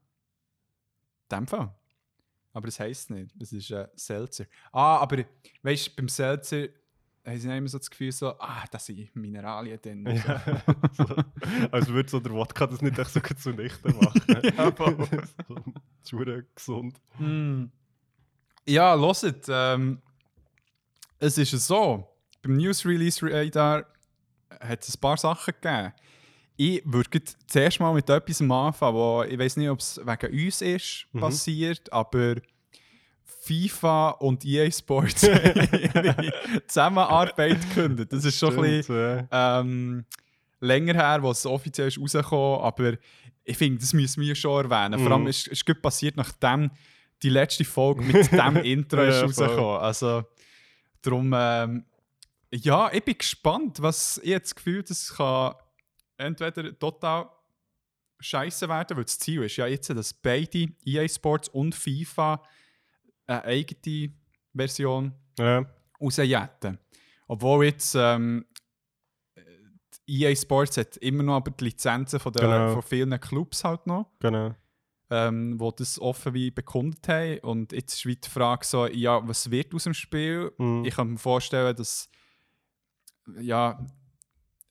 In 1.30 1.36
dem 1.38 1.46
Fall. 1.46 1.74
Aber 2.54 2.66
das 2.66 2.80
heisst 2.80 3.10
nicht. 3.10 3.30
Das 3.34 3.52
ist 3.52 3.70
äh, 3.70 3.88
Seltzer. 3.94 4.46
Ah, 4.72 4.96
aber 4.98 5.24
weißt 5.62 5.88
du, 5.88 5.96
beim 5.96 6.08
Seltzer 6.08 6.68
haben 7.26 7.38
sie 7.40 7.56
immer 7.56 7.68
so 7.68 7.78
das 7.78 7.90
Gefühl, 7.90 8.12
so, 8.12 8.28
ah, 8.38 8.64
das 8.70 8.86
sind 8.86 9.14
Mineralien 9.16 9.80
drin. 9.80 10.06
ja. 10.06 10.42
so, 10.92 11.04
als 11.72 11.88
würde 11.88 12.08
so 12.08 12.20
der 12.20 12.32
Wodka 12.32 12.66
das 12.66 12.80
nicht 12.80 12.98
echt 12.98 13.10
so 13.10 13.20
zunichte 13.20 13.88
machen. 13.92 14.22
Ja, 14.56 14.72
voll. 14.72 14.96
so, 16.02 16.18
gesund. 16.54 17.00
Hm. 17.18 17.70
Ja, 18.66 18.96
hört, 18.98 19.46
ähm, 19.48 20.00
es 21.18 21.38
ist 21.38 21.50
so, 21.66 22.06
beim 22.42 22.56
News 22.56 22.84
Release 22.84 23.20
Radar 23.22 23.86
hat 24.60 24.82
es 24.82 24.96
ein 24.96 25.00
paar 25.00 25.16
Sachen 25.16 25.54
gegeben. 25.60 25.92
Ich 26.56 26.82
würde 26.84 27.22
zuerst 27.46 27.80
mal 27.80 27.92
mit 27.92 28.08
etwas 28.08 28.40
anfangen, 28.40 28.94
wo 28.94 29.22
ich 29.22 29.38
weiß 29.38 29.56
nicht, 29.56 29.68
ob 29.68 29.80
es 29.80 30.00
wegen 30.02 30.46
uns 30.46 30.62
ist 30.62 31.06
passiert, 31.12 31.92
aber 31.92 32.36
FIFA 33.40 34.10
und 34.10 34.44
EA 34.44 34.70
Sports 34.70 35.22
ihre 35.24 36.32
Zusammenarbeit 36.66 37.60
gekündigt. 37.68 38.12
Das 38.12 38.24
ist 38.24 38.38
schon 38.38 38.54
ein 38.56 38.60
bisschen 38.62 38.82
Stimmt, 38.84 39.28
ja. 39.32 39.60
ähm, 39.60 40.04
länger 40.60 40.94
her, 40.94 41.22
wo 41.22 41.30
es 41.30 41.44
offiziell 41.46 41.88
ist 41.88 41.98
rausgekommen 41.98 42.60
aber 42.60 42.92
ich 43.48 43.56
finde, 43.56 43.78
das 43.80 43.92
müssen 43.92 44.22
wir 44.22 44.34
schon 44.34 44.68
erwähnen. 44.70 44.98
Vor 44.98 45.12
allem 45.12 45.22
Mhm. 45.22 45.28
ist 45.28 45.46
es 45.48 45.64
gut 45.64 45.80
passiert, 45.80 46.16
nachdem 46.16 46.70
die 47.22 47.28
letzte 47.28 47.64
Folge 47.64 48.02
mit 48.02 48.14
dem 48.32 48.56
Intro 48.56 49.02
ist 49.02 49.16
Ja, 49.16 49.22
rausgekommen. 49.22 49.80
Also, 49.80 50.24
darum, 51.02 51.32
ähm, 51.36 51.84
ja, 52.52 52.90
ich 52.92 53.04
bin 53.04 53.16
gespannt, 53.18 53.80
was 53.80 54.18
ich 54.18 54.30
jetzt 54.30 54.50
das 54.50 54.54
Gefühl 54.56 54.82
das 54.82 55.14
kann 55.14 55.54
entweder 56.16 56.76
total 56.78 57.28
scheiße 58.18 58.68
werden, 58.68 58.96
weil 58.96 59.04
das 59.04 59.18
Ziel 59.18 59.42
ist 59.44 59.56
ja 59.56 59.66
jetzt, 59.66 59.90
dass 59.90 60.12
beide 60.14 60.68
EA 60.84 61.06
Sports 61.08 61.48
und 61.50 61.74
FIFA 61.74 62.42
eine 63.26 63.44
eigene 63.44 64.12
Version 64.54 65.12
ja. 65.38 65.66
rausjetten. 66.00 66.78
Obwohl 67.28 67.66
jetzt 67.66 67.94
ähm, 67.94 68.44
EA 70.06 70.34
Sports 70.36 70.76
hat 70.76 70.96
immer 70.98 71.22
noch 71.22 71.36
aber 71.36 71.50
die 71.50 71.64
Lizenzen 71.64 72.20
von, 72.20 72.32
der, 72.32 72.42
Genau. 72.42 72.72
von 72.74 72.82
vielen 72.82 73.18
Clubs 73.20 73.64
halt 73.64 73.86
noch, 73.86 74.10
Genau. 74.20 74.54
ähm, 75.10 75.58
die 75.58 75.70
das 75.76 76.00
offen 76.00 76.34
wie 76.34 76.50
bekundet 76.50 77.06
haben. 77.08 77.38
Und 77.40 77.72
jetzt 77.72 77.94
ist 77.94 78.06
wie 78.06 78.16
die 78.16 78.28
Frage 78.28 78.64
so, 78.64 78.86
ja, 78.86 79.26
was 79.26 79.50
wird 79.50 79.74
aus 79.74 79.84
dem 79.84 79.94
Spiel? 79.94 80.52
Mhm. 80.58 80.84
Ich 80.84 80.94
kann 80.94 81.10
mir 81.10 81.18
vorstellen, 81.18 81.74
dass 81.74 82.08
ja, 83.40 83.84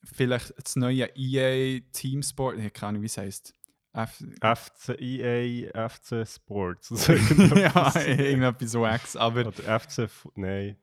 vielleicht 0.03 0.53
das 0.57 0.75
neue 0.77 1.09
EA 1.15 1.81
Teamsport, 1.91 2.57
ich 2.57 2.71
keine 2.73 2.89
Ahnung, 2.89 3.01
wie 3.01 3.07
es 3.07 3.17
heißt. 3.17 3.53
F 3.95 4.23
FC 4.41 4.99
EA, 4.99 5.87
FC 5.89 6.27
Sports. 6.27 6.89
ja, 7.07 7.93
irgendetwas 8.01 8.73
Wax, 8.75 9.15
aber 9.15 9.47
Oder 9.47 9.79
FC. 9.79 9.99
F- 9.99 10.27
Nein. 10.35 10.77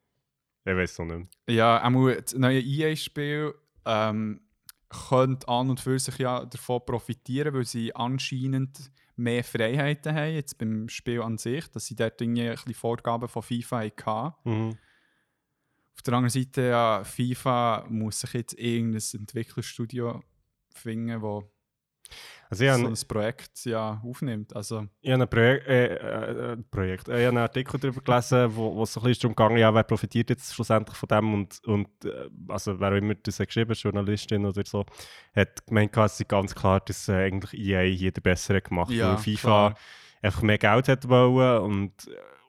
Ich 0.65 0.77
weiß 0.77 0.99
noch 1.01 1.17
nicht. 1.17 1.31
Ja, 1.49 1.83
auch 1.83 2.11
das 2.15 2.35
neue 2.35 2.61
EA-Spiel 2.61 3.53
ähm, 3.85 4.41
könnte 4.89 5.49
an 5.49 5.71
und 5.71 5.81
für 5.81 5.99
sich 5.99 6.19
ja 6.19 6.45
davon 6.45 6.81
profitieren, 6.87 7.53
weil 7.55 7.65
sie 7.65 7.95
anscheinend 7.95 8.91
mehr 9.17 9.43
Freiheiten 9.45 10.15
haben, 10.15 10.35
jetzt 10.35 10.57
beim 10.59 10.89
Spiel 10.89 11.21
an 11.23 11.37
sich, 11.39 11.67
dass 11.71 11.87
sie 11.87 11.97
dort 11.97 12.21
irgendwie 12.21 12.49
ein 12.49 12.55
bisschen 12.55 12.75
Vorgaben 12.75 13.29
von 13.29 13.43
FIFA 13.43 13.79
hatten. 13.81 14.33
Mhm. 14.45 14.79
Auf 15.95 16.03
der 16.03 16.15
anderen 16.15 16.31
Seite, 16.31 16.63
ja, 16.69 17.05
FIFA 17.05 17.87
muss 17.89 18.21
sich 18.21 18.33
jetzt 18.33 18.59
irgendein 18.59 19.03
Entwicklerstudio 19.15 20.23
finden, 20.75 21.21
wo 21.21 21.51
Also 22.53 22.65
ich 22.65 22.73
so 22.75 22.87
ein 22.87 23.09
Projekt 23.09 23.65
ja, 23.65 24.03
aufnimmt. 24.05 24.55
Also, 24.55 24.87
ich 25.01 25.11
habe 25.11 25.23
ein 25.23 25.29
Projek 25.31 25.67
äh, 25.67 25.87
äh, 25.87 26.53
ein 26.53 26.65
Projekt, 26.71 27.09
äh, 27.09 27.13
ich 27.13 27.27
habe 27.27 27.29
einen 27.29 27.39
Artikel 27.39 27.81
darüber 27.81 28.03
gelesen, 28.03 28.51
wo, 28.57 28.77
wo 28.77 28.83
es 28.83 28.93
so 28.93 29.01
ein 29.01 29.07
bisschen 29.07 29.33
darum 29.35 29.49
ging, 29.55 29.59
ja, 29.59 29.73
wer 29.75 29.85
profitiert 29.85 30.29
jetzt 30.29 30.55
schlussendlich 30.55 30.97
von 30.97 31.09
dem 31.09 31.33
und, 31.33 31.65
und 31.65 31.89
äh, 32.05 32.29
also 32.49 32.79
wer 32.79 32.93
auch 32.93 32.97
immer 32.97 33.15
das 33.15 33.41
hat 33.41 33.47
geschrieben 33.47 33.73
Journalistin 33.73 34.45
oder 34.45 34.63
so, 34.67 34.85
hat 35.35 35.67
gemeint, 35.67 35.97
es 35.97 36.19
sei 36.19 36.25
ganz 36.25 36.55
klar, 36.55 36.81
dass 36.81 37.09
äh, 37.09 37.25
eigentlich 37.25 37.59
EA 37.59 37.85
hier 37.85 38.13
den 38.13 38.23
Besseren 38.23 38.63
gemacht 38.63 38.91
hat, 38.91 38.97
Ja, 38.97 39.13
weil 39.13 39.19
FIFA 39.19 39.41
klar. 39.71 39.75
einfach 40.21 40.43
mehr 40.43 40.59
Geld 40.59 40.89
hat 40.89 41.09
wollen 41.09 41.63
und, 41.63 41.93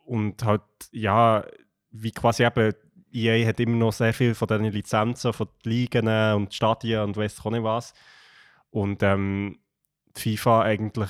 und 0.03 0.44
halt, 0.44 0.64
ja, 0.91 1.45
wie 1.91 2.11
quasi 2.11 2.44
eben 2.44 2.73
EA 3.14 3.48
hat 3.48 3.60
immer 3.61 3.77
noch 3.77 3.94
sehr 3.94 4.14
viel 4.14 4.35
von 4.35 4.49
diesen 4.49 4.65
Lizenzen, 4.65 5.31
von 5.31 5.48
den 5.64 5.72
Ligen 5.72 6.07
und 6.07 6.53
Stadien 6.53 7.03
und 7.03 7.15
weiss 7.15 7.40
auch 7.40 7.52
nicht 7.52 7.64
was. 7.64 7.94
Und 8.74 9.04
ähm, 9.04 9.60
die 10.18 10.36
FIFA 10.36 10.64
eigentlich, 10.64 11.10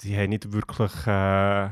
die 0.00 0.16
haben 0.16 0.30
nicht 0.30 0.52
wirklich 0.52 1.06
äh, 1.06 1.70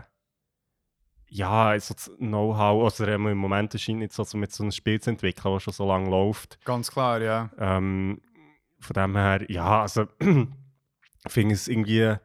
ja, 1.35 1.69
also 1.69 1.95
das 1.95 2.11
Know-how, 2.19 2.85
also 2.85 3.07
im 3.07 3.39
Moment 3.39 3.81
scheint 3.81 4.01
nicht 4.01 4.13
so, 4.13 4.27
mit 4.37 4.53
so 4.53 4.63
einem 4.63 4.71
Spiel 4.71 5.01
zu 5.01 5.09
entwickeln, 5.09 5.55
das 5.55 5.63
schon 5.63 5.73
so 5.73 5.89
lange 5.89 6.11
läuft. 6.11 6.63
ganz 6.67 6.91
klar, 6.91 7.23
ja. 7.23 7.51
Ähm, 7.59 8.21
von 8.79 8.93
dem 8.93 9.17
her, 9.17 9.51
ja, 9.51 9.81
also 9.81 10.07
ich 10.21 11.33
finde 11.33 11.55
es 11.55 11.69
irgendwie, 11.69 12.17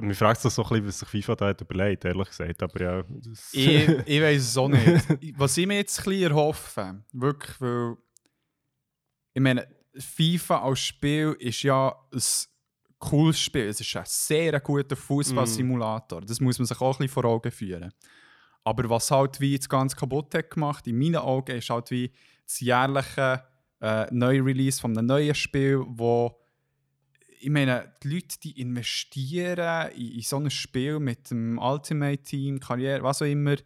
mir 0.00 0.14
fragt 0.14 0.40
sich 0.40 0.52
so 0.52 0.64
ein 0.64 0.68
bisschen, 0.70 0.86
was 0.88 0.98
sich 0.98 1.08
FIFA 1.08 1.36
da 1.36 1.46
hat 1.46 1.60
überlegt, 1.60 2.04
ehrlich 2.04 2.26
gesagt, 2.28 2.60
aber 2.64 2.80
ja. 2.80 3.04
Ich, 3.52 3.88
ich 4.06 4.20
weiß 4.20 4.42
es 4.42 4.56
auch 4.56 4.68
nicht. 4.68 5.38
Was 5.38 5.56
ich 5.56 5.66
mir 5.68 5.76
jetzt 5.76 6.00
ein 6.00 6.04
bisschen 6.04 6.32
erhoffe, 6.32 7.04
wirklich, 7.12 7.60
weil 7.60 7.96
ich 9.34 9.42
meine, 9.42 9.68
FIFA 9.96 10.62
als 10.62 10.80
Spiel 10.80 11.36
ist 11.38 11.62
ja 11.62 11.94
ein 12.12 12.22
cooles 12.98 13.40
Spiel. 13.40 13.66
Es 13.66 13.80
ist 13.80 13.96
ein 13.96 14.04
sehr 14.06 14.60
guter 14.60 14.96
Fußballsimulator. 14.96 16.22
Das 16.22 16.40
muss 16.40 16.58
man 16.58 16.66
sich 16.66 16.80
auch 16.80 16.94
ein 16.94 16.98
bisschen 16.98 17.08
vor 17.08 17.24
Augen 17.24 17.50
führen. 17.50 17.92
Aber 18.64 18.88
was 18.90 19.10
halt 19.10 19.40
wie 19.40 19.56
das 19.56 19.68
Ganze 19.68 19.96
kaputt 19.96 20.34
hat 20.34 20.50
gemacht, 20.50 20.86
in 20.86 20.98
meinen 20.98 21.16
Augen, 21.16 21.56
ist 21.56 21.70
halt 21.70 21.90
wie 21.90 22.12
das 22.44 22.60
jährliche 22.60 23.44
äh, 23.80 24.06
Neu-Release 24.10 24.80
von 24.80 24.96
einem 24.96 25.06
neuen 25.06 25.34
Spiel, 25.34 25.82
wo 25.86 26.38
ich 27.40 27.50
meine, 27.50 27.94
die 28.02 28.08
Leute, 28.08 28.38
die 28.42 28.60
investieren 28.60 29.90
in, 29.92 30.12
in 30.12 30.22
so 30.22 30.38
ein 30.38 30.50
Spiel 30.50 30.98
mit 30.98 31.30
dem 31.30 31.58
Ultimate 31.58 32.22
Team, 32.22 32.58
Karriere, 32.58 33.02
was 33.02 33.22
auch 33.22 33.26
immer 33.26 33.56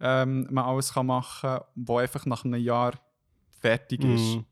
ähm, 0.00 0.46
man 0.50 0.64
alles 0.64 0.92
kann 0.92 1.06
machen 1.06 1.50
kann, 1.50 1.60
wo 1.74 1.98
einfach 1.98 2.24
nach 2.26 2.44
einem 2.44 2.60
Jahr 2.60 2.92
fertig 3.60 4.04
ist. 4.04 4.36
Mhm. 4.36 4.44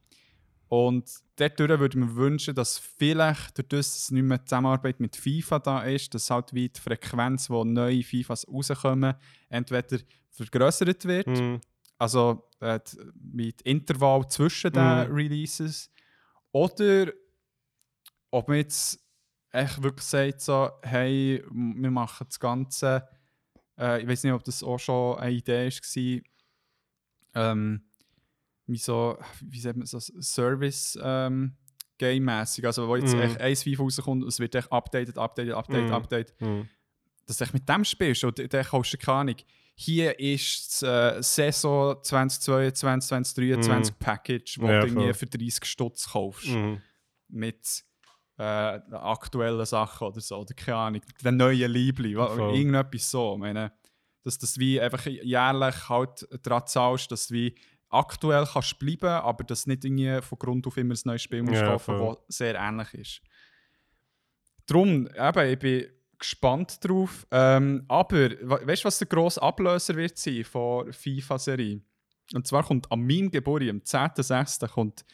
Und 0.77 1.09
dadurch 1.37 1.79
würde 1.79 1.97
ich 1.99 2.05
mir 2.05 2.17
wünschen, 2.17 2.53
dass 2.55 2.79
vielleicht, 2.79 3.57
dadurch, 3.57 3.69
dass 3.87 3.97
es 3.97 4.11
nicht 4.11 4.25
mehr 4.25 4.39
die 4.39 4.45
Zusammenarbeit 4.47 4.99
mit 4.99 5.15
FIFA 5.15 5.61
da 5.61 5.83
ist, 5.85 6.13
dass 6.15 6.29
halt 6.31 6.53
wie 6.53 6.69
die 6.69 6.81
Frequenz, 6.81 7.49
wo 7.49 7.63
neue 7.65 8.03
FIFAs 8.03 8.45
rauskommen, 8.49 9.15
entweder 9.49 9.99
vergrößert 10.31 11.05
wird, 11.05 11.29
Mhm. 11.29 11.61
also 11.97 12.49
äh, 12.59 12.81
das 12.81 12.97
Intervall 13.63 14.27
zwischen 14.29 14.73
den 14.73 14.83
Mhm. 15.11 15.15
Releases, 15.15 15.91
oder 16.51 17.13
ob 18.33 18.49
man 18.49 18.57
jetzt 18.57 18.99
echt 19.53 19.81
wirklich 19.81 20.05
sagt, 20.07 20.41
so, 20.41 20.71
hey, 20.83 21.41
wir 21.53 21.91
machen 21.93 22.27
das 22.29 22.41
Ganze, 22.41 23.07
äh, 23.79 24.03
ich 24.03 24.09
weiß 24.09 24.25
nicht, 24.25 24.33
ob 24.33 24.43
das 24.43 24.65
auch 24.65 24.79
schon 24.79 25.19
eine 25.19 25.31
Idee 25.37 25.71
war, 25.71 26.21
ähm, 27.53 27.85
wie 28.67 28.79
so, 28.79 29.19
wie 29.43 29.61
sagt 29.61 29.77
man 29.77 29.87
so, 29.87 29.99
Service 30.01 30.99
ähm, 31.03 31.57
Game-mäßig, 31.99 32.65
also 32.67 32.89
wo 32.89 32.97
jetzt 32.97 33.15
Mhm. 33.15 33.21
echt 33.21 33.41
ein 33.41 33.55
FIFA 33.57 33.83
rauskommt 33.85 34.25
es 34.25 34.41
wird 34.41 34.55
echt 34.55 34.73
updated, 34.73 35.17
updated, 35.19 35.53
updated, 35.55 35.89
Mhm. 35.89 35.95
updated, 35.95 36.41
Mhm. 36.41 36.69
dass 37.27 37.37
du 37.39 37.45
echt 37.45 37.55
mit 37.55 37.69
dem 37.69 37.85
spielst 37.85 38.25
und 38.25 38.53
dann 38.53 38.65
kaufst 38.65 38.93
du 38.95 38.99
keine 38.99 39.19
Ahnung. 39.19 39.37
Hier 39.77 40.19
ist 40.21 40.83
das 40.83 41.17
äh, 41.19 41.23
Saison 41.23 41.97
2022, 42.03 43.35
2023 43.35 43.99
Package, 43.99 44.59
wo 44.61 44.67
Mhm. 44.67 44.71
Ja, 44.71 44.81
du 44.81 44.87
irgendwie 44.87 45.15
für 45.15 45.27
30 45.27 45.65
Stutz 45.65 46.11
kaufst. 46.11 46.49
Mhm. 46.49 46.81
Mit 47.29 47.85
äh, 48.37 48.43
aktuellen 48.43 49.65
Sachen 49.65 50.09
oder 50.09 50.21
so, 50.21 50.39
oder 50.39 50.55
keine 50.55 50.77
Ahnung, 50.77 51.03
den 51.23 51.37
neuen 51.37 51.71
Liebling, 51.71 52.17
Voll. 52.17 52.57
irgendetwas 52.57 53.09
so. 53.09 53.35
Ich 53.35 53.39
meine, 53.41 53.73
dass 54.25 54.39
das 54.39 54.59
wie 54.59 54.81
einfach 54.81 55.07
jährlich 55.07 55.89
halt 55.89 56.27
daran 56.43 56.67
zahlst, 56.67 57.13
dass 57.13 57.29
du 57.29 57.35
wie 57.35 57.55
aktuell 57.95 58.47
kannst 58.53 58.79
bleiben, 58.79 59.07
aber 59.09 59.45
dass 59.45 59.67
nicht 59.67 59.85
irgendwie 59.85 60.21
von 60.23 60.39
Grund 60.39 60.67
auf 60.67 60.77
immer 60.77 60.95
ein 60.95 61.01
neues 61.05 61.23
Spiel 61.23 61.43
musst 61.43 61.61
Ja, 61.63 61.67
kaufen, 61.69 61.99
das 61.99 62.37
sehr 62.37 62.55
ähnlich 62.57 62.93
ist. 62.95 63.21
Darum, 64.67 65.07
eben, 65.09 65.49
ich 65.53 65.59
bin 65.59 65.87
gespannt 66.19 66.79
drauf. 66.83 67.27
Ähm, 67.31 67.85
aber, 67.89 68.31
we- 68.31 68.67
weißt 68.67 68.85
du, 68.85 68.87
was 68.87 68.99
der 68.99 69.09
grosse 69.09 69.43
Ablöser 69.43 69.95
wird 69.97 70.17
sein 70.17 70.45
von 70.45 70.93
FIFA-Serie? 70.93 71.81
Und 72.33 72.47
zwar 72.47 72.65
kommt 72.65 72.91
an 72.91 73.01
meinem 73.07 73.31
Geburtstag, 73.31 73.71
am 73.71 73.81
10.06. 74.15 74.67
kommt 74.69 75.05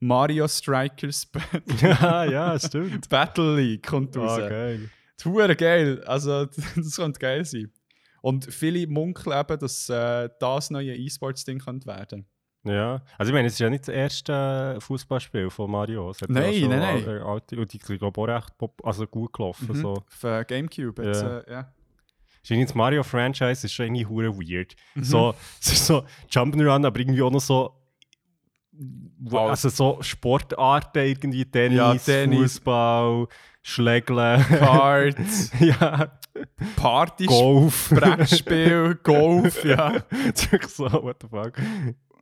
Mario 0.00 0.46
Strikers 0.46 1.26
Battle, 1.26 1.62
ja, 1.80 2.24
ja, 2.24 2.58
stimmt. 2.58 3.08
Battle 3.08 3.56
League 3.56 3.86
kommt 3.86 4.16
Ah, 4.16 4.20
raus. 4.20 4.38
geil. 4.48 4.90
Hure 5.24 5.56
geil. 5.56 6.04
Also, 6.04 6.44
das 6.76 6.94
könnte 6.96 7.18
geil 7.18 7.44
sein. 7.44 7.72
Und 8.20 8.46
viele 8.52 8.86
munkeln 8.86 9.38
eben, 9.38 9.58
dass 9.58 9.88
äh, 9.88 10.28
das 10.40 10.70
neue 10.70 10.94
E-Sports-Ding 10.96 11.58
könnte 11.60 11.86
werden. 11.86 12.26
Ja, 12.64 13.00
also 13.16 13.30
ich 13.30 13.34
meine, 13.34 13.46
es 13.46 13.54
ist 13.54 13.60
ja 13.60 13.70
nicht 13.70 13.86
das 13.86 13.94
erste 13.94 14.74
äh, 14.76 14.80
Fußballspiel 14.80 15.48
von 15.48 15.70
Mario. 15.70 16.10
Es 16.10 16.20
hat 16.20 16.28
Nein, 16.28 16.52
ja 16.52 16.60
schon 16.60 16.68
nein, 16.70 16.80
nein. 16.80 17.08
al- 17.08 17.22
alte- 17.22 17.56
Und 17.58 17.72
die 17.72 17.78
sind, 17.82 18.02
auch 18.02 18.12
recht 18.28 18.58
pop 18.58 18.80
also 18.84 19.06
gut 19.06 19.32
gelaufen. 19.32 19.74
So. 19.74 19.92
Auf 19.92 20.24
äh, 20.24 20.44
Gamecube. 20.44 21.02
Jetzt, 21.04 21.22
Ja. 21.22 21.38
äh, 21.38 21.50
ja. 21.52 21.72
Irgendwie 22.48 22.66
Das 22.66 22.74
Mario-Franchise 22.74 23.66
ist 23.66 23.72
schon 23.72 23.86
irgendwie 23.86 24.06
hure 24.06 24.36
weird. 24.36 24.74
Mhm. 24.94 25.04
So, 25.04 25.34
es 25.60 25.72
ist 25.72 25.86
so 25.86 26.04
Jump'n'Run, 26.30 26.84
aber 26.86 26.98
irgendwie 26.98 27.22
auch 27.22 27.30
noch 27.30 27.40
so. 27.40 27.72
wo- 28.72 29.38
Alles. 29.38 29.64
Also 29.64 29.68
so 29.96 30.02
Sportarten, 30.02 30.98
irgendwie 30.98 31.44
Tennis, 31.44 31.76
Ja, 31.78 31.94
Tennis. 31.94 32.38
Fußball, 32.54 33.26
Schlägle, 33.62 34.44
Cards, 34.48 35.52
ja, 35.60 36.18
Party, 36.76 37.26
Golf. 37.26 37.90
Brettspiel, 37.90 38.94
Golf, 39.02 39.64
ja. 39.64 40.04
So, 40.68 40.84
what 41.02 41.16
the 41.22 41.28
fuck. 41.28 41.54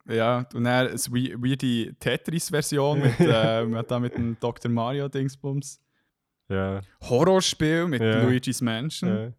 Ja, 0.08 0.38
und 0.54 0.64
dann 0.64 0.66
eine 0.88 0.90
we- 0.94 1.34
weirde 1.36 1.94
Tetris-Version 1.98 3.00
mit, 3.00 3.14
äh, 3.20 3.64
mit 3.64 4.14
dem 4.16 4.38
Dr. 4.38 4.70
Mario-Dingsbums. 4.70 5.80
Ja, 6.48 6.80
Horrorspiel 7.02 7.88
mit 7.88 8.00
Ja. 8.00 8.22
Luigi's 8.22 8.60
Mansion. 8.60 9.08
ja, 9.10 9.24
Das 9.26 9.34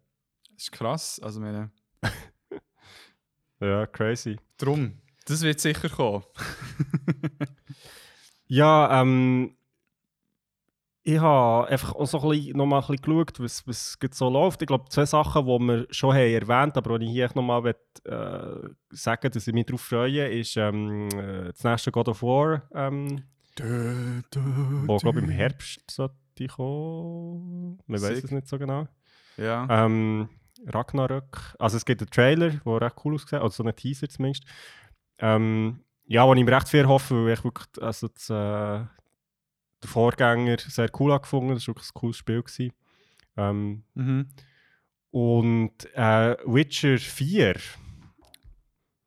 ist 0.64 0.72
krass. 0.72 1.18
Also, 1.22 1.40
meine, 1.40 1.70
ja, 3.60 3.86
crazy. 3.86 4.36
drum, 4.58 4.92
das 5.24 5.40
wird 5.42 5.58
sicher 5.60 5.88
kommen. 5.88 6.24
Ja, 8.46 9.02
ähm, 9.02 9.56
ich 11.08 11.18
habe 11.20 11.68
einfach 11.68 11.94
auch 11.94 12.06
so 12.06 12.20
ein 12.20 12.28
bisschen, 12.28 12.56
noch 12.58 12.66
mal 12.66 12.80
ein 12.80 12.86
bisschen 12.86 13.00
geschaut, 13.00 13.40
was, 13.40 13.66
was 13.66 13.98
so 14.10 14.28
läuft. 14.28 14.60
Ich 14.60 14.68
glaube, 14.68 14.90
zwei 14.90 15.06
Sachen, 15.06 15.46
die 15.46 15.66
wir 15.66 15.86
schon 15.90 16.14
haben 16.14 16.20
erwähnt 16.20 16.76
haben, 16.76 16.84
aber 16.84 16.98
die 16.98 17.06
ich 17.06 17.12
hier 17.12 17.30
noch 17.34 17.42
mal 17.42 17.64
will, 17.64 17.74
äh, 18.04 18.68
sagen 18.90 19.30
dass 19.32 19.46
ich 19.46 19.54
mich 19.54 19.64
darauf 19.64 19.80
freue, 19.80 20.28
ist 20.28 20.58
ähm, 20.58 21.08
äh, 21.16 21.46
das 21.46 21.64
nächste 21.64 21.92
God 21.92 22.08
of 22.08 22.22
War, 22.22 22.62
ähm, 22.74 23.24
wo 23.58 24.98
glaube 24.98 25.20
im 25.20 25.30
Herbst 25.30 25.80
sollte 25.90 26.46
kommen. 26.54 27.78
Man 27.86 28.02
weiß 28.02 28.24
es 28.24 28.30
nicht 28.30 28.46
so 28.46 28.58
genau. 28.58 28.86
Ja. 29.38 29.66
Ähm, 29.70 30.28
Ragnarök. 30.66 31.54
Also 31.58 31.78
es 31.78 31.86
gibt 31.86 32.02
einen 32.02 32.10
Trailer, 32.10 32.50
der 32.50 32.82
recht 32.82 32.96
cool 33.04 33.14
aussieht, 33.14 33.32
also 33.32 33.48
so 33.48 33.62
einen 33.62 33.74
Teaser 33.74 34.10
zumindest. 34.10 34.44
Ähm, 35.18 35.80
ja, 36.04 36.26
wo 36.26 36.34
ich 36.34 36.44
mir 36.44 36.52
recht 36.52 36.68
viel 36.68 36.86
hoffe, 36.86 37.24
weil 37.24 37.32
ich 37.32 37.44
wirklich 37.44 37.66
also 37.80 38.08
das, 38.08 38.28
äh, 38.28 38.84
der 39.82 39.88
Vorgänger 39.90 40.58
sehr 40.58 40.90
cool 40.98 41.12
angefunden 41.12 41.54
Das 41.54 41.66
war 41.68 41.74
wirklich 41.74 41.90
ein 41.90 41.94
cooles 41.94 42.16
Spiel. 42.16 42.42
Gewesen. 42.42 42.72
Ähm, 43.36 43.84
Mhm. 43.94 44.28
und 45.10 45.72
äh, 45.94 46.36
Witcher 46.44 46.98
4, 46.98 47.54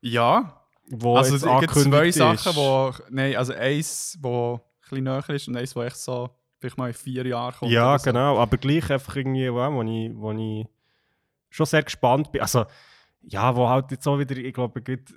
Ja. 0.02 0.62
wo 0.90 1.16
also 1.18 1.36
es 1.36 1.42
gibt 1.42 1.52
zwei 1.54 1.58
angekündigt 1.58 2.18
Sachen, 2.18 2.50
ist. 2.52 2.56
wo. 2.56 2.94
Nein, 3.10 3.36
also 3.36 3.54
eins, 3.54 4.18
wo 4.22 4.56
ein 4.56 4.62
bisschen 4.82 5.04
näher 5.04 5.30
ist 5.30 5.48
und 5.48 5.58
eins, 5.58 5.76
wo 5.76 5.84
echt 5.84 5.98
so 5.98 6.30
vielleicht 6.60 6.78
mal 6.78 6.88
in 6.88 6.94
vier 6.94 7.26
Jahren 7.26 7.54
kommt. 7.56 7.72
Ja, 7.72 7.98
so. 7.98 8.06
genau, 8.06 8.38
aber 8.40 8.58
gleich 8.58 8.90
einfach 8.92 9.16
irgendwie, 9.16 9.52
wo, 9.52 9.56
wo, 9.58 9.82
ich, 9.84 10.12
wo 10.16 10.32
ich 10.32 10.68
schon 11.50 11.66
sehr 11.66 11.84
gespannt 11.84 12.32
bin. 12.32 12.42
Also, 12.42 12.66
ja, 13.24 13.56
wo 13.56 13.68
halt 13.68 13.92
jetzt 13.92 14.08
auch 14.08 14.18
wieder, 14.18 14.36
ich 14.38 14.54
glaube, 14.54 14.82
geht, 14.82 15.14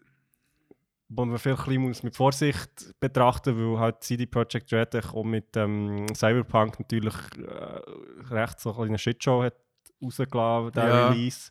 wo 1.08 1.24
man 1.24 1.38
vielleicht 1.38 1.68
ein 1.68 1.80
muss 1.80 2.02
mit 2.02 2.16
Vorsicht 2.16 2.94
betrachten 3.00 3.56
weil 3.56 3.78
halt 3.78 4.02
CD 4.02 4.26
Projekt 4.26 4.72
Red 4.72 4.94
auch 4.94 5.24
mit 5.24 5.56
ähm, 5.56 6.06
Cyberpunk 6.14 6.80
natürlich 6.80 7.14
äh, 7.38 8.34
recht 8.34 8.60
so 8.60 8.74
eine 8.78 8.98
Shitshow 8.98 9.42
hat 9.42 9.54
rausgelassen, 10.02 10.72
der 10.72 10.88
Ja. 10.88 11.08
Release. 11.08 11.50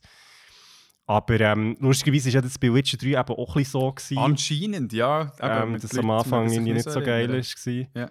Aber 1.05 1.39
ähm, 1.39 1.75
lustigerweise 1.79 2.29
war 2.29 2.35
ja 2.35 2.41
das 2.41 2.57
bei 2.57 2.73
Witcher 2.73 2.97
3 2.97 3.07
eben 3.07 3.19
auch 3.19 3.55
ein 3.55 3.65
so. 3.65 3.91
Gewesen 3.91 4.17
Anscheinend, 4.17 4.93
ja. 4.93 5.33
Ähm, 5.39 5.77
dass 5.77 5.97
am 5.97 6.09
Anfang 6.09 6.49
irgendwie 6.49 6.73
nicht 6.73 6.89
so 6.89 7.01
geil 7.01 7.27
gewesen. 7.27 7.87
Ja. 7.93 8.09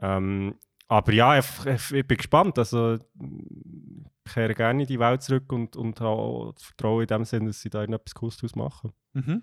Ähm, 0.00 0.54
aber 0.88 1.12
ja, 1.12 1.38
ich, 1.38 1.46
ich, 1.66 1.92
ich 1.92 2.06
bin 2.06 2.16
gespannt. 2.16 2.58
Also, 2.58 2.94
ich 2.94 4.32
kehre 4.32 4.54
gerne 4.54 4.82
in 4.82 4.88
die 4.88 4.98
Welt 4.98 5.22
zurück 5.22 5.50
und, 5.52 5.74
und 5.76 6.00
habe 6.00 6.54
Vertrauen 6.58 7.02
in 7.02 7.06
dem 7.08 7.24
Sinne, 7.24 7.46
dass 7.46 7.60
sie 7.60 7.70
da 7.70 7.82
etwas 7.82 8.14
Cooles 8.14 8.36
draus 8.36 8.54
machen. 8.54 8.92
Mhm. 9.14 9.42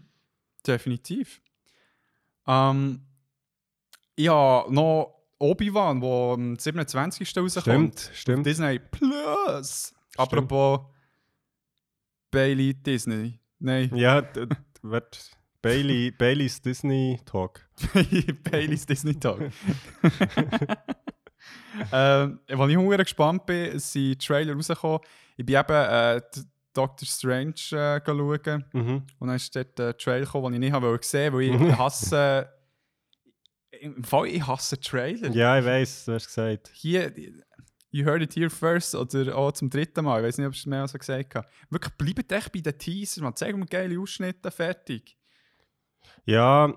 Definitiv. 0.67 1.41
Ähm, 2.47 3.01
ja, 4.17 4.65
noch 4.69 5.15
Obi-Wan, 5.39 6.01
der 6.01 6.09
am 6.09 6.55
27. 6.57 7.37
rauskommt. 7.37 8.11
stimmt. 8.13 8.45
Disney 8.45 8.79
Plus. 8.79 9.93
Apropos 10.17 10.81
Bailey 12.31 12.73
Disney. 12.73 13.39
Nein, 13.59 13.91
Ja, 13.95 14.23
wird 14.81 15.31
Bailey, 15.61 16.11
Baileys 16.17 16.61
Disney 16.61 17.19
Talk. 17.25 17.67
Baileys 18.43 18.85
Disney 18.85 19.15
Talk. 19.15 19.41
ähm, 21.91 22.39
weil 22.47 22.69
ich 22.69 22.77
hure 22.77 22.97
gespannt 22.97 23.45
bin, 23.45 23.79
sind 23.79 24.21
Trailer 24.25 24.53
rausgekommen. 24.53 24.99
Ich 25.37 25.45
bin 25.45 25.55
eben 25.55 25.71
äh, 25.73 26.21
Doctor 26.75 27.07
Strange 27.07 27.53
äh, 27.71 28.01
schauen. 28.05 28.65
Mhm. 28.73 29.03
Und 29.19 29.27
dann 29.27 29.35
ist 29.35 29.55
dort 29.55 29.77
der 29.79 29.97
Trailer 29.97 30.25
gekommen, 30.25 30.53
den 30.53 30.61
ich 30.63 30.67
nicht 30.69 30.73
habe 30.73 30.97
sehen 31.01 31.33
wollte, 31.33 31.59
weil 31.59 31.69
ich 31.69 31.77
hasse. 31.77 32.49
Im 33.81 34.03
Fall, 34.03 34.27
ich 34.27 34.45
hasse 34.45 34.79
Trailer. 34.79 35.31
Ja, 35.31 35.59
ich 35.59 35.65
weiß, 35.65 36.05
du 36.05 36.13
hast 36.13 36.27
gesagt. 36.27 36.71
Hier, 36.73 37.11
you 37.91 38.05
heard 38.05 38.21
it 38.21 38.35
here 38.35 38.49
first 38.49 38.95
oder 38.95 39.35
auch 39.37 39.51
zum 39.51 39.69
dritten 39.69 40.05
Mal. 40.05 40.21
Ich 40.21 40.27
weiß 40.27 40.37
nicht, 40.37 40.47
ob 40.47 40.53
ich 40.53 40.59
es 40.59 40.65
mehr 40.65 40.87
so 40.87 40.97
gesagt 40.97 41.35
habe. 41.35 41.47
Wirklich, 41.69 41.93
bleibt 41.97 42.31
echt 42.31 42.51
bei 42.51 42.59
den 42.61 42.77
Teasers, 42.77 43.21
man. 43.21 43.35
Zeig 43.35 43.55
mir 43.55 43.65
geile 43.65 43.99
Ausschnitte, 43.99 44.49
fertig. 44.51 45.17
Ja, 46.27 46.73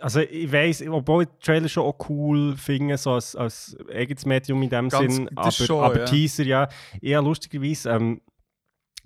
also 0.00 0.20
ich 0.20 0.50
weiß, 0.50 0.84
obwohl 0.88 1.24
ich 1.24 1.28
Trailer 1.40 1.68
schon 1.68 1.84
auch 1.84 2.08
cool 2.08 2.56
finde, 2.56 2.96
so 2.96 3.12
als, 3.12 3.36
als 3.36 3.76
eigenes 3.92 4.24
Medium 4.26 4.60
in 4.62 4.70
dem 4.70 4.88
Ganz- 4.88 5.14
Sinn, 5.14 5.30
aber, 5.36 5.50
schon, 5.52 5.84
aber 5.84 5.98
ja. 6.00 6.04
Teaser, 6.04 6.44
ja, 6.44 6.68
eher 7.00 7.22
lustigerweise, 7.22 7.90
ähm, 7.90 8.20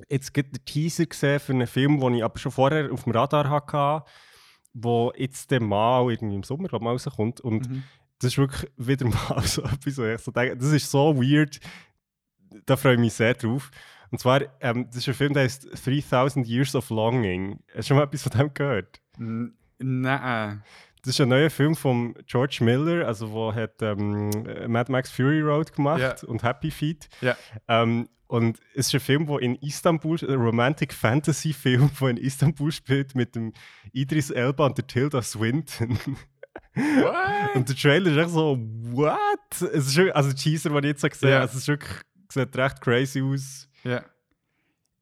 jetzt 0.08 0.32
gibt 0.34 0.54
der 0.56 0.64
Teaser 0.64 1.06
gesehen 1.06 1.40
für 1.40 1.52
einen 1.52 1.66
Film, 1.66 2.00
den 2.00 2.14
ich 2.14 2.24
aber 2.24 2.38
schon 2.38 2.52
vorher 2.52 2.92
auf 2.92 3.04
dem 3.04 3.12
Radar 3.12 3.48
hatte, 3.50 4.04
wo 4.74 5.12
jetzt 5.16 5.50
der 5.50 5.60
mal 5.62 6.10
irgendwie 6.10 6.34
im 6.36 6.42
Sommer 6.42 6.68
glaub, 6.68 6.82
mal 6.82 6.90
rauskommt 6.90 7.40
und 7.40 7.68
Mhm. 7.68 7.82
das 8.18 8.32
ist 8.32 8.38
wirklich 8.38 8.70
wieder 8.76 9.06
mal 9.30 9.42
so 9.42 9.62
etwas, 9.62 9.98
wo 9.98 10.04
ich 10.04 10.20
so 10.20 10.30
denke, 10.30 10.56
das 10.56 10.72
ist 10.72 10.90
so 10.90 11.16
weird, 11.16 11.60
da 12.66 12.76
freue 12.76 12.94
ich 12.94 13.00
mich 13.00 13.12
sehr 13.14 13.34
drauf. 13.34 13.70
Und 14.10 14.18
zwar, 14.20 14.42
ähm, 14.60 14.86
das 14.86 14.98
ist 14.98 15.08
ein 15.08 15.14
Film, 15.14 15.34
der 15.34 15.42
heißt 15.42 15.68
3000 15.84 16.46
Years 16.46 16.74
of 16.76 16.90
Longing. 16.90 17.58
Hast 17.68 17.78
du 17.78 17.82
schon 17.88 17.96
mal 17.96 18.04
etwas 18.04 18.22
von 18.22 18.32
dem 18.32 18.54
gehört? 18.54 19.00
Nein. 19.78 20.62
Das 21.06 21.14
ist 21.14 21.20
ein 21.20 21.28
neuer 21.28 21.50
Film 21.50 21.76
von 21.76 22.14
George 22.26 22.58
Miller, 22.62 23.06
also 23.06 23.30
wo 23.30 23.54
hat 23.54 23.80
ähm, 23.80 24.30
Mad 24.66 24.90
Max 24.90 25.10
Fury 25.10 25.40
Road 25.40 25.72
gemacht 25.72 26.00
Ja. 26.00 26.16
und 26.28 26.42
Happy 26.42 26.70
Feet. 26.70 27.08
Ja. 27.20 27.36
Ähm, 27.68 28.08
und 28.26 28.58
es 28.74 28.88
ist 28.88 28.94
ein 28.94 29.00
Film, 29.00 29.26
der 29.28 29.38
in 29.38 29.54
Istanbul, 29.56 30.18
ein 30.20 30.34
Romantic 30.34 30.92
Fantasy 30.92 31.52
Film, 31.52 31.90
der 32.00 32.08
in 32.08 32.16
Istanbul 32.16 32.72
spielt 32.72 33.14
mit 33.14 33.36
dem 33.36 33.52
Idris 33.92 34.30
Elba 34.30 34.66
und 34.66 34.76
der 34.78 34.86
Tilda 34.88 35.22
Swinton. 35.22 35.96
What? 36.74 37.54
und 37.54 37.68
der 37.68 37.76
Trailer 37.76 38.10
ist 38.10 38.16
echt 38.18 38.30
so, 38.30 38.58
what? 38.92 39.18
Es 39.72 39.96
ist 39.96 39.98
also 40.12 40.30
der 40.30 40.36
Teaser, 40.36 40.70
den 40.70 40.78
ich 40.78 40.84
jetzt 40.86 41.02
so 41.02 41.08
gesehen 41.08 41.34
habe, 41.34 41.44
es 41.44 41.54
ist 41.54 41.68
wirklich, 41.68 42.00
sieht 42.32 42.56
recht 42.56 42.80
crazy 42.80 43.22
aus. 43.22 43.68
Ja. 43.84 44.02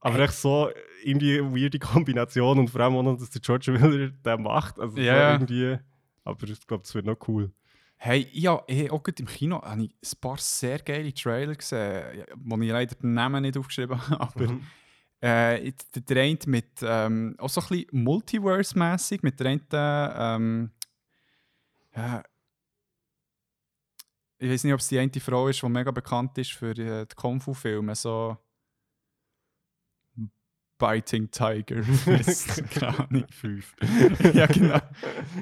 Aber 0.00 0.18
echt 0.18 0.34
so 0.34 0.68
irgendwie 1.02 1.38
eine 1.38 1.50
weirde 1.56 1.78
Kombination 1.78 2.58
und 2.58 2.68
vor 2.68 2.82
allem 2.82 2.94
auch 2.96 3.02
noch, 3.02 3.16
dass 3.16 3.30
der 3.30 3.40
George 3.40 3.72
Miller 3.72 4.10
den 4.10 4.42
macht. 4.42 4.78
Also 4.78 4.96
so 4.96 5.00
Ja. 5.02 5.32
irgendwie. 5.32 5.78
Aber 6.24 6.48
ich 6.48 6.66
glaube, 6.66 6.84
es 6.84 6.94
wird 6.94 7.06
noch 7.06 7.18
cool. 7.28 7.52
Hey, 7.96 8.28
ja, 8.32 8.62
hey, 8.68 8.90
auch 8.90 9.02
gut 9.02 9.20
im 9.20 9.26
Kino 9.26 9.62
habe 9.62 9.84
ich 9.84 9.90
ein 9.92 10.20
paar 10.20 10.38
sehr 10.38 10.78
geile 10.80 11.14
Trailer 11.14 11.54
gesehen, 11.54 12.24
wo 12.36 12.56
ich 12.60 12.70
leider 12.70 12.94
den 12.96 13.14
Namen 13.14 13.42
nicht 13.42 13.56
aufgeschrieben 13.56 13.98
habe. 14.08 14.20
Aber 14.20 14.48
Mhm. 14.48 14.66
äh, 15.20 15.72
der, 15.94 16.22
eine 16.22 16.38
mit 16.46 16.70
ähm, 16.82 17.36
auch 17.38 17.48
so 17.48 17.60
ein 17.60 17.68
bisschen 17.68 18.02
Multiverse-mässig, 18.04 19.22
mit 19.22 19.38
der 19.40 19.46
einen, 19.46 19.62
ähm, 19.72 20.70
ja, 21.94 22.22
ich 24.38 24.50
weiß 24.50 24.64
nicht, 24.64 24.74
ob 24.74 24.80
es 24.80 24.88
die 24.88 24.98
eine 24.98 25.10
Frau 25.20 25.48
ist, 25.48 25.62
die 25.62 25.68
mega 25.68 25.90
bekannt 25.90 26.36
ist 26.38 26.52
für 26.52 26.76
äh, 26.76 27.06
die 27.06 27.14
Kung-Fu-Filme, 27.14 27.94
so 27.94 28.36
Biting 30.78 31.30
Tiger. 31.30 31.82
Keine 32.74 33.26
fünf. 33.30 33.74
ja, 34.34 34.46
genau. 34.46 34.80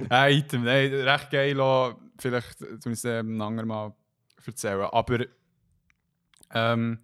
Ein 0.09 0.33
Item, 0.35 0.65
nein, 0.65 0.93
recht 0.93 1.31
geil. 1.31 1.61
Auch. 1.61 1.97
Vielleicht 2.19 2.59
tun 2.59 2.79
wir 2.85 2.93
es 2.93 3.05
ein 3.05 3.41
andermal 3.41 3.89
mal 3.89 3.95
erzählen. 4.47 4.89
Aber 4.93 5.25
ähm, 6.55 6.99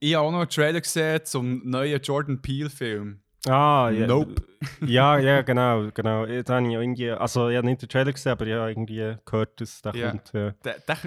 ich 0.00 0.14
habe 0.14 0.26
auch 0.26 0.32
noch 0.32 0.40
einen 0.40 0.50
Trailer 0.50 0.80
gesehen 0.80 1.24
zum 1.24 1.68
neuen 1.68 2.00
Jordan 2.02 2.40
Peele-Film. 2.42 3.20
Ah, 3.46 3.90
ja. 3.90 4.06
Nope. 4.06 4.34
Ja, 4.84 5.18
ja, 5.18 5.42
genau, 5.42 5.90
genau. 5.92 6.26
Da 6.26 6.56
habe 6.56 6.66
ich 6.66 6.74
irgendwie, 6.74 7.10
also 7.10 7.48
ich 7.48 7.56
habe 7.56 7.66
nicht 7.66 7.82
den 7.82 7.88
Trailer 7.88 8.12
gesehen, 8.12 8.32
aber 8.32 8.46
ich 8.46 8.52
habe 8.52 8.70
irgendwie 8.70 9.16
gehört, 9.24 9.60
dass 9.60 9.80
der 9.80 9.94
Ja. 9.94 10.10
kommt. 10.10 10.32
Ja. 10.32 10.54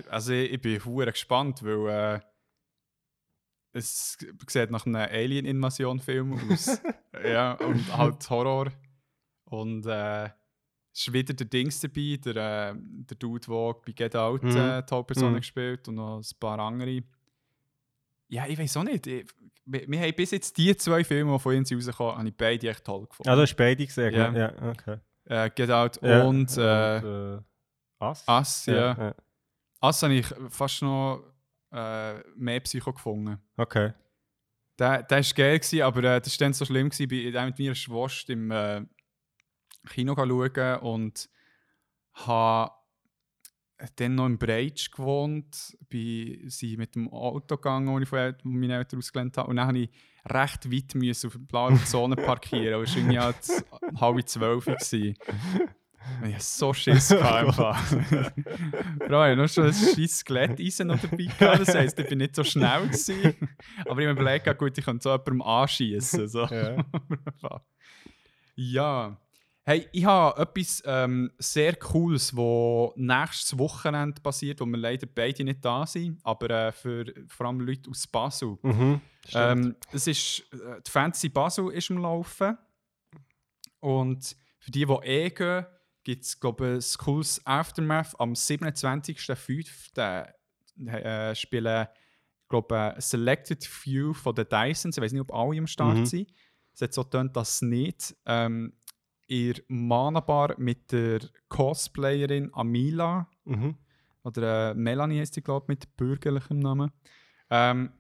Also 0.10 0.34
ich, 0.34 0.54
ich 0.54 0.62
bin 0.62 0.84
hure 0.84 1.12
gespannt, 1.12 1.62
weil 1.64 2.16
äh, 2.16 2.20
es 3.74 4.18
sieht 4.48 4.72
nach 4.72 4.86
einem 4.86 4.96
Alien-Invasion-Film 4.96 6.52
aus. 6.52 6.82
ja, 7.26 7.54
und 7.54 7.98
halt 7.98 8.30
Horror. 8.30 8.72
Und 9.46 9.86
äh, 9.86 10.26
es 10.94 11.08
ist 11.08 11.14
wieder 11.14 11.34
der 11.34 11.48
Dings 11.48 11.80
dabei, 11.80 12.18
der, 12.24 12.36
äh, 12.72 12.76
der 12.78 13.18
Dude, 13.18 13.46
der 13.48 13.74
bei 13.86 13.92
Get 13.94 14.16
Out 14.16 14.44
Mhm. 14.44 14.58
äh, 14.58 14.84
die 14.84 14.94
Hauptperson 14.94 15.32
Mhm. 15.34 15.38
gespielt 15.38 15.88
und 15.88 15.96
noch 15.96 16.18
ein 16.20 16.40
paar 16.40 16.60
andere. 16.60 17.02
Ja, 18.28 18.46
ich 18.48 18.58
weiß 18.58 18.78
auch 18.78 18.84
nicht. 18.84 19.08
Ich, 19.08 19.26
wir, 19.66 19.88
wir 19.88 20.00
haben 20.02 20.16
bis 20.16 20.32
jetzt 20.32 20.58
die 20.58 20.76
zwei 20.78 21.04
Filme, 21.04 21.34
die 21.34 21.40
von 21.40 21.56
uns 21.56 21.72
rausgekommen 21.72 22.18
habe 22.18 22.30
ich 22.30 22.36
beide 22.38 22.70
echt 22.70 22.84
toll 22.84 23.06
gefunden. 23.08 23.30
Ah, 23.30 23.36
du 23.36 23.42
hast 23.42 23.56
beide 23.56 23.86
gesehen, 23.86 24.14
Ja. 24.14 24.32
ja. 24.32 24.52
ja 24.54 24.70
okay. 24.70 24.98
äh, 25.26 25.50
Get 25.50 25.70
Out 25.70 26.02
Ja, 26.02 26.24
und 26.24 26.58
äh, 26.58 27.36
äh, 27.36 27.42
Us? 28.00 28.24
Us, 28.28 28.66
ja. 28.66 28.94
ja. 28.98 29.16
Us 29.82 30.02
habe 30.04 30.14
ich 30.16 30.26
fast 30.50 30.82
noch 30.82 31.24
äh, 31.72 32.20
mehr 32.36 32.60
Psycho 32.60 32.94
gefunden. 32.94 33.40
Okay. 33.58 33.94
Der, 34.80 35.04
der 35.04 35.18
war 35.18 35.34
geil, 35.36 35.60
gewesen, 35.60 35.82
aber 35.82 36.04
äh, 36.04 36.22
das 36.22 36.40
war 36.40 36.46
dann 36.46 36.54
so 36.54 36.66
schlimm, 36.66 36.90
gewesen, 36.90 37.08
bei 37.08 37.16
ich 37.16 37.34
mit 37.34 37.60
meiner 37.60 37.76
Schwester 37.76 38.34
im 38.34 38.52
äh, 38.52 38.82
Kino 39.90 40.16
schauen 40.16 40.80
und 40.80 41.30
habe 42.14 42.72
dann 43.96 44.16
noch 44.16 44.28
im 44.28 44.38
Breitsch 44.38 44.92
gewohnt, 44.92 45.76
bin 45.90 46.48
sie 46.50 46.78
mit 46.78 46.94
dem 46.94 47.12
Auto 47.12 47.56
gegangen, 47.56 47.94
das 47.94 48.04
ich 48.04 48.10
von 48.10 48.20
El- 48.20 48.38
von 48.40 48.52
meinen 48.52 48.72
Eltern 48.72 49.00
ausgelernt 49.00 49.38
habe. 49.38 49.50
Und 49.50 49.56
dann 49.56 49.68
musste 49.68 49.82
ich 49.82 50.32
recht 50.32 50.72
weit 50.72 50.96
müssen 50.96 51.28
auf 51.28 51.34
der 51.34 51.40
blauen 51.40 51.86
Zone 51.86 52.16
parkieren. 52.16 52.84
Es 52.84 52.92
war 52.92 52.98
irgendwie 52.98 53.20
halt 53.20 53.66
halb 54.00 54.30
zwölf. 54.30 54.66
gewesen. 54.66 55.16
Ich 56.26 56.34
hatte 56.34 56.44
so 56.44 56.74
Schiss. 56.74 57.10
gehabt 57.10 57.48
einfach. 57.50 57.92
Bro, 59.08 59.32
ich 59.32 59.38
noch 59.38 59.48
schon 59.48 59.66
ein 59.66 59.74
scheiß 59.74 60.20
Skeletteisen 60.20 60.88
noch 60.88 61.00
dabei. 61.00 61.26
Gehabt. 61.26 61.62
Das 61.62 61.76
heisst, 61.76 62.00
ich 62.00 62.08
bin 62.08 62.20
nicht 62.20 62.36
so 62.36 62.44
schnell. 62.44 62.88
Gewesen. 62.88 63.36
Aber 63.86 64.02
ich 64.02 64.08
habe 64.08 64.14
mir 64.16 64.22
überlegt, 64.22 64.58
gut, 64.58 64.78
ich 64.78 64.86
könnte 64.86 65.04
so 65.04 65.12
jemandem 65.12 65.42
anschießen. 65.42 66.28
So. 66.28 66.46
Ja. 66.46 66.86
ja. 68.56 69.18
Hey, 69.64 69.88
ich 69.92 70.06
habe 70.06 70.42
etwas 70.42 70.82
ähm, 70.86 71.32
sehr 71.38 71.76
Cooles, 71.76 72.36
das 72.36 72.94
nächstes 72.96 73.58
Wochenende 73.60 74.20
passiert, 74.20 74.60
wo 74.60 74.66
wir 74.66 74.78
leider 74.78 75.06
beide 75.06 75.44
nicht 75.44 75.64
da 75.64 75.86
sind, 75.86 76.20
aber 76.24 76.50
äh, 76.50 76.72
für 76.72 77.06
vor 77.28 77.46
allem 77.46 77.60
Leute 77.60 77.92
aus 77.92 78.08
Basel. 78.08 78.58
Mhm. 78.64 79.02
Ähm, 79.34 79.76
es 79.92 80.08
ist, 80.08 80.44
äh, 80.52 80.82
die 80.86 80.90
Fantasy 80.90 81.30
Basel 81.30 81.72
ist 81.72 81.92
am 81.92 81.98
Laufen. 81.98 82.58
Und 83.82 84.36
für 84.60 84.72
die, 84.72 84.86
die 84.86 85.08
eh 85.08 85.30
gehen, 85.30 85.66
gibt 86.04 86.24
es, 86.24 86.40
glaube 86.40 86.78
ich, 86.80 86.96
ein 86.96 86.98
cooles 87.04 87.46
Aftermath. 87.46 88.20
Am 88.20 88.34
27.05. 88.34 90.28
Äh, 90.88 91.36
spielen, 91.36 91.88
glaube 92.50 92.96
ich, 92.98 93.06
Selected 93.06 93.64
Few 93.66 94.14
von 94.14 94.34
den 94.36 94.48
Dysons. 94.48 94.98
Ich 94.98 95.04
weiß 95.04 95.12
nicht, 95.12 95.22
ob 95.22 95.34
alle 95.34 95.58
am 95.60 95.68
Start 95.68 95.98
Mhm. 96.00 96.06
sind. 96.06 96.34
Es 96.74 96.82
hat 96.82 96.94
so 96.94 97.04
getönt, 97.04 97.36
dass 97.36 97.62
nicht. 97.62 98.16
Ähm, 98.26 98.74
ihr 99.28 99.56
Mana-Bar 99.68 100.56
mit 100.58 100.92
der 100.92 101.20
Cosplayerin 101.50 102.50
Amila 102.54 103.30
Mhm. 103.46 103.78
oder 104.24 104.72
äh, 104.72 104.74
Melanie 104.74 105.20
heißt 105.20 105.34
sie, 105.36 105.42
glaube 105.42 105.66
ich, 105.66 105.68
mit 105.70 105.98
bürgerlichem 105.98 106.60
Namen. 106.60 106.92
Ähm, 107.50 107.92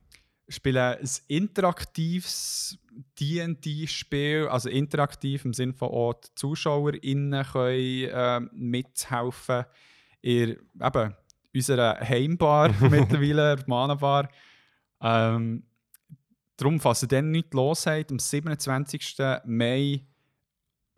spielen 0.51 0.97
ein 0.97 1.09
interaktives 1.27 2.77
D&D-Spiel, 3.19 4.47
also 4.49 4.69
interaktiv 4.69 5.45
im 5.45 5.53
Sinne 5.53 5.73
von 5.73 5.89
auch 5.89 6.13
die 6.13 6.29
ZuschauerInnen 6.35 7.45
können 7.45 8.09
äh, 8.11 8.39
mithelfen 8.53 9.65
in 10.21 10.57
eben, 10.81 11.15
unserer 11.53 11.99
Heimbar 11.99 12.69
mittlerweile, 12.81 13.55
der 13.55 13.65
Mana-Bar. 13.67 14.29
Ähm, 15.01 15.63
darum, 16.57 16.79
falls 16.79 17.03
ihr 17.03 17.07
dann 17.07 17.31
nichts 17.31 17.53
los 17.53 17.85
habt, 17.85 18.11
am 18.11 18.19
27. 18.19 19.17
Mai 19.45 20.05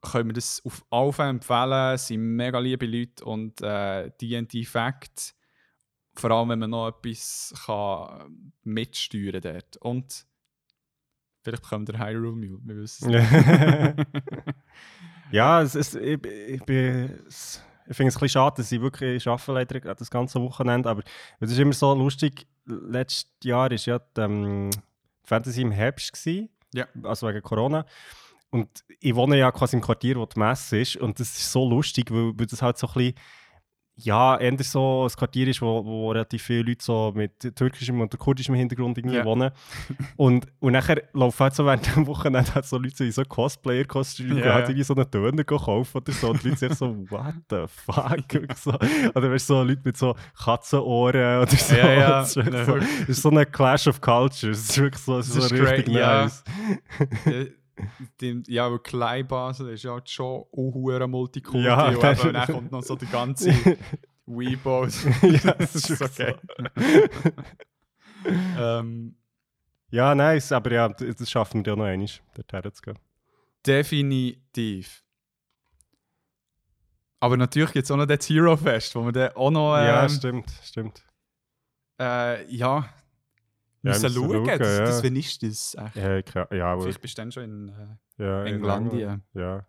können 0.01 0.30
wir 0.30 0.34
das 0.34 0.61
auf 0.65 0.85
alle 0.89 1.13
Fälle 1.13 1.30
empfehlen. 1.30 1.93
Es 1.93 2.07
sind 2.07 2.21
mega 2.21 2.59
liebe 2.59 2.85
Leute 2.85 3.23
und 3.23 3.61
äh, 3.61 4.11
D&D 4.19 4.65
Fact. 4.65 5.34
Vor 6.15 6.31
allem, 6.31 6.49
wenn 6.49 6.60
man 6.60 6.69
noch 6.69 6.88
etwas 6.90 7.53
kann 7.65 8.52
mitsteuern 8.64 9.41
dort. 9.41 9.77
Und 9.77 10.26
vielleicht 11.41 11.64
bekommt 11.64 11.90
der 11.90 11.99
Hyrule 11.99 12.31
Mule, 12.31 12.60
wir 12.64 12.76
wissen 12.77 13.14
es 13.14 13.31
nicht. 13.31 14.07
ja, 15.31 15.61
es, 15.61 15.76
es, 15.76 15.95
ich, 15.95 16.23
ich, 16.26 16.64
bin- 16.64 17.19
es, 17.27 17.61
ich 17.88 17.95
finde 17.98 18.10
es 18.10 18.15
ein 18.15 18.19
bisschen 18.19 18.30
schade, 18.30 18.56
dass 18.57 18.72
ich 18.72 18.80
wirklich 18.81 19.27
arbeite 19.27 19.53
leider 19.76 19.95
das 19.95 20.10
ganze 20.10 20.40
Wochenende, 20.41 20.90
aber 20.90 21.03
es 21.40 21.52
ist 21.52 21.57
immer 21.60 21.73
so 21.73 21.94
lustig, 21.94 22.48
letztes 22.65 23.27
Jahr 23.44 23.69
war 23.69 23.77
ja 23.77 23.99
die, 23.99 24.22
ähm, 24.22 24.69
Fantasy 25.23 25.61
im 25.61 25.72
Herbst, 25.72 26.14
gewesen, 26.14 26.49
Ja. 26.73 26.85
also 27.03 27.27
wegen 27.27 27.41
Corona. 27.41 27.85
Und 28.52 28.69
ich 28.99 29.15
wohne 29.15 29.38
ja 29.38 29.52
quasi 29.52 29.76
im 29.76 29.81
Quartier, 29.81 30.15
wo 30.18 30.26
die 30.27 30.38
Messe 30.40 30.77
ist 30.80 30.95
und 30.98 31.19
das 31.19 31.30
ist 31.35 31.52
so 31.52 31.68
lustig, 31.68 32.11
weil, 32.11 32.38
weil 32.38 32.45
das 32.45 32.61
halt 32.61 32.77
so 32.77 32.88
ein 32.88 32.94
bisschen 32.94 33.15
ja, 33.95 34.38
eher 34.38 34.56
so 34.64 35.03
ein 35.07 35.15
Quartier 35.15 35.48
ist, 35.48 35.61
wo, 35.61 35.86
wo 35.86 36.11
relativ 36.11 36.41
viele 36.41 36.64
Leute 36.64 36.84
so 36.84 37.11
mit 37.15 37.40
türkischem 37.56 38.02
und 38.02 38.18
kurdischem 38.18 38.56
Hintergrund 38.56 38.98
irgendwie 38.98 39.18
Ja. 39.18 39.26
wohnen. 39.26 39.52
Und, 40.18 40.48
und 40.60 40.74
nachher 40.74 41.03
laufen 41.14 41.40
halt 41.40 41.53
so 41.53 41.65
während 41.65 41.95
dem 41.95 42.07
Wochenende 42.07 42.53
halt 42.56 42.65
so 42.65 42.78
Leute 42.78 43.03
in 43.06 43.11
so 43.11 43.24
Cosplayer-Kostümen 43.24 44.38
Ja, 44.40 44.45
yeah. 44.45 44.53
halt 44.56 44.70
irgendwie 44.70 44.84
so 44.84 44.95
einen 44.95 45.10
Döner 45.11 45.44
kaufen 45.44 45.98
oder 45.98 46.11
so. 46.11 46.30
Und 46.32 46.44
die 46.44 46.49
Leute 46.49 46.60
sind 46.60 46.78
so, 46.78 46.88
what 47.10 47.36
the 47.49 47.65
fuck? 47.68 48.57
So. 48.57 48.72
Oder 48.72 49.32
weißt 49.32 49.49
du, 49.49 49.53
so 49.53 49.64
Leute 49.64 49.82
mit 49.84 49.98
so 49.98 50.15
Katzenohren 50.44 51.41
oder 51.41 51.48
so. 51.56 51.76
Ja, 51.76 51.94
ja. 51.94 52.10
Das, 52.24 52.36
ist 52.36 52.65
so, 52.65 52.78
das 52.78 53.10
ist 53.10 53.22
so 53.22 53.30
ein 53.30 53.52
Clash 53.52 53.88
of 53.88 54.02
Cultures. 54.02 54.41
Das 54.68 54.70
ist 54.70 54.78
wirklich 54.80 55.02
so, 55.03 55.18
das 55.18 55.28
ist 55.28 55.34
so 55.34 55.56
richtig 55.56 55.86
great, 55.86 55.88
nice. 55.88 56.44
Die- 57.26 57.62
die- 58.22 58.44
ja, 58.48 58.70
weil 58.72 58.80
Kleinbasel 58.80 59.70
ist 59.70 59.84
ja 59.84 59.91
halt 59.94 60.10
schon 60.10 60.44
auch 60.52 61.08
Multikulti. 61.08 61.66
Ja, 61.68 61.88
und 61.90 62.04
das- 62.04 62.20
eben, 62.20 62.28
und 62.30 62.34
dann 62.34 62.48
kommt 62.48 62.72
noch 62.72 62.84
so 62.84 62.95
die 62.95 63.08
ganze 63.08 63.52
Weibo. 64.26 64.88
Ja, 65.24 65.54
das 65.54 65.76
ist 65.76 66.02
okay. 66.02 66.36
ähm, 68.58 69.16
Ja, 69.90 70.16
nice, 70.16 70.52
aber 70.52 70.72
ja, 70.72 70.90
das 70.90 71.30
schaffen 71.30 71.66
wir 71.66 71.74
ja 71.74 71.76
noch 71.78 71.86
einmal, 71.86 72.08
dorthin 72.36 72.74
zu 72.74 72.82
gehen. 72.82 73.00
definitiv. 73.66 75.04
Aber 77.20 77.38
natürlich 77.38 77.72
gibt 77.72 77.86
es 77.86 77.91
auch 77.91 77.95
noch 77.98 78.06
das 78.06 78.28
Hero 78.30 78.58
Fest, 78.58 78.95
wo 78.95 79.06
wir 79.06 79.12
dann 79.14 79.32
auch 79.36 79.50
noch 79.52 79.78
ähm, 79.78 79.86
ja, 79.86 80.10
stimmt, 80.10 80.50
stimmt. 80.62 81.06
äh, 82.00 82.45
ja, 82.54 82.90
Ja, 83.84 83.91
müssen 83.91 84.14
schauen. 84.14 84.45
schauen, 84.45 84.60
das, 84.60 84.77
ja. 84.77 84.85
das, 84.85 85.03
ist 85.03 85.43
das? 85.43 85.76
Echt? 85.93 86.35
Ja, 86.35 86.47
ja, 86.53 86.65
aber, 86.68 86.84
Vielleicht 86.84 87.01
bist 87.01 87.18
du 87.18 87.22
dann 87.22 87.31
schon 87.31 87.43
in 87.43 87.69
äh, 87.69 88.23
ja, 88.23 88.41
in 88.43 88.55
Englandia. 88.55 89.19
Ja. 89.34 89.65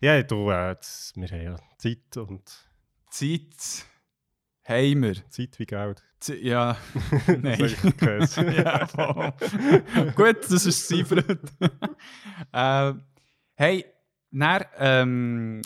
Ja, 0.00 0.22
du, 0.22 0.50
äh, 0.50 0.74
das, 0.74 1.12
wir 1.14 1.28
haben 1.28 1.42
ja 1.42 1.56
Zeit 1.78 2.16
und 2.16 2.42
Zeit 3.10 3.86
haben 4.64 5.02
wir. 5.02 5.14
Zeit 5.30 5.58
wie 5.58 5.66
Geld. 5.66 6.02
Z 6.18 6.42
ja, 6.42 6.76
Das 7.26 7.38
nein. 7.38 7.96
Käse. 7.96 8.52
ja, 8.56 8.86
voll. 8.86 9.32
Gut, 10.16 10.50
das 10.50 10.66
ist 10.66 10.88
Seifert. 10.88 11.40
äh, 12.52 12.92
hey, 13.54 13.84
dann, 14.30 14.64
ähm, 14.78 15.62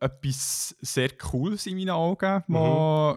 etwas 0.00 0.76
sehr 0.80 1.10
Cooles 1.16 1.66
in 1.66 1.76
meinen 1.76 1.90
Augen, 1.90 2.44
wo 2.46 3.16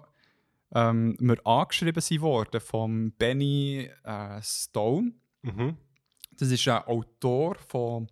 ähm, 0.74 1.16
mir 1.20 1.46
angeschrieben 1.46 2.02
sind 2.02 2.22
worden 2.22 2.62
von 2.62 3.12
Benny 3.14 3.90
äh, 4.04 4.42
Stone. 4.42 5.14
mhm. 5.42 5.78
Das 6.40 6.52
ist 6.52 6.68
ein 6.68 6.84
Autor 6.84 7.56
von 7.68 8.12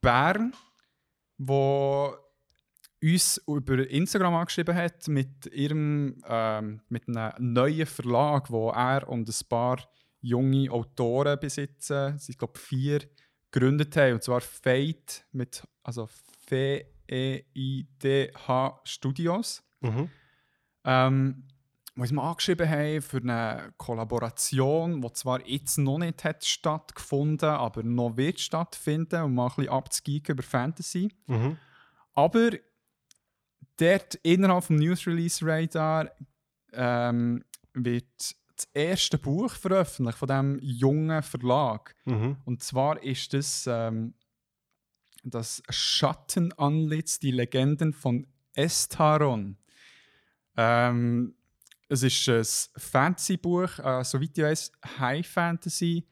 Bern, 0.00 0.54
der 1.36 2.18
uns 3.02 3.42
über 3.46 3.88
Instagram 3.88 4.34
angeschrieben 4.34 4.74
hat 4.76 5.08
mit 5.08 5.46
ihrem 5.46 6.22
ähm, 6.28 6.82
mit 6.88 7.08
einem 7.08 7.32
neuen 7.54 7.86
Verlag, 7.86 8.50
wo 8.50 8.70
er 8.70 9.08
und 9.08 9.28
ein 9.28 9.48
paar 9.48 9.78
junge 10.20 10.70
Autoren 10.70 11.40
besitzen. 11.40 12.18
Sie 12.18 12.34
glaube 12.34 12.58
vier 12.58 13.00
gegründet 13.50 13.96
haben 13.96 14.14
und 14.14 14.22
zwar 14.22 14.42
Fate 14.42 15.24
mit 15.32 15.66
also 15.82 16.04
F 16.04 16.52
E 16.52 17.44
I 17.56 17.88
D 18.00 18.30
H 18.46 18.80
Studios. 18.84 19.62
Mhm. 19.80 20.08
ähm, 20.84 21.48
wo 21.94 22.02
uns 22.02 22.12
mal 22.12 22.30
angeschrieben 22.30 22.68
haben 22.68 23.02
für 23.02 23.18
eine 23.18 23.72
Kollaboration, 23.76 25.02
die 25.02 25.12
zwar 25.12 25.46
jetzt 25.46 25.78
noch 25.78 25.98
nicht 25.98 26.24
hat 26.24 26.44
stattgefunden 26.44 27.48
aber 27.48 27.82
noch 27.82 28.16
wird 28.16 28.40
stattfinden, 28.40 29.22
um 29.22 29.34
mal 29.34 29.48
ein 29.48 29.54
bisschen 29.56 29.72
abzugeeken 29.72 30.34
über 30.34 30.42
Fantasy. 30.42 31.12
Mhm. 31.26 31.56
Aber 32.14 32.50
dort 33.76 34.14
innerhalb 34.22 34.64
vom 34.64 34.76
News 34.76 35.06
Release 35.06 35.44
Radar 35.44 36.10
ähm, 36.72 37.44
wird 37.74 38.34
das 38.56 38.68
erste 38.74 39.18
Buch 39.18 39.52
veröffentlicht 39.54 40.18
von 40.18 40.28
diesem 40.28 40.58
jungen 40.60 41.22
Verlag. 41.22 41.94
Mhm. 42.04 42.36
Und 42.44 42.62
zwar 42.62 43.02
ist 43.02 43.32
das 43.32 43.66
ähm, 43.66 44.14
das 45.22 45.62
Schattenantlitz, 45.68 47.18
die 47.18 47.30
Legenden 47.30 47.92
von 47.92 48.26
Estaron. 48.54 49.56
Ähm, 50.56 51.34
es 51.90 52.02
ist 52.04 52.28
ein 52.28 52.80
Fantasy-Buch, 52.80 53.78
äh, 53.80 54.04
soweit 54.04 54.38
ich 54.38 54.44
weiß, 54.44 54.72
High 54.98 55.26
Fantasy, 55.26 56.06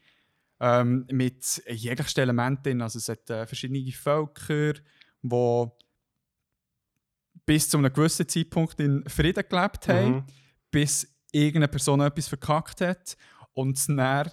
ähm, 0.61 1.07
mit 1.11 1.63
jeglichen 1.69 2.21
Elementen. 2.21 2.83
Also 2.83 2.99
es 2.99 3.09
hat 3.09 3.31
äh, 3.31 3.47
verschiedene 3.47 3.91
Völker, 3.93 4.73
die 5.23 5.67
bis 7.47 7.69
zu 7.71 7.79
einem 7.79 7.93
gewissen 7.93 8.29
Zeitpunkt 8.29 8.81
in 8.81 9.09
Frieden 9.09 9.45
gelebt 9.49 9.89
haben, 9.89 10.15
Mhm. 10.17 10.25
bis 10.71 11.07
irgendeine 11.33 11.69
Person 11.69 12.01
etwas 12.01 12.29
verkackt 12.29 12.81
hat 12.81 13.17
und 13.55 13.79
es 13.79 13.87
dann 13.87 14.31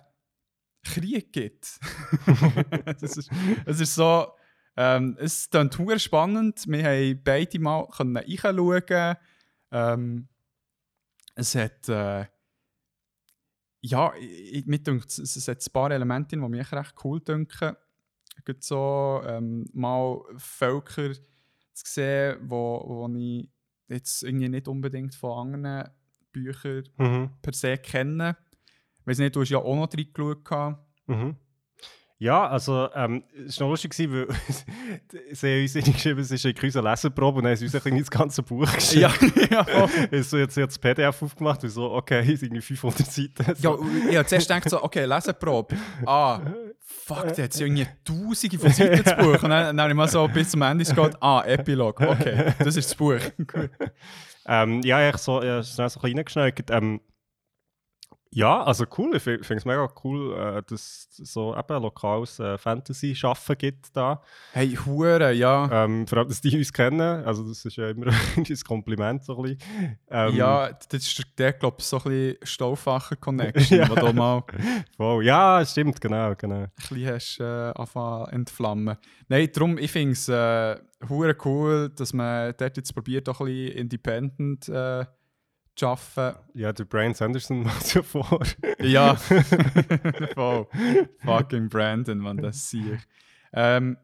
Krieg 0.84 1.32
gibt. 1.32 1.80
das 2.86 3.18
ist, 3.18 3.32
es 3.66 3.80
ist 3.80 3.96
so, 3.96 4.28
ähm, 4.78 5.16
es 5.20 5.50
klingt 5.50 5.76
verdammt 5.76 6.02
spannend. 6.02 6.64
Wir 6.68 6.84
haben 6.84 7.22
beide 7.24 7.60
mal 7.60 7.88
reinschauen. 7.92 9.16
Ähm, 9.72 10.28
es 11.36 11.56
hat, 11.56 11.88
äh, 11.90 12.26
ja, 13.82 14.14
ich, 14.20 14.66
mir 14.66 14.80
dünkt, 14.80 15.06
es, 15.08 15.36
es 15.36 15.48
hat 15.48 15.62
ein 15.66 15.72
paar 15.74 15.92
Elemente, 15.92 16.36
die 16.36 16.42
mich 16.42 16.72
recht 16.72 16.96
cool 17.04 17.20
dünken. 17.22 17.76
Gerade 18.44 18.60
so 18.62 19.22
ähm, 19.26 19.66
mal 19.74 20.22
Völker 20.38 21.14
zu 21.14 21.22
sehen, 21.86 22.38
wo, 22.42 22.84
wo 22.86 23.16
ich 23.16 23.48
jetzt 23.88 24.24
irgendwie 24.24 24.50
nicht 24.50 24.68
unbedingt 24.68 25.14
von 25.16 25.54
anderen 25.54 25.90
Büchern 26.32 26.84
Mhm. 26.98 27.30
per 27.42 27.54
se 27.54 27.78
kenne. 27.78 28.36
Ich 29.00 29.08
weiß 29.08 29.20
nicht, 29.20 29.36
du 29.36 29.42
hast 29.42 29.50
ja 29.50 29.60
auch 29.60 29.76
noch 29.76 29.90
reingeschaut. 29.94 30.78
Mhm. 31.08 31.36
Ja, 32.26 32.48
also, 32.48 32.90
ähm, 32.96 33.24
es 33.48 33.60
war 33.60 33.68
noch 33.68 33.74
lustig, 33.74 33.94
weil 34.00 34.28
sie 35.32 35.62
uns 35.62 35.74
geschrieben, 35.94 36.20
es 36.20 36.32
ist 36.32 36.44
eine 36.44 36.56
grüße 36.56 36.82
Leseprobe 36.82 37.38
und 37.38 37.44
dann 37.44 37.52
haben 37.52 37.58
sie 37.58 37.66
uns 37.66 37.76
ein 37.76 37.82
bisschen 37.84 38.00
das 38.00 38.10
ganze 38.10 38.42
Buch 38.42 38.66
geschrieben. 38.74 39.14
Ja, 39.52 39.64
ja. 39.70 39.90
Ich 40.12 40.28
so 40.28 40.38
jetzt, 40.38 40.58
jetzt 40.58 40.72
das 40.72 40.80
PDF 40.80 41.22
aufgemacht 41.22 41.64
und 41.64 41.70
so, 41.70 41.92
okay, 41.92 42.22
es 42.22 42.40
sind 42.40 42.48
irgendwie 42.50 42.62
500 42.62 43.06
Seiten. 43.06 43.46
Ja, 43.46 43.54
So. 43.56 43.86
ich 44.10 44.18
habe 44.18 44.26
zuerst 44.26 44.48
gedacht 44.48 44.68
so, 44.72 44.82
okay, 44.82 45.06
Leseprobe. 45.06 45.76
Ah, 46.08 46.42
fuck, 46.80 47.32
der 47.36 47.44
hat 47.46 47.56
ja 47.60 47.68
irgendwie 47.68 47.88
tausende 48.04 48.58
von 48.58 48.72
Seiten 48.72 49.04
das 49.04 49.18
Buch. 49.18 49.44
Und 49.44 49.50
dann, 49.52 49.78
dann 49.78 49.82
habe 49.82 49.92
ich 49.92 49.96
mal 49.96 50.08
so 50.08 50.28
bis 50.28 50.50
zum 50.50 50.64
Ende 50.64 50.84
geschaut, 50.84 51.16
ah, 51.22 51.44
Epilog, 51.46 52.02
okay, 52.02 52.54
das 52.58 52.76
ist 52.76 52.90
das 52.90 52.96
Buch. 52.96 53.20
Gut. 53.38 53.70
Ähm, 54.48 54.82
ja, 54.82 55.08
ich 55.08 55.18
so, 55.18 55.44
ja, 55.44 55.62
schnell 55.62 55.90
so 55.90 56.00
ein 56.00 56.02
bisschen 56.02 56.18
reingeschneit. 56.18 56.72
Ähm, 56.72 57.02
ja, 58.36 58.62
also 58.64 58.86
cool. 58.98 59.16
Ich 59.16 59.24
finde 59.24 59.42
es 59.56 59.64
mega 59.64 59.88
cool, 60.04 60.38
äh, 60.38 60.62
dass 60.68 61.08
es 61.10 61.32
so 61.32 61.56
eben 61.56 61.82
lokales 61.82 62.38
äh, 62.38 62.58
Fantasy-Schaffen 62.58 63.58
gibt 63.58 63.96
da. 63.96 64.22
Hey, 64.52 64.78
Hure, 64.86 65.32
ja. 65.32 65.86
Ähm, 65.86 66.06
vor 66.06 66.18
allem, 66.18 66.28
dass 66.28 66.42
die 66.42 66.58
uns 66.58 66.74
kennen. 66.74 67.24
Also, 67.26 67.48
das 67.48 67.64
ist 67.64 67.78
ja 67.78 67.92
immer 67.92 68.08
ein 68.36 68.58
Kompliment. 68.68 69.24
So 69.24 69.38
ein 69.38 69.44
bisschen. 69.44 70.00
Ähm, 70.10 70.36
ja, 70.36 70.70
das 70.70 71.02
ist 71.08 71.26
der, 71.38 71.54
glaube 71.54 71.78
ich, 71.80 71.86
so 71.86 71.96
ein 71.96 72.04
bisschen 72.04 72.38
Stauffacher-Connection, 72.44 73.78
Ja. 73.80 73.86
du 73.88 74.12
mal 74.12 74.44
Voll. 74.98 75.24
Ja, 75.24 75.66
stimmt, 75.66 76.02
genau. 76.02 76.36
genau. 76.36 76.64
ein 76.64 76.72
bisschen 76.76 77.08
hast, 77.08 77.40
äh, 77.40 77.72
anfangen 77.82 78.28
entflammen. 78.34 78.98
Nein, 79.30 79.50
darum, 79.54 79.78
ich 79.78 79.94
finde 79.94 80.12
es 80.12 80.28
äh, 80.28 80.76
cool, 81.46 81.90
dass 81.96 82.12
man 82.12 82.54
dort 82.58 82.76
jetzt 82.76 82.94
probiert, 82.94 83.30
auch 83.30 83.40
ein 83.40 83.46
bisschen 83.46 83.78
independent 83.78 84.68
äh, 84.68 85.06
zu 85.76 85.88
arbeiten. 85.88 86.40
Ja, 86.54 86.74
der 86.74 86.86
Brian 86.86 87.14
Sanderson 87.14 87.64
macht 87.64 87.84
es 87.84 87.94
ja 87.94 88.04
vor. 88.04 88.42
Ja, 88.80 89.16
voll. 90.34 90.68
Fucking 91.20 91.70
Brandon, 91.70 92.18
man, 92.18 92.38
das 92.38 92.70
sehe 92.70 92.96
ich. 92.96 93.02
Ähm, 93.54 93.98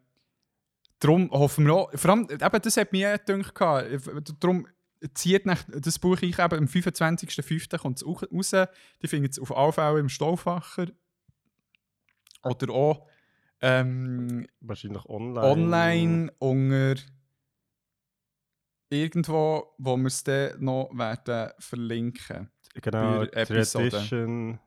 darum 0.99 1.29
hoffen 1.31 1.65
wir 1.65 1.73
auch, 1.73 1.91
vor 1.95 2.11
allem, 2.11 2.27
eben, 2.29 2.61
das 2.61 2.77
hat 2.77 2.91
mir 2.91 3.17
gedacht, 3.17 3.55
gehabt, 3.55 4.33
darum 4.39 4.67
zieht 5.13 5.45
nach, 5.45 5.63
das 5.67 5.99
Buch 5.99 6.21
ich 6.21 6.39
eben 6.39 6.57
am 6.57 6.65
25.05. 6.65 7.77
kommt 7.77 7.97
es 7.97 8.03
auch 8.03 8.23
raus. 8.23 8.51
Die 9.01 9.07
findet 9.07 9.33
es 9.33 9.39
auf 9.39 9.55
alle 9.55 9.73
Fälle 9.73 9.99
im 9.99 10.09
Stauffacher. 10.09 10.87
Oder 12.43 12.73
auch 12.73 13.07
ähm, 13.61 14.47
Wahrscheinlich 14.59 15.05
online. 15.05 15.47
online 15.47 16.33
unter 16.39 16.95
irgendwo, 18.91 19.73
wo 19.77 19.97
wir 19.97 20.07
es 20.07 20.23
dann 20.23 20.63
noch 20.63 20.91
werden 20.93 21.51
verlinken. 21.59 22.51
Genau. 22.75 23.25
Tradition. 23.25 24.59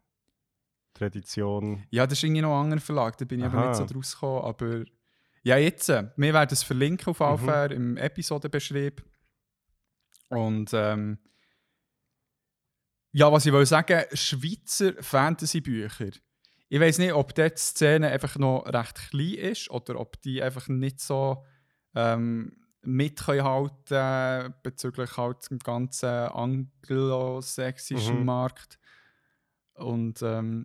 Tradition. 0.95 1.87
Ja, 1.91 2.07
das 2.07 2.19
ist 2.19 2.25
irgendwie 2.25 2.43
noch 2.43 2.57
ein 2.57 2.65
anderer 2.65 2.81
Verlag, 2.81 3.17
da 3.19 3.25
bin 3.25 3.41
ich 3.41 3.47
aber 3.47 3.59
Aha. 3.59 3.69
nicht 3.69 3.77
so 3.77 3.87
draus 3.87 4.13
gekommen. 4.15 4.45
Aber 4.45 4.85
ja, 5.43 5.57
jetzt, 5.59 5.89
äh, 5.89 6.11
wir 6.17 6.33
werden 6.33 6.53
es 6.53 6.63
verlinken 6.63 7.09
auf 7.09 7.21
Mhm. 7.21 7.27
Alfair 7.27 7.71
im 7.73 7.97
Episodenbeschrieb. 7.97 9.05
Und 10.29 10.71
ähm, 10.73 11.19
ja, 13.13 13.31
was 13.31 13.47
ich 13.47 13.53
will 13.53 13.67
sagen, 13.67 14.05
Schweizer 14.13 14.95
Fantasy-Bücher. 15.01 16.11
Ich 16.69 16.81
weiß 16.81 16.99
nicht, 16.99 17.13
ob 17.13 17.35
dort 17.35 17.57
die 17.57 17.61
Szene 17.63 18.09
einfach 18.11 18.37
noch 18.37 18.65
recht 18.67 19.11
klein 19.11 19.35
ist 19.35 19.71
oder 19.71 20.01
ob 20.01 20.21
die 20.23 20.43
einfach 20.43 20.67
nicht 20.69 21.01
so 21.01 21.45
ähm, 21.95 22.64
mit 22.85 23.27
können 23.27 24.55
bezüglich 24.63 25.17
halt 25.17 25.51
dem 25.51 25.59
ganzen 25.59 26.09
anglosächsischen 26.09 28.21
Mhm. 28.21 28.25
Markt. 28.25 28.79
Und 29.75 30.23
ähm, 30.23 30.65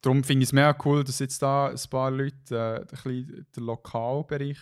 darum 0.00 0.24
finde 0.24 0.44
ich 0.44 0.48
es 0.48 0.52
mega 0.52 0.76
cool, 0.84 1.04
dass 1.04 1.18
jetzt 1.18 1.42
da 1.42 1.68
ein 1.68 1.78
paar 1.90 2.10
Leute 2.10 2.86
äh, 2.90 3.08
ein 3.08 3.46
den 3.56 3.64
Lokalbereich 3.64 4.58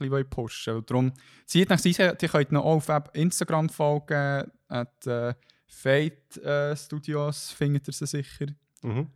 ein 0.00 0.10
bisschen 0.10 0.30
pushen 0.30 0.74
wollen. 0.74 0.86
Darum 0.86 1.12
zieht 1.46 1.70
nach 1.70 1.78
sich, 1.78 1.96
die 1.96 2.28
könnt 2.28 2.52
noch 2.52 2.64
auf 2.64 2.88
Instagram 3.12 3.68
folgen, 3.68 4.50
at 4.68 5.06
äh, 5.06 5.34
Fate 5.66 6.36
äh, 6.38 6.76
Studios 6.76 7.50
findet 7.50 7.88
ihr 7.88 7.92
sie 7.92 8.06
sicher. 8.06 8.46
Mhm. 8.82 9.10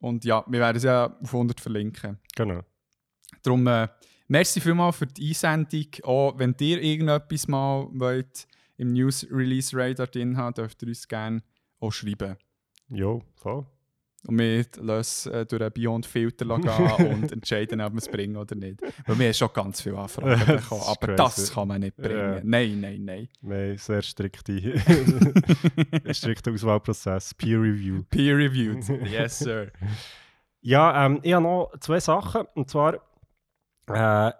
Und 0.00 0.24
ja, 0.24 0.44
wir 0.46 0.60
werden 0.60 0.76
es 0.76 0.84
ja 0.84 1.06
auf 1.06 1.32
100 1.34 1.60
verlinken. 1.60 2.18
Genau. 2.36 2.60
Darum, 3.42 3.66
äh, 3.66 3.88
merci 4.28 4.60
vielmals 4.60 4.96
für 4.96 5.06
die 5.06 5.28
Einsendung. 5.28 5.86
Auch 6.04 6.38
wenn 6.38 6.54
ihr 6.60 6.80
irgendetwas 6.80 7.48
mal 7.48 7.88
wollt 7.92 8.46
im 8.76 8.92
News 8.92 9.26
Release 9.30 9.76
Radar 9.76 10.06
drin 10.06 10.36
haben, 10.36 10.54
dürft 10.54 10.82
ihr 10.82 10.88
uns 10.88 11.08
gerne 11.08 11.42
auch 11.80 11.90
schreiben. 11.90 12.36
Jo, 12.88 13.22
voll. 13.34 13.66
Und 14.26 14.38
wir 14.38 14.64
lassen 14.78 15.32
äh, 15.32 15.46
durch 15.46 15.62
einen 15.62 15.72
Beyond 15.72 16.04
Filter 16.06 16.44
gehen 16.44 17.06
und 17.12 17.32
entscheiden, 17.32 17.80
ob 17.80 17.92
wir 17.92 17.98
es 17.98 18.08
bringen 18.08 18.36
oder 18.36 18.56
nicht. 18.56 18.80
Weil 19.06 19.18
wir 19.18 19.26
haben 19.26 19.34
schon 19.34 19.50
ganz 19.54 19.80
viele 19.80 19.98
Anfragen 19.98 20.44
bekommen. 20.56 20.82
Aber 20.86 21.06
crazy. 21.06 21.16
das 21.16 21.52
kann 21.52 21.68
man 21.68 21.80
nicht 21.80 21.96
bringen. 21.96 22.18
Ja. 22.18 22.40
Nein, 22.42 22.80
nein, 22.80 23.04
nein. 23.04 23.28
Haben 23.42 23.78
sehr 23.78 24.02
strikte, 24.02 24.60
strikten 26.14 26.54
Auswahlprozess, 26.54 27.32
Peer 27.34 27.60
Review. 27.60 28.02
Peer 28.10 28.36
reviewed. 28.36 28.88
yes, 29.08 29.38
sir. 29.38 29.70
Ja, 30.60 31.06
ähm, 31.06 31.20
ich 31.22 31.32
habe 31.32 31.44
noch 31.44 31.72
zwei 31.80 32.00
Sachen. 32.00 32.42
Und 32.54 32.68
zwar 32.68 33.00
äh, 33.92 34.32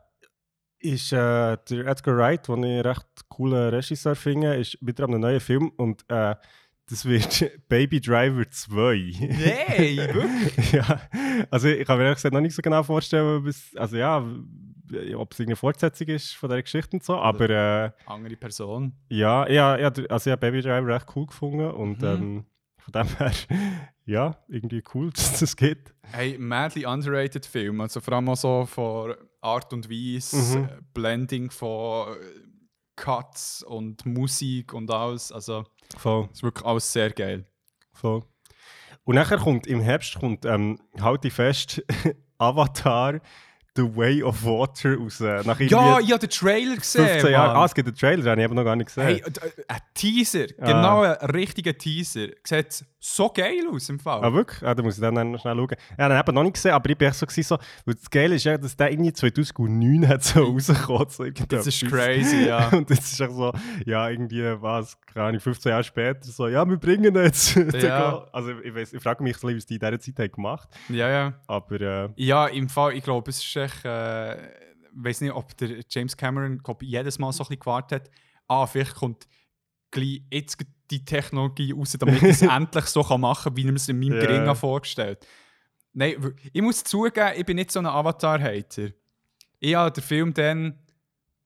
ist 0.81 1.13
äh, 1.13 1.57
der 1.71 1.87
Edgar 1.87 2.17
Wright, 2.17 2.47
den 2.49 2.63
ich 2.63 2.85
recht 2.85 3.07
coolen 3.29 3.71
Regisseur 3.71 4.15
finde, 4.15 4.55
ist 4.57 4.79
wieder 4.81 5.05
an 5.05 5.11
einem 5.13 5.21
neuen 5.23 5.41
Film 5.41 5.73
und 5.77 6.05
äh, 6.09 6.35
das 6.89 7.05
wird 7.05 7.51
Baby 7.69 8.01
Driver 8.01 8.49
2. 8.49 8.97
Hey, 9.19 9.97
wirklich? 9.97 10.73
ja, 10.73 11.01
also 11.51 11.69
ich 11.69 11.87
kann 11.87 11.99
mir 11.99 12.05
ehrlich 12.05 12.17
gesagt 12.19 12.33
noch 12.35 12.41
nicht 12.41 12.55
so 12.55 12.63
genau 12.63 12.83
vorstellen, 12.83 13.39
ob 13.41 13.47
es, 13.47 13.75
also 13.77 13.97
ja, 13.97 14.25
ob 15.17 15.33
es 15.35 15.41
eine 15.41 15.57
Fortsetzung 15.57 16.07
ist 16.07 16.33
von 16.35 16.49
der 16.49 16.63
Geschichte 16.63 16.97
und 16.97 17.03
so, 17.05 17.17
aber 17.17 17.51
äh, 17.51 17.91
Andere 18.07 18.37
Person. 18.37 18.95
ja, 19.11 19.47
ja, 19.49 19.77
ja, 19.77 19.89
also 20.09 20.31
ich 20.31 20.33
habe 20.33 20.37
Baby 20.51 20.63
Driver 20.63 20.95
recht 20.95 21.07
cool 21.17 21.27
gefunden 21.27 21.71
und 21.73 22.01
Mhm. 22.01 22.07
ähm, 22.09 22.45
von 22.79 22.93
dem 22.93 23.17
her, 23.19 23.33
ja, 24.07 24.39
irgendwie 24.49 24.83
cool, 24.95 25.11
dass 25.11 25.41
das 25.41 25.57
geht. 25.57 25.93
Hey, 26.13 26.39
madly 26.39 26.87
underrated 26.87 27.45
Film. 27.45 27.83
Also 27.83 28.01
vor 28.01 28.15
allem 28.15 28.31
auch 28.31 28.37
so 28.37 28.65
von 28.65 29.15
Art 29.41 29.73
und 29.73 29.89
Weise, 29.91 30.37
Mhm. 30.59 30.65
äh, 30.65 30.79
Blending 30.95 31.51
von 31.51 32.13
äh, 32.15 32.17
Cuts 32.97 33.63
und 33.63 34.05
Musik 34.07 34.73
und 34.75 34.91
alles. 34.91 35.31
Also 35.33 35.65
Voll. 35.97 36.29
ist 36.33 36.43
wirklich 36.43 36.65
alles 36.67 36.93
sehr 36.93 37.11
geil. 37.11 37.47
Voll. 37.93 38.23
Und 39.05 39.15
nachher 39.15 39.39
kommt 39.39 39.67
im 39.67 39.81
Herbst 39.81 40.17
kommt, 40.19 40.45
ähm, 40.45 40.81
halte 41.01 41.31
fest, 41.31 41.83
Avatar 42.39 43.21
The 43.79 43.97
Way 43.97 44.23
of 44.25 44.45
Water 44.45 44.97
raus. 44.97 45.21
Nach 45.21 45.39
irgendwie 45.61 45.67
Ja, 45.67 46.01
ich 46.01 46.11
habe 46.11 46.19
den 46.19 46.31
Trailer 46.31 46.77
gesehen. 46.77 47.07
15 47.07 47.31
Jahren. 47.31 47.47
Mann. 47.49 47.57
Ah, 47.63 47.65
es 47.65 47.75
gibt 47.75 47.87
einen 47.87 47.97
Trailer, 47.97 48.23
den 48.23 48.31
habe 48.31 48.41
ich 48.41 48.45
aber 48.47 48.55
noch 48.55 48.65
gar 48.65 48.77
nicht 48.77 48.87
gesehen. 48.87 49.05
Hey, 49.05 49.21
äh, 49.21 49.63
ein 49.69 49.81
Teaser, 49.95 50.47
genau 50.49 51.03
ein 51.03 51.31
richtiger 51.31 51.77
Teaser. 51.77 52.29
Sieht 52.43 52.85
so 53.01 53.29
geil 53.31 53.63
aus 53.73 53.89
im 53.89 54.01
Fall. 54.01 54.25
Ah, 54.25 54.33
wirklich? 54.33 54.61
Ah, 54.67 54.75
da 54.75 54.83
muss 54.83 54.97
ich 54.97 55.01
dann 55.01 55.15
noch 55.31 55.41
schnell 55.41 55.55
schauen. 55.55 55.77
Ja, 55.97 56.09
den 56.09 56.19
habe 56.19 56.31
ich 56.31 56.35
noch 56.35 56.43
nicht 56.43 56.55
gesehen, 56.55 56.73
aber 56.73 56.91
ich 56.91 56.99
bin 56.99 57.09
echt 57.09 57.17
so, 57.17 57.27
so 57.29 57.59
weil 57.85 57.95
das 57.95 58.11
Geile 58.11 58.35
ist 58.35 58.45
ja, 58.45 58.59
dass 58.59 58.77
der 58.77 58.91
irgendwie 58.91 59.13
2009 59.13 60.09
hat 60.09 60.25
so 60.25 60.43
rausgekommen. 60.53 61.09
So 61.09 61.25
das 61.49 61.67
ist 61.69 61.87
crazy, 61.87 62.47
ja. 62.49 62.69
Und 62.73 62.91
jetzt 62.91 63.13
ist 63.13 63.23
auch 63.23 63.31
so, 63.31 63.53
ja, 63.87 64.09
irgendwie, 64.09 64.43
was, 64.61 64.99
keine 65.07 65.27
Ahnung, 65.27 65.41
15 65.41 65.71
Jahre 65.71 65.85
später, 65.85 66.25
so, 66.25 66.49
ja, 66.49 66.69
wir 66.69 66.77
bringen 66.77 67.05
ihn 67.05 67.23
jetzt. 67.23 67.57
Ja. 67.79 68.27
Also, 68.33 68.51
ich, 68.65 68.75
weiss, 68.75 68.93
ich 68.93 69.03
frage 69.03 69.23
mich, 69.23 69.37
was 69.43 69.67
die 69.67 69.75
in 69.75 69.81
dieser 69.81 70.01
Zeit 70.01 70.19
haben 70.19 70.33
gemacht 70.33 70.69
ja, 70.89 71.09
ja. 71.09 71.35
Aber, 71.47 71.81
äh, 71.81 72.09
Ja, 72.17 72.47
im 72.49 72.69
Fall, 72.69 72.95
ich 72.95 73.05
glaube, 73.05 73.31
es 73.31 73.39
ist 73.39 73.45
echt, 73.69 73.85
äh, 73.85 74.47
ich 74.47 75.05
weiß 75.05 75.21
nicht, 75.21 75.33
ob 75.33 75.57
der 75.57 75.81
James 75.89 76.17
Cameron 76.17 76.59
glaub, 76.59 76.83
jedes 76.83 77.19
Mal 77.19 77.33
so 77.33 77.45
ein 77.45 77.49
bisschen 77.49 77.61
gewartet 77.61 78.03
hat, 78.03 78.11
ah, 78.49 78.67
vielleicht 78.67 78.95
kommt 78.95 79.29
gleich 79.91 80.23
jetzt 80.31 80.59
die 80.91 81.05
Technologie 81.05 81.73
raus, 81.73 81.97
damit 81.99 82.23
ich 82.23 82.31
es 82.31 82.43
endlich 82.43 82.87
so 82.87 83.03
kann 83.03 83.21
machen 83.21 83.45
kann, 83.45 83.57
wie 83.57 83.61
ich 83.61 83.67
mir 83.67 83.75
es 83.75 83.89
in 83.89 83.99
meinem 83.99 84.15
Ja. 84.15 84.21
Gering 84.27 84.55
vorgestellt 84.55 85.27
Nein, 85.93 86.35
ich 86.53 86.63
muss 86.63 86.85
zugeben, 86.85 87.33
ich 87.37 87.45
bin 87.45 87.57
nicht 87.57 87.73
so 87.73 87.81
ein 87.81 87.87
Avatar-Hater. 87.87 88.91
Ich 89.59 89.75
habe 89.75 89.91
den 89.91 90.05
Film 90.05 90.33
dann 90.35 90.79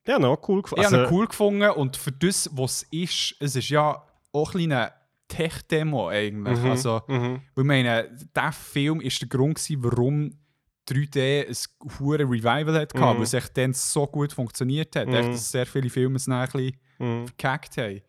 ja, 0.07 0.19
noch 0.19 0.47
cool 0.49 0.63
gefunden. 0.63 0.81
ich 0.83 0.87
habe 0.87 0.97
ihn 0.97 1.03
Also, 1.05 1.15
cool 1.15 1.27
gefunden 1.27 1.71
und 1.71 1.97
für 1.97 2.13
das, 2.13 2.51
was 2.53 2.83
es 2.83 2.89
ist, 2.91 3.37
es 3.41 3.57
ist 3.57 3.69
ja 3.71 4.05
auch 4.33 4.55
ein 4.55 4.73
eine 4.73 4.93
Tech-Demo 5.29 6.09
eigentlich. 6.09 6.59
Mhm, 6.59 6.71
Also, 6.71 7.01
mhm. 7.07 7.41
ich 7.57 7.65
meine, 7.65 8.11
dieser 8.11 8.53
Film 8.53 9.01
war 9.01 9.09
der 9.09 9.29
Grund, 9.29 9.55
gewesen, 9.55 9.85
warum 9.85 10.39
3D 10.89 11.47
ein 11.49 11.55
hohes 12.01 12.21
Revival 12.21 12.75
hat, 12.81 12.95
Mhm. 12.95 13.01
weil 13.01 13.23
es 13.23 13.35
echt 13.35 13.57
dann 13.57 13.73
so 13.73 14.07
gut 14.07 14.33
funktioniert 14.33 14.95
hat. 14.97 15.09
Mhm. 15.09 15.15
Echt, 15.15 15.29
dass 15.31 15.51
sehr 15.51 15.67
viele 15.67 15.91
Filme 15.91 16.17
es 16.17 16.25
dann 16.25 16.35
ein 16.35 16.49
bisschen 16.51 16.77
Mhm. 16.99 17.27
verkackt 17.29 17.77
haben. 17.77 18.01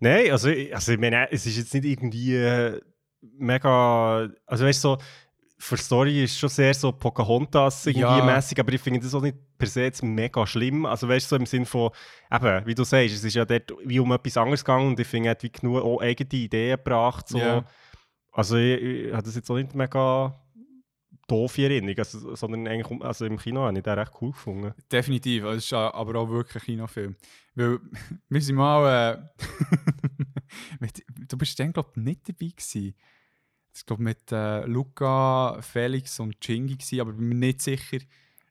Nein, 0.00 0.30
also, 0.30 0.48
ich- 0.48 0.74
also 0.74 0.92
ich 0.92 0.98
meine, 0.98 1.30
es 1.30 1.46
ist 1.46 1.56
jetzt 1.56 1.74
nicht 1.74 1.84
irgendwie 1.84 2.34
äh, 2.36 2.80
mega. 3.38 4.28
Also 4.46 4.64
weißt 4.64 4.84
du, 4.84 4.88
so, 4.88 4.98
für 5.58 5.76
Story 5.76 6.24
ist 6.24 6.38
schon 6.38 6.48
sehr 6.48 6.72
so 6.72 6.90
Pocahontas 6.90 7.86
irgendwie 7.86 8.00
Ja. 8.00 8.24
mäßig, 8.24 8.58
aber 8.58 8.72
ich 8.72 8.80
finde 8.80 9.00
das 9.00 9.14
auch 9.14 9.20
nicht 9.20 9.36
per 9.58 9.68
se 9.68 9.82
jetzt 9.82 10.02
mega 10.02 10.46
schlimm. 10.46 10.86
Also 10.86 11.06
weißt 11.06 11.26
du, 11.26 11.28
so 11.28 11.36
im 11.36 11.44
Sinn 11.46 11.66
von, 11.66 11.90
eben, 12.32 12.66
wie 12.66 12.74
du 12.74 12.82
sagst, 12.82 13.14
es 13.14 13.22
ist 13.24 13.34
ja 13.34 13.44
dort 13.44 13.70
wie 13.84 14.00
um 14.00 14.10
etwas 14.12 14.38
anderes 14.38 14.64
gegangen 14.64 14.88
und 14.88 14.98
ich 15.00 15.06
finde, 15.06 15.28
hat 15.30 15.42
wie 15.42 15.52
genug 15.52 15.82
auch 15.84 16.00
eigene 16.00 16.30
Ideen 16.32 16.76
gebracht. 16.78 17.28
So. 17.28 17.38
Ja. 17.38 17.64
Also 18.32 18.56
ich, 18.56 18.80
ich 18.82 19.12
habe 19.12 19.22
das 19.22 19.34
jetzt 19.34 19.50
auch 19.50 19.56
nicht 19.56 19.74
mega 19.74 20.34
doofe 21.30 21.62
Erinnerung, 21.62 21.98
also, 21.98 22.34
sondern 22.34 22.66
eigentlich 22.66 23.02
also 23.02 23.24
im 23.24 23.38
Kino 23.38 23.60
habe 23.62 23.76
ich 23.76 23.84
den 23.84 23.98
recht 23.98 24.12
cool 24.20 24.32
gefunden. 24.32 24.74
Definitiv, 24.90 25.44
es 25.44 25.64
ist 25.64 25.72
aber 25.72 26.18
auch 26.18 26.28
wirklich 26.28 26.62
ein 26.62 26.66
Kinofilm. 26.66 27.16
Weil 27.54 27.78
wir 28.28 28.40
sind 28.40 28.56
mal. 28.56 29.22
Äh, 30.80 30.86
du 31.28 31.36
bist 31.36 31.58
dann, 31.58 31.72
glaube 31.72 31.90
ich, 31.96 32.02
nicht 32.02 32.28
dabei 32.28 32.48
gewesen. 32.48 32.94
Ich 33.72 33.86
glaube, 33.86 34.02
mit 34.02 34.32
äh, 34.32 34.64
Luca, 34.66 35.60
Felix 35.62 36.18
und 36.18 36.40
Chingy, 36.40 36.74
gewesen, 36.74 37.00
aber 37.00 37.12
bin 37.12 37.28
mir 37.28 37.34
nicht 37.36 37.62
sicher. 37.62 37.98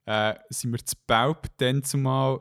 Äh, 0.06 0.36
sind 0.50 0.72
wir 0.72 0.84
zu 0.84 0.96
Baub 1.06 1.48
dann 1.58 1.84
zumal 1.84 2.40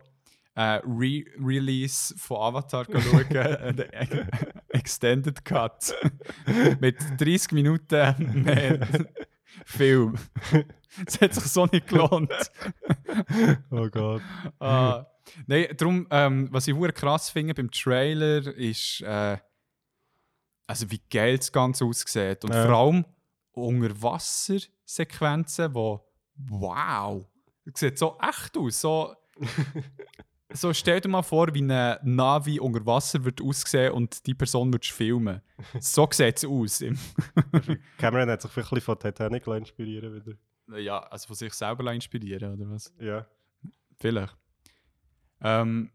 äh, 0.54 0.80
Re 0.84 1.24
Release 1.44 2.14
von 2.16 2.38
Avatar 2.38 2.84
schauen, 2.84 3.30
äh, 3.30 4.26
Extended 4.68 5.44
Cut. 5.44 5.94
mit 6.80 6.96
30 7.18 7.52
Minuten 7.52 8.42
mehr 8.44 8.86
Film. 9.64 10.16
Das 11.04 11.20
hat 11.20 11.34
sich 11.34 11.44
so 11.44 11.66
nicht 11.66 11.86
gelohnt. 11.86 12.32
Oh 13.70 13.88
Gott. 13.90 14.22
Ah, 14.58 15.06
Nein, 15.46 15.66
darum, 15.76 16.06
ähm, 16.10 16.48
was 16.50 16.66
ich 16.66 16.74
hure 16.74 16.92
krass 16.92 17.28
finde 17.30 17.54
beim 17.54 17.70
Trailer, 17.70 18.38
ist, 18.56 19.02
äh, 19.02 19.36
also 20.66 20.90
wie 20.90 21.00
geil 21.10 21.36
das 21.36 21.52
Ganze 21.52 21.84
aussieht. 21.84 22.42
Und 22.42 22.54
Ja. 22.54 22.64
vor 22.66 22.74
allem 22.74 23.04
Unterwassersequenzen, 23.52 25.74
wo 25.74 26.04
wow! 26.36 27.26
Das 27.66 27.80
sieht 27.80 27.98
so 27.98 28.16
echt 28.20 28.56
aus. 28.56 28.80
So, 28.80 29.14
so 30.52 30.72
stell 30.72 31.00
dir 31.00 31.08
mal 31.08 31.22
vor, 31.22 31.52
wie 31.54 31.62
eine 31.62 32.00
Navi 32.02 32.58
unter 32.58 32.84
Wasser 32.86 33.24
wird 33.24 33.42
aussehen 33.42 33.92
und 33.92 34.26
die 34.26 34.34
Person 34.34 34.72
wird 34.72 34.86
filmen. 34.86 35.42
So 35.80 36.08
sieht 36.10 36.38
es 36.38 36.44
aus. 36.44 36.82
Cameron 37.98 38.30
hat 38.30 38.42
sich 38.42 38.50
vielleicht 38.50 38.72
ein 38.72 38.74
bisschen 38.76 38.80
von 38.80 38.98
Titanic 38.98 39.46
inspirieren 39.46 40.14
wieder. 40.14 40.80
ja, 40.80 40.98
also 41.00 41.26
von 41.26 41.36
sich 41.36 41.52
selber 41.52 41.92
inspirieren, 41.92 42.54
oder 42.54 42.70
was? 42.70 42.94
Ja. 42.98 43.26
Vielleicht. 43.96 44.36
Ähm, 45.40 45.90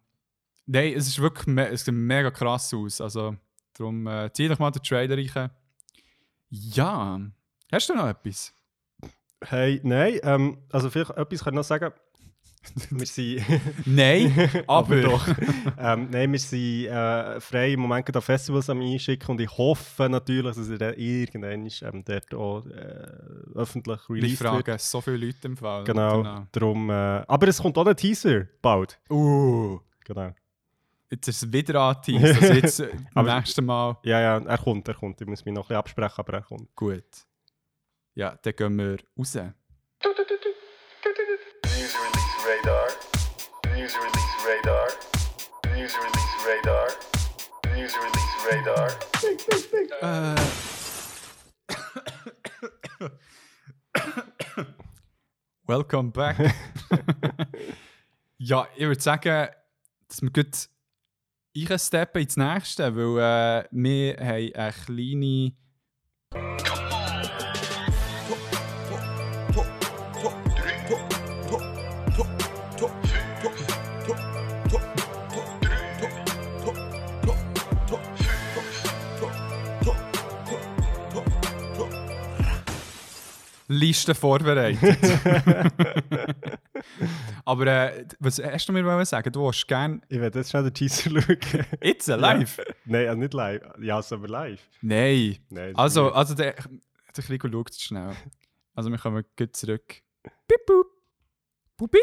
Nein, 0.65 0.93
es 0.93 1.07
ist 1.07 1.19
wirklich 1.19 1.47
me 1.47 1.67
es 1.67 1.83
sieht 1.83 1.93
mega 1.93 2.31
krass 2.31 2.73
aus. 2.73 3.01
Also, 3.01 3.35
darum 3.73 4.07
äh, 4.07 4.31
zieh 4.31 4.47
doch 4.47 4.59
mal 4.59 4.71
den 4.71 4.81
Trailer 4.81 5.17
rein. 5.17 5.51
Ja. 6.49 7.19
Hast 7.71 7.89
du 7.89 7.95
noch 7.95 8.07
etwas? 8.07 8.53
Hey, 9.43 9.81
nein, 9.83 10.19
ähm, 10.23 10.57
also 10.71 10.89
vielleicht 10.89 11.11
etwas 11.11 11.43
kann 11.43 11.53
ich 11.53 11.57
noch 11.57 11.63
sagen. 11.63 11.91
wir 12.91 13.05
sind, 13.05 13.43
Nein, 13.85 14.49
aber, 14.67 15.01
doch. 15.01 15.27
ähm, 15.77 16.07
nein, 16.11 16.31
wir 16.31 16.39
sind 16.39 16.85
äh, 16.85 17.39
frei 17.41 17.73
im 17.73 17.81
Moment 17.81 18.15
an 18.15 18.21
Festivals 18.21 18.69
am 18.69 18.79
einschicken 18.81 19.31
und 19.31 19.41
ich 19.41 19.49
hoffe 19.57 20.07
natürlich, 20.09 20.55
dass 20.55 20.69
er 20.69 20.77
dann 20.77 20.93
irgendwann 20.95 21.65
ähm, 21.81 22.03
dort 22.05 22.33
auch 22.33 22.65
äh, 22.67 23.07
öffentlich 23.55 23.99
Ich 24.03 24.09
released 24.09 24.41
frage 24.41 24.67
wird. 24.71 24.81
so 24.81 25.01
viele 25.01 25.17
Leute 25.17 25.47
im 25.47 25.57
Fall. 25.57 25.83
Genau, 25.83 26.45
Darum, 26.51 26.89
äh, 26.89 26.93
aber 26.93 27.47
es 27.47 27.61
kommt 27.61 27.77
auch 27.77 27.85
ein 27.85 27.95
Teaser 27.97 28.47
bald. 28.61 28.99
Uh, 29.09 29.79
Genau. 30.05 30.33
jetzt 31.11 31.27
ist 31.27 31.43
es 31.43 31.51
wieder 31.53 31.79
angeteased. 31.81 32.41
Also 32.41 32.53
jetzt 32.53 32.79
äh, 32.79 32.87
beim 32.87 33.07
Aber- 33.27 33.35
nächsten 33.39 33.65
Mal. 33.65 33.97
Ja, 34.03 34.19
ja, 34.19 34.37
er 34.37 34.57
kommt, 34.57 34.87
er 34.87 34.93
kommt. 34.95 35.19
Ich 35.21 35.27
muss 35.27 35.43
mich 35.45 35.53
noch 35.53 35.63
ein 35.63 35.67
bisschen 35.67 35.77
absprechen, 35.77 36.15
aber 36.17 36.33
er 36.33 36.41
kommt. 36.41 36.75
Gut. 36.75 37.03
Ja, 38.15 38.37
dann 38.41 38.53
gehen 38.55 38.77
wir 38.77 38.97
raus. 39.17 39.37
News 42.43 42.51
release 42.51 42.67
radar. 42.67 42.91
News 43.73 43.95
release 43.95 44.35
radar. 44.45 44.91
News 45.73 45.95
release 45.95 46.35
radar. 46.45 46.87
News 47.73 47.95
release 47.95 48.35
radar. 48.51 48.91
Welcome 55.65 56.11
back. 56.11 56.37
ja, 58.37 58.67
ich 58.75 58.87
würde 58.87 59.01
sagen, 59.01 59.47
dass 60.09 60.21
wir 60.21 60.31
gut 60.31 60.67
einsteppen 61.55 62.23
ins 62.23 62.35
nächste, 62.35 62.93
weil 62.93 63.19
äh, 63.19 63.63
wir 63.71 64.17
haben 64.17 64.53
eine 64.53 64.73
kleine. 64.73 65.53
Liste 83.73 84.15
vorbereitet. 84.15 84.97
Aber 87.45 87.67
äh, 87.67 88.05
was 88.19 88.41
hast 88.41 88.67
du 88.67 88.73
mir 88.73 89.05
sagen? 89.05 89.31
Du 89.31 89.45
willst 89.45 89.67
gerne. 89.67 90.01
Ich 90.09 90.19
werde 90.19 90.39
jetzt 90.39 90.51
schnell 90.51 90.63
den 90.63 90.73
Teaser 90.73 91.09
schauen. 91.09 91.37
Jetzt 91.81 92.07
äh, 92.09 92.15
live? 92.15 92.59
nein, 92.85 93.05
äh, 93.05 93.15
nicht 93.15 93.33
live. 93.33 93.61
Ja, 93.81 93.97
also 93.97 94.15
aber 94.15 94.27
live. 94.27 94.61
Nein. 94.81 95.37
Nein, 95.49 95.75
Also, 95.75 96.07
ist 96.07 96.15
also 96.15 96.35
der, 96.35 96.55
der 97.15 97.23
Krigo 97.23 97.47
schaut 97.49 97.71
es 97.71 97.81
schnell. 97.81 98.15
Also, 98.75 98.89
wir 98.89 98.97
kommen 98.97 99.23
gut 99.37 99.55
zurück. 99.55 100.01
Bip, 100.47 100.65
boop. 100.65 100.87
Boop, 101.77 101.91
bip. 101.91 102.01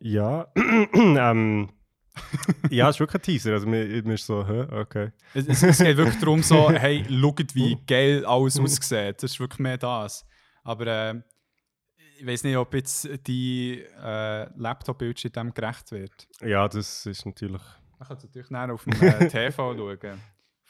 Ja, 0.00 0.46
ähm, 0.56 1.70
ja, 2.70 2.88
es 2.88 2.96
ist 2.96 3.00
wirklich 3.00 3.20
ein 3.20 3.24
Teaser. 3.24 3.52
Also, 3.52 3.66
mir, 3.66 4.02
mir 4.02 4.14
ist 4.14 4.26
so, 4.26 4.46
hä, 4.46 4.66
okay. 4.70 5.12
Es, 5.32 5.46
es, 5.46 5.62
es 5.62 5.78
geht 5.78 5.96
wirklich 5.96 6.18
darum, 6.20 6.42
so, 6.42 6.70
hey, 6.72 7.04
schaut, 7.08 7.54
wie 7.54 7.76
geil 7.86 8.24
alles 8.26 8.58
aussieht. 8.58 9.22
Das 9.22 9.32
ist 9.32 9.40
wirklich 9.40 9.58
mehr 9.60 9.78
das. 9.78 10.26
Aber 10.64 10.86
äh, 10.86 11.20
ich 12.18 12.26
weiß 12.26 12.44
nicht, 12.44 12.56
ob 12.56 12.74
jetzt 12.74 13.08
die 13.26 13.84
äh, 14.02 14.48
Laptop-Bildschirm 14.58 15.32
dem 15.32 15.54
gerecht 15.54 15.92
wird. 15.92 16.28
Ja, 16.40 16.66
das 16.68 17.06
ist 17.06 17.26
natürlich. 17.26 17.62
Man 17.98 18.08
kann 18.08 18.16
es 18.16 18.24
natürlich 18.24 18.50
näher 18.50 18.72
auf 18.72 18.84
dem 18.84 19.00
äh, 19.02 19.28
TV 19.28 19.74
schauen. 19.76 20.20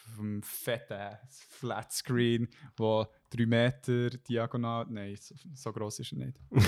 Auf 0.07 0.17
dem 0.19 0.43
fetten 0.43 1.17
Flatscreen, 1.29 2.49
wo 2.77 3.07
3 3.31 3.47
Meter 3.47 4.11
diagonal. 4.11 4.87
Nein, 4.89 5.17
so, 5.17 5.35
so 5.55 5.73
groß 5.73 6.01
ist 6.01 6.13
er 6.13 6.19
nicht. 6.19 6.39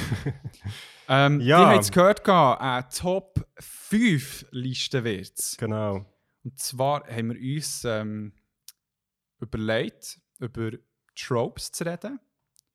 ähm, 1.09 1.41
Ja. 1.41 1.61
Die 1.61 1.67
haben 1.67 1.81
es 1.81 1.93
gehört, 1.93 2.25
gehabt, 2.25 2.61
eine 2.61 2.89
Top 2.89 3.47
5 3.59 4.47
Liste 4.53 5.05
wird 5.05 5.39
es. 5.39 5.57
Genau. 5.59 6.07
Und 6.45 6.59
zwar 6.59 7.07
haben 7.09 7.35
wir 7.35 7.57
uns 7.57 7.85
ähm, 7.85 8.33
überlegt, 9.41 10.21
über 10.39 10.71
Tropes 11.15 11.73
zu 11.73 11.85
reden. 11.85 12.21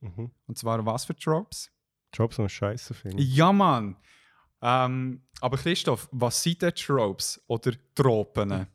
Mhm. 0.01 0.31
Und 0.47 0.57
zwar 0.57 0.85
was 0.85 1.05
für 1.05 1.15
Tropes? 1.15 1.71
Jobs 2.13 2.39
und 2.39 2.49
Scheiße 2.49 2.93
finde. 2.93 3.23
Ja, 3.23 3.51
Mann. 3.53 3.95
Ähm, 4.61 5.21
aber 5.39 5.57
Christoph, 5.57 6.07
was 6.11 6.43
sind 6.43 6.61
denn 6.61 6.75
Tropes 6.75 7.43
oder 7.47 7.71
Tropen? 7.95 8.67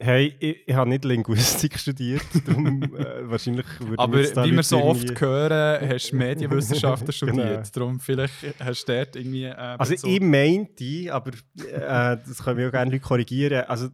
Hey, 0.00 0.34
ich, 0.40 0.66
ich 0.66 0.74
habe 0.74 0.90
nicht 0.90 1.04
Linguistik 1.04 1.78
studiert, 1.78 2.24
darum 2.44 2.82
äh, 2.82 3.30
wahrscheinlich 3.30 3.66
würde 3.78 3.98
Aber 3.98 4.20
ich 4.20 4.32
da 4.32 4.44
wie 4.44 4.50
wir 4.50 4.62
so 4.64 4.82
oft 4.82 5.20
hören, 5.20 5.88
hast 5.88 6.10
du 6.10 6.16
Medienwissenschaften 6.16 7.12
studiert. 7.12 7.36
Genau. 7.36 7.62
Darum 7.72 8.00
vielleicht 8.00 8.34
hast 8.58 8.84
du 8.86 8.92
dort 8.92 9.14
irgendwie. 9.14 9.44
Äh, 9.44 9.54
Also 9.54 9.94
ich 9.94 10.20
meinte, 10.20 11.14
aber 11.14 11.30
äh, 11.30 12.16
das 12.26 12.42
können 12.42 12.58
wir 12.58 12.66
auch 12.68 12.72
gerne 12.72 12.90
Leute 12.90 13.00
korrigieren, 13.00 13.64
also 13.66 13.90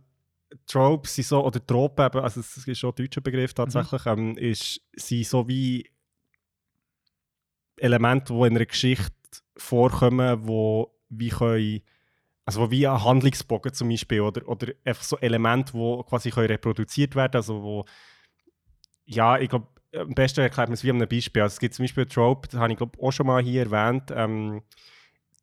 Tropes 0.67 1.15
sind 1.15 1.27
so, 1.27 1.45
oder 1.45 1.65
Tropen, 1.67 2.11
also 2.23 2.41
das 2.41 2.57
ist 2.57 2.79
schon 2.79 2.91
ein 2.91 2.97
deutscher 2.97 3.21
Begriff 3.21 3.53
tatsächlich, 3.53 4.07
ähm, 4.07 4.39
ist, 4.39 4.81
sind 4.97 5.27
so 5.27 5.47
wie 5.47 5.87
Elemente, 7.79 8.33
die 8.33 8.39
in 8.41 8.57
einer 8.57 8.67
Geschichte 8.67 9.13
vorkommen, 9.57 10.47
wo 10.47 10.95
wie 11.11 11.31
können, 11.31 11.83
also 12.45 12.71
wie 12.71 12.87
ein 12.87 13.03
Handlungsbogen 13.03 13.73
zum 13.73 13.89
Beispiel, 13.89 14.21
oder, 14.21 14.47
oder 14.49 14.73
einfach 14.85 15.03
so 15.03 15.19
Elemente, 15.19 15.73
die 15.73 16.03
quasi 16.09 16.31
können 16.31 16.49
reproduziert 16.49 17.15
werden 17.17 17.37
also 17.37 17.63
wo, 17.63 17.85
ja, 19.05 19.39
ich 19.39 19.49
glaube, 19.49 19.67
am 19.97 20.15
besten 20.15 20.41
erklärt 20.41 20.69
man 20.69 20.75
es 20.75 20.85
wie 20.85 20.91
an 20.91 20.97
einem 20.97 21.09
Beispiel. 21.09 21.43
Also 21.43 21.55
es 21.55 21.61
gibt 21.61 21.75
zum 21.75 21.85
Beispiel 21.85 22.03
einen 22.05 22.11
Trope, 22.11 22.49
das 22.49 22.61
habe 22.61 22.73
ich 22.73 22.79
glaube 22.79 23.03
auch 23.03 23.11
schon 23.11 23.27
mal 23.27 23.43
hier 23.43 23.63
erwähnt, 23.63 24.11
ähm, 24.15 24.63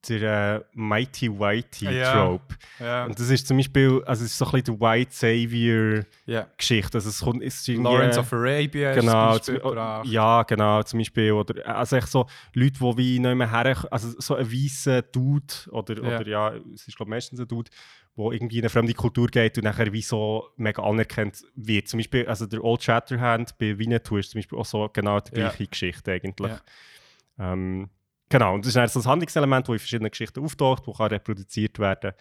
der 0.09 0.55
äh, 0.61 0.63
Mighty 0.73 1.29
Whitey 1.31 1.89
Ja. 1.97 2.13
Trope. 2.13 2.55
ja, 2.79 3.05
Und 3.05 3.19
das 3.19 3.29
ist 3.29 3.47
zum 3.47 3.57
Beispiel, 3.57 4.01
also 4.05 4.23
es 4.23 4.31
ist 4.31 4.37
so 4.37 4.45
ein 4.45 4.51
bisschen 4.51 4.75
die 4.75 4.81
White 4.81 5.11
Savior 5.11 6.03
ja. 6.25 6.47
Geschichte. 6.57 6.97
Also 6.97 7.09
es 7.09 7.19
kommt, 7.19 7.43
es 7.43 7.67
ist 7.67 7.77
Lawrence 7.77 8.19
of 8.19 8.31
Arabia 8.33 8.91
ist 8.91 8.99
Genau, 9.01 9.37
zum 9.37 9.37
Beispiel 9.37 9.61
zum, 9.61 9.69
gebracht. 9.69 10.05
ja, 10.07 10.43
genau, 10.43 10.83
zum 10.83 10.99
Beispiel. 10.99 11.31
Oder, 11.31 11.67
also 11.77 11.95
echt 11.95 12.07
so 12.07 12.25
Leute, 12.53 12.79
die 12.79 12.97
wie 12.97 13.19
nicht 13.19 13.35
mehr 13.35 13.51
her, 13.51 13.87
also 13.91 14.09
so 14.19 14.35
ein 14.35 14.51
weißer 14.51 15.01
Dude, 15.03 15.53
oder 15.71 15.97
oder, 15.99 16.27
ja 16.27 16.53
es 16.73 16.87
ist 16.87 16.95
glaube 16.97 17.09
meistens 17.09 17.39
ein 17.39 17.47
Dude, 17.47 17.69
der 18.17 18.31
irgendwie 18.31 18.57
in 18.59 18.63
eine 18.63 18.69
fremde 18.69 18.93
Kultur 18.93 19.27
geht 19.27 19.57
und 19.57 19.65
nachher 19.65 19.91
wie 19.91 20.01
so 20.01 20.49
mega 20.55 20.81
anerkannt 20.83 21.43
wird. 21.55 21.87
Zum 21.89 21.97
Beispiel, 21.99 22.25
also 22.27 22.45
der 22.45 22.63
Old 22.63 22.81
Shatterhand 22.81 23.57
bei 23.57 23.77
Winnetou 23.77 24.17
ist 24.17 24.31
zum 24.31 24.39
Beispiel 24.39 24.57
auch 24.57 24.65
so 24.65 24.89
genau 24.93 25.19
die 25.19 25.31
gleiche 25.31 25.67
Geschichte 25.67 26.11
eigentlich. 26.13 26.53
Ähm, 27.37 27.89
genau, 28.29 28.55
und 28.55 28.65
das 28.65 28.69
ist 28.69 28.75
dann 28.75 28.87
so 28.87 28.99
ein 28.99 29.05
Handlungselement, 29.05 29.67
das 29.67 29.73
in 29.73 29.79
verschiedenen 29.79 30.11
Geschichten 30.11 30.43
auftaucht, 30.43 30.87
das 30.87 30.97
kann 30.97 31.07
reproduziert 31.07 31.79
werden. 31.79 32.13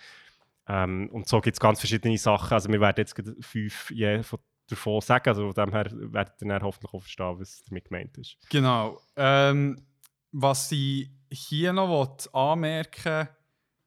Ähm, 0.67 1.09
und 1.13 1.29
so 1.29 1.41
gibt 1.41 1.57
es 1.57 1.61
ganz 1.61 1.81
verschiedene 1.81 2.17
Sachen. 2.17 2.53
Also 2.53 2.71
wir 2.71 2.81
werden 2.81 2.97
jetzt 2.99 3.15
fünf 3.41 3.91
je 3.91 4.23
von, 4.23 4.39
davon 4.69 5.01
sagen, 5.01 5.29
also 5.29 5.53
von 5.53 5.67
dem 5.67 5.73
her 5.73 5.87
werdet 5.93 6.41
ihr 6.41 6.49
dann 6.49 6.63
hoffentlich 6.63 6.93
auch 6.95 7.01
verstehen, 7.01 7.39
was 7.39 7.63
damit 7.69 7.85
gemeint 7.85 8.17
ist. 8.17 8.39
Genau. 8.49 9.01
Ähm, 9.17 9.87
was 10.33 10.73
ich 10.73 11.11
hier 11.31 11.73
noch 11.73 12.17
anmerken 12.33 13.29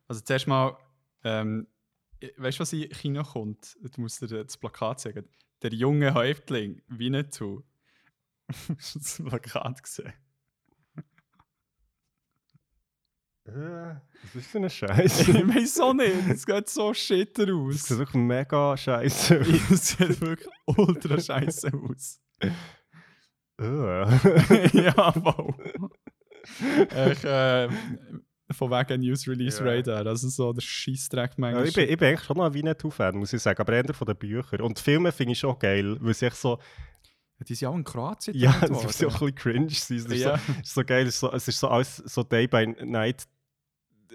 also 0.08 0.22
zuerst 0.22 0.48
mal, 0.48 0.78
ähm, 1.24 1.68
weißt 2.38 2.60
du, 2.60 2.62
was 2.62 2.74
in 2.74 2.90
China 2.94 3.24
kommt? 3.24 3.78
Du 3.82 4.02
musst 4.02 4.22
dir 4.22 4.28
das 4.28 4.58
Plakat 4.58 5.02
sagen. 5.02 5.28
Der 5.62 5.74
junge 5.74 6.14
Häuptling, 6.14 6.82
Winnetou. 6.88 7.64
Hast 8.78 8.96
du 8.96 9.00
das 9.00 9.24
Plakat 9.24 9.84
gesehen? 9.84 10.14
Was 13.50 14.36
ist 14.36 14.48
für 14.48 14.58
ein 14.58 14.70
Scheiß? 14.70 15.28
ich 15.30 15.36
weiß 15.48 15.80
auch 15.80 15.94
nicht, 15.94 16.28
es 16.30 16.46
geht 16.46 16.68
so 16.70 16.94
shit 16.94 17.38
Das 17.38 17.50
aus. 17.50 17.84
sieht 17.84 17.98
wirklich 17.98 18.22
mega 18.24 18.76
scheiße 18.76 19.40
aus. 19.42 19.72
Es 19.72 19.88
sieht 19.90 20.22
wirklich 20.22 20.50
ultra 20.66 21.20
scheiße 21.20 21.72
aus. 21.74 22.20
Äh. 22.40 22.52
ja, 24.84 25.12
voll. 25.14 25.54
ich, 27.12 27.24
äh, 27.24 27.70
von 28.52 28.70
wegen 28.72 29.02
News 29.02 29.28
Release 29.28 29.64
Ja. 29.64 29.72
Radar, 29.72 30.06
also 30.06 30.30
so 30.30 30.54
der 30.54 30.62
Scheissdreck 30.62 31.32
Ja, 31.32 31.36
manchmal. 31.38 31.68
ich, 31.68 31.74
bin, 31.74 31.90
ich 31.90 31.98
bin 31.98 32.08
eigentlich 32.10 32.24
schon 32.24 32.38
noch 32.38 32.46
ein 32.46 32.54
Winnetou-Fan, 32.54 33.16
muss 33.18 33.34
ich 33.34 33.42
sagen, 33.42 33.60
aber 33.60 33.74
eher 33.74 33.94
von 33.94 34.06
den 34.08 34.16
Büchern. 34.16 34.62
Und 34.62 34.78
die 34.78 34.84
Filme 34.84 35.12
finde 35.12 35.34
ich 35.34 35.40
schon 35.40 35.58
geil, 35.60 35.98
weil 36.00 36.14
sie 36.14 36.28
echt 36.28 36.38
so, 36.38 36.60
Die 37.40 37.56
sind 37.56 37.62
ja 37.62 37.70
auch 37.70 37.76
in 37.76 37.84
Kroatien 37.84 38.36
ja, 38.38 38.52
das 38.62 38.70
ist 38.84 39.00
so 39.00 39.08
ein 39.08 39.14
worden. 39.14 39.34
bisschen 39.34 39.36
cringe. 39.36 39.70
sein. 39.72 39.98
Es 39.98 40.06
ist, 40.06 40.14
Ja. 40.22 40.38
so, 40.38 40.52
es 40.54 40.68
ist 40.68 40.74
so 40.76 40.84
geil, 40.84 41.08
es 41.08 41.14
ist 41.16 41.20
so, 41.20 41.32
es 41.34 41.48
ist 41.48 41.60
so 41.60 41.68
alles 41.68 41.96
so 41.98 42.24
Day 42.24 42.48
by 42.48 42.68
Night 42.86 43.24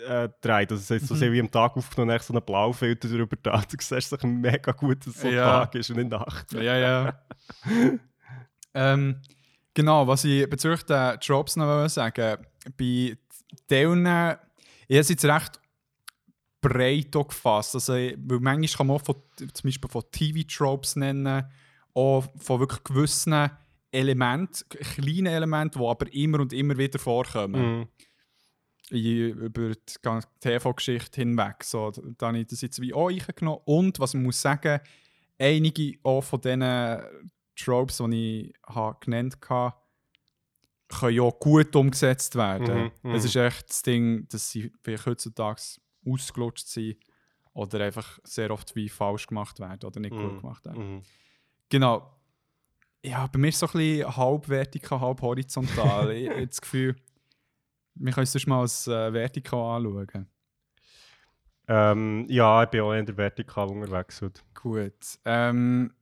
äh, 0.07 0.29
dreht. 0.41 0.71
Also 0.73 0.77
es 0.77 0.91
ist 1.03 1.09
so 1.09 1.15
Mhm. 1.15 1.19
sehr 1.19 1.33
wie 1.33 1.41
am 1.41 1.51
Tag 1.51 1.77
aufgenommen, 1.77 2.11
echt 2.17 2.25
so 2.25 2.33
einen 2.33 2.45
Blaufilter 2.45 3.09
drüber 3.09 3.37
da. 3.43 3.63
Du 3.71 3.77
siehst 3.79 4.09
so 4.11 4.27
mega 4.27 4.73
gut, 4.73 5.07
dass 5.07 5.15
es 5.17 5.21
so 5.23 5.29
Ja. 5.29 5.61
Tag 5.61 5.75
ist 5.75 5.91
und 5.91 5.97
nicht 5.97 6.11
Nacht. 6.11 6.53
Ja, 6.53 6.77
ja. 6.77 7.23
ähm, 8.75 9.17
genau, 9.75 10.07
was 10.07 10.25
ich 10.25 10.49
bezüglich 10.49 10.83
der 10.85 11.19
Tropes 11.21 11.57
noch 11.57 11.67
wollte 11.67 11.89
sagen 11.91 12.39
bei 12.77 13.17
Teilen, 13.69 14.07
ich 14.89 14.99
habe 14.99 15.09
jetzt 15.09 15.25
recht 15.25 15.61
breit 16.61 17.15
auch 17.17 17.29
gefasst. 17.29 17.75
Also, 17.75 17.93
weil 17.95 18.17
manchmal 18.41 18.69
kann 18.69 18.87
man 18.87 18.97
auch 18.97 19.05
von, 19.05 19.17
zum 19.37 19.69
Beispiel 19.69 19.91
von 19.91 20.03
TV-Tropes 20.11 20.97
nennen, 20.97 21.45
auch 21.95 22.25
von 22.39 22.61
wirklich 22.61 22.83
gewissen 22.85 23.51
Elementen, 23.91 24.65
kleinen 24.69 25.27
Elementen, 25.27 25.79
die 25.81 25.87
aber 25.87 26.13
immer 26.15 26.41
und 26.41 26.53
immer 26.53 26.77
wieder 26.79 26.99
vorkommen. 26.99 27.79
Mhm. 27.81 27.89
Über 28.91 29.71
die 29.75 29.95
ganze 30.03 30.29
TV-Geschichte 30.41 31.21
hinweg. 31.21 31.65
So, 31.65 31.91
da 32.19 32.29
habe 32.29 32.39
ich 32.41 32.47
das 32.47 32.61
jetzt 32.61 32.81
wie 32.81 32.93
auch 32.93 33.09
reingenommen. 33.09 33.61
Und 33.65 33.99
was 34.01 34.15
man 34.15 34.25
muss 34.25 34.41
sagen, 34.41 34.81
einige 35.39 35.99
auch 36.03 36.23
von 36.23 36.41
diesen 36.41 37.03
Tropes, 37.57 37.99
die 37.99 38.51
ich 38.51 38.55
habe 38.67 38.97
genannt 39.01 39.39
habe, 39.49 39.75
können 40.89 41.17
ja 41.17 41.31
gut 41.31 41.75
umgesetzt 41.75 42.37
werden. 42.37 42.85
Mhm, 43.03 43.11
mhm. 43.11 43.15
Es 43.15 43.25
ist 43.25 43.37
echt 43.37 43.69
das 43.69 43.83
Ding, 43.83 44.29
dass 44.29 44.51
sie 44.51 44.73
vielleicht 44.83 45.07
heutzutage 45.07 45.63
ausgelutscht 46.07 46.67
sind 46.67 46.99
oder 47.55 47.81
einfach 47.81 48.19
sehr 48.25 48.51
oft 48.51 48.75
wie 48.77 48.89
falsch 48.89 49.27
gemacht 49.27 49.59
werden 49.61 49.87
oder 49.87 50.01
nicht 50.01 50.11
gut 50.13 50.33
Mhm, 50.35 50.41
gemacht 50.41 50.65
werden. 50.67 50.97
Mhm. 50.97 51.03
Genau. 51.69 52.19
Ja, 53.05 53.27
bei 53.27 53.39
mir 53.39 53.49
ist 53.49 53.57
es 53.57 53.61
so 53.61 53.67
ein 53.67 53.73
bisschen 53.85 54.17
halb 54.17 54.49
vertikal, 54.49 55.01
halb 55.01 55.23
horizontal. 55.23 56.11
ich 56.13 56.29
habe 56.29 56.47
das 56.47 56.61
Gefühl, 56.61 56.97
wir 57.95 58.13
können 58.13 58.25
es 58.25 58.33
sonst 58.33 58.47
mal 58.47 58.61
als 58.61 58.87
äh, 58.87 59.13
vertikal 59.13 59.85
anschauen. 59.85 60.27
Ähm, 61.69 62.27
ja, 62.29 62.63
ich 62.65 62.71
bin 62.71 62.81
auch 62.81 62.93
in 62.93 63.07
der 63.07 63.17
Vertikal 63.17 63.69
unterwegs. 63.69 64.21
Gut. 64.55 65.19
Ähm, 65.25 65.93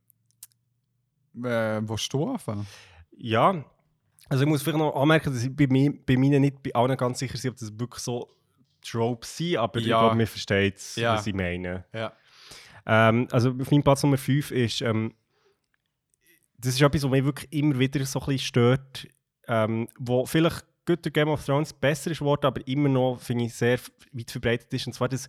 äh, 1.37 1.81
willst 1.83 2.13
du 2.13 2.31
anfangen? 2.31 2.67
Ja, 3.17 3.65
also 4.29 4.45
ich 4.45 4.49
muss 4.49 4.63
vielleicht 4.63 4.79
noch 4.79 4.95
anmerken, 4.95 5.33
dass 5.33 5.43
ich 5.45 5.55
bei, 5.55 5.67
mir, 5.67 5.93
bei 6.07 6.15
nicht 6.17 6.63
bei 6.63 6.75
allen 6.75 6.97
ganz 6.97 7.19
sicher 7.19 7.39
bin, 7.41 7.51
ob 7.51 7.57
das 7.57 7.79
wirklich 7.79 8.03
so 8.03 8.31
Tropes 8.83 9.37
sind, 9.37 9.59
aber 9.59 9.79
ich 9.79 9.87
Ja. 9.87 10.01
glaube, 10.01 10.17
mir 10.17 10.27
versteht 10.27 10.77
es, 10.77 10.97
Ja. 10.97 11.15
was 11.15 11.27
ich 11.27 11.35
meine. 11.35 11.85
Ja. 11.93 12.13
Ähm, 12.87 13.29
also 13.31 13.51
auf 13.51 13.71
meinem 13.71 13.83
Platz 13.83 14.03
Nummer 14.03 14.17
5 14.17 14.51
ist, 14.53 14.81
ähm, 14.81 15.15
das 16.57 16.75
ist 16.75 16.81
etwas, 16.83 17.03
was 17.03 17.11
mich 17.11 17.25
wirklich 17.25 17.53
immer 17.53 17.79
wieder 17.79 18.05
so 18.07 18.21
ein 18.21 18.27
bisschen 18.27 18.39
stört, 18.47 19.07
ähm, 19.49 19.89
wo 19.99 20.25
vielleicht 20.27 20.65
durch 20.97 21.13
Game 21.13 21.29
of 21.29 21.45
Thrones 21.45 21.73
besser 21.73 22.11
ist 22.11 22.19
geworden, 22.19 22.47
aber 22.47 22.67
immer 22.67 22.89
noch, 22.89 23.19
finde 23.21 23.45
ich, 23.45 23.55
sehr 23.55 23.79
weit 24.13 24.31
verbreitet 24.31 24.73
ist. 24.73 24.87
Und 24.87 24.93
zwar, 24.95 25.09
dass 25.09 25.29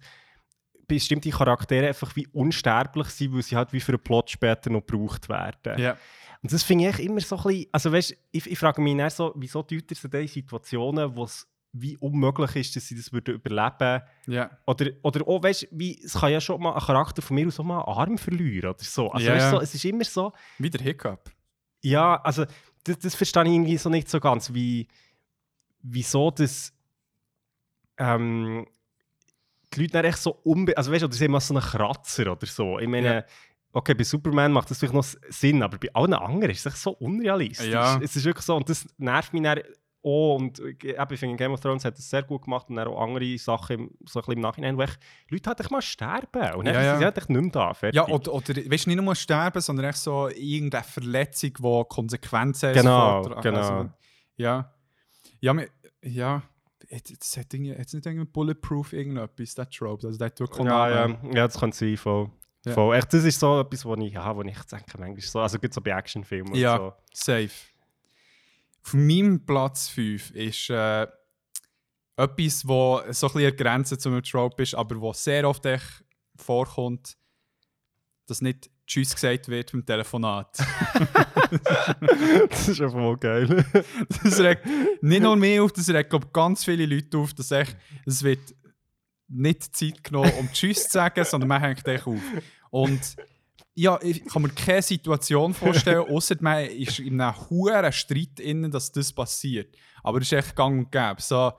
bestimmte 0.88 1.30
Charaktere 1.30 1.88
einfach 1.88 2.16
wie 2.16 2.28
unsterblich 2.28 3.08
sind, 3.08 3.34
weil 3.34 3.42
sie 3.44 3.56
halt 3.56 3.72
wie 3.74 3.80
für 3.80 3.94
einen 3.94 4.04
Plot 4.04 4.30
später 4.32 4.70
noch 4.70 4.86
gebraucht 4.86 5.30
werden. 5.30 5.80
Ja. 5.82 5.98
Und 6.44 6.52
das 6.52 6.64
finde 6.64 6.90
ich 6.90 7.00
immer 7.00 7.22
so 7.22 7.38
ein 7.38 7.44
bisschen, 7.44 7.66
also 7.72 7.92
weißt, 7.92 8.16
ich, 8.32 8.48
ich 8.52 8.60
frage 8.60 8.82
mich 8.82 8.98
dann 8.98 9.10
so, 9.10 9.32
wieso 9.36 9.66
ihr 9.70 9.82
so 9.94 10.08
in 10.10 10.28
Situationen, 10.28 11.16
wo 11.16 11.24
es 11.24 11.48
wie 11.74 11.96
unmöglich 11.98 12.54
ist, 12.58 12.76
dass 12.76 12.88
sie 12.88 12.96
das 12.96 13.14
würden 13.14 13.36
überleben 13.36 14.02
Ja. 14.28 14.50
oder, 14.66 14.88
oder 15.04 15.26
auch, 15.26 15.42
weißt, 15.42 15.70
wie, 15.72 16.02
es 16.04 16.14
kann 16.14 16.32
ja 16.32 16.42
schon 16.42 16.62
mal 16.62 16.74
ein 16.74 16.82
Charakter 16.82 17.22
von 17.22 17.36
mir 17.36 17.48
aus 17.48 17.60
auch 17.60 17.64
mal 17.64 17.82
einen 17.82 17.98
Arm 17.98 18.18
verlieren 18.18 18.72
oder 18.72 18.84
so. 18.84 19.10
Also 19.12 19.26
Ja, 19.26 19.36
weißt, 19.36 19.50
so, 19.52 19.62
es 19.62 19.74
ist 19.76 19.86
immer 19.86 20.04
so, 20.04 20.34
Wieder 20.58 20.84
Hiccup. 20.84 21.32
ja, 21.82 22.20
also 22.22 22.46
das, 22.84 23.00
das 23.00 23.16
verstehe 23.16 23.44
ich 23.44 23.52
irgendwie 23.52 23.78
so 23.78 23.90
nicht 23.90 24.10
so 24.10 24.20
ganz, 24.20 24.54
wie, 24.54 24.88
wieso 25.84 26.32
das 26.32 26.74
ähm, 27.98 28.66
die 29.74 29.82
Leute 29.82 29.94
dann 29.94 30.06
echt 30.06 30.18
so 30.18 30.32
unbe... 30.44 30.76
Also 30.76 30.92
weißt 30.92 31.02
du, 31.04 31.06
oder 31.06 31.16
sie 31.16 31.24
haben 31.26 31.32
mal 31.32 31.40
so 31.40 31.54
einen 31.54 31.64
Kratzer 31.64 32.32
oder 32.32 32.46
so. 32.48 32.80
Ich 32.80 32.88
meine, 32.88 33.16
Ja. 33.16 33.24
okay, 33.74 33.94
bei 33.94 34.04
Superman 34.04 34.52
macht 34.52 34.70
das 34.70 34.80
vielleicht 34.80 34.94
noch 34.94 35.06
Sinn, 35.30 35.64
aber 35.64 35.78
bei 35.78 35.94
allen 35.94 36.14
anderen 36.14 36.52
ist 36.52 36.60
es 36.60 36.66
echt 36.74 36.78
so 36.78 36.92
unrealistisch. 36.92 37.68
Ja. 37.68 38.00
Es 38.02 38.16
ist 38.16 38.26
wirklich 38.26 38.46
so, 38.46 38.56
und 38.56 38.68
das 38.70 38.88
nervt 38.98 39.32
mich 39.34 39.44
dann 39.44 39.60
auch. 40.04 40.36
Und 40.36 40.60
äh, 40.60 40.74
eben, 41.00 41.14
ich 41.14 41.20
finde, 41.20 41.36
Game 41.38 41.52
of 41.54 41.60
Thrones 41.60 41.86
hat 41.86 41.96
das 41.96 42.10
sehr 42.10 42.24
gut 42.24 42.42
gemacht 42.44 42.68
und 42.70 42.76
dann 42.78 42.88
auch 42.88 43.02
andere 43.02 43.38
Sachen 43.38 43.80
im, 43.80 43.92
so 44.08 44.20
ein 44.20 44.22
bisschen 44.24 44.34
im 44.34 44.40
Nachhinein, 44.40 44.76
wo 44.78 44.82
echt 44.82 45.00
Leute 45.30 45.50
halt 45.52 45.60
echt 45.60 45.70
mal 45.72 45.82
sterben. 45.82 46.56
Und 46.56 46.66
dann 46.66 46.74
Ja, 46.74 46.82
ja. 46.82 46.96
sind 46.96 47.06
halt 47.06 47.18
echt 47.20 47.30
nicht 47.30 47.42
mehr 47.42 47.52
da. 47.52 47.74
Fertig. 47.76 47.96
Ja, 47.96 48.08
oder, 48.08 48.34
oder 48.34 48.56
weißt 48.56 48.88
nicht 48.88 49.00
nur 49.02 49.16
sterben, 49.16 49.62
sondern 49.62 49.86
echt 49.86 50.00
so 50.00 50.28
irgendeine 50.30 50.84
Verletzung, 50.84 51.54
die 51.54 51.84
Konsequenzen 51.88 52.70
hat. 52.70 52.76
Genau, 52.76 53.24
sofort. 53.24 53.44
genau. 53.44 53.90
ja. 54.38 54.74
Ja, 55.42 55.54
mir, 55.54 55.70
ja. 56.04 56.44
Es 56.90 57.38
hat 57.38 57.54
hat's 57.54 57.94
nicht 57.94 58.06
irgendwie 58.06 58.26
Bulletproof 58.26 58.94
irgendetwas, 58.94 59.56
der 59.56 59.70
Trope. 59.70 60.08
Also 60.08 60.18
der 60.20 60.34
Ja, 60.66 60.90
ja, 60.90 61.08
ja, 61.34 61.48
das 61.48 61.58
kann 61.60 61.72
sein, 61.72 61.96
voll. 61.98 62.30
Ja. 62.66 62.74
voll. 62.74 62.96
Echt, 62.96 63.14
das 63.14 63.24
ist 63.24 63.40
so 63.40 63.60
etwas, 63.62 63.86
wo 63.86 63.96
ich, 63.96 64.14
ja, 64.14 64.36
wo 64.36 64.42
ich 64.44 64.58
denke, 64.64 64.98
manchmal 64.98 65.20
so, 65.22 65.40
also 65.40 65.58
gibt 65.58 65.74
so 65.74 65.82
bei 65.82 65.92
Actionfilmen 65.92 66.54
Ja. 66.56 66.76
und 66.76 66.80
so. 66.90 66.94
Safe. 67.14 67.50
Auf 68.84 68.94
meinem 68.94 69.46
Platz 69.46 69.88
5 69.90 70.32
ist 70.32 70.70
äh, 70.70 71.08
etwas, 72.18 72.68
wo 72.68 73.02
so 73.10 73.28
ein 73.28 73.34
bisschen 73.34 73.56
Grenze 73.58 73.98
zu 73.98 74.10
einem 74.10 74.24
Trope 74.24 74.64
ist, 74.64 74.76
aber 74.76 75.00
wo 75.00 75.14
sehr 75.14 75.48
oft 75.48 75.66
echt 75.66 76.04
vorkommt, 76.36 77.18
dass 78.28 78.42
nicht 78.42 78.70
Tschüss 78.92 79.14
gesagt 79.14 79.48
wird 79.48 79.72
beim 79.72 79.86
Telefonat. 79.86 80.58
das 82.50 82.68
ist 82.68 82.82
einfach 82.82 83.00
mal 83.00 83.16
geil. 83.16 83.64
das 84.22 84.38
regt 84.42 84.66
nicht 85.02 85.22
nur 85.22 85.38
mich 85.38 85.62
auf, 85.62 85.72
das 85.72 85.88
regt 85.88 86.10
glaub, 86.10 86.34
ganz 86.34 86.66
viele 86.66 86.86
Leute 86.86 87.18
auf, 87.18 87.34
dass 87.34 87.52
echt, 87.52 87.78
es 88.06 88.22
wird 88.22 88.54
nicht 89.30 89.74
Zeit 89.74 90.04
genommen, 90.04 90.34
um 90.38 90.52
Tschüss 90.52 90.84
zu 90.84 90.90
sagen, 90.90 91.24
sondern 91.24 91.48
man 91.48 91.62
hängt 91.62 91.88
echt 91.88 92.06
auf. 92.06 92.20
Und 92.70 93.16
ja, 93.76 93.98
ich 94.02 94.26
kann 94.26 94.42
mir 94.42 94.50
keine 94.50 94.82
Situation 94.82 95.54
vorstellen, 95.54 96.10
außer 96.10 96.36
man 96.42 96.66
ist 96.66 97.00
in 97.00 97.22
einem 97.22 97.50
hohen 97.50 97.94
Streit 97.94 98.42
innen, 98.42 98.72
dass 98.72 98.92
das 98.92 99.14
passiert. 99.14 99.74
Aber 100.04 100.20
das 100.20 100.30
ist 100.30 100.38
echt 100.38 100.54
gang 100.54 100.80
und 100.80 100.92
gäbe. 100.92 101.22
So, 101.22 101.54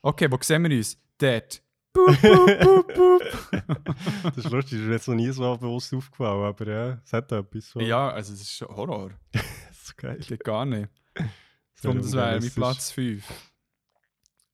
okay, 0.00 0.26
wo 0.30 0.38
sehen 0.40 0.62
wir 0.62 0.74
uns? 0.74 0.96
Dort. 1.18 1.60
Boop, 1.92 2.22
boop, 2.22 2.58
boop, 2.62 2.94
boop. 2.94 3.22
Das 4.36 4.36
ist 4.44 4.50
lustig, 4.50 4.78
das 4.78 4.80
ist 4.80 4.86
mir 4.86 4.92
jetzt 4.92 5.08
noch 5.08 5.14
nie 5.14 5.30
so 5.30 5.56
bewusst 5.56 5.92
aufgefallen, 5.92 6.44
aber 6.44 6.66
ja, 6.68 7.00
es 7.04 7.12
hat 7.12 7.32
etwas. 7.32 7.70
So. 7.70 7.80
Ja, 7.80 8.10
also 8.10 8.32
das 8.32 8.42
ist 8.42 8.60
Horror. 8.62 9.10
das 9.32 9.82
ist 9.82 9.96
geil. 9.96 10.18
Geht 10.18 10.44
gar 10.44 10.64
nicht. 10.64 10.88
Darum, 11.82 11.98
das 11.98 12.12
wäre 12.12 12.38
mein 12.40 12.50
Platz 12.50 12.90
5. 12.92 13.24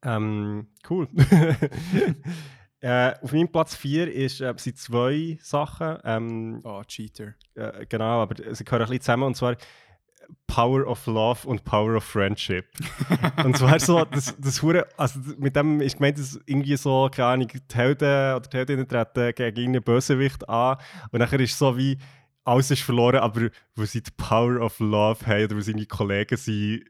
Ähm, 0.03 0.69
cool. 0.89 1.09
äh, 2.81 3.15
auf 3.21 3.33
meinem 3.33 3.51
Platz 3.51 3.75
4 3.75 4.13
ist, 4.13 4.41
äh, 4.41 4.55
sind 4.57 4.79
zwei 4.79 5.39
Sachen. 5.43 5.99
Ähm, 6.05 6.61
Oh, 6.65 6.83
Cheater. 6.85 7.35
äh, 7.55 7.85
genau, 7.87 8.23
aber 8.23 8.37
sie 8.55 8.65
gehören 8.65 8.83
ein 8.83 8.89
bisschen 8.89 9.01
zusammen 9.03 9.25
und 9.25 9.37
zwar 9.37 9.57
Power 10.47 10.87
of 10.87 11.07
Love 11.07 11.47
und 11.47 11.65
Power 11.65 11.97
of 11.97 12.05
Friendship. 12.05 12.67
und 13.45 13.57
zwar 13.57 13.79
so, 13.81 14.05
das, 14.05 14.35
das 14.39 14.63
Hure, 14.63 14.87
also 14.97 15.21
mit 15.39 15.55
dem 15.57 15.81
ist 15.81 15.97
gemeint, 15.99 16.19
dass 16.19 16.39
irgendwie 16.47 16.77
so, 16.77 17.09
keine 17.13 17.29
Ahnung, 17.29 17.49
die 17.49 17.75
Helden 17.77 18.37
oder 18.37 18.41
die 18.49 18.57
Heldinnen 18.57 18.89
treten 18.89 19.35
gegen 19.35 19.57
irgendeinen 19.57 19.83
Bösewicht 19.83 20.49
an 20.49 20.77
und 21.11 21.19
nachher 21.19 21.41
ist 21.41 21.59
so 21.59 21.77
wie, 21.77 21.99
alles 22.45 22.71
ist 22.71 22.83
verloren, 22.83 23.19
aber 23.19 23.49
weil 23.75 23.87
sie 23.87 24.03
die 24.03 24.11
Power 24.17 24.61
of 24.61 24.79
Love 24.79 25.27
haben 25.27 25.45
oder 25.45 25.57
weil 25.57 25.63
sie 25.63 25.73
irgendwie 25.73 25.87
Kollegen 25.87 26.37
sind, 26.37 26.85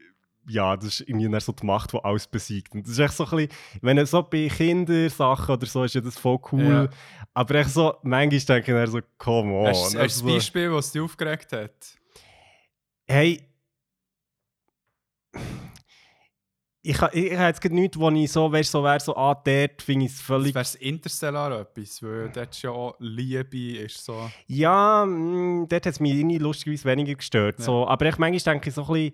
ja, 0.49 0.77
das 0.77 1.01
ist 1.01 1.09
irgendwie 1.09 1.39
so 1.41 1.51
die 1.51 1.65
Macht, 1.65 1.91
die 1.91 1.97
alles 2.01 2.25
besiegt. 2.25 2.73
Und 2.73 2.83
das 2.85 2.93
ist 2.93 2.99
echt 2.99 3.13
so 3.15 3.25
ein 3.25 3.31
bisschen, 3.31 3.49
wenn 3.81 4.05
so 4.05 4.23
bei 4.23 4.47
Kindersachen 4.47 5.55
oder 5.55 5.65
so 5.65 5.83
ist 5.83 5.95
ja 5.95 5.99
das 6.01 6.17
voll 6.17 6.39
cool, 6.51 6.63
Ja. 6.63 6.87
aber 7.33 7.55
echt 7.55 7.71
so, 7.71 7.95
manchmal 8.03 8.39
denke 8.39 8.71
ich 8.71 8.77
dann 8.77 8.87
so, 8.87 8.99
come 9.17 9.51
on. 9.53 9.67
Hast 9.67 9.83
hast 9.83 9.93
du 9.95 9.99
Also 9.99 10.27
ein 10.27 10.33
Beispiel, 10.35 10.71
was 10.71 10.91
dich 10.91 11.01
aufgeregt 11.01 11.51
hat? 11.51 11.96
Hey. 13.07 13.41
Ich, 16.81 17.01
ich, 17.01 17.13
ich 17.13 17.33
habe 17.37 17.47
jetzt 17.47 17.63
nichts, 17.65 17.99
wo 17.99 18.09
ich 18.11 18.31
so, 18.31 18.49
weißt, 18.51 18.71
so 18.71 18.81
wäre, 18.83 18.99
so, 18.99 19.15
ah, 19.15 19.33
dort 19.35 19.81
finde 19.81 20.05
ich 20.05 20.11
es 20.11 20.17
Das 20.19 20.25
völlig. 20.25 20.55
wäre 20.55 20.63
das 20.63 20.75
Interstellar 20.75 21.59
etwas, 21.61 22.01
weil 22.01 22.29
dort 22.29 22.55
ist 22.55 22.61
ja 22.61 22.69
auch 22.69 22.95
Liebe 22.99 23.77
ist 23.79 24.05
so... 24.05 24.29
Ja, 24.45 25.05
mm, 25.05 25.67
dort 25.67 25.85
hat 25.85 25.93
es 25.93 25.99
mich 25.99 26.13
irgendwie 26.13 26.37
lustigerweise 26.37 26.85
weniger 26.85 27.15
gestört. 27.15 27.59
Ja. 27.59 27.65
So. 27.65 27.87
Aber 27.87 28.05
ich 28.05 28.17
manchmal 28.17 28.53
denke 28.53 28.69
ich 28.69 28.75
so 28.75 28.83
ein 28.85 28.93
bisschen, 28.93 29.13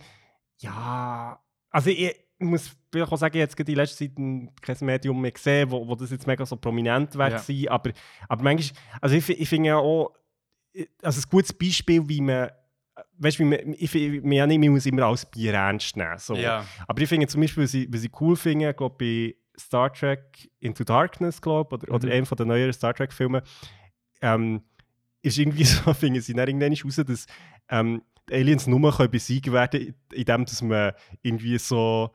ja. 0.60 1.40
Also 1.72 1.90
ich, 1.90 2.16
muss 2.38 2.70
vielleicht 2.92 3.12
auch 3.12 3.18
sagen, 3.18 3.38
ich 3.38 3.42
habe 3.42 3.52
jetzt 3.60 3.70
in 3.70 3.76
letzter 3.76 3.98
Zeit 3.98 4.18
ein- 4.20 4.52
kein 4.62 4.78
Medium 4.82 5.20
mehr 5.20 5.32
gesehen, 5.32 5.72
wo, 5.72 5.88
wo 5.88 5.96
das 5.96 6.12
jetzt 6.12 6.28
mega 6.28 6.46
so 6.46 6.56
prominent 6.58 7.16
wäre. 7.18 7.42
Ja. 7.48 7.72
Aber, 7.72 7.92
aber 8.30 8.44
manchmal, 8.44 8.80
also 9.02 9.16
ich, 9.16 9.28
ich 9.30 9.50
finde 9.50 9.70
ja 9.70 9.78
auch, 9.78 10.12
also 11.02 11.22
ein 11.22 11.30
gutes 11.30 11.54
Beispiel, 11.54 12.08
wie 12.08 12.22
man, 12.22 12.52
weißt 13.18 13.40
du, 13.40 13.52
ich, 13.74 13.94
man 14.24 14.32
ja 14.32 14.48
nicht 14.48 14.60
man 14.60 14.70
muss 14.70 14.86
immer 14.86 15.04
alles 15.04 15.26
Bier 15.26 15.54
ernst 15.54 15.96
nehmen. 15.98 16.18
So. 16.18 16.36
Ja. 16.36 16.66
Aber 16.88 17.02
ich 17.02 17.10
finde 17.10 17.28
zum 17.28 17.42
Beispiel, 17.42 17.64
was 17.64 17.74
ich, 17.74 17.92
was 17.92 18.04
ich 18.04 18.12
cool 18.22 18.36
finde, 18.36 18.74
glaube 18.74 18.96
bei 18.98 19.36
Star 19.60 19.92
Trek 19.94 20.50
Into 20.60 20.84
Darkness, 20.84 21.42
glaube 21.42 21.76
oder, 21.76 21.94
oder 21.94 22.08
Mhm. 22.08 22.14
einem 22.14 22.26
von 22.26 22.38
den 22.38 22.48
neueren 22.48 22.74
Star 22.74 22.94
Trek-Filmen, 22.94 23.42
ähm, 24.22 24.64
ist 25.22 25.38
irgendwie 25.38 25.64
so, 25.64 25.94
finde 25.94 26.22
sie 26.22 26.34
dann 26.34 26.48
irgendwann 26.48 26.74
raus, 26.74 26.96
dass 27.06 27.28
ähm, 27.70 28.02
die 28.30 28.34
Aliens 28.36 28.68
nur 28.68 28.92
können 28.92 29.12
besiegt 29.12 29.52
werden, 29.52 29.94
indem 30.12 30.46
dass 30.46 30.62
man 30.62 30.94
irgendwie 31.22 31.58
so 31.58 32.12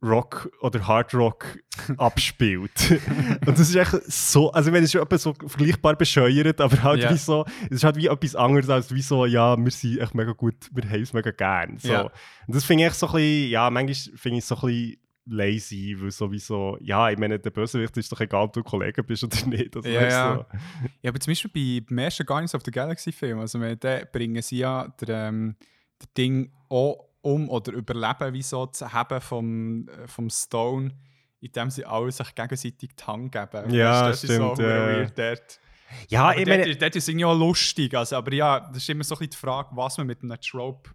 Rock 0.00 0.48
oder 0.60 0.86
Hard 0.86 1.12
Rock 1.14 1.58
abspielt. 1.96 2.70
Und 3.46 3.58
das 3.58 3.60
ist 3.68 3.74
echt 3.74 3.90
so, 4.10 4.50
also 4.52 4.72
wenn 4.72 4.84
es 4.84 4.92
schon 4.92 5.04
so 5.18 5.34
vergleichbar 5.34 5.96
bescheuert, 5.96 6.60
aber 6.60 6.82
halt 6.82 7.02
Ja. 7.02 7.12
wie 7.12 7.16
so, 7.18 7.44
es 7.64 7.78
ist 7.78 7.84
halt 7.84 7.96
wie 7.96 8.06
etwas 8.06 8.36
anderes 8.36 8.70
als 8.70 8.94
wie 8.94 9.02
so, 9.02 9.26
ja, 9.26 9.56
wir 9.56 9.70
sind 9.70 9.98
echt 9.98 10.14
mega 10.14 10.32
gut, 10.32 10.54
wir 10.72 10.88
haben 10.88 11.02
es 11.02 11.12
mega 11.12 11.30
gern. 11.32 11.78
So. 11.78 11.88
Ja. 11.92 12.02
Und 12.02 12.54
das 12.54 12.64
finde 12.64 12.84
ich 12.84 12.90
echt 12.90 12.98
so 12.98 13.06
ein 13.08 13.12
bisschen, 13.14 13.50
ja, 13.50 13.70
manchmal 13.70 14.16
finde 14.16 14.38
ich 14.38 14.44
es 14.44 14.48
so 14.48 14.54
ein 14.56 14.60
bisschen 14.60 14.96
lazy, 15.30 15.96
weil 15.98 16.10
sowieso, 16.10 16.78
ja, 16.80 17.10
ich 17.10 17.18
meine, 17.18 17.38
der 17.38 17.50
Bösewicht 17.50 17.96
ist 17.96 18.10
doch 18.12 18.20
egal, 18.20 18.44
ob 18.44 18.52
du 18.52 18.62
Kollege 18.62 19.02
bist 19.02 19.24
oder 19.24 19.36
nicht. 19.46 19.76
Also, 19.76 19.88
Ja, 19.88 20.02
ja. 20.02 20.34
so. 20.36 20.58
Ja, 21.02 21.10
aber 21.10 21.20
zum 21.20 21.32
Beispiel 21.32 21.50
bei, 21.80 21.84
beim 21.86 21.98
ersten 21.98 22.24
Guardians 22.24 22.54
of 22.54 22.62
the 22.64 22.70
Galaxy 22.70 23.12
Film, 23.12 23.40
also 23.40 23.60
wenn, 23.60 23.78
da 23.80 24.00
bringen 24.10 24.40
sie 24.42 24.58
ja 24.58 24.88
der, 25.00 25.28
ähm, 25.28 25.56
der 26.00 26.08
Ding 26.16 26.52
auch 26.70 27.07
um 27.28 27.48
oder 27.50 27.72
überleben, 27.72 28.32
wie 28.32 28.42
so 28.42 28.66
zu 28.66 28.92
haben 28.92 29.20
vom, 29.20 29.88
äh, 29.88 30.08
vom 30.08 30.30
Stone, 30.30 30.92
indem 31.40 31.70
sie 31.70 31.84
alle 31.84 32.10
sich 32.10 32.34
gegenseitig 32.34 32.90
die 32.96 33.04
Hand 33.04 33.32
geben. 33.32 33.70
Ja, 33.70 34.08
das 34.08 34.24
ist 34.24 34.30
so 34.30 34.54
stimmt, 34.54 34.56
verdammt 34.56 35.18
ja. 35.18 35.30
dort. 35.30 35.60
Ja, 36.08 36.22
Aber 36.24 36.36
ich 36.36 36.44
dort, 36.44 36.58
meine, 36.58 36.76
dort 36.76 36.96
ist 36.96 37.08
irgendwie 37.08 37.24
auch 37.24 37.38
lustig, 37.38 37.94
also, 37.94 38.16
aber 38.16 38.32
ja, 38.34 38.60
das 38.60 38.78
ist 38.78 38.90
immer 38.90 39.04
so 39.04 39.14
ein 39.14 39.18
bisschen 39.18 39.30
die 39.30 39.36
Frage, 39.36 39.70
was 39.72 39.96
man 39.98 40.06
mit 40.06 40.22
einem 40.22 40.38
Trope 40.40 40.90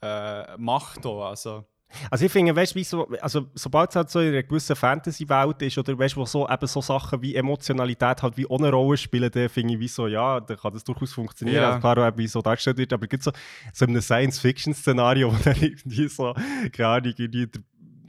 äh, 0.00 0.56
macht. 0.56 1.04
Auch. 1.04 1.26
Also, 1.26 1.64
Also 2.10 2.24
ich 2.26 2.32
finde, 2.32 2.54
weißt, 2.56 2.74
wie 2.74 2.84
so, 2.84 3.08
also 3.20 3.46
sobald 3.54 3.90
es 3.90 3.96
halt 3.96 4.10
so 4.10 4.20
in 4.20 4.28
einer 4.28 4.42
gewissen 4.42 4.74
Fantasy-Welt 4.74 5.62
ist 5.62 5.78
oder 5.78 5.96
weißt, 5.96 6.16
wo 6.16 6.26
so, 6.26 6.48
eben 6.48 6.66
so 6.66 6.80
Sachen 6.80 7.22
wie 7.22 7.34
Emotionalität 7.36 8.22
halt 8.22 8.36
wie 8.36 8.46
ohne 8.46 8.70
Rolle 8.70 8.96
spielen, 8.96 9.30
dann 9.30 9.48
finde 9.48 9.74
ich 9.74 9.80
wie 9.80 9.88
so, 9.88 10.06
ja, 10.08 10.40
dann 10.40 10.56
kann 10.56 10.72
das 10.72 10.82
durchaus 10.82 11.12
funktionieren. 11.12 11.62
Ja. 11.62 11.68
Also 11.68 11.80
klar, 11.80 11.98
auch, 11.98 12.16
wie 12.16 12.26
so 12.26 12.42
dargestellt 12.42 12.78
wird, 12.78 12.92
aber 12.92 13.06
gibt 13.06 13.22
so, 13.22 13.30
so 13.72 13.84
in 13.84 13.92
einem 13.92 14.02
Science-Fiction-Szenario, 14.02 15.32
wo 15.32 15.36
dann 15.44 15.56
irgendwie 15.60 16.08
so, 16.08 16.34
keine 16.72 16.88
Ahnung, 16.88 17.14
irgendwie, 17.16 17.48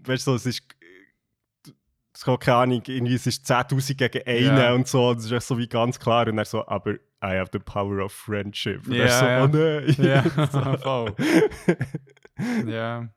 weißt 0.06 0.28
du, 0.28 0.32
so, 0.32 0.36
es 0.36 0.46
ist 0.48 0.64
es 2.14 2.24
keine 2.24 2.58
Ahnung, 2.58 2.82
irgendwie, 2.88 3.16
es 3.16 3.28
ist 3.28 3.46
10.000 3.46 3.96
gegen 3.96 4.26
einen 4.26 4.58
Ja. 4.58 4.74
und 4.74 4.88
so, 4.88 5.14
das 5.14 5.30
ist 5.30 5.48
so 5.48 5.58
wie 5.58 5.68
ganz 5.68 6.00
klar 6.00 6.28
und 6.28 6.38
dann 6.38 6.46
so, 6.46 6.66
aber 6.66 6.94
I 7.22 7.38
have 7.38 7.50
the 7.52 7.60
power 7.60 8.04
of 8.04 8.14
friendship. 8.14 8.88
Und 8.88 8.94
Ja, 8.94 9.48
dann 9.48 9.52
so, 9.98 10.04
ja. 10.04 10.24
oh 10.24 10.28
nein. 10.28 10.64
Ja, 10.64 10.78
voll. 10.78 11.16
ja. 12.68 13.10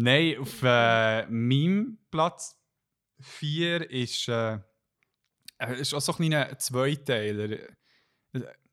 Nein, 0.00 0.38
auf 0.38 0.62
äh, 0.62 1.26
meinem 1.26 1.98
Platz 2.12 2.56
4 3.20 3.90
ist, 3.90 4.28
äh, 4.28 4.58
äh, 5.58 5.80
ist 5.80 5.92
auch 5.92 6.00
so 6.00 6.12
ein 6.12 6.16
kleiner 6.16 6.56
Zweiteiler. 6.56 7.58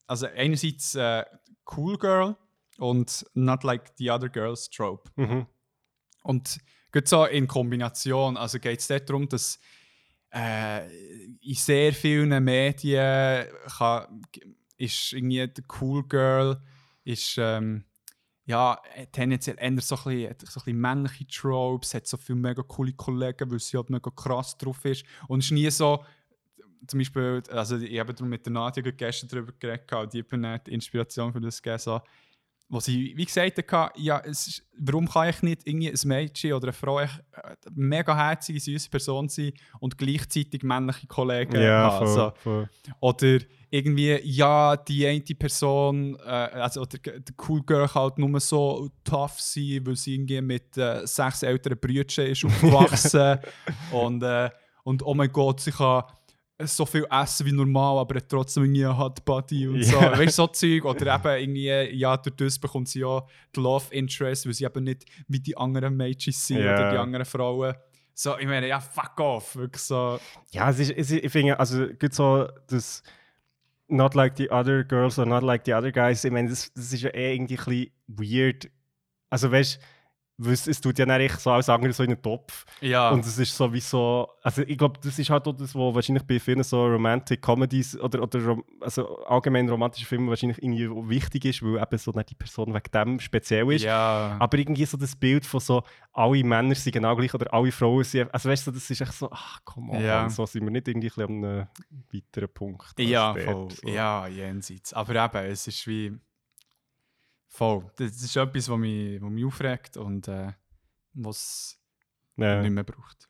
Also 0.06 0.28
einerseits 0.28 0.94
äh, 0.94 1.26
Cool 1.76 1.98
Girl 1.98 2.36
und 2.78 3.26
Not 3.34 3.64
Like 3.64 3.92
the 3.98 4.12
Other 4.12 4.30
Girls 4.30 4.70
Trope. 4.70 5.10
Mhm. 5.16 5.48
Und 6.22 6.60
geht 6.92 7.08
so 7.08 7.26
in 7.26 7.48
Kombination. 7.48 8.38
Also 8.38 8.60
geht 8.60 8.80
es 8.80 8.88
darum, 8.88 9.28
dass 9.28 9.60
äh, 10.32 10.86
in 11.42 11.56
sehr 11.56 11.92
vielen 11.92 12.44
Medien 12.44 13.48
kann, 13.80 14.22
ist 14.78 15.12
irgendwie 15.12 15.48
die 15.48 15.64
Cool 15.82 16.08
Girl 16.08 16.62
ist 17.04 17.38
ähm, 17.40 17.86
ja 18.46 18.80
tendenziell 19.12 19.58
eher 19.60 19.82
so 19.82 19.96
ein 19.96 20.04
bisschen, 20.04 20.06
so 20.06 20.16
ein 20.16 20.36
bisschen 20.36 20.80
männliche 20.80 21.28
Tropes, 21.28 21.94
hat 21.94 22.08
so 22.08 22.18
viele 22.18 22.38
mega 22.38 22.64
coole 22.64 22.94
Kollegen, 22.94 23.52
weil 23.52 23.60
sie 23.60 23.78
halt 23.78 23.90
mega 23.90 24.12
krass 24.12 24.58
drauf 24.58 24.86
ist. 24.86 25.04
Und 25.28 25.40
es 25.40 25.46
ist 25.46 25.52
nie 25.52 25.70
so, 25.70 26.04
zum 26.88 27.00
Beispiel, 27.00 27.42
also 27.50 27.78
ich 27.78 28.00
habe 28.00 28.24
mit 28.26 28.46
der 28.46 28.54
gerade 28.54 28.94
gestern 28.94 29.30
darüber 29.30 29.52
geredet, 29.60 30.14
die 30.14 30.20
hat 30.20 30.32
mir 30.32 30.60
die 30.60 30.74
Inspiration 30.74 31.34
für 31.34 31.42
das 31.42 31.62
gegeben, 31.62 31.80
so, 31.80 32.02
wo 32.68 32.80
sie, 32.80 33.14
wie 33.16 33.26
gesagt 33.26 33.72
hat, 33.72 33.98
ja, 33.98 34.20
es 34.26 34.62
warum 34.78 35.08
kann 35.08 35.30
ich 35.30 35.42
nicht 35.42 35.62
irgendwie 35.66 35.90
ein 35.90 36.08
Mädchen 36.08 36.54
oder 36.54 36.66
eine 36.66 36.74
Frau 36.74 37.00
echt, 37.00 37.20
äh, 37.32 37.42
eine 37.44 37.56
mega 37.76 38.16
herzige, 38.16 38.60
süße 38.60 38.90
Person 38.90 39.30
sein 39.30 39.54
und 39.80 39.98
gleichzeitig 39.98 40.64
männliche 40.64 41.08
Kollegen 41.08 41.62
Ja, 41.62 41.92
haben? 41.92 42.06
voll, 42.08 42.16
so. 42.16 42.34
voll. 42.38 42.70
Oder 43.00 43.40
irgendwie, 43.70 44.20
ja, 44.24 44.76
die 44.78 45.06
eine 45.06 45.22
Person, 45.22 46.18
äh, 46.26 46.30
also 46.30 46.82
oder 46.82 46.98
der 46.98 47.22
Cool 47.48 47.62
Girl 47.64 47.88
kann 47.88 48.02
halt 48.02 48.18
nur 48.18 48.40
so 48.40 48.90
tough 49.04 49.40
sein, 49.40 49.82
weil 49.84 49.96
sie 49.96 50.16
irgendwie 50.16 50.42
mit 50.42 50.78
äh, 50.78 51.06
sechs 51.06 51.44
älteren 51.44 51.80
Brüdern 51.80 52.28
ist 52.28 52.44
aufgewachsen 52.46 53.40
und, 53.92 54.24
äh, 54.24 54.50
und 54.84 55.04
oh 55.04 55.14
mein 55.14 55.32
Gott, 55.32 55.62
sie 55.62 55.72
kann 55.72 56.04
so 56.64 56.86
viel 56.86 57.06
essen 57.10 57.46
wie 57.46 57.52
normal, 57.52 58.00
aber 58.00 58.16
hat 58.16 58.30
trotzdem 58.30 58.64
irgendwie 58.64 58.86
einen 58.86 58.98
Hot 58.98 59.24
Body 59.26 59.68
und 59.68 59.84
so. 59.84 60.00
Ja. 60.00 60.12
Weißt 60.18 60.38
du, 60.38 60.44
so 60.44 60.48
Zeug. 60.48 60.86
Oder 60.86 61.16
eben 61.16 61.42
irgendwie, 61.42 61.98
ja, 61.98 62.16
durch 62.18 62.36
das 62.36 62.58
bekommt 62.60 62.88
sie 62.88 63.00
ja 63.02 63.24
die 63.56 63.60
Love 63.60 63.94
Interest, 63.94 64.46
weil 64.46 64.54
sie 64.54 64.64
eben 64.66 64.84
nicht 64.84 65.06
wie 65.28 65.40
die 65.40 65.58
anderen 65.58 65.96
Mädchen 65.98 66.32
sind 66.34 66.60
Ja. 66.60 66.74
oder 66.76 66.92
die 66.92 66.98
anderen 66.98 67.26
Frauen. 67.26 67.76
So, 68.14 68.38
ich 68.38 68.46
meine, 68.48 68.68
ja, 68.68 68.80
fuck 68.80 69.20
off. 69.20 69.56
Wirklich 69.58 69.82
so. 69.82 70.18
Ja, 70.52 70.70
es 70.70 70.80
ist, 70.80 70.92
es 70.92 71.12
ist, 71.12 71.24
ich 71.24 71.32
finde, 71.32 71.60
also 71.60 71.88
gibt 71.88 72.14
so 72.14 72.48
das 72.68 73.04
Not 73.88 74.16
like 74.16 74.36
the 74.38 74.50
other 74.50 74.84
girls 74.84 75.20
or 75.20 75.26
not 75.28 75.44
like 75.44 75.64
the 75.66 75.74
other 75.74 75.92
guys. 75.92 76.24
Ich 76.24 76.32
meine, 76.32 76.50
das, 76.50 76.74
das 76.74 76.92
ist 76.92 77.02
ja 77.04 77.10
eh 77.14 77.36
irgendwie 77.36 77.58
ein 77.58 77.66
bisschen 77.66 77.92
weird. 78.08 78.70
Also 79.30 79.52
weißt 79.52 79.80
Weil 80.38 80.52
es, 80.52 80.68
es 80.68 80.82
tut 80.82 81.00
ja 81.00 81.06
dann 81.06 81.22
echt 81.22 81.40
so 81.40 81.50
alles 81.52 81.70
andere 81.70 81.94
so 81.94 82.04
in 82.04 82.10
den 82.10 82.22
Topf. 82.22 82.66
Ja. 82.82 83.10
Und 83.12 83.26
es 83.26 83.38
ist 83.38 83.56
sowieso, 83.56 84.28
also 84.44 84.64
ich 84.64 84.78
glaube, 84.78 85.00
das 85.02 85.18
ist 85.18 85.30
halt 85.30 85.48
auch 85.48 85.54
das, 85.54 85.74
was 85.74 85.96
wahrscheinlich 85.96 86.24
bei 86.24 86.40
vielen 86.42 86.62
so 86.62 86.86
Romantic 86.86 87.42
Comedies 87.42 87.98
oder, 87.98 88.22
oder 88.22 88.58
also 88.82 89.24
allgemein 89.26 89.70
romantischen 89.70 90.06
Filmen 90.06 90.28
wahrscheinlich 90.28 90.62
irgendwie 90.62 90.90
wichtig 91.10 91.46
ist, 91.46 91.64
weil 91.64 91.82
eben 91.82 91.98
so 91.98 92.12
nicht 92.12 92.32
die 92.32 92.36
Person 92.36 92.74
wegen 92.74 92.92
dem 92.94 93.20
speziell 93.22 93.72
ist. 93.72 93.84
ja. 93.84 94.36
Aber 94.38 94.58
irgendwie 94.58 94.86
so 94.86 94.98
das 94.98 95.16
Bild 95.16 95.46
von 95.46 95.62
so, 95.62 95.84
alle 96.12 96.44
Männer 96.44 96.76
sind 96.76 96.92
genau 96.92 97.16
gleich 97.16 97.34
oder 97.34 97.54
alle 97.54 97.72
Frauen 97.72 98.04
sind, 98.04 98.34
also 98.34 98.50
weißt 98.50 98.68
du, 98.68 98.72
das 98.72 98.90
ist 98.90 99.00
echt 99.00 99.14
so, 99.14 99.30
ach 99.32 99.60
komm 99.64 99.90
on, 99.90 100.04
Ja. 100.04 100.30
so 100.30 100.46
sind 100.46 100.64
wir 100.66 100.72
nicht 100.72 100.88
irgendwie 100.90 101.12
an 101.16 101.30
einem 101.30 101.68
weiteren 102.12 102.50
Punkt. 102.54 103.00
Ja, 103.00 103.34
voll. 103.34 103.70
so. 103.72 103.88
Ja, 103.88 104.28
jenseits. 104.28 104.92
Aber 104.94 105.16
eben, 105.16 105.46
es 105.50 105.66
ist 105.68 105.88
wie. 105.88 106.12
Voll. 107.56 107.86
Das 107.96 108.12
ist 108.22 108.36
etwas, 108.36 108.70
was 108.70 108.78
mich, 108.78 109.22
was 109.22 109.30
mich 109.30 109.46
aufregt 109.46 109.98
und 109.98 110.28
äh, 110.28 110.52
was 111.14 111.80
Ja. 112.38 112.62
nicht 112.62 112.72
mehr 112.72 112.84
braucht. 112.84 113.30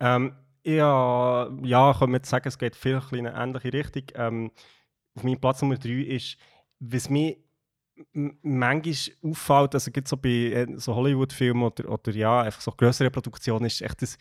Ähm, 0.00 0.34
ja, 0.64 1.50
ja, 1.62 1.92
kann 1.92 2.10
man 2.10 2.20
jetzt 2.20 2.30
sagen, 2.30 2.48
es 2.48 2.58
geht 2.58 2.76
viel 2.76 3.00
in 3.12 3.26
eine 3.26 3.36
ähnliche 3.42 3.72
Richtung. 3.72 4.04
Ähm, 4.14 4.50
auf 5.14 5.22
meinem 5.22 5.40
Platz 5.40 5.60
Nummer 5.62 5.76
3 5.76 5.90
ist, 5.90 6.36
was 6.78 7.10
mir 7.10 7.36
manchmal 8.42 8.94
auffällt, 9.22 9.74
also 9.74 9.90
gibt 9.90 10.08
so 10.08 10.16
bei 10.16 10.28
äh, 10.28 10.66
so 10.76 10.94
Hollywood-Filmen 10.94 11.64
oder, 11.64 11.90
oder 11.90 12.12
ja, 12.12 12.42
einfach 12.42 12.60
so 12.62 12.70
größere 12.72 13.10
Produktionen, 13.10 13.66
ist 13.66 13.82
echt, 13.82 14.00
dass 14.00 14.16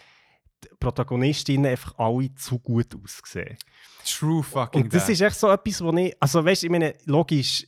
die 0.63 0.67
Protagonistinnen 0.77 1.71
einfach 1.71 1.97
alle 1.97 2.33
zu 2.35 2.59
gut 2.59 2.93
aussehen. 2.93 3.57
True 4.05 4.43
fucking 4.43 4.83
Und 4.83 4.93
das 4.93 5.03
that. 5.05 5.13
ist 5.13 5.21
echt 5.21 5.35
so 5.39 5.49
etwas, 5.49 5.81
wo 5.81 5.93
ich, 5.93 6.13
also 6.21 6.43
weißt 6.43 6.63
du, 6.63 6.67
ich 6.67 6.71
meine, 6.71 6.95
logisch, 7.05 7.65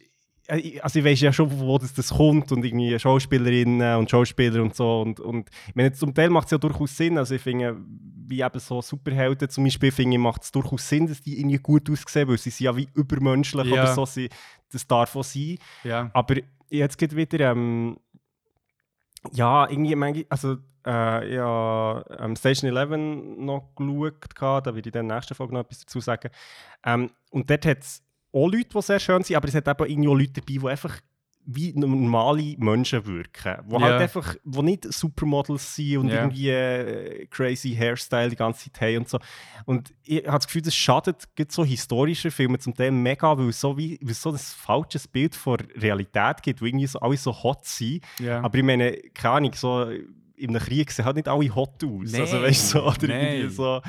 also 0.82 1.00
ich 1.00 1.06
weiß 1.06 1.22
ja 1.22 1.32
schon, 1.32 1.50
wo 1.60 1.78
das, 1.78 1.94
das 1.94 2.10
kommt 2.10 2.52
und 2.52 2.64
irgendwie 2.66 2.98
Schauspielerinnen 3.00 3.96
und 3.98 4.10
Schauspieler 4.10 4.62
und 4.62 4.76
so 4.76 5.02
und, 5.02 5.20
und 5.20 5.50
ich 5.68 5.76
meine, 5.76 5.94
zum 5.94 6.14
Teil 6.14 6.30
macht 6.30 6.46
es 6.46 6.52
ja 6.52 6.58
durchaus 6.58 6.98
Sinn, 6.98 7.18
also 7.18 7.36
ich 7.36 7.42
finde, 7.42 7.78
wie 8.28 8.42
eben 8.42 8.60
so 8.60 8.82
Superhelden 8.82 9.50
zum 9.50 9.64
Beispiel, 9.64 9.92
finde 9.92 10.16
ich, 10.18 10.22
macht 10.22 10.44
es 10.44 10.52
durchaus 10.52 10.88
Sinn, 10.88 11.08
dass 11.08 11.22
die 11.22 11.40
irgendwie 11.40 11.58
gut 11.58 11.90
aussehen, 11.90 12.28
weil 12.28 12.38
sie 12.38 12.50
sind 12.50 12.66
ja 12.66 12.76
wie 12.76 12.88
übermenschlich 12.94 13.66
Ja. 13.68 13.74
oder 13.84 13.94
so, 13.94 14.06
sie, 14.06 14.30
das 14.72 14.86
darf 14.88 15.16
auch 15.16 15.24
sein. 15.24 15.58
Ja. 15.84 16.10
Aber 16.14 16.36
jetzt 16.70 16.98
geht 16.98 17.16
wieder, 17.16 17.52
ähm, 17.52 17.98
ja, 19.32 19.70
irgendwie, 19.70 19.96
manchmal- 19.96 20.26
also 20.30 20.58
äh, 20.86 21.36
ja, 21.36 22.04
ähm, 22.20 22.36
Station 22.36 22.76
11 22.76 22.98
noch 23.38 23.76
geschaut, 23.76 24.66
da 24.66 24.74
werde 24.74 24.80
ich 24.80 24.86
in 24.88 24.92
der 24.94 25.04
nächsten 25.04 25.36
Folge 25.36 25.54
noch 25.54 25.62
etwas 25.62 25.80
dazu 25.80 26.00
sagen. 26.00 26.30
Ähm, 26.84 27.12
und 27.30 27.50
dort 27.50 27.66
hat 27.68 27.80
es 27.80 28.04
auch 28.34 28.48
Leute, 28.48 28.70
die 28.74 28.82
sehr 28.82 29.00
schön 29.00 29.24
sind, 29.24 29.36
aber 29.36 29.48
es 29.48 29.56
hat 29.56 29.68
eben 29.68 29.90
irgendwie 29.90 30.10
auch 30.10 30.16
Leute 30.16 30.34
dabei, 30.42 30.58
die 30.62 30.68
einfach 30.68 31.00
wie 31.44 31.74
normale 31.74 32.56
Menschen 32.60 33.04
wirken. 33.08 33.58
Die 33.68 33.74
Ja. 33.74 33.82
halt 33.82 34.02
einfach, 34.02 34.36
die 34.44 34.62
nicht 34.62 34.94
Supermodels 34.94 35.76
sind 35.76 35.98
und 35.98 36.10
Ja. 36.10 36.22
irgendwie 36.22 36.50
äh, 36.50 37.26
crazy 37.32 37.76
Hairstyle 37.76 38.30
die 38.30 38.36
ganze 38.36 38.72
Zeit 38.72 38.80
haben 38.82 38.98
und 39.00 39.10
so. 39.10 39.18
Und 39.66 39.92
ich 40.04 40.18
habe 40.28 40.38
das 40.38 40.46
Gefühl, 40.46 40.62
das 40.62 40.76
schadet 40.76 41.28
so 41.50 41.66
historische 41.66 42.30
Filme 42.30 42.60
zum 42.60 42.76
Teil 42.76 42.92
mega, 42.92 43.36
weil 43.36 43.50
es 43.50 43.60
so, 43.60 43.76
wie, 43.76 43.98
weil 44.04 44.14
so 44.14 44.30
ein 44.30 44.38
falsches 44.38 45.08
Bild 45.08 45.36
von 45.36 45.58
Realität 45.76 46.44
gibt, 46.44 46.62
wo 46.62 46.66
irgendwie 46.66 46.86
so 46.88 47.00
alle 47.00 47.18
so 47.18 47.34
hot 47.34 47.66
sind. 47.66 48.04
ja. 48.20 48.40
Aber 48.42 48.56
ich 48.56 48.64
meine, 48.64 48.92
keine 49.14 49.36
Ahnung, 49.38 49.54
so 49.56 49.90
in 50.36 50.50
einem 50.56 50.60
Krieg 50.60 50.92
sehen 50.92 51.06
halt 51.06 51.16
nicht 51.16 51.28
alle 51.28 51.54
hot 51.56 51.84
aus. 51.84 52.14
also 52.14 52.36
Nein, 52.36 52.44
weißt 52.44 52.74
du, 52.76 52.78
so, 52.80 52.86
oder 52.88 53.08
nein. 53.08 53.36
irgendwie 53.36 53.54
so. 53.56 53.82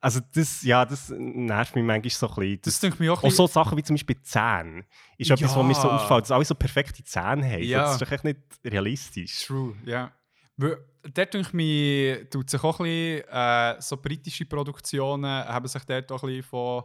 Also 0.00 0.20
das, 0.34 0.62
ja, 0.62 0.84
das 0.84 1.08
nervt 1.08 1.74
mich 1.74 1.84
manchmal 1.84 2.10
so 2.10 2.28
ein 2.28 2.34
bisschen. 2.34 2.60
das 2.62 2.80
denke 2.80 3.02
ich 3.02 3.10
auch 3.10 3.22
auch 3.24 3.30
so 3.30 3.46
Sachen 3.46 3.76
wie 3.78 3.82
zum 3.82 3.94
Beispiel 3.96 4.20
Zähne. 4.22 4.84
Ist 5.18 5.30
etwas, 5.30 5.56
was 5.56 5.64
mir 5.66 5.74
so 5.74 5.88
Ja. 5.88 5.94
auffällt, 5.96 6.22
dass 6.22 6.30
alle 6.30 6.44
so 6.44 6.54
perfekte 6.54 7.02
Zähne 7.02 7.44
haben. 7.50 7.62
Ja. 7.62 7.80
Das 7.80 7.92
ist 7.94 8.02
doch 8.02 8.12
echt 8.12 8.24
nicht 8.24 8.38
realistisch. 8.64 9.46
True, 9.46 9.74
ja. 9.84 10.12
Weil, 10.58 10.76
dort 11.02 11.34
denke 11.34 11.40
ich 11.48 11.52
mir, 11.52 12.30
tut 12.30 12.48
sich 12.50 12.62
auch 12.62 12.78
ein 12.80 12.84
bisschen, 12.84 13.28
äh, 13.30 13.80
so 13.80 13.96
britische 13.96 14.44
Produktionen 14.46 15.24
haben 15.30 15.66
sich 15.66 15.82
dort 15.84 16.10
auch 16.12 16.22
ein 16.22 16.28
bisschen 16.28 16.42
von 16.44 16.84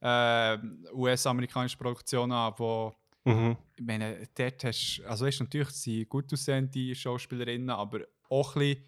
äh, 0.00 0.58
US-amerikanischen 0.92 1.78
Produktionen 1.78 2.32
ab, 2.32 2.58
wo 2.60 2.94
Mhm. 3.26 3.56
ich 3.76 3.82
meine, 3.84 4.28
dort 4.34 4.64
hast 4.64 5.00
also 5.06 5.24
weißt, 5.24 5.40
natürlich 5.40 5.70
sind 5.70 6.08
gut 6.10 6.30
aussehende 6.32 6.94
Schauspielerinnen, 6.94 7.70
aber 7.70 8.00
auch 8.28 8.54
ein 8.56 8.60
bisschen 8.60 8.84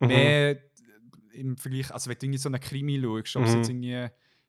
Mhm. 0.00 0.06
mehr 0.08 0.58
im 1.36 1.56
Vergleich, 1.56 1.90
also 1.92 2.08
wenn 2.10 2.18
du 2.18 2.26
irgendwie 2.26 2.38
so 2.38 2.48
einen 2.48 2.60
Krimi 2.60 3.00
schaust, 3.00 3.36
ob 3.36 3.44
es 3.44 3.50
Mhm. 3.52 3.56
jetzt 3.56 3.68
irgendwie, 3.68 4.08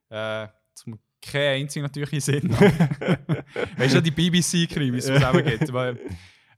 äh, 0.09 0.47
kommt 0.83 0.99
kein 1.21 1.61
einziger 1.61 1.83
natürlich 1.83 2.13
in 2.13 2.19
Sinn, 2.21 2.49
weißt 3.77 3.95
du, 3.95 4.01
die 4.01 4.11
BBC-Krimis, 4.11 5.05
die 5.05 5.11
es 5.11 5.23
eben 5.23 5.45
gibt, 5.45 5.73
weil, 5.73 5.99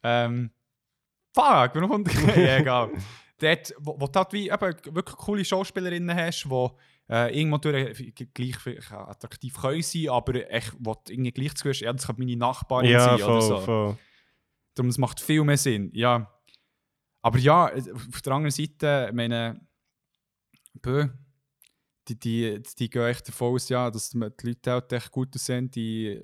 ähm, 0.04 0.52
fuck, 1.34 1.72
warum 1.76 1.90
kommt 1.90 2.14
ja, 2.36 2.58
egal. 2.58 2.92
Dort, 3.40 3.74
wo, 3.80 3.96
wo 4.00 4.08
du 4.08 4.20
halt 4.20 4.34
wie 4.34 4.50
eben 4.50 4.96
wirklich 4.96 5.16
coole 5.16 5.46
Schauspielerinnen 5.46 6.14
hast, 6.16 6.44
die 6.44 6.68
äh, 7.10 7.40
irgendwo 7.40 7.58
durch 7.58 8.14
gleich 8.34 8.58
vielleicht 8.58 8.92
attraktiv 8.92 9.56
können 9.56 9.82
sein, 9.82 10.10
aber 10.10 10.52
echt, 10.52 10.74
wo 10.80 10.94
du 10.94 11.14
irgendwie 11.14 11.32
gleich 11.32 11.56
zu 11.56 11.70
ja, 11.70 11.94
das 11.94 12.06
kann 12.08 12.16
meine 12.20 12.36
Nachbarin 12.36 12.92
Ja, 12.92 13.00
sein 13.00 13.14
oder 13.16 13.26
voll, 13.26 13.42
so. 13.42 13.58
voll. 13.60 13.98
Darum, 14.76 14.90
es 14.90 14.98
macht 14.98 15.20
viel 15.22 15.44
mehr 15.46 15.58
Sinn, 15.58 15.90
ja. 15.94 16.30
Aber 17.22 17.38
ja, 17.40 17.66
auf 17.74 18.22
der 18.22 18.34
anderen 18.34 18.52
Seite, 18.52 19.10
meine, 19.14 19.60
bö, 20.74 21.08
die, 22.08 22.20
die, 22.20 22.62
die 22.78 22.90
gehen 22.90 23.04
echt 23.04 23.28
davon 23.28 23.54
aus, 23.56 23.70
ja, 23.70 23.90
dass 23.92 24.10
die 24.10 24.18
Leute 24.20 24.72
halt 24.72 24.92
echt 24.94 25.12
gut 25.12 25.34
aussehen, 25.36 25.70
die 25.70 26.22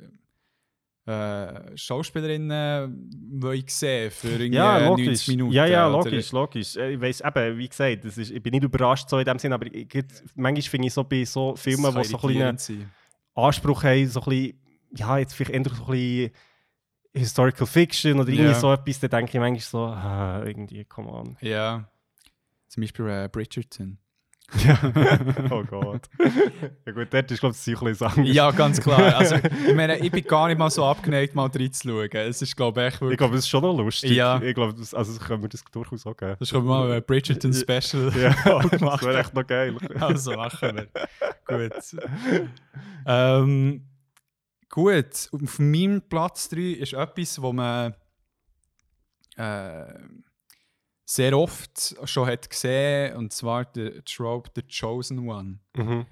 äh, 1.05 1.77
Schauspielerinnen 1.77 3.09
wollen 3.39 3.63
sehen 3.67 4.09
für 4.09 4.29
irgendwie 4.29 4.55
Ja, 4.55 4.79
90 4.79 5.05
logisch. 5.05 5.27
Minuten. 5.27 5.51
Ja, 5.53 5.65
ja, 5.67 5.87
oder- 5.87 5.97
logisch, 6.09 6.31
logisch. 6.31 6.75
Äh, 6.77 6.93
Ich 6.93 7.01
weiss 7.01 7.21
eben, 7.21 7.57
wie 7.59 7.69
gesagt, 7.69 8.05
das 8.05 8.17
ist, 8.17 8.31
ich 8.31 8.41
bin 8.41 8.51
nicht 8.53 8.63
überrascht 8.63 9.07
so 9.09 9.19
in 9.19 9.25
dem 9.25 9.37
Sinn, 9.37 9.53
aber 9.53 9.67
ich, 9.67 9.87
manchmal 10.33 10.61
finde 10.63 10.87
ich 10.87 10.93
so 10.93 11.03
bei 11.03 11.23
so 11.25 11.55
Filmen, 11.55 11.93
die 11.95 12.03
so 12.05 12.17
ein 12.17 12.55
bisschen. 12.55 12.91
Anspruch 13.35 13.83
haben, 13.83 14.07
so 14.07 14.21
ein 14.21 14.25
bisschen, 14.29 14.59
ja, 14.95 15.17
jetzt 15.19 15.33
vielleicht 15.35 15.51
eher 15.51 15.63
so 15.75 15.83
ein 15.83 15.91
bisschen 15.91 16.31
Historical 17.13 17.67
Fiction 17.67 18.19
oder 18.19 18.29
irgendwie 18.29 18.49
Ja. 18.51 18.59
so 18.59 18.73
etwas, 18.73 18.99
da 18.99 19.07
denke 19.07 19.31
ich 19.37 19.39
manchmal 19.39 19.59
so, 19.59 19.85
ah, 19.85 20.43
irgendwie, 20.43 20.83
come 20.85 21.09
on. 21.11 21.37
Ja. 21.41 21.87
Zum 22.67 22.81
Beispiel 22.81 23.07
äh, 23.07 23.29
Bridgerton. 23.31 23.99
oh 25.49 25.63
Gott. 25.63 26.07
ja 26.85 26.91
gut, 26.91 27.07
dort 27.11 27.31
ist, 27.31 27.39
glaube 27.39 27.55
ich, 27.55 27.79
bisschen 27.79 28.07
anders. 28.07 28.27
Ja, 28.27 28.51
ganz 28.51 28.79
klar. 28.79 29.15
Also, 29.15 29.35
ich 29.67 29.73
meine, 29.73 29.97
ich 29.97 30.11
bin 30.11 30.23
gar 30.23 30.47
nicht 30.47 30.57
mal 30.57 30.69
so 30.69 30.85
abgeneigt, 30.85 31.33
mal 31.33 31.47
reinzuschauen. 31.47 32.09
Es 32.11 32.41
ist, 32.41 32.55
glaube 32.55 32.79
ich, 32.81 32.87
echt 32.87 32.95
Ich 32.95 33.01
wirklich... 33.01 33.17
glaube, 33.17 33.35
das 33.35 33.45
ist 33.45 33.49
schon 33.49 33.63
noch 33.63 33.75
lustig. 33.75 34.11
Ja. 34.11 34.41
Ich 34.41 34.53
glaube, 34.53 34.75
das, 34.75 34.93
also 34.93 35.19
können 35.19 35.41
wir 35.41 35.49
das 35.49 35.63
durchaus 35.71 36.05
auch 36.05 36.15
geben. 36.15 36.35
Das 36.39 36.51
können 36.51 36.65
wir 36.65 36.69
mal 36.69 36.91
ein 36.91 37.03
Bridgerton-Special 37.03 38.11
Ja, 38.15 38.61
das 38.69 38.81
wäre 39.01 39.19
echt 39.19 39.33
noch 39.33 39.47
geil. 39.47 39.77
Also 39.99 40.33
machen 40.33 40.75
wir. 40.77 40.87
gut. 41.47 41.95
Ähm, 43.07 43.87
gut, 44.69 45.29
auf 45.31 45.59
meinem 45.59 46.01
Platz 46.07 46.49
3 46.49 46.59
ist 46.59 46.93
etwas, 46.93 47.41
wo 47.41 47.51
man 47.51 47.95
äh, 49.37 49.85
sehr 51.05 51.37
oft 51.37 51.95
schon 52.05 52.27
hat 52.27 52.49
gesehen, 52.49 53.15
und 53.15 53.31
zwar 53.31 53.65
der 53.65 54.03
Trope 54.03 54.49
The 54.55 54.63
Chosen 54.63 55.29
One. 55.29 55.59
Mhm. 55.77 56.05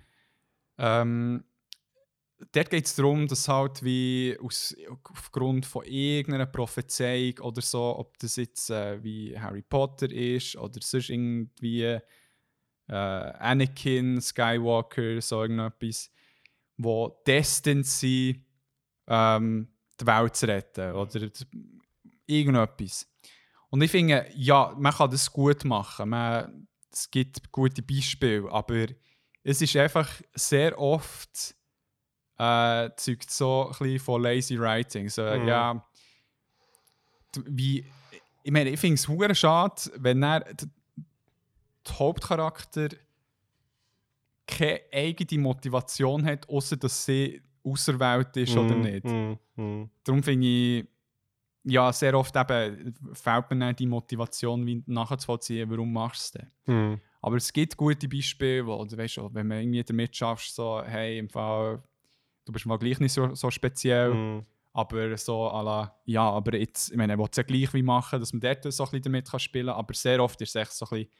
Ähm, 0.78 1.44
dort 2.52 2.70
geht 2.70 2.86
es 2.86 2.96
darum, 2.96 3.28
dass 3.28 3.48
halt 3.48 3.84
wie 3.84 4.38
aus, 4.40 4.76
aufgrund 5.04 5.66
von 5.66 5.84
irgendeiner 5.86 6.46
Prophezeiung 6.46 7.40
oder 7.40 7.62
so, 7.62 7.98
ob 7.98 8.18
das 8.20 8.36
jetzt 8.36 8.70
äh, 8.70 9.04
wie 9.04 9.38
Harry 9.38 9.64
Potter 9.64 10.12
ist 10.12 10.56
oder 10.58 10.80
sonst 10.82 11.10
irgendwie 11.10 11.84
äh, 11.84 12.02
Anakin, 12.88 14.22
Skywalker, 14.22 15.22
so 15.22 15.42
irgendetwas, 15.42 16.12
wo 16.78 17.10
destined 17.26 17.88
sind, 17.88 18.46
ähm, 19.08 19.70
die 20.00 20.06
Welt 20.06 20.36
zu 20.36 20.48
retten 20.48 20.94
oder 20.94 21.20
irgendetwas. 22.28 23.08
Und 23.74 23.82
ich 23.82 23.90
finde, 23.90 24.28
ja, 24.36 24.72
man 24.78 24.94
kann 24.94 25.10
das 25.10 25.32
gut 25.34 25.66
machen. 25.66 26.10
Man, 26.10 26.68
es 26.92 27.10
gibt 27.10 27.52
gute 27.52 27.82
Beispiele, 27.82 28.48
aber 28.52 28.86
es 29.44 29.64
ist 29.64 29.76
einfach 29.76 30.08
sehr 30.36 30.78
oft 30.78 31.56
äh, 32.38 32.92
zeugt 32.96 33.32
so 33.32 33.66
ein 33.66 33.70
bisschen 33.80 34.00
von 34.00 34.22
lazy 34.22 34.60
writing. 34.60 35.10
So, 35.10 35.24
Mhm. 35.24 35.48
ja, 35.48 35.88
wie, 37.46 37.84
ich 38.44 38.52
meine, 38.52 38.70
ich 38.70 38.80
finde 38.80 38.94
es 38.94 39.08
hure 39.08 39.34
schade, 39.34 39.82
wenn 39.96 40.22
er 40.22 40.42
der 40.42 40.68
Hauptcharakter 41.94 42.90
keine 44.46 44.82
eigene 44.94 45.42
Motivation 45.42 46.24
hat, 46.28 46.48
außer 46.48 46.78
dass 46.78 47.06
sie 47.06 47.42
auserwählt 47.64 48.38
ist 48.38 48.56
oder 48.56 48.76
nicht. 48.76 49.06
Mhm. 49.06 49.40
Mhm. 49.56 49.90
Darum 50.04 50.22
finde 50.22 50.46
ich, 50.46 50.93
ja, 51.64 51.92
sehr 51.94 52.18
oft 52.18 52.36
eben 52.36 52.94
fehlt 53.14 53.52
mir 53.52 53.60
dann 53.60 53.76
die 53.76 53.86
Motivation, 53.86 54.66
wie 54.66 54.84
nachzuvollziehen, 54.86 55.70
warum 55.70 55.94
machst 55.94 56.36
du 56.36 56.40
es 56.40 56.46
denn. 56.68 56.76
Mhm. 56.76 57.02
Aber 57.22 57.38
es 57.38 57.54
gibt 57.54 57.78
gute 57.78 58.08
Beispiele, 58.08 58.66
wo 58.66 58.84
du 58.84 58.98
weißt, 58.98 59.18
wenn 59.32 59.48
man 59.48 59.60
irgendwie 59.60 59.84
damit 59.84 60.16
schaffst, 60.16 60.56
so, 60.56 60.82
hey, 60.84 61.18
im 61.18 61.30
Fall, 61.30 61.82
du 62.46 62.52
bist 62.52 62.66
mal 62.66 62.78
gleich 62.78 63.00
nicht 63.00 63.14
so, 63.14 63.34
so 63.34 63.50
speziell, 63.50 64.14
Mhm. 64.14 64.46
Aber 64.76 65.16
so 65.18 65.52
à 65.52 65.62
la, 65.62 65.96
ja, 66.06 66.28
aber 66.28 66.58
jetzt, 66.58 66.90
ich 66.90 66.98
meine, 66.98 67.14
er 67.14 67.20
will 67.20 67.28
es 67.30 67.38
ja 67.38 67.44
gleich 67.44 67.72
wie 67.76 67.84
machen, 67.84 68.20
dass 68.20 68.34
man 68.34 68.40
dort 68.40 68.64
so 68.64 68.84
ein 68.84 68.90
bisschen 68.90 69.04
damit 69.04 69.30
kann 69.30 69.40
spielen 69.40 69.68
kann, 69.68 69.76
aber 69.76 69.94
sehr 69.94 70.22
oft 70.22 70.42
ist 70.42 70.50
es 70.50 70.56
echt 70.56 70.72
so 70.72 70.88
ein 70.88 71.06
bisschen, 71.06 71.12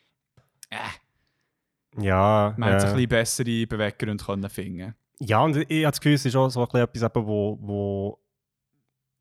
Ja, 2.04 2.56
man 2.58 2.72
hätte 2.72 2.86
äh, 2.86 2.90
ein 2.90 2.96
bisschen 2.96 3.10
bessere 3.10 3.68
Beweggründe 3.68 4.24
können 4.24 4.50
finden 4.50 4.96
ja, 5.20 5.42
und 5.44 5.56
ich 5.56 5.86
habe 5.86 5.92
das 5.92 6.02
Gefühl, 6.02 6.16
es 6.16 6.26
ist 6.26 6.36
auch 6.36 6.50
so 6.50 6.62
ein 6.62 6.66
bisschen 6.66 7.06
etwas, 7.06 7.28
wo, 7.28 7.58
wo 7.62 8.23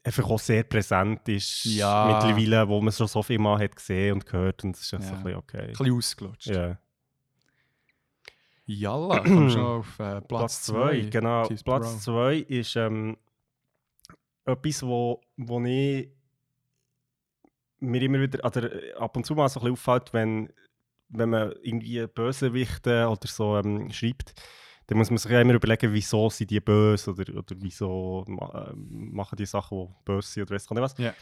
einfach 0.05 0.29
auch 0.31 0.39
sehr 0.39 0.65
präsent 0.65 1.29
ist 1.29 1.65
Ja. 1.65 2.07
mittlerweile, 2.07 2.69
wo 2.69 2.81
man 2.81 2.93
schon 2.93 3.07
so 3.07 3.23
viel 3.23 3.39
mal 3.39 3.59
hat 3.63 3.77
gesehen 3.77 4.15
und 4.15 4.27
gehört 4.27 4.65
und 4.65 4.75
es 4.77 4.83
ist 4.83 4.91
ja. 4.93 5.01
so 5.01 5.05
Ja. 5.07 5.11
ein 5.13 5.23
bisschen 5.23 5.39
okay. 5.39 5.61
Ein 5.61 5.67
bisschen 5.69 5.93
ausgelutscht. 5.97 6.47
Ja. 6.47 6.79
Jalla, 8.65 9.21
komm 9.21 9.51
schon 9.51 9.61
auf 9.61 9.99
äh, 9.99 10.21
Platz 10.21 10.27
Platz 10.29 10.63
2, 10.65 10.73
2. 11.03 11.09
genau. 11.11 11.47
Cheese 11.47 11.65
Platz 11.65 12.05
Bro. 12.05 12.13
2 12.15 12.37
ist 12.37 12.77
ähm, 12.77 13.17
etwas, 14.45 14.83
wo, 14.83 15.21
wo 15.37 15.61
ich 15.65 16.09
mir 17.81 18.03
immer 18.03 18.21
wieder, 18.21 18.45
oder 18.45 18.73
äh, 18.73 18.93
ab 18.95 19.17
und 19.17 19.27
zu 19.27 19.35
mal 19.35 19.49
so 19.49 19.61
ein 19.61 19.73
bisschen 19.73 19.73
auffällt, 19.73 20.13
wenn, 20.15 20.53
wenn 21.09 21.31
man 21.31 21.53
irgendwie 21.63 22.07
Bösewichte 22.07 23.09
oder 23.09 23.27
so 23.27 23.59
ähm, 23.59 23.91
schreibt, 23.91 24.35
dann 24.93 24.99
muss 24.99 25.09
man 25.09 25.17
sich 25.17 25.31
ja 25.31 25.41
immer 25.41 25.55
überlegen, 25.55 25.91
wieso 25.95 26.29
sind 26.29 26.51
die 26.51 26.61
böse 26.61 27.13
oder, 27.13 27.35
oder 27.35 27.57
wieso 27.57 28.27
äh, 28.29 28.73
machen 28.77 29.37
die 29.37 29.47
Sachen, 29.47 29.89
die 29.89 30.05
böse 30.05 30.29
sind 30.29 30.43
oder 30.43 30.55
weiss 30.55 30.65
ich 30.65 30.71
nicht 30.71 30.83
was. 30.83 30.99
Ja. 30.99 31.15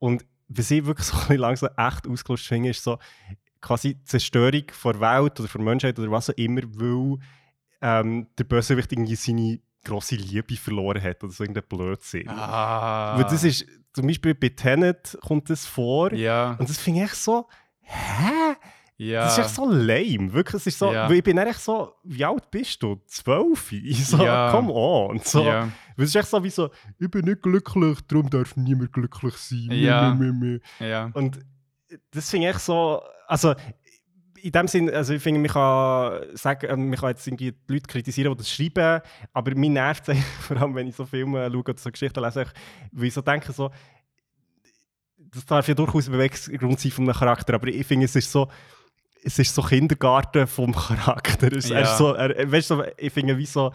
Und 0.00 0.24
was 0.48 0.70
ich 0.72 0.84
wirklich 0.84 1.06
so 1.06 1.14
ein 1.16 1.20
bisschen 1.20 1.38
langsam 1.38 1.70
echt 1.76 2.08
ausgelöst 2.08 2.46
finde, 2.48 2.70
ist 2.70 2.82
so 2.82 2.98
quasi 3.60 3.94
die 3.94 4.04
Zerstörung 4.04 4.64
der 4.84 5.00
Welt 5.00 5.38
oder 5.38 5.48
der 5.48 5.60
Menschheit 5.60 5.98
oder 6.00 6.10
was 6.10 6.30
auch 6.30 6.34
immer, 6.34 6.62
weil 6.62 7.18
ähm, 7.80 8.26
der 8.36 8.44
Bösewicht 8.44 8.90
irgendwie 8.90 9.14
seine 9.14 9.60
grosse 9.84 10.16
Liebe 10.16 10.56
verloren 10.56 11.00
hat 11.00 11.22
oder 11.22 11.32
so 11.32 11.44
irgendein 11.44 11.68
Blödsinn. 11.68 12.28
Ah. 12.28 13.16
Weil 13.16 13.24
das 13.24 13.44
ist, 13.44 13.66
zum 13.92 14.08
Beispiel 14.08 14.34
bei 14.34 14.48
Tenet 14.48 15.16
kommt 15.22 15.48
das 15.48 15.64
vor 15.64 16.12
Ja, 16.12 16.56
und 16.58 16.68
das 16.68 16.78
finde 16.78 17.00
ich 17.00 17.06
echt 17.06 17.16
so, 17.16 17.46
hä? 17.82 18.56
Ja. 18.98 19.24
Das 19.24 19.38
ist 19.38 19.44
echt 19.46 19.54
so 19.54 19.68
lame, 19.70 20.32
wirklich. 20.32 20.54
Es 20.60 20.66
ist 20.68 20.78
so, 20.78 20.92
Ja. 20.92 21.10
ich 21.10 21.22
bin 21.24 21.38
echt 21.38 21.60
so, 21.60 21.94
wie 22.04 22.24
alt 22.24 22.50
bist 22.50 22.82
du? 22.82 23.00
Zwölf? 23.06 23.72
So, 23.94 24.22
Ja. 24.24 24.50
come 24.50 24.72
on. 24.72 25.18
So, 25.20 25.44
Ja. 25.44 25.68
Es 25.96 26.04
ist 26.04 26.16
echt 26.16 26.28
so 26.28 26.42
wie 26.42 26.50
so, 26.50 26.70
ich 26.98 27.10
bin 27.10 27.24
nicht 27.24 27.42
glücklich, 27.42 27.98
darum 28.08 28.28
darf 28.30 28.56
niemand 28.56 28.92
glücklich 28.92 29.34
sein. 29.36 29.68
Ja. 29.70 30.14
Meh. 30.14 30.58
ja. 30.80 31.10
Und 31.14 31.38
das 32.10 32.30
finde 32.30 32.48
ich 32.48 32.54
echt 32.54 32.64
so, 32.64 33.02
also 33.26 33.54
in 34.40 34.50
dem 34.50 34.66
Sinn, 34.66 34.90
also 34.90 35.12
ich 35.14 35.22
finde, 35.22 35.40
man 35.40 35.50
kann 35.50 36.36
sagen, 36.36 36.66
äh, 36.66 36.76
man 36.76 36.96
kann 36.98 37.10
jetzt 37.10 37.26
irgendwie 37.26 37.52
die 37.52 37.72
Leute 37.74 37.86
kritisieren, 37.86 38.32
die 38.32 38.38
das 38.38 38.50
schreiben, 38.50 39.00
aber 39.32 39.54
mir 39.54 39.70
nervt 39.70 40.08
es 40.08 40.18
vor 40.40 40.56
allem, 40.56 40.74
wenn 40.74 40.88
ich 40.88 40.96
so 40.96 41.06
Filme 41.06 41.48
schaue 41.50 41.60
oder 41.60 41.76
so 41.78 41.90
Geschichten 41.90 42.20
lese, 42.22 42.46
weil 42.90 43.04
ich 43.06 43.14
so 43.14 43.20
denke, 43.20 43.52
so, 43.52 43.70
das 45.16 45.46
darf 45.46 45.68
ja 45.68 45.74
durchaus 45.74 46.06
ein 46.08 46.12
Beweggrund 46.12 46.80
sein 46.80 46.90
von 46.92 47.04
einem 47.08 47.14
Charakter, 47.16 47.54
aber 47.54 47.68
ich 47.68 47.86
finde, 47.86 48.06
es 48.06 48.16
ist 48.16 48.30
so, 48.32 48.48
es 49.24 49.38
ist 49.38 49.54
so 49.54 49.62
Kindergarten 49.62 50.46
vom 50.46 50.72
Charakter. 50.74 51.52
Es, 51.52 51.70
er 51.70 51.80
Ja. 51.82 51.90
ist 51.90 51.98
so, 51.98 52.12
er, 52.14 52.50
weißt 52.50 52.70
du, 52.70 52.82
ich 52.96 53.12
finde, 53.12 53.36
wie 53.38 53.46
so, 53.46 53.72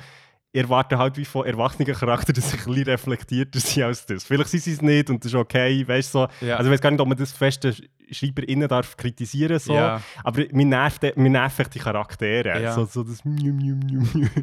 ich 0.51 0.61
erwarte 0.61 0.97
halt 0.97 1.17
wie 1.17 1.25
von 1.25 1.45
erwachsenen 1.45 1.93
Charakteren, 1.93 2.35
dass 2.35 2.49
sie 2.51 2.57
ein 2.57 2.63
bisschen 2.65 2.83
reflektierter 2.85 3.59
sind 3.59 3.83
als 3.83 4.05
das. 4.05 4.23
Vielleicht 4.23 4.49
sind 4.49 4.63
sie 4.63 4.71
es 4.73 4.81
nicht 4.81 5.09
und 5.09 5.23
das 5.23 5.31
ist 5.31 5.35
okay, 5.37 5.87
weißt 5.87 6.13
du, 6.13 6.19
so. 6.39 6.45
Ja. 6.45 6.55
Also 6.57 6.69
ich 6.69 6.73
weiß 6.73 6.81
gar 6.81 6.91
nicht, 6.91 6.99
ob 7.01 7.07
man 7.07 7.17
das 7.17 7.31
feste 7.31 7.75
SchreiberInnen 8.09 8.67
darf 8.67 8.95
kritisieren 8.95 9.59
so. 9.59 9.73
Ja. 9.73 10.01
Aber 10.23 10.43
mir 10.51 10.65
nervt, 10.65 11.03
mir 11.17 11.29
nerven 11.29 11.61
echt 11.61 11.75
die 11.75 11.79
Charaktere. 11.79 12.61
Ja. 12.61 12.73
So, 12.73 12.85
so 12.85 13.03
das. 13.03 13.21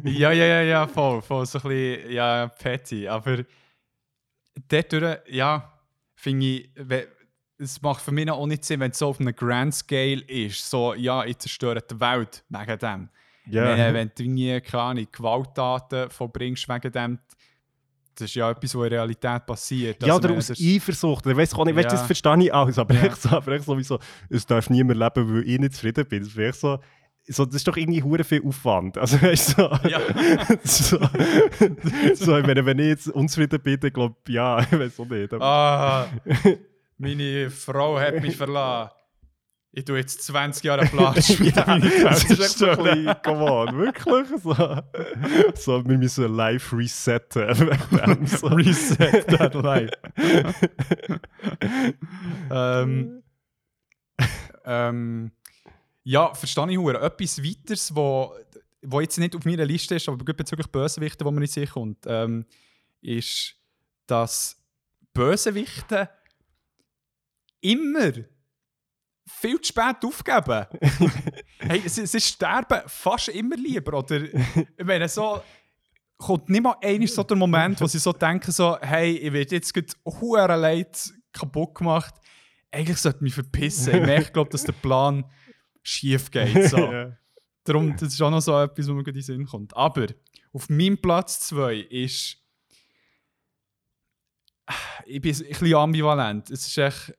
Ja, 0.03 0.31
ja, 0.31 0.45
ja, 0.45 0.61
ja, 0.61 0.87
voll, 0.87 1.21
voll, 1.21 1.45
so 1.45 1.59
ein 1.59 1.69
bisschen, 1.69 2.11
ja, 2.11 2.47
petty, 2.47 3.07
aber 3.07 3.39
dort, 4.69 5.21
ja, 5.29 5.71
finde 6.15 6.45
ich, 6.45 6.69
es 7.57 7.81
macht 7.81 8.01
für 8.01 8.11
mich 8.11 8.29
auch 8.29 8.45
nicht 8.47 8.65
Sinn, 8.65 8.79
wenn 8.81 8.91
es 8.91 8.99
so 8.99 9.07
auf 9.07 9.19
einem 9.19 9.35
Grand 9.35 9.73
Scale 9.73 10.21
ist, 10.27 10.69
so, 10.69 10.93
ja, 10.93 11.23
ich 11.25 11.37
zerstöre 11.37 11.81
die 11.81 11.99
Welt 11.99 12.43
wegen 12.49 12.79
dem. 12.79 13.09
Ja. 13.47 13.77
Wenn, 13.77 13.93
wenn 13.93 14.11
du 14.15 14.23
irgendwie, 14.23 14.61
keine 14.61 15.05
Gewalttaten 15.05 16.09
vollbringst 16.09 16.67
wegen 16.67 16.91
dem, 16.91 17.19
das 18.17 18.29
ist 18.29 18.35
ja 18.35 18.49
etwas, 18.49 18.73
was 18.75 18.83
in 18.87 18.93
Realität 18.93 19.45
passiert. 19.45 20.01
Ja, 20.01 20.15
Also, 20.15 20.27
oder 20.29 20.37
aus 20.37 20.51
Eifersucht. 20.51 21.25
Ich 21.25 21.35
weiß 21.37 21.53
auch 21.53 21.65
nicht, 21.65 21.75
weißt, 21.75 21.85
Ja. 21.85 21.91
das 21.91 22.05
verstehe 22.05 22.43
ich 22.43 22.53
alles, 22.53 22.79
aber 22.79 22.93
Ja. 22.95 23.03
echt 23.03 23.21
so, 23.21 23.29
aber 23.29 23.51
echt 23.51 23.65
so 23.65 23.77
wie 23.77 23.83
so, 23.83 23.99
es 24.29 24.45
darf 24.45 24.69
niemand 24.69 24.99
leben, 24.99 25.33
weil 25.35 25.47
ich 25.49 25.59
nicht 25.59 25.73
zufrieden 25.73 26.05
bin. 26.07 26.19
Das, 26.23 26.29
ist 26.29 26.37
echt 26.37 26.59
so, 26.59 26.79
so, 27.27 27.45
das 27.45 27.55
ist 27.55 27.67
doch 27.67 27.75
irgendwie 27.77 28.01
hure 28.03 28.23
viel 28.23 28.41
Aufwand. 28.45 28.97
Also 29.01 29.21
weißt 29.21 29.57
du, 29.57 29.63
so, 29.63 29.87
Ja. 29.89 29.99
so, 30.63 30.97
so, 32.15 32.37
ich 32.37 32.45
meine, 32.47 32.65
wenn 32.65 32.79
ich 32.79 32.87
jetzt 32.87 33.07
unzufrieden 33.09 33.59
bin, 33.61 33.79
dann 33.79 33.93
glaube 33.93 34.15
ich, 34.27 34.33
ja, 34.33 34.59
ich 34.61 34.71
weiß 34.71 34.99
auch 34.99 35.05
nicht. 35.07 35.33
Aber, 35.33 35.43
Ah, 35.45 36.07
meine 36.97 37.49
Frau 37.49 37.99
hat 37.99 38.21
mich 38.21 38.35
verlassen. 38.35 38.91
Ich 39.77 39.83
tue 39.83 39.97
jetzt 39.97 40.23
20 40.23 40.63
Jahre 40.63 40.85
Platsch 40.85 41.37
mit 41.37 41.53
ja, 41.53 41.77
das 41.77 42.23
ist 42.23 42.39
echt 42.39 42.57
so 42.57 42.69
ein 42.69 42.77
bisschen, 42.77 43.15
come 43.23 43.51
on, 43.51 43.77
wirklich? 43.77 44.27
So, 44.41 44.53
so 45.53 45.85
wir 45.85 45.97
müssen 45.97 46.33
live 46.33 46.71
resetten. 46.71 47.53
so. 48.25 48.47
Reset 48.47 49.27
that 49.27 49.53
life. 49.53 49.91
ähm, 52.49 53.21
ähm, 54.63 55.31
ja, 56.03 56.33
verstehe 56.33 56.71
ich 56.71 56.77
hure. 56.77 57.01
Etwas 57.01 57.43
weiteres, 57.43 57.93
wo, 57.93 58.33
wo 58.81 59.01
jetzt 59.01 59.17
nicht 59.17 59.35
auf 59.35 59.43
meiner 59.43 59.65
Liste 59.65 59.95
ist, 59.95 60.07
aber 60.07 60.23
gut 60.23 60.37
bezüglich 60.37 60.67
Bösewichten, 60.67 61.25
wo 61.25 61.31
man 61.31 61.41
nicht 61.41 61.53
sicher 61.53 61.73
kommt, 61.73 62.05
ähm, 62.07 62.45
ist, 63.01 63.55
dass 64.07 64.63
Bösewichte 65.13 66.09
immer 67.71 68.11
viel 69.27 69.59
zu 69.61 69.69
spät 69.69 69.97
aufgeben. 70.03 70.65
hey, 71.59 71.81
sie, 71.87 72.05
sie 72.05 72.21
sterben 72.21 72.81
fast 72.87 73.29
immer 73.29 73.55
lieber. 73.55 73.97
Oder 73.97 74.21
ich 74.23 74.85
meine, 74.85 75.07
so 75.09 75.41
kommt 76.17 76.49
nicht 76.49 76.63
mal 76.63 76.75
einmal 76.81 77.07
so 77.07 77.23
der 77.23 77.37
Moment, 77.37 77.81
wo 77.81 77.87
sie 77.87 77.99
so 77.99 78.13
denken, 78.13 78.51
so, 78.51 78.77
hey, 78.79 79.17
ich 79.17 79.33
werde 79.33 79.55
jetzt 79.55 79.73
gerade 79.73 80.55
leid 80.55 81.13
kaputt 81.33 81.75
gemacht. 81.75 82.15
Eigentlich 82.71 82.97
sollte 82.97 83.17
ich 83.17 83.21
mich 83.21 83.33
verpissen. 83.33 83.95
Ich 83.95 84.05
merke, 84.05 84.31
glaube 84.31 84.49
dass 84.51 84.63
der 84.63 84.73
Plan 84.73 85.25
schief 85.83 86.31
geht. 86.31 86.69
So. 86.69 86.77
Ja. 86.91 87.17
Darum, 87.67 87.97
das 87.97 88.13
ist 88.13 88.21
auch 88.21 88.29
noch 88.29 88.41
so 88.41 88.61
etwas, 88.61 88.87
was 88.87 88.93
mir 88.93 89.07
in 89.07 89.13
den 89.13 89.23
Sinn 89.23 89.45
kommt. 89.47 89.75
Aber 89.75 90.05
auf 90.53 90.69
meinem 90.69 90.99
Platz 91.01 91.39
2 91.47 91.77
ist. 91.77 92.37
Ich 95.07 95.19
bin 95.19 95.33
ein 95.33 95.47
bisschen 95.47 95.73
ambivalent. 95.73 96.51
Es 96.51 96.67
ist 96.67 96.77
echt. 96.77 97.13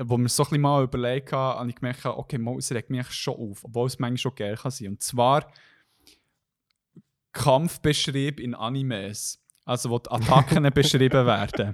Wo 0.00 0.16
wir 0.16 0.28
so 0.28 0.44
ein 0.44 0.50
bisschen 0.50 0.60
mal 0.60 0.84
überlegt 0.84 1.32
haben, 1.32 1.58
habe 1.58 1.68
ich 1.70 1.76
gemerkt, 1.76 2.06
okay, 2.06 2.38
mal, 2.38 2.56
es 2.56 2.70
regt 2.70 2.90
mich 2.90 3.10
schon 3.10 3.34
auf, 3.34 3.64
obwohl 3.64 3.86
es 3.88 3.98
manchmal 3.98 4.18
schon 4.18 4.34
geil 4.36 4.56
kann 4.56 4.70
sein. 4.70 4.88
Und 4.88 5.02
zwar 5.02 5.50
Kampfbeschrieb 7.32 8.40
in 8.40 8.54
Animes. 8.54 9.42
Also, 9.64 9.90
wo 9.90 9.98
die 9.98 10.10
Attacken 10.10 10.70
beschrieben 10.74 11.26
werden. 11.26 11.72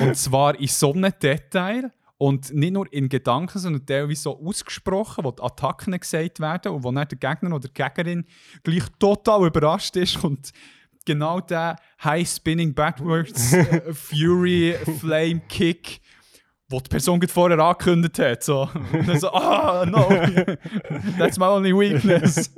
Und 0.00 0.16
zwar 0.16 0.58
in 0.58 0.68
so 0.68 0.92
einem 0.92 1.12
Detail 1.22 1.92
und 2.16 2.52
nicht 2.52 2.72
nur 2.72 2.90
in 2.92 3.08
Gedanken, 3.08 3.58
sondern 3.58 3.86
teilweise 3.86 4.22
so 4.22 4.46
ausgesprochen, 4.46 5.24
wo 5.24 5.30
die 5.30 5.42
Attacken 5.42 5.98
gesagt 5.98 6.40
werden 6.40 6.72
und 6.72 6.84
wo 6.84 6.92
dann 6.92 7.08
der 7.08 7.18
Gegner 7.18 7.54
oder 7.54 7.68
die 7.68 7.74
Gegnerin 7.74 8.26
gleich 8.62 8.84
total 8.98 9.46
überrascht 9.46 9.96
ist 9.96 10.22
und 10.22 10.52
genau 11.06 11.40
der 11.40 11.76
High 12.04 12.28
Spinning 12.28 12.74
Backwards 12.74 13.52
äh, 13.52 13.92
Fury 13.94 14.76
Flame 14.98 15.40
Kick, 15.48 16.00
wo 16.70 16.78
die 16.80 16.88
Person 16.88 17.18
gerade 17.18 17.32
vorher 17.32 17.58
angekündigt 17.58 18.18
hat. 18.20 18.44
So. 18.44 18.62
Und 18.92 19.08
dann 19.08 19.18
so, 19.18 19.30
ah, 19.32 19.84
no, 19.84 20.08
that's 21.18 21.36
my 21.38 21.46
only 21.46 21.72
weakness. 21.74 22.48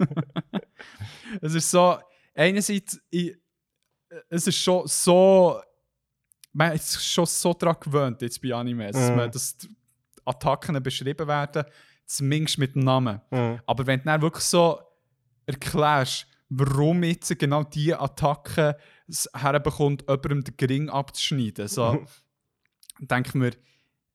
es 1.40 1.54
ist 1.54 1.70
so, 1.70 1.96
einerseits, 2.34 3.00
ich, 3.10 3.34
es 4.28 4.46
ist 4.46 4.58
schon 4.58 4.86
so, 4.86 5.60
man 6.52 6.72
ist 6.72 7.02
schon 7.02 7.24
so 7.24 7.54
daran 7.54 7.76
gewöhnt 7.80 8.20
jetzt 8.20 8.40
bei 8.42 8.52
Animes, 8.54 8.92
dass, 8.92 9.10
Mhm. 9.10 9.16
man, 9.16 9.30
dass 9.30 9.56
die 9.56 9.68
Attacken 10.26 10.82
beschrieben 10.82 11.26
werden, 11.26 11.64
zumindest 12.04 12.58
mit 12.58 12.74
dem 12.74 12.82
Namen. 12.84 13.20
Mhm. 13.30 13.60
Aber 13.66 13.86
wenn 13.86 14.00
du 14.00 14.04
dann 14.04 14.20
wirklich 14.20 14.44
so 14.44 14.78
erklärst, 15.46 16.26
warum 16.50 17.02
jetzt 17.02 17.36
genau 17.38 17.64
diese 17.64 17.98
Attacke 17.98 18.76
herbekommt, 19.34 20.02
jemandem 20.02 20.44
den 20.44 20.56
Gring 20.58 20.90
abzuschneiden, 20.90 21.66
so, 21.66 22.04
denke 23.00 23.30
ich 23.30 23.34
mir, 23.34 23.52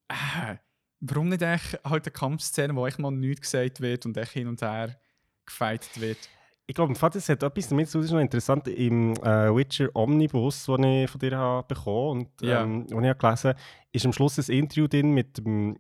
äh, 0.10 0.56
warum 1.00 1.30
nicht 1.30 1.42
echt 1.42 1.80
halt 1.84 2.06
eine 2.06 2.12
Kampfszene, 2.12 2.76
wo 2.76 2.88
echt 2.88 3.00
mal 3.00 3.12
nichts 3.12 3.42
gesagt 3.42 3.82
wird 3.82 4.06
und 4.06 4.18
echt 4.18 4.32
hin 4.32 4.48
und 4.48 4.62
her 4.62 5.00
gefightet 5.46 6.00
wird. 6.00 6.18
Ich 6.70 6.76
glaube, 6.76 6.94
im 6.94 7.00
das 7.00 7.30
hat 7.30 7.44
etwas 7.44 7.70
damit 7.70 7.88
zu 7.88 7.94
tun, 7.94 8.02
das 8.02 8.10
ist 8.10 8.14
noch 8.14 8.20
interessant, 8.20 8.68
im 8.68 9.14
äh, 9.14 9.56
Witcher 9.56 9.90
Omnibus, 9.94 10.66
den 10.66 10.84
ich 10.84 11.10
von 11.10 11.20
dir 11.20 11.38
habe 11.38 11.68
bekommen 11.74 12.10
und 12.10 12.30
ähm, 12.42 12.86
den 12.88 13.04
ich 13.04 13.10
habe 13.10 13.16
gelesen 13.16 13.54
ist 13.94 14.06
am 14.06 14.12
Schluss 14.12 14.38
ein 14.38 14.54
Interview 14.54 14.88
drin 14.88 15.14
mit 15.14 15.38
dem 15.38 15.80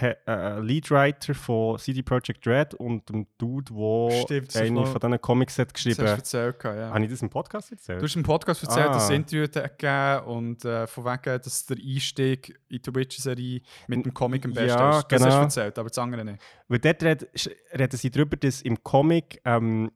äh, 0.00 0.58
Leadwriter 0.60 1.32
von 1.34 1.78
CD 1.78 2.02
Projekt 2.02 2.46
Red 2.46 2.74
und 2.74 3.08
dem 3.08 3.26
Dude, 3.38 3.72
der 3.72 4.62
eine 4.62 4.84
von 4.86 5.00
diesen 5.00 5.20
Comics 5.20 5.58
hat 5.58 5.72
geschrieben 5.72 6.06
hat. 6.08 6.32
ja. 6.32 6.52
Habe 6.90 7.04
ich 7.04 7.10
das 7.10 7.22
im 7.22 7.30
Podcast 7.30 7.70
erzählt? 7.70 8.00
Du 8.00 8.04
hast 8.04 8.16
im 8.16 8.22
Podcast 8.24 8.62
erzählt, 8.64 8.88
Ah. 8.88 8.92
dass 8.94 9.04
es 9.04 9.10
Interview 9.10 9.46
gegeben 9.46 10.24
und 10.26 10.64
äh, 10.64 10.86
von 10.86 11.04
wegen, 11.04 11.40
dass 11.40 11.66
der 11.66 11.76
Einstieg 11.76 12.58
in 12.68 12.82
die 12.82 12.94
Witcher-Serie 12.94 13.60
mit 13.86 14.04
dem 14.04 14.12
Comic 14.12 14.44
am 14.44 14.52
besten 14.52 14.68
Ja, 14.70 14.98
ist. 14.98 15.06
Das 15.08 15.20
hast 15.20 15.24
du 15.24 15.28
genau. 15.30 15.42
erzählt, 15.42 15.78
aber 15.78 15.88
das 15.88 15.98
andere 15.98 16.24
nicht. 16.24 16.42
Weil 16.68 16.78
dort 16.80 17.02
red, 17.04 17.28
sch- 17.36 17.50
reden 17.78 17.96
sie 17.96 18.10
darüber, 18.10 18.36
dass 18.36 18.62
im 18.62 18.82
Comic, 18.82 19.40
ähm, 19.44 19.90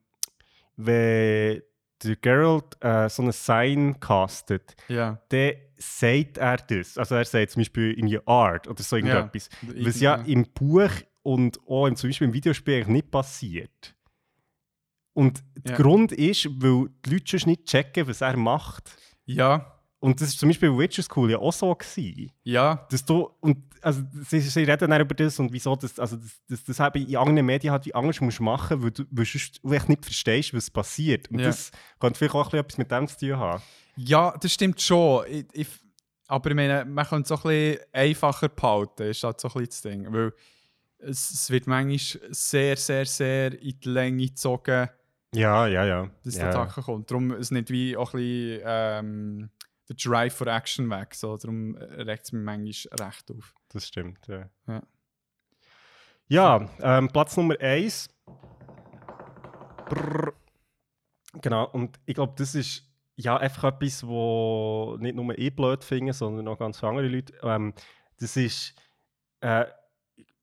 wenn 0.77 1.63
der 2.03 2.17
Geralt 2.17 2.77
äh, 2.81 3.09
so 3.09 3.23
ein 3.23 3.33
Sign 3.33 3.99
castet, 4.01 4.75
Ja. 4.89 5.21
dann 5.29 5.53
sagt 5.81 6.39
er 6.39 6.57
das. 6.59 6.99
Also 6.99 7.15
er 7.15 7.25
sagt 7.25 7.53
zum 7.53 7.61
Beispiel 7.61 7.93
in 7.93 8.07
your 8.13 8.23
art 8.29 8.69
oder 8.69 8.83
so 8.83 8.97
irgendetwas. 8.97 9.49
Was 9.63 10.01
ja 10.01 10.15
im 10.17 10.45
Buch 10.53 10.91
und 11.23 11.59
auch 11.67 11.87
im, 11.87 11.97
zum 11.97 12.11
Beispiel 12.11 12.29
im 12.29 12.35
Videospiel 12.35 12.85
nicht 12.87 13.11
passiert. 13.11 13.95
Und 15.13 15.43
der 15.57 15.73
Ja. 15.73 15.77
Grund 15.79 16.13
ist, 16.13 16.47
weil 16.63 16.89
die 17.05 17.11
Leute 17.11 17.25
sonst 17.31 17.47
nicht 17.47 17.65
checken, 17.67 18.07
was 18.07 18.21
er 18.21 18.37
macht. 18.37 18.97
Ja, 19.27 19.77
Und 20.03 20.21
das 20.21 20.29
ist 20.29 20.39
zum 20.39 20.49
Beispiel 20.49 20.71
bei 20.71 20.79
Witcher 20.79 21.03
School 21.03 21.31
ja 21.31 21.39
auch 21.39 21.53
so 21.53 21.75
gewesen. 21.75 22.33
ja, 22.43 22.87
Dass 22.91 23.05
du, 23.05 23.29
und 23.41 23.59
also, 23.83 24.03
sie, 24.29 24.41
sie 24.41 24.63
reden 24.63 24.89
dann 24.91 25.01
über 25.01 25.15
das 25.15 25.39
und 25.39 25.53
wieso 25.53 25.77
das, 25.77 25.99
also 25.99 26.17
das, 26.17 26.41
das, 26.49 26.65
das 26.65 26.81
eben 26.97 27.07
in 27.07 27.17
anderen 27.17 27.45
Medien 27.45 27.71
halt 27.73 27.85
wie 27.87 27.95
anders 27.95 28.21
musst 28.21 28.41
machen, 28.41 28.83
weil 28.83 28.93
du, 28.93 29.05
weil 29.11 29.27
sonst 29.27 29.61
nicht 29.89 30.05
verstehst, 30.05 30.55
was 30.55 30.71
passiert. 30.71 31.31
Und 31.31 31.41
Ja. 31.41 31.47
das 31.49 31.71
könnte 31.99 32.19
vielleicht 32.19 32.35
auch 32.35 32.53
etwas 32.55 32.79
mit 32.79 32.91
dem 32.91 33.09
zu 33.09 33.19
tun 33.19 33.37
haben. 33.37 33.63
Ja, 33.97 34.37
das 34.41 34.53
stimmt 34.53 34.81
schon. 34.81 35.25
Ich, 35.29 35.47
ich, 35.53 35.69
aber 36.27 36.51
ich 36.51 36.57
meine, 36.57 36.85
man 36.85 37.07
kann 37.07 37.23
es 37.23 37.29
so 37.29 37.37
ein 37.37 37.43
bisschen 37.43 37.81
einfacher 37.93 38.49
behalten, 38.49 39.03
ist 39.05 39.25
halt 39.25 39.41
so 39.41 39.49
ein 39.49 39.55
bisschen 39.55 39.67
das 39.67 39.83
Ding. 39.83 40.13
Weil 40.13 40.33
es, 40.99 41.31
es 41.31 41.51
wird 41.51 41.67
manchmal 41.67 41.99
sehr, 42.31 42.77
sehr, 42.77 43.07
sehr 43.07 43.61
in 43.61 43.81
die 43.81 43.89
Länge 43.89 44.27
gezogen, 44.27 44.89
Ja, 45.35 45.67
ja, 45.67 45.85
ja. 45.85 46.11
dass 46.25 46.37
ja. 46.37 46.45
der 46.45 46.53
Tag 46.53 46.85
kommt. 46.85 47.11
Darum 47.11 47.33
ist 47.33 47.51
nicht 47.51 47.71
wie 47.71 47.97
auch 47.97 48.15
ein 48.15 48.21
bisschen 48.21 48.63
ähm, 48.65 49.51
der 49.89 49.97
Drive 49.97 50.35
for 50.35 50.47
Action 50.47 50.89
weg. 50.91 51.15
So. 51.15 51.37
Darum 51.37 51.75
regt 51.77 52.25
es 52.25 52.33
mich 52.33 52.45
manchmal 52.45 53.07
recht 53.07 53.31
auf. 53.31 53.55
Das 53.69 53.89
stimmt, 53.89 54.27
ja. 54.29 54.49
Ja. 54.67 54.83
Ja, 56.29 56.71
ähm, 56.81 57.09
Platz 57.09 57.37
Nummer 57.37 57.59
1. 57.61 58.09
Genau, 61.43 61.65
und 61.71 61.99
ich 62.07 62.15
glaube, 62.15 62.35
das 62.37 62.55
ist 62.55 62.90
ja 63.23 63.37
einfach 63.37 63.65
etwas, 63.65 64.07
wo 64.07 64.97
nicht 64.99 65.15
nur 65.15 65.37
ich 65.39 65.55
blöd 65.55 65.85
finde, 65.85 66.13
sondern 66.13 66.49
auch 66.49 66.59
ganz 66.59 66.83
andere 66.83 67.09
Leute. 67.09 67.33
Ähm, 67.43 67.73
das 68.19 68.37
ist 68.37 68.75
äh, 69.41 69.65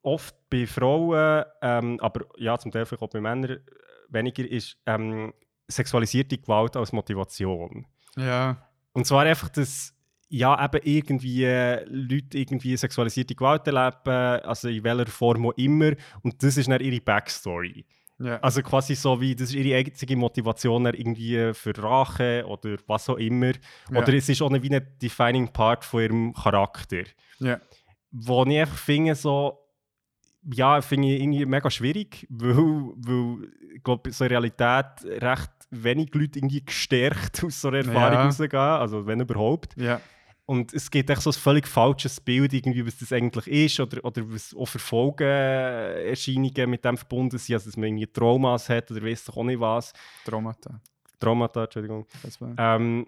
oft 0.01 0.35
bei 0.49 0.65
Frauen, 0.65 1.45
ähm, 1.61 1.99
aber 2.01 2.25
ja, 2.37 2.57
zum 2.57 2.71
Teil 2.71 2.85
vielleicht 2.85 3.03
auch 3.03 3.09
bei 3.09 3.21
Männern 3.21 3.51
äh, 3.51 3.59
weniger, 4.09 4.49
ist 4.49 4.77
ähm, 4.85 5.33
sexualisierte 5.67 6.37
Gewalt 6.37 6.75
als 6.77 6.91
Motivation. 6.91 7.85
Ja, 8.15 8.57
Und 8.93 9.05
zwar 9.05 9.25
einfach, 9.25 9.49
dass 9.49 9.93
ja, 10.29 10.63
eben 10.65 10.81
irgendwie 10.83 11.45
Leute 11.85 12.37
irgendwie 12.37 12.75
sexualisierte 12.75 13.35
Gewalt 13.35 13.65
erleben, 13.67 14.43
also 14.43 14.67
in 14.67 14.83
welcher 14.83 15.05
Form 15.05 15.45
auch 15.45 15.53
immer. 15.53 15.93
Und 16.21 16.43
das 16.43 16.57
ist 16.57 16.69
dann 16.69 16.81
ihre 16.81 16.99
Backstory. 16.99 17.85
Ja. 18.19 18.37
Also 18.39 18.61
quasi 18.63 18.95
so 18.95 19.19
wie, 19.21 19.35
das 19.35 19.49
ist 19.49 19.55
ihre 19.55 19.77
einzige 19.77 20.15
Motivation 20.15 20.85
irgendwie 20.87 21.53
für 21.53 21.77
Rache 21.77 22.43
oder 22.47 22.77
was 22.87 23.09
auch 23.09 23.17
immer. 23.17 23.51
Ja. 23.91 23.99
Oder 24.01 24.13
es 24.13 24.27
ist 24.29 24.41
auch 24.41 24.49
eine, 24.49 24.61
wie 24.63 24.73
ein 24.75 24.85
defining 25.01 25.47
part 25.49 25.85
von 25.85 26.01
ihrem 26.01 26.33
Charakter. 26.33 27.03
ja. 27.39 27.59
Wo 28.11 28.43
ich 28.45 28.57
einfach 28.59 28.77
finde, 28.77 29.13
so, 29.15 29.59
ja, 30.53 30.81
finde 30.81 31.09
ich 31.09 31.21
irgendwie 31.21 31.45
mega 31.45 31.69
schwierig, 31.69 32.25
weil, 32.29 32.55
weil 32.55 33.49
ich 33.75 33.83
glaube, 33.83 34.11
so 34.11 34.23
in 34.23 34.29
Realität 34.29 34.85
recht 35.03 35.51
wenig 35.69 36.13
Leute 36.15 36.39
irgendwie 36.39 36.63
gestärkt 36.63 37.43
aus 37.45 37.59
so 37.61 37.67
einer 37.67 37.79
Erfahrung 37.79 38.13
Ja. 38.13 38.23
rausgehen, 38.25 38.55
also 38.59 39.05
wenn 39.05 39.19
überhaupt. 39.19 39.75
Und 40.49 40.73
es 40.73 40.89
gibt 40.89 41.09
echt 41.09 41.21
so 41.21 41.29
ein 41.29 41.33
völlig 41.33 41.67
falsches 41.67 42.21
Bild, 42.21 42.53
irgendwie, 42.53 42.87
was 42.87 42.97
das 42.97 43.11
eigentlich 43.11 43.47
ist 43.47 43.81
oder, 43.81 44.03
oder 44.05 44.23
was 44.31 44.55
auch 44.55 44.65
für 44.65 44.79
Folgeerscheinungen 44.79 46.69
mit 46.69 46.85
dem 46.85 46.95
verbunden 46.95 47.37
sind, 47.37 47.55
also 47.55 47.65
dass 47.69 47.75
man 47.75 47.89
irgendwie 47.89 48.07
Traumas 48.07 48.69
hat 48.69 48.89
oder 48.89 49.03
weiss 49.03 49.25
doch 49.25 49.35
auch 49.35 49.43
nicht 49.43 49.59
was. 49.59 49.91
Traumata. 50.23 50.81
Traumata, 51.19 51.65
Entschuldigung. 51.65 52.05
Ähm, 52.57 53.07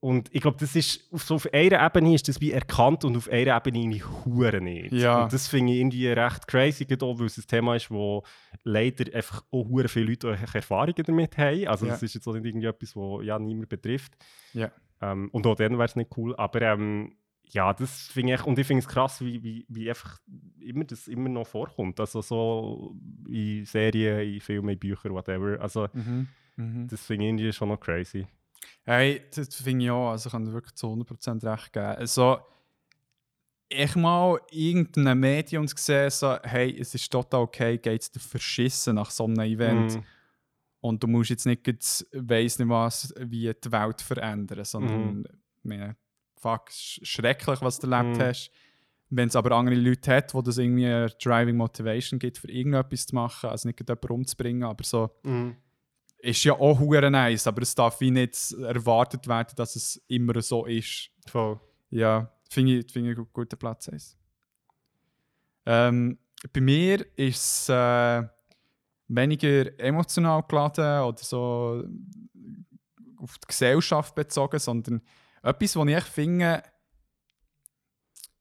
und 0.00 0.34
ich 0.34 0.40
glaube, 0.40 0.56
das 0.58 0.74
ist 0.74 1.06
auf, 1.12 1.22
so 1.22 1.36
auf 1.36 1.46
einer 1.52 1.86
Ebene 1.86 2.16
ist 2.16 2.26
das 2.26 2.40
wie 2.40 2.50
erkannt 2.50 3.04
und 3.04 3.16
auf 3.16 3.28
einer 3.28 3.56
Ebene 3.56 3.78
irgendwie 3.78 4.02
hure 4.02 4.60
nicht. 4.60 4.92
Ja. 4.92 5.22
Und 5.22 5.32
das 5.32 5.46
finde 5.46 5.72
ich 5.74 5.78
irgendwie 5.78 6.08
recht 6.08 6.48
crazy, 6.48 6.84
auch, 7.00 7.18
weil 7.20 7.26
es 7.26 7.38
ein 7.38 7.46
Thema 7.46 7.76
ist, 7.76 7.92
wo 7.92 8.24
leider 8.64 9.14
einfach 9.14 9.44
auch 9.52 9.68
hure 9.68 9.86
viele 9.86 10.06
Leute 10.06 10.32
auch 10.34 10.54
Erfahrungen 10.54 11.04
damit 11.06 11.38
haben. 11.38 11.68
Also 11.68 11.86
Ja. 11.86 11.92
das 11.92 12.02
ist 12.02 12.14
jetzt 12.14 12.26
auch 12.26 12.32
nicht 12.34 12.44
irgendwie 12.44 12.66
etwas, 12.66 12.96
was 12.96 13.24
ja 13.24 13.38
niemand 13.38 13.68
betrifft. 13.68 14.14
Ja. 14.52 14.72
Ähm, 15.02 15.28
und 15.32 15.46
auch 15.46 15.56
dann 15.56 15.72
wäre 15.72 15.84
es 15.84 15.96
nicht 15.96 16.16
cool. 16.16 16.34
Aber 16.36 16.62
ähm, 16.62 17.16
ja, 17.44 17.74
das 17.74 18.08
finde 18.08 18.34
ich, 18.34 18.44
und 18.44 18.58
ich 18.58 18.66
finde 18.66 18.80
es 18.80 18.88
krass, 18.88 19.20
wie, 19.20 19.42
wie, 19.42 19.66
wie 19.68 19.88
einfach 19.88 20.18
immer 20.58 20.84
das 20.84 21.08
immer 21.08 21.28
noch 21.28 21.46
vorkommt. 21.46 22.00
Also 22.00 22.22
so 22.22 22.96
in 23.28 23.66
Serien, 23.66 24.20
in 24.34 24.40
Filmen, 24.40 24.70
in 24.70 24.78
Büchern, 24.78 25.12
whatever. 25.12 25.60
Also 25.60 25.88
Mhm. 25.92 26.28
Mhm. 26.56 26.86
das 26.88 27.04
finde 27.04 27.24
ich 27.24 27.28
irgendwie 27.30 27.52
schon 27.52 27.68
noch 27.68 27.80
crazy. 27.80 28.26
Hey, 28.84 29.22
das 29.34 29.54
finde 29.56 29.84
ich 29.84 29.90
auch. 29.90 30.10
Also 30.10 30.28
ich 30.28 30.32
kann 30.32 30.44
dir 30.44 30.52
wirklich 30.52 30.74
zu 30.74 30.86
100% 30.86 31.44
recht 31.44 31.72
geben. 31.72 31.86
Also, 31.86 32.38
ich 33.68 33.96
mal 33.96 34.38
irgendeinem 34.50 35.20
Medium 35.20 35.66
gesehen, 35.66 36.10
so, 36.10 36.36
hey, 36.42 36.76
es 36.78 36.94
ist 36.94 37.10
total 37.10 37.40
okay, 37.40 37.78
geht 37.78 38.02
es 38.02 38.10
dir 38.10 38.20
verschissen 38.20 38.96
nach 38.96 39.10
so 39.10 39.24
einem 39.24 39.40
Event. 39.40 39.96
Mm. 39.96 40.00
Und 40.82 41.02
du 41.02 41.06
musst 41.06 41.30
jetzt 41.30 41.46
nicht, 41.46 41.64
weiss 42.12 42.58
nicht 42.58 42.68
was, 42.68 43.14
wie 43.16 43.50
die 43.54 43.72
Welt 43.72 44.02
verändern, 44.02 44.64
sondern, 44.64 45.24
ich 45.24 45.64
meine, 45.64 45.96
fuck, 46.36 46.70
schrecklich, 46.72 47.60
was 47.62 47.78
du 47.78 47.88
erlebt 47.88 48.18
Mhm. 48.18 48.22
hast. 48.22 48.50
Wenn 49.08 49.28
es 49.28 49.36
aber 49.36 49.52
andere 49.52 49.76
Leute 49.76 50.10
hat, 50.16 50.34
wo 50.34 50.42
das 50.42 50.58
irgendwie 50.58 50.86
eine 50.86 51.06
Driving 51.22 51.56
Motivation 51.56 52.18
gibt, 52.18 52.38
für 52.38 52.50
irgendetwas 52.50 53.06
zu 53.06 53.14
machen, 53.14 53.48
also 53.50 53.68
nicht 53.68 53.78
jemanden 53.78 54.08
umzubringen, 54.12 54.64
aber 54.64 54.82
so, 54.82 55.10
Mm. 55.22 55.50
ist 56.18 56.42
ja 56.44 56.54
auch 56.54 56.78
hure 56.80 57.10
nice, 57.10 57.46
aber 57.46 57.62
es 57.62 57.74
darf 57.74 58.00
wie 58.00 58.10
nicht 58.10 58.52
erwartet 58.52 59.28
werden, 59.28 59.54
dass 59.56 59.76
es 59.76 60.02
immer 60.08 60.40
so 60.42 60.66
ist. 60.66 61.10
Voll. 61.28 61.60
Ja, 61.90 62.32
finde 62.50 62.78
ich, 62.78 62.90
find 62.92 63.06
ich 63.08 63.16
einen 63.16 63.28
guten 63.32 63.58
Platz. 63.58 63.88
Ähm, 65.64 66.18
bei 66.52 66.60
mir 66.60 67.06
ist 67.16 67.36
es 67.38 67.68
äh, 67.68 68.22
weniger 69.08 69.78
emotional 69.78 70.42
geladen 70.48 71.02
oder 71.02 71.22
so 71.22 71.84
auf 73.18 73.38
die 73.38 73.46
Gesellschaft 73.46 74.14
bezogen, 74.14 74.58
sondern 74.58 75.02
etwas, 75.42 75.76
was 75.76 75.88
ich 75.88 76.04
finde, 76.04 76.62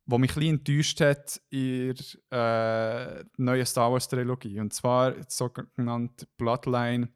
was 0.06 0.20
mich 0.20 0.36
ein 0.36 0.44
enttäuscht 0.44 1.00
hat 1.02 1.42
in 1.50 1.96
der 2.32 3.20
äh, 3.20 3.24
neuen 3.38 3.66
Star 3.66 3.92
Wars 3.92 4.08
Trilogie. 4.08 4.60
Und 4.60 4.74
zwar 4.74 5.12
die 5.12 5.24
sogenannte 5.28 6.28
Bloodline 6.38 7.10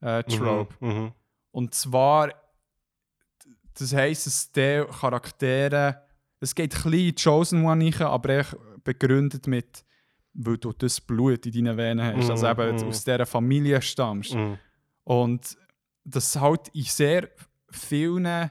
äh, 0.00 0.22
Trope. 0.24 0.74
Mhm. 0.80 0.88
Mhm. 0.88 1.12
Und 1.50 1.74
zwar, 1.74 2.32
das 3.74 3.94
heisst, 3.94 4.26
dass 4.26 4.52
die 4.52 4.84
Charaktere, 5.00 6.02
es 6.40 6.54
geht 6.54 6.74
ein 6.74 6.82
bisschen 6.82 6.92
in 6.92 7.14
die 7.14 7.22
Chosen 7.22 7.64
One 7.64 7.84
rein, 7.84 8.02
aber 8.02 8.44
begründet 8.82 9.46
mit, 9.46 9.84
weil 10.34 10.58
du 10.58 10.72
das 10.72 11.00
Blut 11.00 11.46
in 11.46 11.52
deinen 11.52 11.76
Venen 11.76 12.16
hast, 12.16 12.30
also 12.30 12.46
Mhm, 12.46 12.52
eben 12.52 12.76
mhm. 12.76 12.88
aus 12.88 13.04
dieser 13.04 13.26
Familie 13.26 13.82
stammst. 13.82 14.34
Mhm. 14.34 14.58
Und 15.04 15.56
das 16.04 16.38
halt 16.40 16.68
in 16.72 16.84
sehr 16.84 17.30
vielen, 17.70 18.50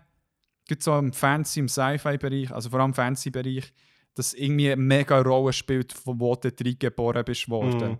gibt 0.68 0.84
so 0.84 0.98
im 0.98 1.14
Fantasy, 1.14 1.60
im 1.60 1.68
Sci-Fi-Bereich, 1.68 2.52
also 2.52 2.70
vor 2.70 2.80
allem 2.80 2.92
im 2.92 2.96
Fantasy-Bereich, 2.96 3.74
das 4.14 4.34
irgendwie 4.34 4.72
eine 4.72 4.82
mega 4.82 5.20
Rolle 5.22 5.54
spielt, 5.54 5.94
von 5.94 6.20
wo 6.20 6.36
du 6.36 6.52
drin 6.52 6.78
geboren 6.78 7.24
bist 7.26 7.50
worden. 7.50 7.92
Mhm. 7.92 8.00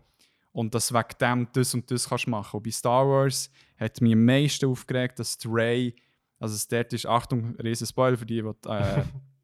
Und 0.54 0.76
dass 0.76 0.94
wegen 0.94 1.18
dem 1.22 1.48
das 1.54 1.74
und 1.74 1.90
das 1.90 2.10
kannst 2.10 2.28
machen. 2.28 2.58
Und 2.58 2.64
bei 2.64 2.72
Star 2.72 3.08
Wars 3.08 3.50
hat 3.78 4.02
mich 4.02 4.14
am 4.14 4.26
meisten 4.26 4.66
aufgeregt, 4.66 5.18
dass 5.18 5.38
Rey, 5.46 5.96
also 6.40 6.56
es 6.56 6.68
dort 6.68 6.92
ist, 6.92 7.06
Achtung, 7.06 7.56
riesen 7.56 7.88
Spoiler 7.88 8.18
für 8.18 8.26
die, 8.26 8.42
die 8.42 8.70
äh, 8.70 9.04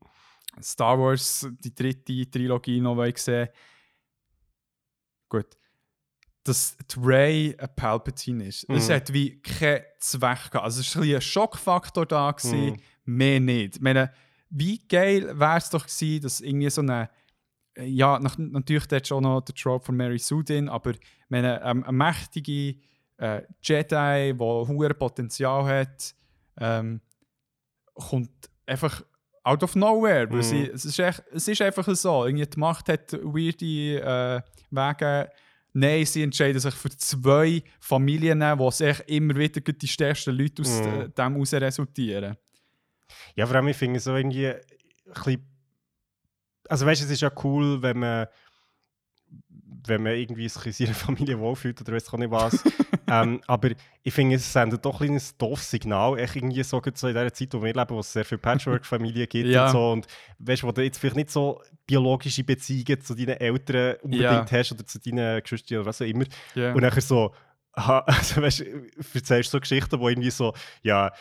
Star 0.61 0.99
Wars, 0.99 1.47
die 1.64 1.73
dritte 1.73 2.30
Trilogie 2.30 2.81
noch 2.81 2.97
wollen 2.97 3.14
sehen 3.15 3.47
Gut. 5.30 5.58
Dass 6.44 6.78
Rey 7.02 7.56
ein 7.60 7.70
Palpatine 7.76 8.45
ist. 8.45 8.66
Es 8.70 8.88
Mhm. 8.88 8.94
hat 8.94 9.14
wie 9.14 9.41
keinen 9.41 9.84
Zweck 9.99 10.52
gehabt. 10.52 10.56
Also 10.64 10.82
es 10.82 10.95
war 10.95 11.04
ein, 11.04 11.16
ein 11.16 11.22
Schockfaktor 11.22 12.06
da, 12.06 12.32
gewesen, 12.32 12.74
Mhm. 12.74 12.78
mehr 13.06 13.40
nicht. 13.40 13.76
Ich 13.78 13.82
meine, 13.82 14.14
wie 14.49 14.80
geil 14.88 15.38
wäre 15.38 15.58
es 15.58 15.70
doch 15.70 15.86
gewesen, 15.86 16.22
dass 16.24 16.40
irgendwie 16.41 16.70
so 16.70 16.82
eine 16.82 17.10
ja, 17.80 18.18
nach, 18.18 18.40
natürlich 18.40 18.88
dort 18.88 19.08
schon 19.08 19.22
noch 19.22 19.41
der 19.41 19.54
Trope 19.54 19.86
von 19.86 19.95
Mary 19.95 20.18
Sue 20.18 20.44
drin, 20.44 20.68
aber 20.68 20.94
meine, 21.30 21.62
ähm, 21.64 21.84
eine 21.84 21.91
mächtige 21.95 22.80
äh, 23.18 23.44
Jedi, 23.62 24.34
die 24.34 24.40
hohes 24.40 24.98
Potenzial 24.98 25.64
hat, 25.66 26.16
ähm, 26.60 27.02
kommt 27.94 28.32
einfach 28.66 29.04
out 29.48 29.64
of 29.64 29.76
nowhere. 29.76 30.30
Weil 30.30 30.38
Mhm. 30.38 30.44
sie, 30.44 30.68
es, 30.68 30.86
ist 30.86 30.99
echt, 30.99 31.24
es 31.34 31.48
ist 31.48 31.61
einfach 31.61 31.88
so. 31.95 32.26
Irgendwie 32.26 32.45
die 32.45 32.60
Macht 32.60 32.90
hat 32.90 33.14
weirde 33.14 34.02
äh, 34.02 34.41
Wege. 34.72 35.30
Nein, 35.74 36.06
sie 36.06 36.24
entscheiden 36.24 36.60
sich 36.60 36.74
für 36.74 36.90
zwei 36.90 37.61
Familien, 37.80 38.41
wo 38.57 38.72
sich 38.72 38.99
immer 39.07 39.36
wieder 39.36 39.61
die 39.61 39.88
stärksten 39.88 40.36
Leute 40.36 40.61
aus 40.64 40.80
äh, 40.80 41.10
dem 41.10 41.34
heraus 41.34 41.53
resultieren. 41.53 42.36
Ja, 43.36 43.45
vor 43.45 43.56
allem, 43.57 43.68
ich 43.68 43.78
finde 43.78 43.98
es 43.98 44.03
so 44.06 44.15
irgendwie 44.15 44.48
ein 44.48 44.60
bisschen. 45.14 45.45
Also, 46.69 46.86
weißt 46.86 47.02
du, 47.02 47.06
es 47.06 47.11
ist 47.11 47.22
ja 47.22 47.32
cool, 47.44 47.82
wenn 47.82 47.99
man, 47.99 48.28
wenn 49.86 50.03
man 50.03 50.14
irgendwie 50.14 50.49
sich 50.49 50.65
in 50.65 50.72
seiner 50.74 50.94
Familie 51.06 51.40
wohlfühlt 51.40 51.80
oder 51.82 51.94
weiß 51.94 52.11
auch 52.14 52.18
nicht 52.18 52.32
was. 52.32 52.64
ähm, 53.09 53.41
aber 53.47 53.69
ich 54.03 54.13
finde, 54.13 54.35
es 54.35 54.51
sendet 54.51 54.84
doch 54.85 54.99
ein 55.01 55.07
kleines 55.07 55.38
doofes 55.38 55.69
Signal, 55.71 56.17
irgendwie 56.19 56.63
so, 56.63 56.81
so 56.93 57.07
in 57.07 57.13
dieser 57.13 57.34
Zeit, 57.34 57.53
wo 57.53 57.61
wir 57.63 57.73
leben, 57.73 57.89
wo 57.89 57.99
es 57.99 58.11
sehr 58.13 58.25
viele 58.25 58.39
Patchwork-Familien 58.39 59.27
gibt 59.29 59.49
Ja. 59.49 59.65
und 59.65 59.71
so. 59.71 59.91
Und 59.91 60.07
weißt 60.39 60.63
du, 60.63 60.67
wo 60.67 60.71
du 60.71 60.84
jetzt 60.84 60.97
vielleicht 60.99 61.15
nicht 61.15 61.31
so 61.31 61.61
biologische 61.85 62.43
Beziehungen 62.43 63.01
zu 63.01 63.15
deinen 63.15 63.38
Eltern 63.39 63.95
unbedingt 64.01 64.51
Ja. 64.51 64.57
hast 64.59 64.71
oder 64.73 64.85
zu 64.85 64.99
deinen 64.99 65.41
Geschwistern 65.41 65.77
oder 65.79 65.85
was 65.88 66.01
auch 66.01 66.05
immer. 66.05 66.25
Ja. 66.55 66.73
Und 66.73 66.81
nachher 66.81 67.01
so, 67.01 67.34
also 67.73 68.41
weißt 68.41 68.59
du, 68.61 68.65
erzählst 69.13 69.51
so 69.51 69.59
Geschichten, 69.59 69.99
wo 69.99 70.09
irgendwie 70.09 70.31
so, 70.31 70.53
ja, 70.81 71.11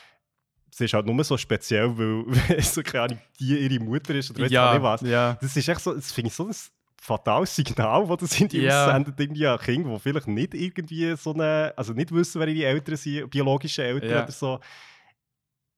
es 0.72 0.80
ist 0.80 0.92
halt 0.94 1.06
nur 1.06 1.24
so 1.24 1.36
speziell, 1.38 1.96
weil 1.96 2.60
so, 2.62 2.82
keine 2.82 3.04
Ahnung, 3.04 3.18
die 3.40 3.58
ihre 3.58 3.82
Mutter 3.82 4.14
ist 4.14 4.30
oder 4.30 4.42
weiss 4.44 4.50
ja, 4.50 4.68
auch 4.70 4.74
nicht 4.74 4.82
was. 4.82 5.00
ja. 5.02 5.38
Das 5.40 5.56
ist 5.56 5.68
echt 5.68 5.80
so, 5.80 5.94
das 5.94 6.12
finde 6.12 6.28
ich 6.28 6.34
so 6.34 6.46
ein 6.46 6.54
fatales 7.00 7.54
Signal, 7.54 8.06
das 8.06 8.16
das 8.18 8.40
in 8.40 8.48
die 8.48 8.62
Ja. 8.62 8.86
aussendet, 8.86 9.18
irgendwie 9.20 9.46
an 9.46 9.58
Kinder, 9.58 9.90
die 9.94 9.98
vielleicht 10.00 10.28
nicht 10.28 10.54
irgendwie 10.54 11.14
so 11.16 11.32
eine, 11.34 11.72
also 11.76 11.92
nicht 11.92 12.12
wissen, 12.12 12.40
wer 12.40 12.48
ihre 12.48 12.68
Eltern 12.70 12.96
sind, 12.96 13.30
biologische 13.30 13.84
Eltern 13.84 14.10
Ja. 14.10 14.22
oder 14.24 14.32
so. 14.32 14.58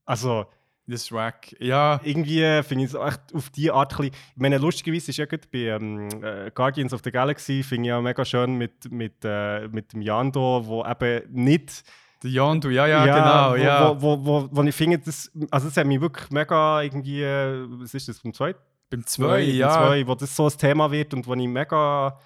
Also, 0.05 0.47
Das 0.90 1.03
ist 1.03 1.12
wack. 1.12 1.55
Ja, 1.61 2.01
irgendwie 2.03 2.62
finde 2.62 2.85
ich 2.86 2.95
es 2.95 2.99
echt 2.99 3.35
auf 3.35 3.51
die 3.51 3.70
Art 3.70 3.93
ein 3.93 3.97
bisschen, 4.09 4.15
ich 4.36 4.40
meine, 4.40 4.57
lustigerweise 4.57 5.11
ist 5.11 5.19
ja 5.19 5.27
gerade 5.27 5.47
bei 5.53 5.59
ähm, 5.66 6.09
äh, 6.24 6.51
Guardians 6.55 6.95
of 6.95 7.03
the 7.05 7.11
Galaxy, 7.11 7.62
finde 7.62 7.82
ich 7.85 7.89
ja 7.90 8.01
mega 8.01 8.24
schön 8.24 8.55
mit, 8.55 8.90
mit, 8.90 9.16
äh, 9.23 9.69
mit 9.69 9.93
dem 9.93 10.01
Yando, 10.01 10.62
wo 10.65 10.82
eben 10.86 11.31
nicht 11.31 11.82
der 12.23 12.31
Yondu, 12.31 12.70
ja, 12.70 12.86
ja, 12.86 13.05
genau, 13.05 13.53
wo, 13.53 13.57
ja. 13.62 14.01
Wo, 14.01 14.01
wo, 14.03 14.24
wo, 14.24 14.49
wo 14.51 14.62
ich 14.62 14.74
finde, 14.74 14.99
das, 14.99 15.31
also 15.51 15.69
das 15.69 15.77
hat 15.77 15.86
mich 15.86 16.01
wirklich 16.01 16.31
mega 16.31 16.81
irgendwie, 16.81 17.23
äh, 17.23 17.66
was 17.69 17.93
ist 17.93 18.09
das, 18.09 18.19
beim 18.20 18.32
zweiten? 18.32 18.59
Beim 18.90 19.06
2, 19.06 19.27
Beim 19.27 19.55
ja. 19.55 19.73
Zwei, 19.73 20.06
wo 20.06 20.15
das 20.15 20.35
so 20.35 20.47
ein 20.47 20.56
Thema 20.56 20.90
wird 20.90 21.15
und 21.15 21.27
wo 21.27 21.35
ich 21.35 21.48
mega 21.48 22.19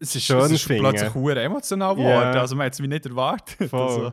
es 0.00 0.16
ist, 0.16 0.24
schön 0.24 0.40
es 0.40 0.50
ist 0.52 0.64
finde. 0.64 0.90
plötzlich 0.90 1.14
hure 1.14 1.40
emotional 1.40 1.94
geworden. 1.94 2.36
Also 2.36 2.56
man 2.56 2.66
hat 2.66 2.72
es 2.72 2.80
mir 2.80 2.88
nicht 2.88 3.06
erwartet. 3.06 3.72
Also. 3.72 4.12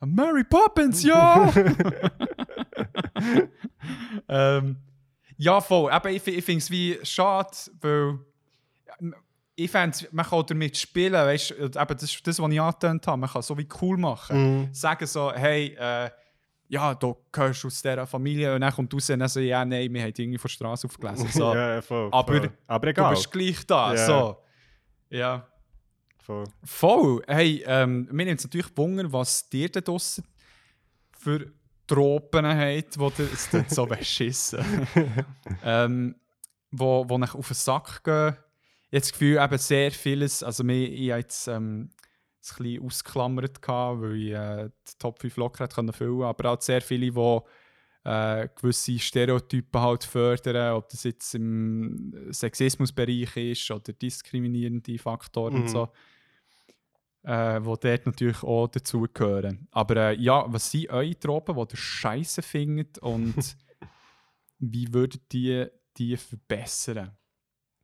Mary 0.00 0.44
Poppins, 0.44 1.02
ja! 1.02 1.52
ähm, 4.28 4.76
ja, 5.36 5.60
voll. 5.60 5.90
Aber 5.90 6.10
ich, 6.10 6.26
ich 6.26 6.44
finde 6.44 6.58
es 6.58 6.70
wie 6.70 6.98
schade, 7.02 7.56
weil 7.80 8.18
ich 9.54 9.70
fände, 9.70 9.96
man 10.12 10.26
kann 10.26 10.44
damit 10.46 10.76
spielen, 10.76 11.14
weißt 11.14 11.50
du, 11.50 11.64
eben 11.64 11.72
das 11.74 12.02
ist 12.02 12.26
das, 12.26 12.38
was 12.38 12.50
ich 12.50 12.60
angetönt 12.60 13.06
habe. 13.06 13.18
Man 13.18 13.30
kann 13.30 13.42
so 13.42 13.56
wie 13.56 13.68
cool 13.80 13.96
machen. 13.96 14.60
Mhm. 14.60 14.74
Sagen 14.74 15.06
so, 15.06 15.32
hey, 15.32 15.74
äh, 15.78 16.10
ja, 16.68 16.94
du 16.94 17.16
gehörst 17.32 17.64
aus 17.64 17.80
dieser 17.82 18.06
Familie 18.06 18.54
und 18.54 18.60
dann 18.60 18.72
kommt 18.72 18.92
raus 18.92 19.08
und 19.10 19.18
dann 19.20 19.28
so, 19.28 19.40
ja, 19.40 19.64
nein, 19.64 19.92
wir 19.92 20.02
haben 20.02 20.12
irgendwie 20.16 20.38
von 20.38 20.48
der 20.48 20.52
Straße 20.54 20.86
aufgelesen. 20.86 21.28
So, 21.28 21.54
ja, 21.54 21.80
voll, 21.82 22.08
Aber 22.12 22.36
voll. 22.38 22.50
aber 22.66 22.86
du 22.86 22.90
egal. 22.90 23.14
bist 23.14 23.30
gleich 23.30 23.66
da. 23.66 23.94
Ja. 23.94 24.06
So. 24.06 24.36
Ja. 25.10 25.46
voll. 26.18 26.44
Voll. 26.64 27.22
Hey, 27.26 27.62
ähm, 27.66 28.08
mir 28.10 28.24
nimmt 28.26 28.40
es 28.40 28.44
natürlich 28.46 28.76
Wunder, 28.76 29.12
was 29.12 29.48
dir 29.48 29.68
da 29.68 29.80
draussen 29.80 30.24
für 31.18 31.52
Tropen 31.86 32.44
habt, 32.46 32.98
wo 32.98 33.12
ihr 33.18 33.28
es 33.32 33.48
so 33.74 33.86
beschissen. 33.86 34.64
ähm, 35.64 36.16
wo, 36.72 37.08
wo 37.08 37.18
ich 37.22 37.34
auf 37.34 37.46
den 37.48 37.54
Sack 37.54 38.02
gehe. 38.04 38.36
Ich 38.90 38.96
habe 38.96 39.00
das 39.00 39.12
Gefühl, 39.12 39.38
eben 39.42 39.58
sehr 39.58 39.90
vieles, 39.92 40.42
also 40.42 40.64
mir, 40.64 40.88
ich 40.88 41.10
habe 41.10 41.20
jetzt 41.20 41.48
ähm, 41.48 41.90
es 42.46 42.58
ein 42.58 42.62
bisschen 42.64 42.84
ausgeklammert, 42.86 43.62
gehabt, 43.62 44.00
weil 44.02 44.16
ich 44.16 44.32
äh, 44.32 44.68
die 44.68 44.98
Top 44.98 45.20
5 45.20 45.36
locker 45.36 45.64
hätte 45.64 45.92
füllen 45.92 46.22
aber 46.22 46.52
auch 46.52 46.60
sehr 46.60 46.80
viele, 46.80 47.10
die 47.10 47.40
äh, 48.08 48.48
gewisse 48.54 48.98
Stereotypen 48.98 49.80
halt 49.80 50.04
fördern, 50.04 50.74
ob 50.74 50.88
das 50.88 51.04
jetzt 51.04 51.34
im 51.34 52.14
Sexismusbereich 52.30 53.36
ist 53.36 53.70
oder 53.70 53.92
diskriminierende 53.92 54.98
Faktoren 54.98 55.56
und 55.56 55.62
Mhm. 55.62 55.68
so, 55.68 55.88
äh, 57.24 57.58
wo 57.64 57.74
dort 57.74 58.06
natürlich 58.06 58.42
auch 58.44 58.68
dazugehören. 58.68 59.66
Aber 59.72 59.96
äh, 59.96 60.14
ja, 60.20 60.44
was 60.46 60.70
sind 60.70 60.88
eure 60.90 61.18
Tropen, 61.18 61.56
die 61.56 61.60
ihr 61.74 61.76
scheiße 61.76 62.42
findet 62.42 62.98
und 62.98 63.34
wie 64.60 64.92
würdet 64.94 65.34
ihr 65.34 65.72
die 65.96 66.16
verbessern? 66.16 67.16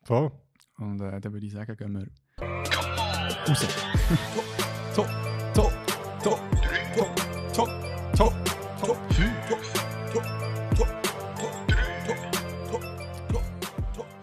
voll. 0.04 0.30
Und 0.78 1.00
äh, 1.00 1.20
dann 1.20 1.32
würde 1.32 1.46
ich 1.46 1.52
sagen, 1.52 1.76
gehen 1.76 1.92
wir 1.92 2.71
raus. 3.48 3.66
To, 4.94 5.06
to, 5.54 5.72
to, 6.22 6.38
to, 6.94 7.04
to, 7.52 7.66
to, 8.14 8.32
to, 8.84 9.02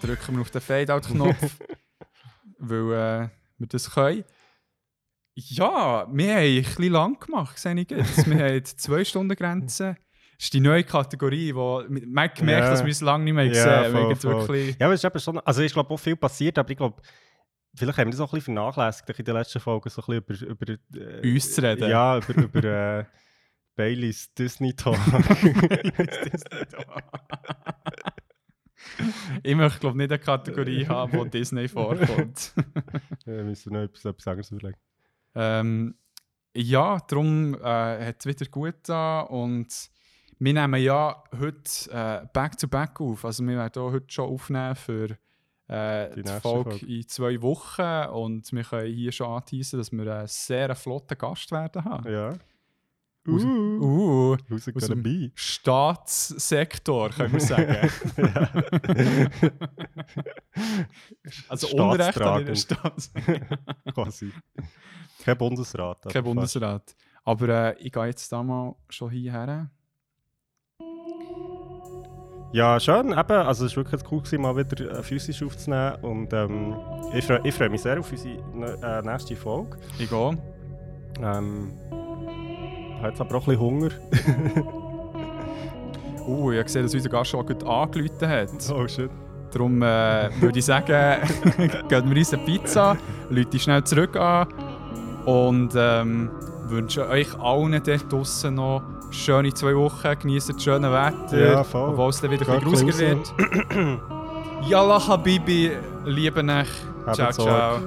Drücken 0.02 0.36
wir 0.36 0.42
auf 0.42 0.52
den 0.52 0.62
Fade-Out-Knopf, 0.62 1.36
weil 2.60 2.78
äh, 3.24 3.30
wir 3.58 3.68
das 3.68 3.92
können. 3.92 4.24
Ja, 5.36 6.08
wir 6.12 6.34
haben 6.36 6.42
ein 6.42 6.64
bisschen 6.64 6.92
lang 6.92 7.20
gemacht, 7.20 7.58
sehe 7.58 7.76
ich 7.80 7.90
jetzt. 7.92 8.30
Wir 8.30 8.40
haben 8.46 8.54
die 8.56 8.62
2-Stunden-Grenze. 8.62 9.96
Das 10.38 10.46
ist 10.46 10.54
die 10.54 10.60
neue 10.62 10.84
Kategorie, 10.84 11.54
wo 11.54 11.84
man 11.90 12.00
gemerkt, 12.02 12.40
Ja. 12.42 12.60
dass 12.72 12.84
wir 12.84 12.92
es 12.92 13.02
lange 13.02 13.26
nicht 13.26 13.34
mehr 13.34 13.46
Ja, 13.46 13.50
gesehen 13.52 13.70
haben. 13.70 13.92
Voll, 13.94 14.16
voll. 14.16 14.48
wirklich... 14.48 14.78
Ja, 14.80 14.86
aber 14.88 14.94
es 14.96 15.02
ist 15.04 15.06
eben 15.10 15.20
schon, 15.20 15.40
also 15.40 15.62
ich 15.62 15.74
glaube 15.74 15.94
auch 15.94 15.98
viel 16.00 16.16
passiert, 16.16 16.58
aber 16.58 16.70
ich 16.72 16.78
glaube, 16.78 17.02
vielleicht 17.80 17.98
haben 17.98 18.08
wir 18.08 18.12
das 18.12 18.20
auch 18.20 18.32
ein 18.32 18.38
bisschen 18.38 18.56
vernachlässigt 18.56 19.20
in 19.20 19.26
den 19.26 19.36
letzten 19.36 19.60
Folgen, 19.60 19.90
so 19.90 20.02
ein 20.02 20.22
bisschen 20.24 20.48
über... 20.50 20.68
über 20.68 21.22
äh, 21.24 21.34
Uns 21.34 21.56
zu 21.56 21.64
reden. 21.64 21.90
Ja, 21.90 22.18
über, 22.18 22.36
über 22.36 22.64
äh, 23.00 23.06
Baileys 23.76 24.34
Disney 24.34 24.74
Talk. 24.74 25.00
ich 29.44 29.56
möchte 29.56 29.80
glaube 29.80 29.98
nicht 29.98 30.12
eine 30.12 30.20
Kategorie 30.20 30.86
haben, 30.90 31.14
wo 31.14 31.24
Disney 31.26 31.68
vorkommt. 31.68 32.54
Wir 33.26 33.44
müssen 33.44 33.74
noch 33.74 33.84
etwas, 33.84 34.06
etwas 34.06 34.28
anderes 34.28 34.52
überlegen. 34.52 34.78
ähm, 35.36 35.96
ja, 36.54 36.98
darum 37.08 37.54
äh, 37.56 38.08
hat 38.08 38.18
es 38.20 38.26
wieder 38.26 38.46
gut 38.50 38.76
da 38.84 39.22
und 39.22 39.68
wir 40.40 40.54
nehmen 40.54 40.82
ja 40.82 41.24
heute 41.38 41.92
äh, 41.92 42.26
Back-to-Back 42.34 43.00
auf. 43.02 43.24
Also 43.24 43.46
wir 43.46 43.56
werden 43.56 43.82
auch 43.82 43.92
heute 43.92 44.12
schon 44.12 44.30
aufnehmen 44.30 44.76
für 44.76 45.18
äh, 45.70 46.10
Die 46.16 46.24
Folge, 46.24 46.72
Folge. 46.72 46.86
in 46.86 47.08
zwei 47.08 47.42
Wochen 47.42 48.10
und 48.12 48.52
wir 48.52 48.64
können 48.64 48.94
hier 48.94 49.12
schon 49.12 49.28
anteasen, 49.28 49.78
dass 49.80 49.92
wir 49.92 50.14
einen 50.14 50.28
sehr 50.28 50.76
flotten 50.76 51.18
Gast 51.18 51.52
werden 51.52 51.86
haben. 51.86 52.12
Ja. 52.12 52.30
Aus, 53.28 53.44
Uh, 53.44 54.32
uh, 54.34 54.38
who's 54.48 54.66
it 54.68 54.76
aus 54.76 54.88
dem 54.88 55.04
be? 55.04 55.30
Staatssektor, 55.36 57.10
können 57.10 57.34
wir 57.34 57.40
sagen. 57.42 57.90
also 61.50 61.68
Unrecht 61.78 62.22
an 62.22 62.46
der 62.46 62.56
Staats 62.56 63.12
Quasi. 63.94 64.32
Kein 65.24 65.38
Bundesrat. 65.38 66.02
Kein. 66.10 66.24
Bundesrat. 66.24 66.96
Aber 67.24 67.50
äh, 67.50 67.78
ich 67.80 67.92
gehe 67.92 68.06
jetzt 68.06 68.32
da 68.32 68.42
mal 68.42 68.76
schon 68.90 69.12
hierher. 69.12 69.70
Ja, 72.52 72.80
schön. 72.80 73.12
Eben, 73.12 73.32
also 73.32 73.66
es 73.66 73.78
war 73.78 73.86
wirklich 73.86 74.12
cool, 74.12 74.40
mal 74.40 74.58
wieder 74.58 75.00
äh, 75.00 75.04
physisch 75.04 75.44
aufzunehmen. 75.44 75.96
Und 76.02 76.34
ähm, 76.34 76.76
ich 77.14 77.26
freue 77.26 77.42
ich 77.44 77.54
freu 77.54 77.70
mich 77.70 77.82
sehr 77.82 78.00
auf 78.00 78.12
unsere 78.12 78.34
äh, 78.82 79.02
nächste 79.04 79.36
Folge. 79.36 79.78
Ich 80.00 80.10
gehe. 80.10 80.38
Ähm, 81.22 81.72
ich 81.92 82.98
habe 82.98 83.10
jetzt 83.10 83.22
aber 83.22 83.36
auch 83.36 83.48
ein 83.48 83.58
bisschen 83.58 83.60
Hunger. 83.60 83.90
Uh, 86.28 86.52
ich 86.52 86.58
habe 86.58 86.66
gesehen, 86.66 86.84
dass 86.84 86.94
unser 86.94 87.10
Gast 87.10 87.32
schon 87.32 87.44
gut 87.44 87.64
angerufen 87.64 88.30
hat. 88.30 88.50
Oh 88.72 88.88
shit. 88.88 89.10
Darum 89.52 89.82
äh, 89.82 90.30
würde 90.40 90.60
ich 90.60 90.66
sagen, 90.66 90.86
gehen 91.90 92.10
wir 92.10 92.18
uns 92.18 92.34
eine 92.34 92.44
Pizza, 92.44 92.98
Leute 93.32 93.58
schnell 93.58 93.84
zurück 93.84 94.16
an 94.16 94.48
und 95.26 95.74
ähm, 95.76 96.30
wünsche 96.68 97.08
euch 97.08 97.34
allen 97.40 97.82
dort 97.84 98.12
draussen 98.12 98.56
noch 98.56 98.84
schöne 99.12 99.54
zwei 99.54 99.76
Wochen, 99.76 100.20
genießt 100.20 100.50
das 100.50 100.64
schöne 100.64 100.92
Wetter, 100.92 101.38
Ja, 101.52 101.64
voll. 101.64 101.90
obwohl 101.90 102.10
es 102.10 102.22
dann 102.22 102.32
wieder 102.32 102.48
ein 102.50 102.60
bisschen 102.64 102.98
wird. 103.00 103.34
Yalla 104.70 105.08
Habibi, 105.08 105.72
liebe 106.06 106.42
euch. 106.42 107.14
Ciao, 107.16 107.32
ciao. 107.32 107.80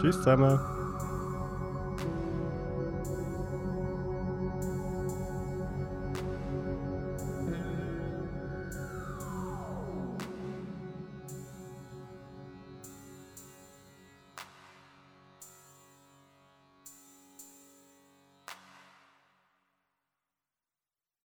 Tschüss 0.00 0.16
zusammen. 0.16 0.58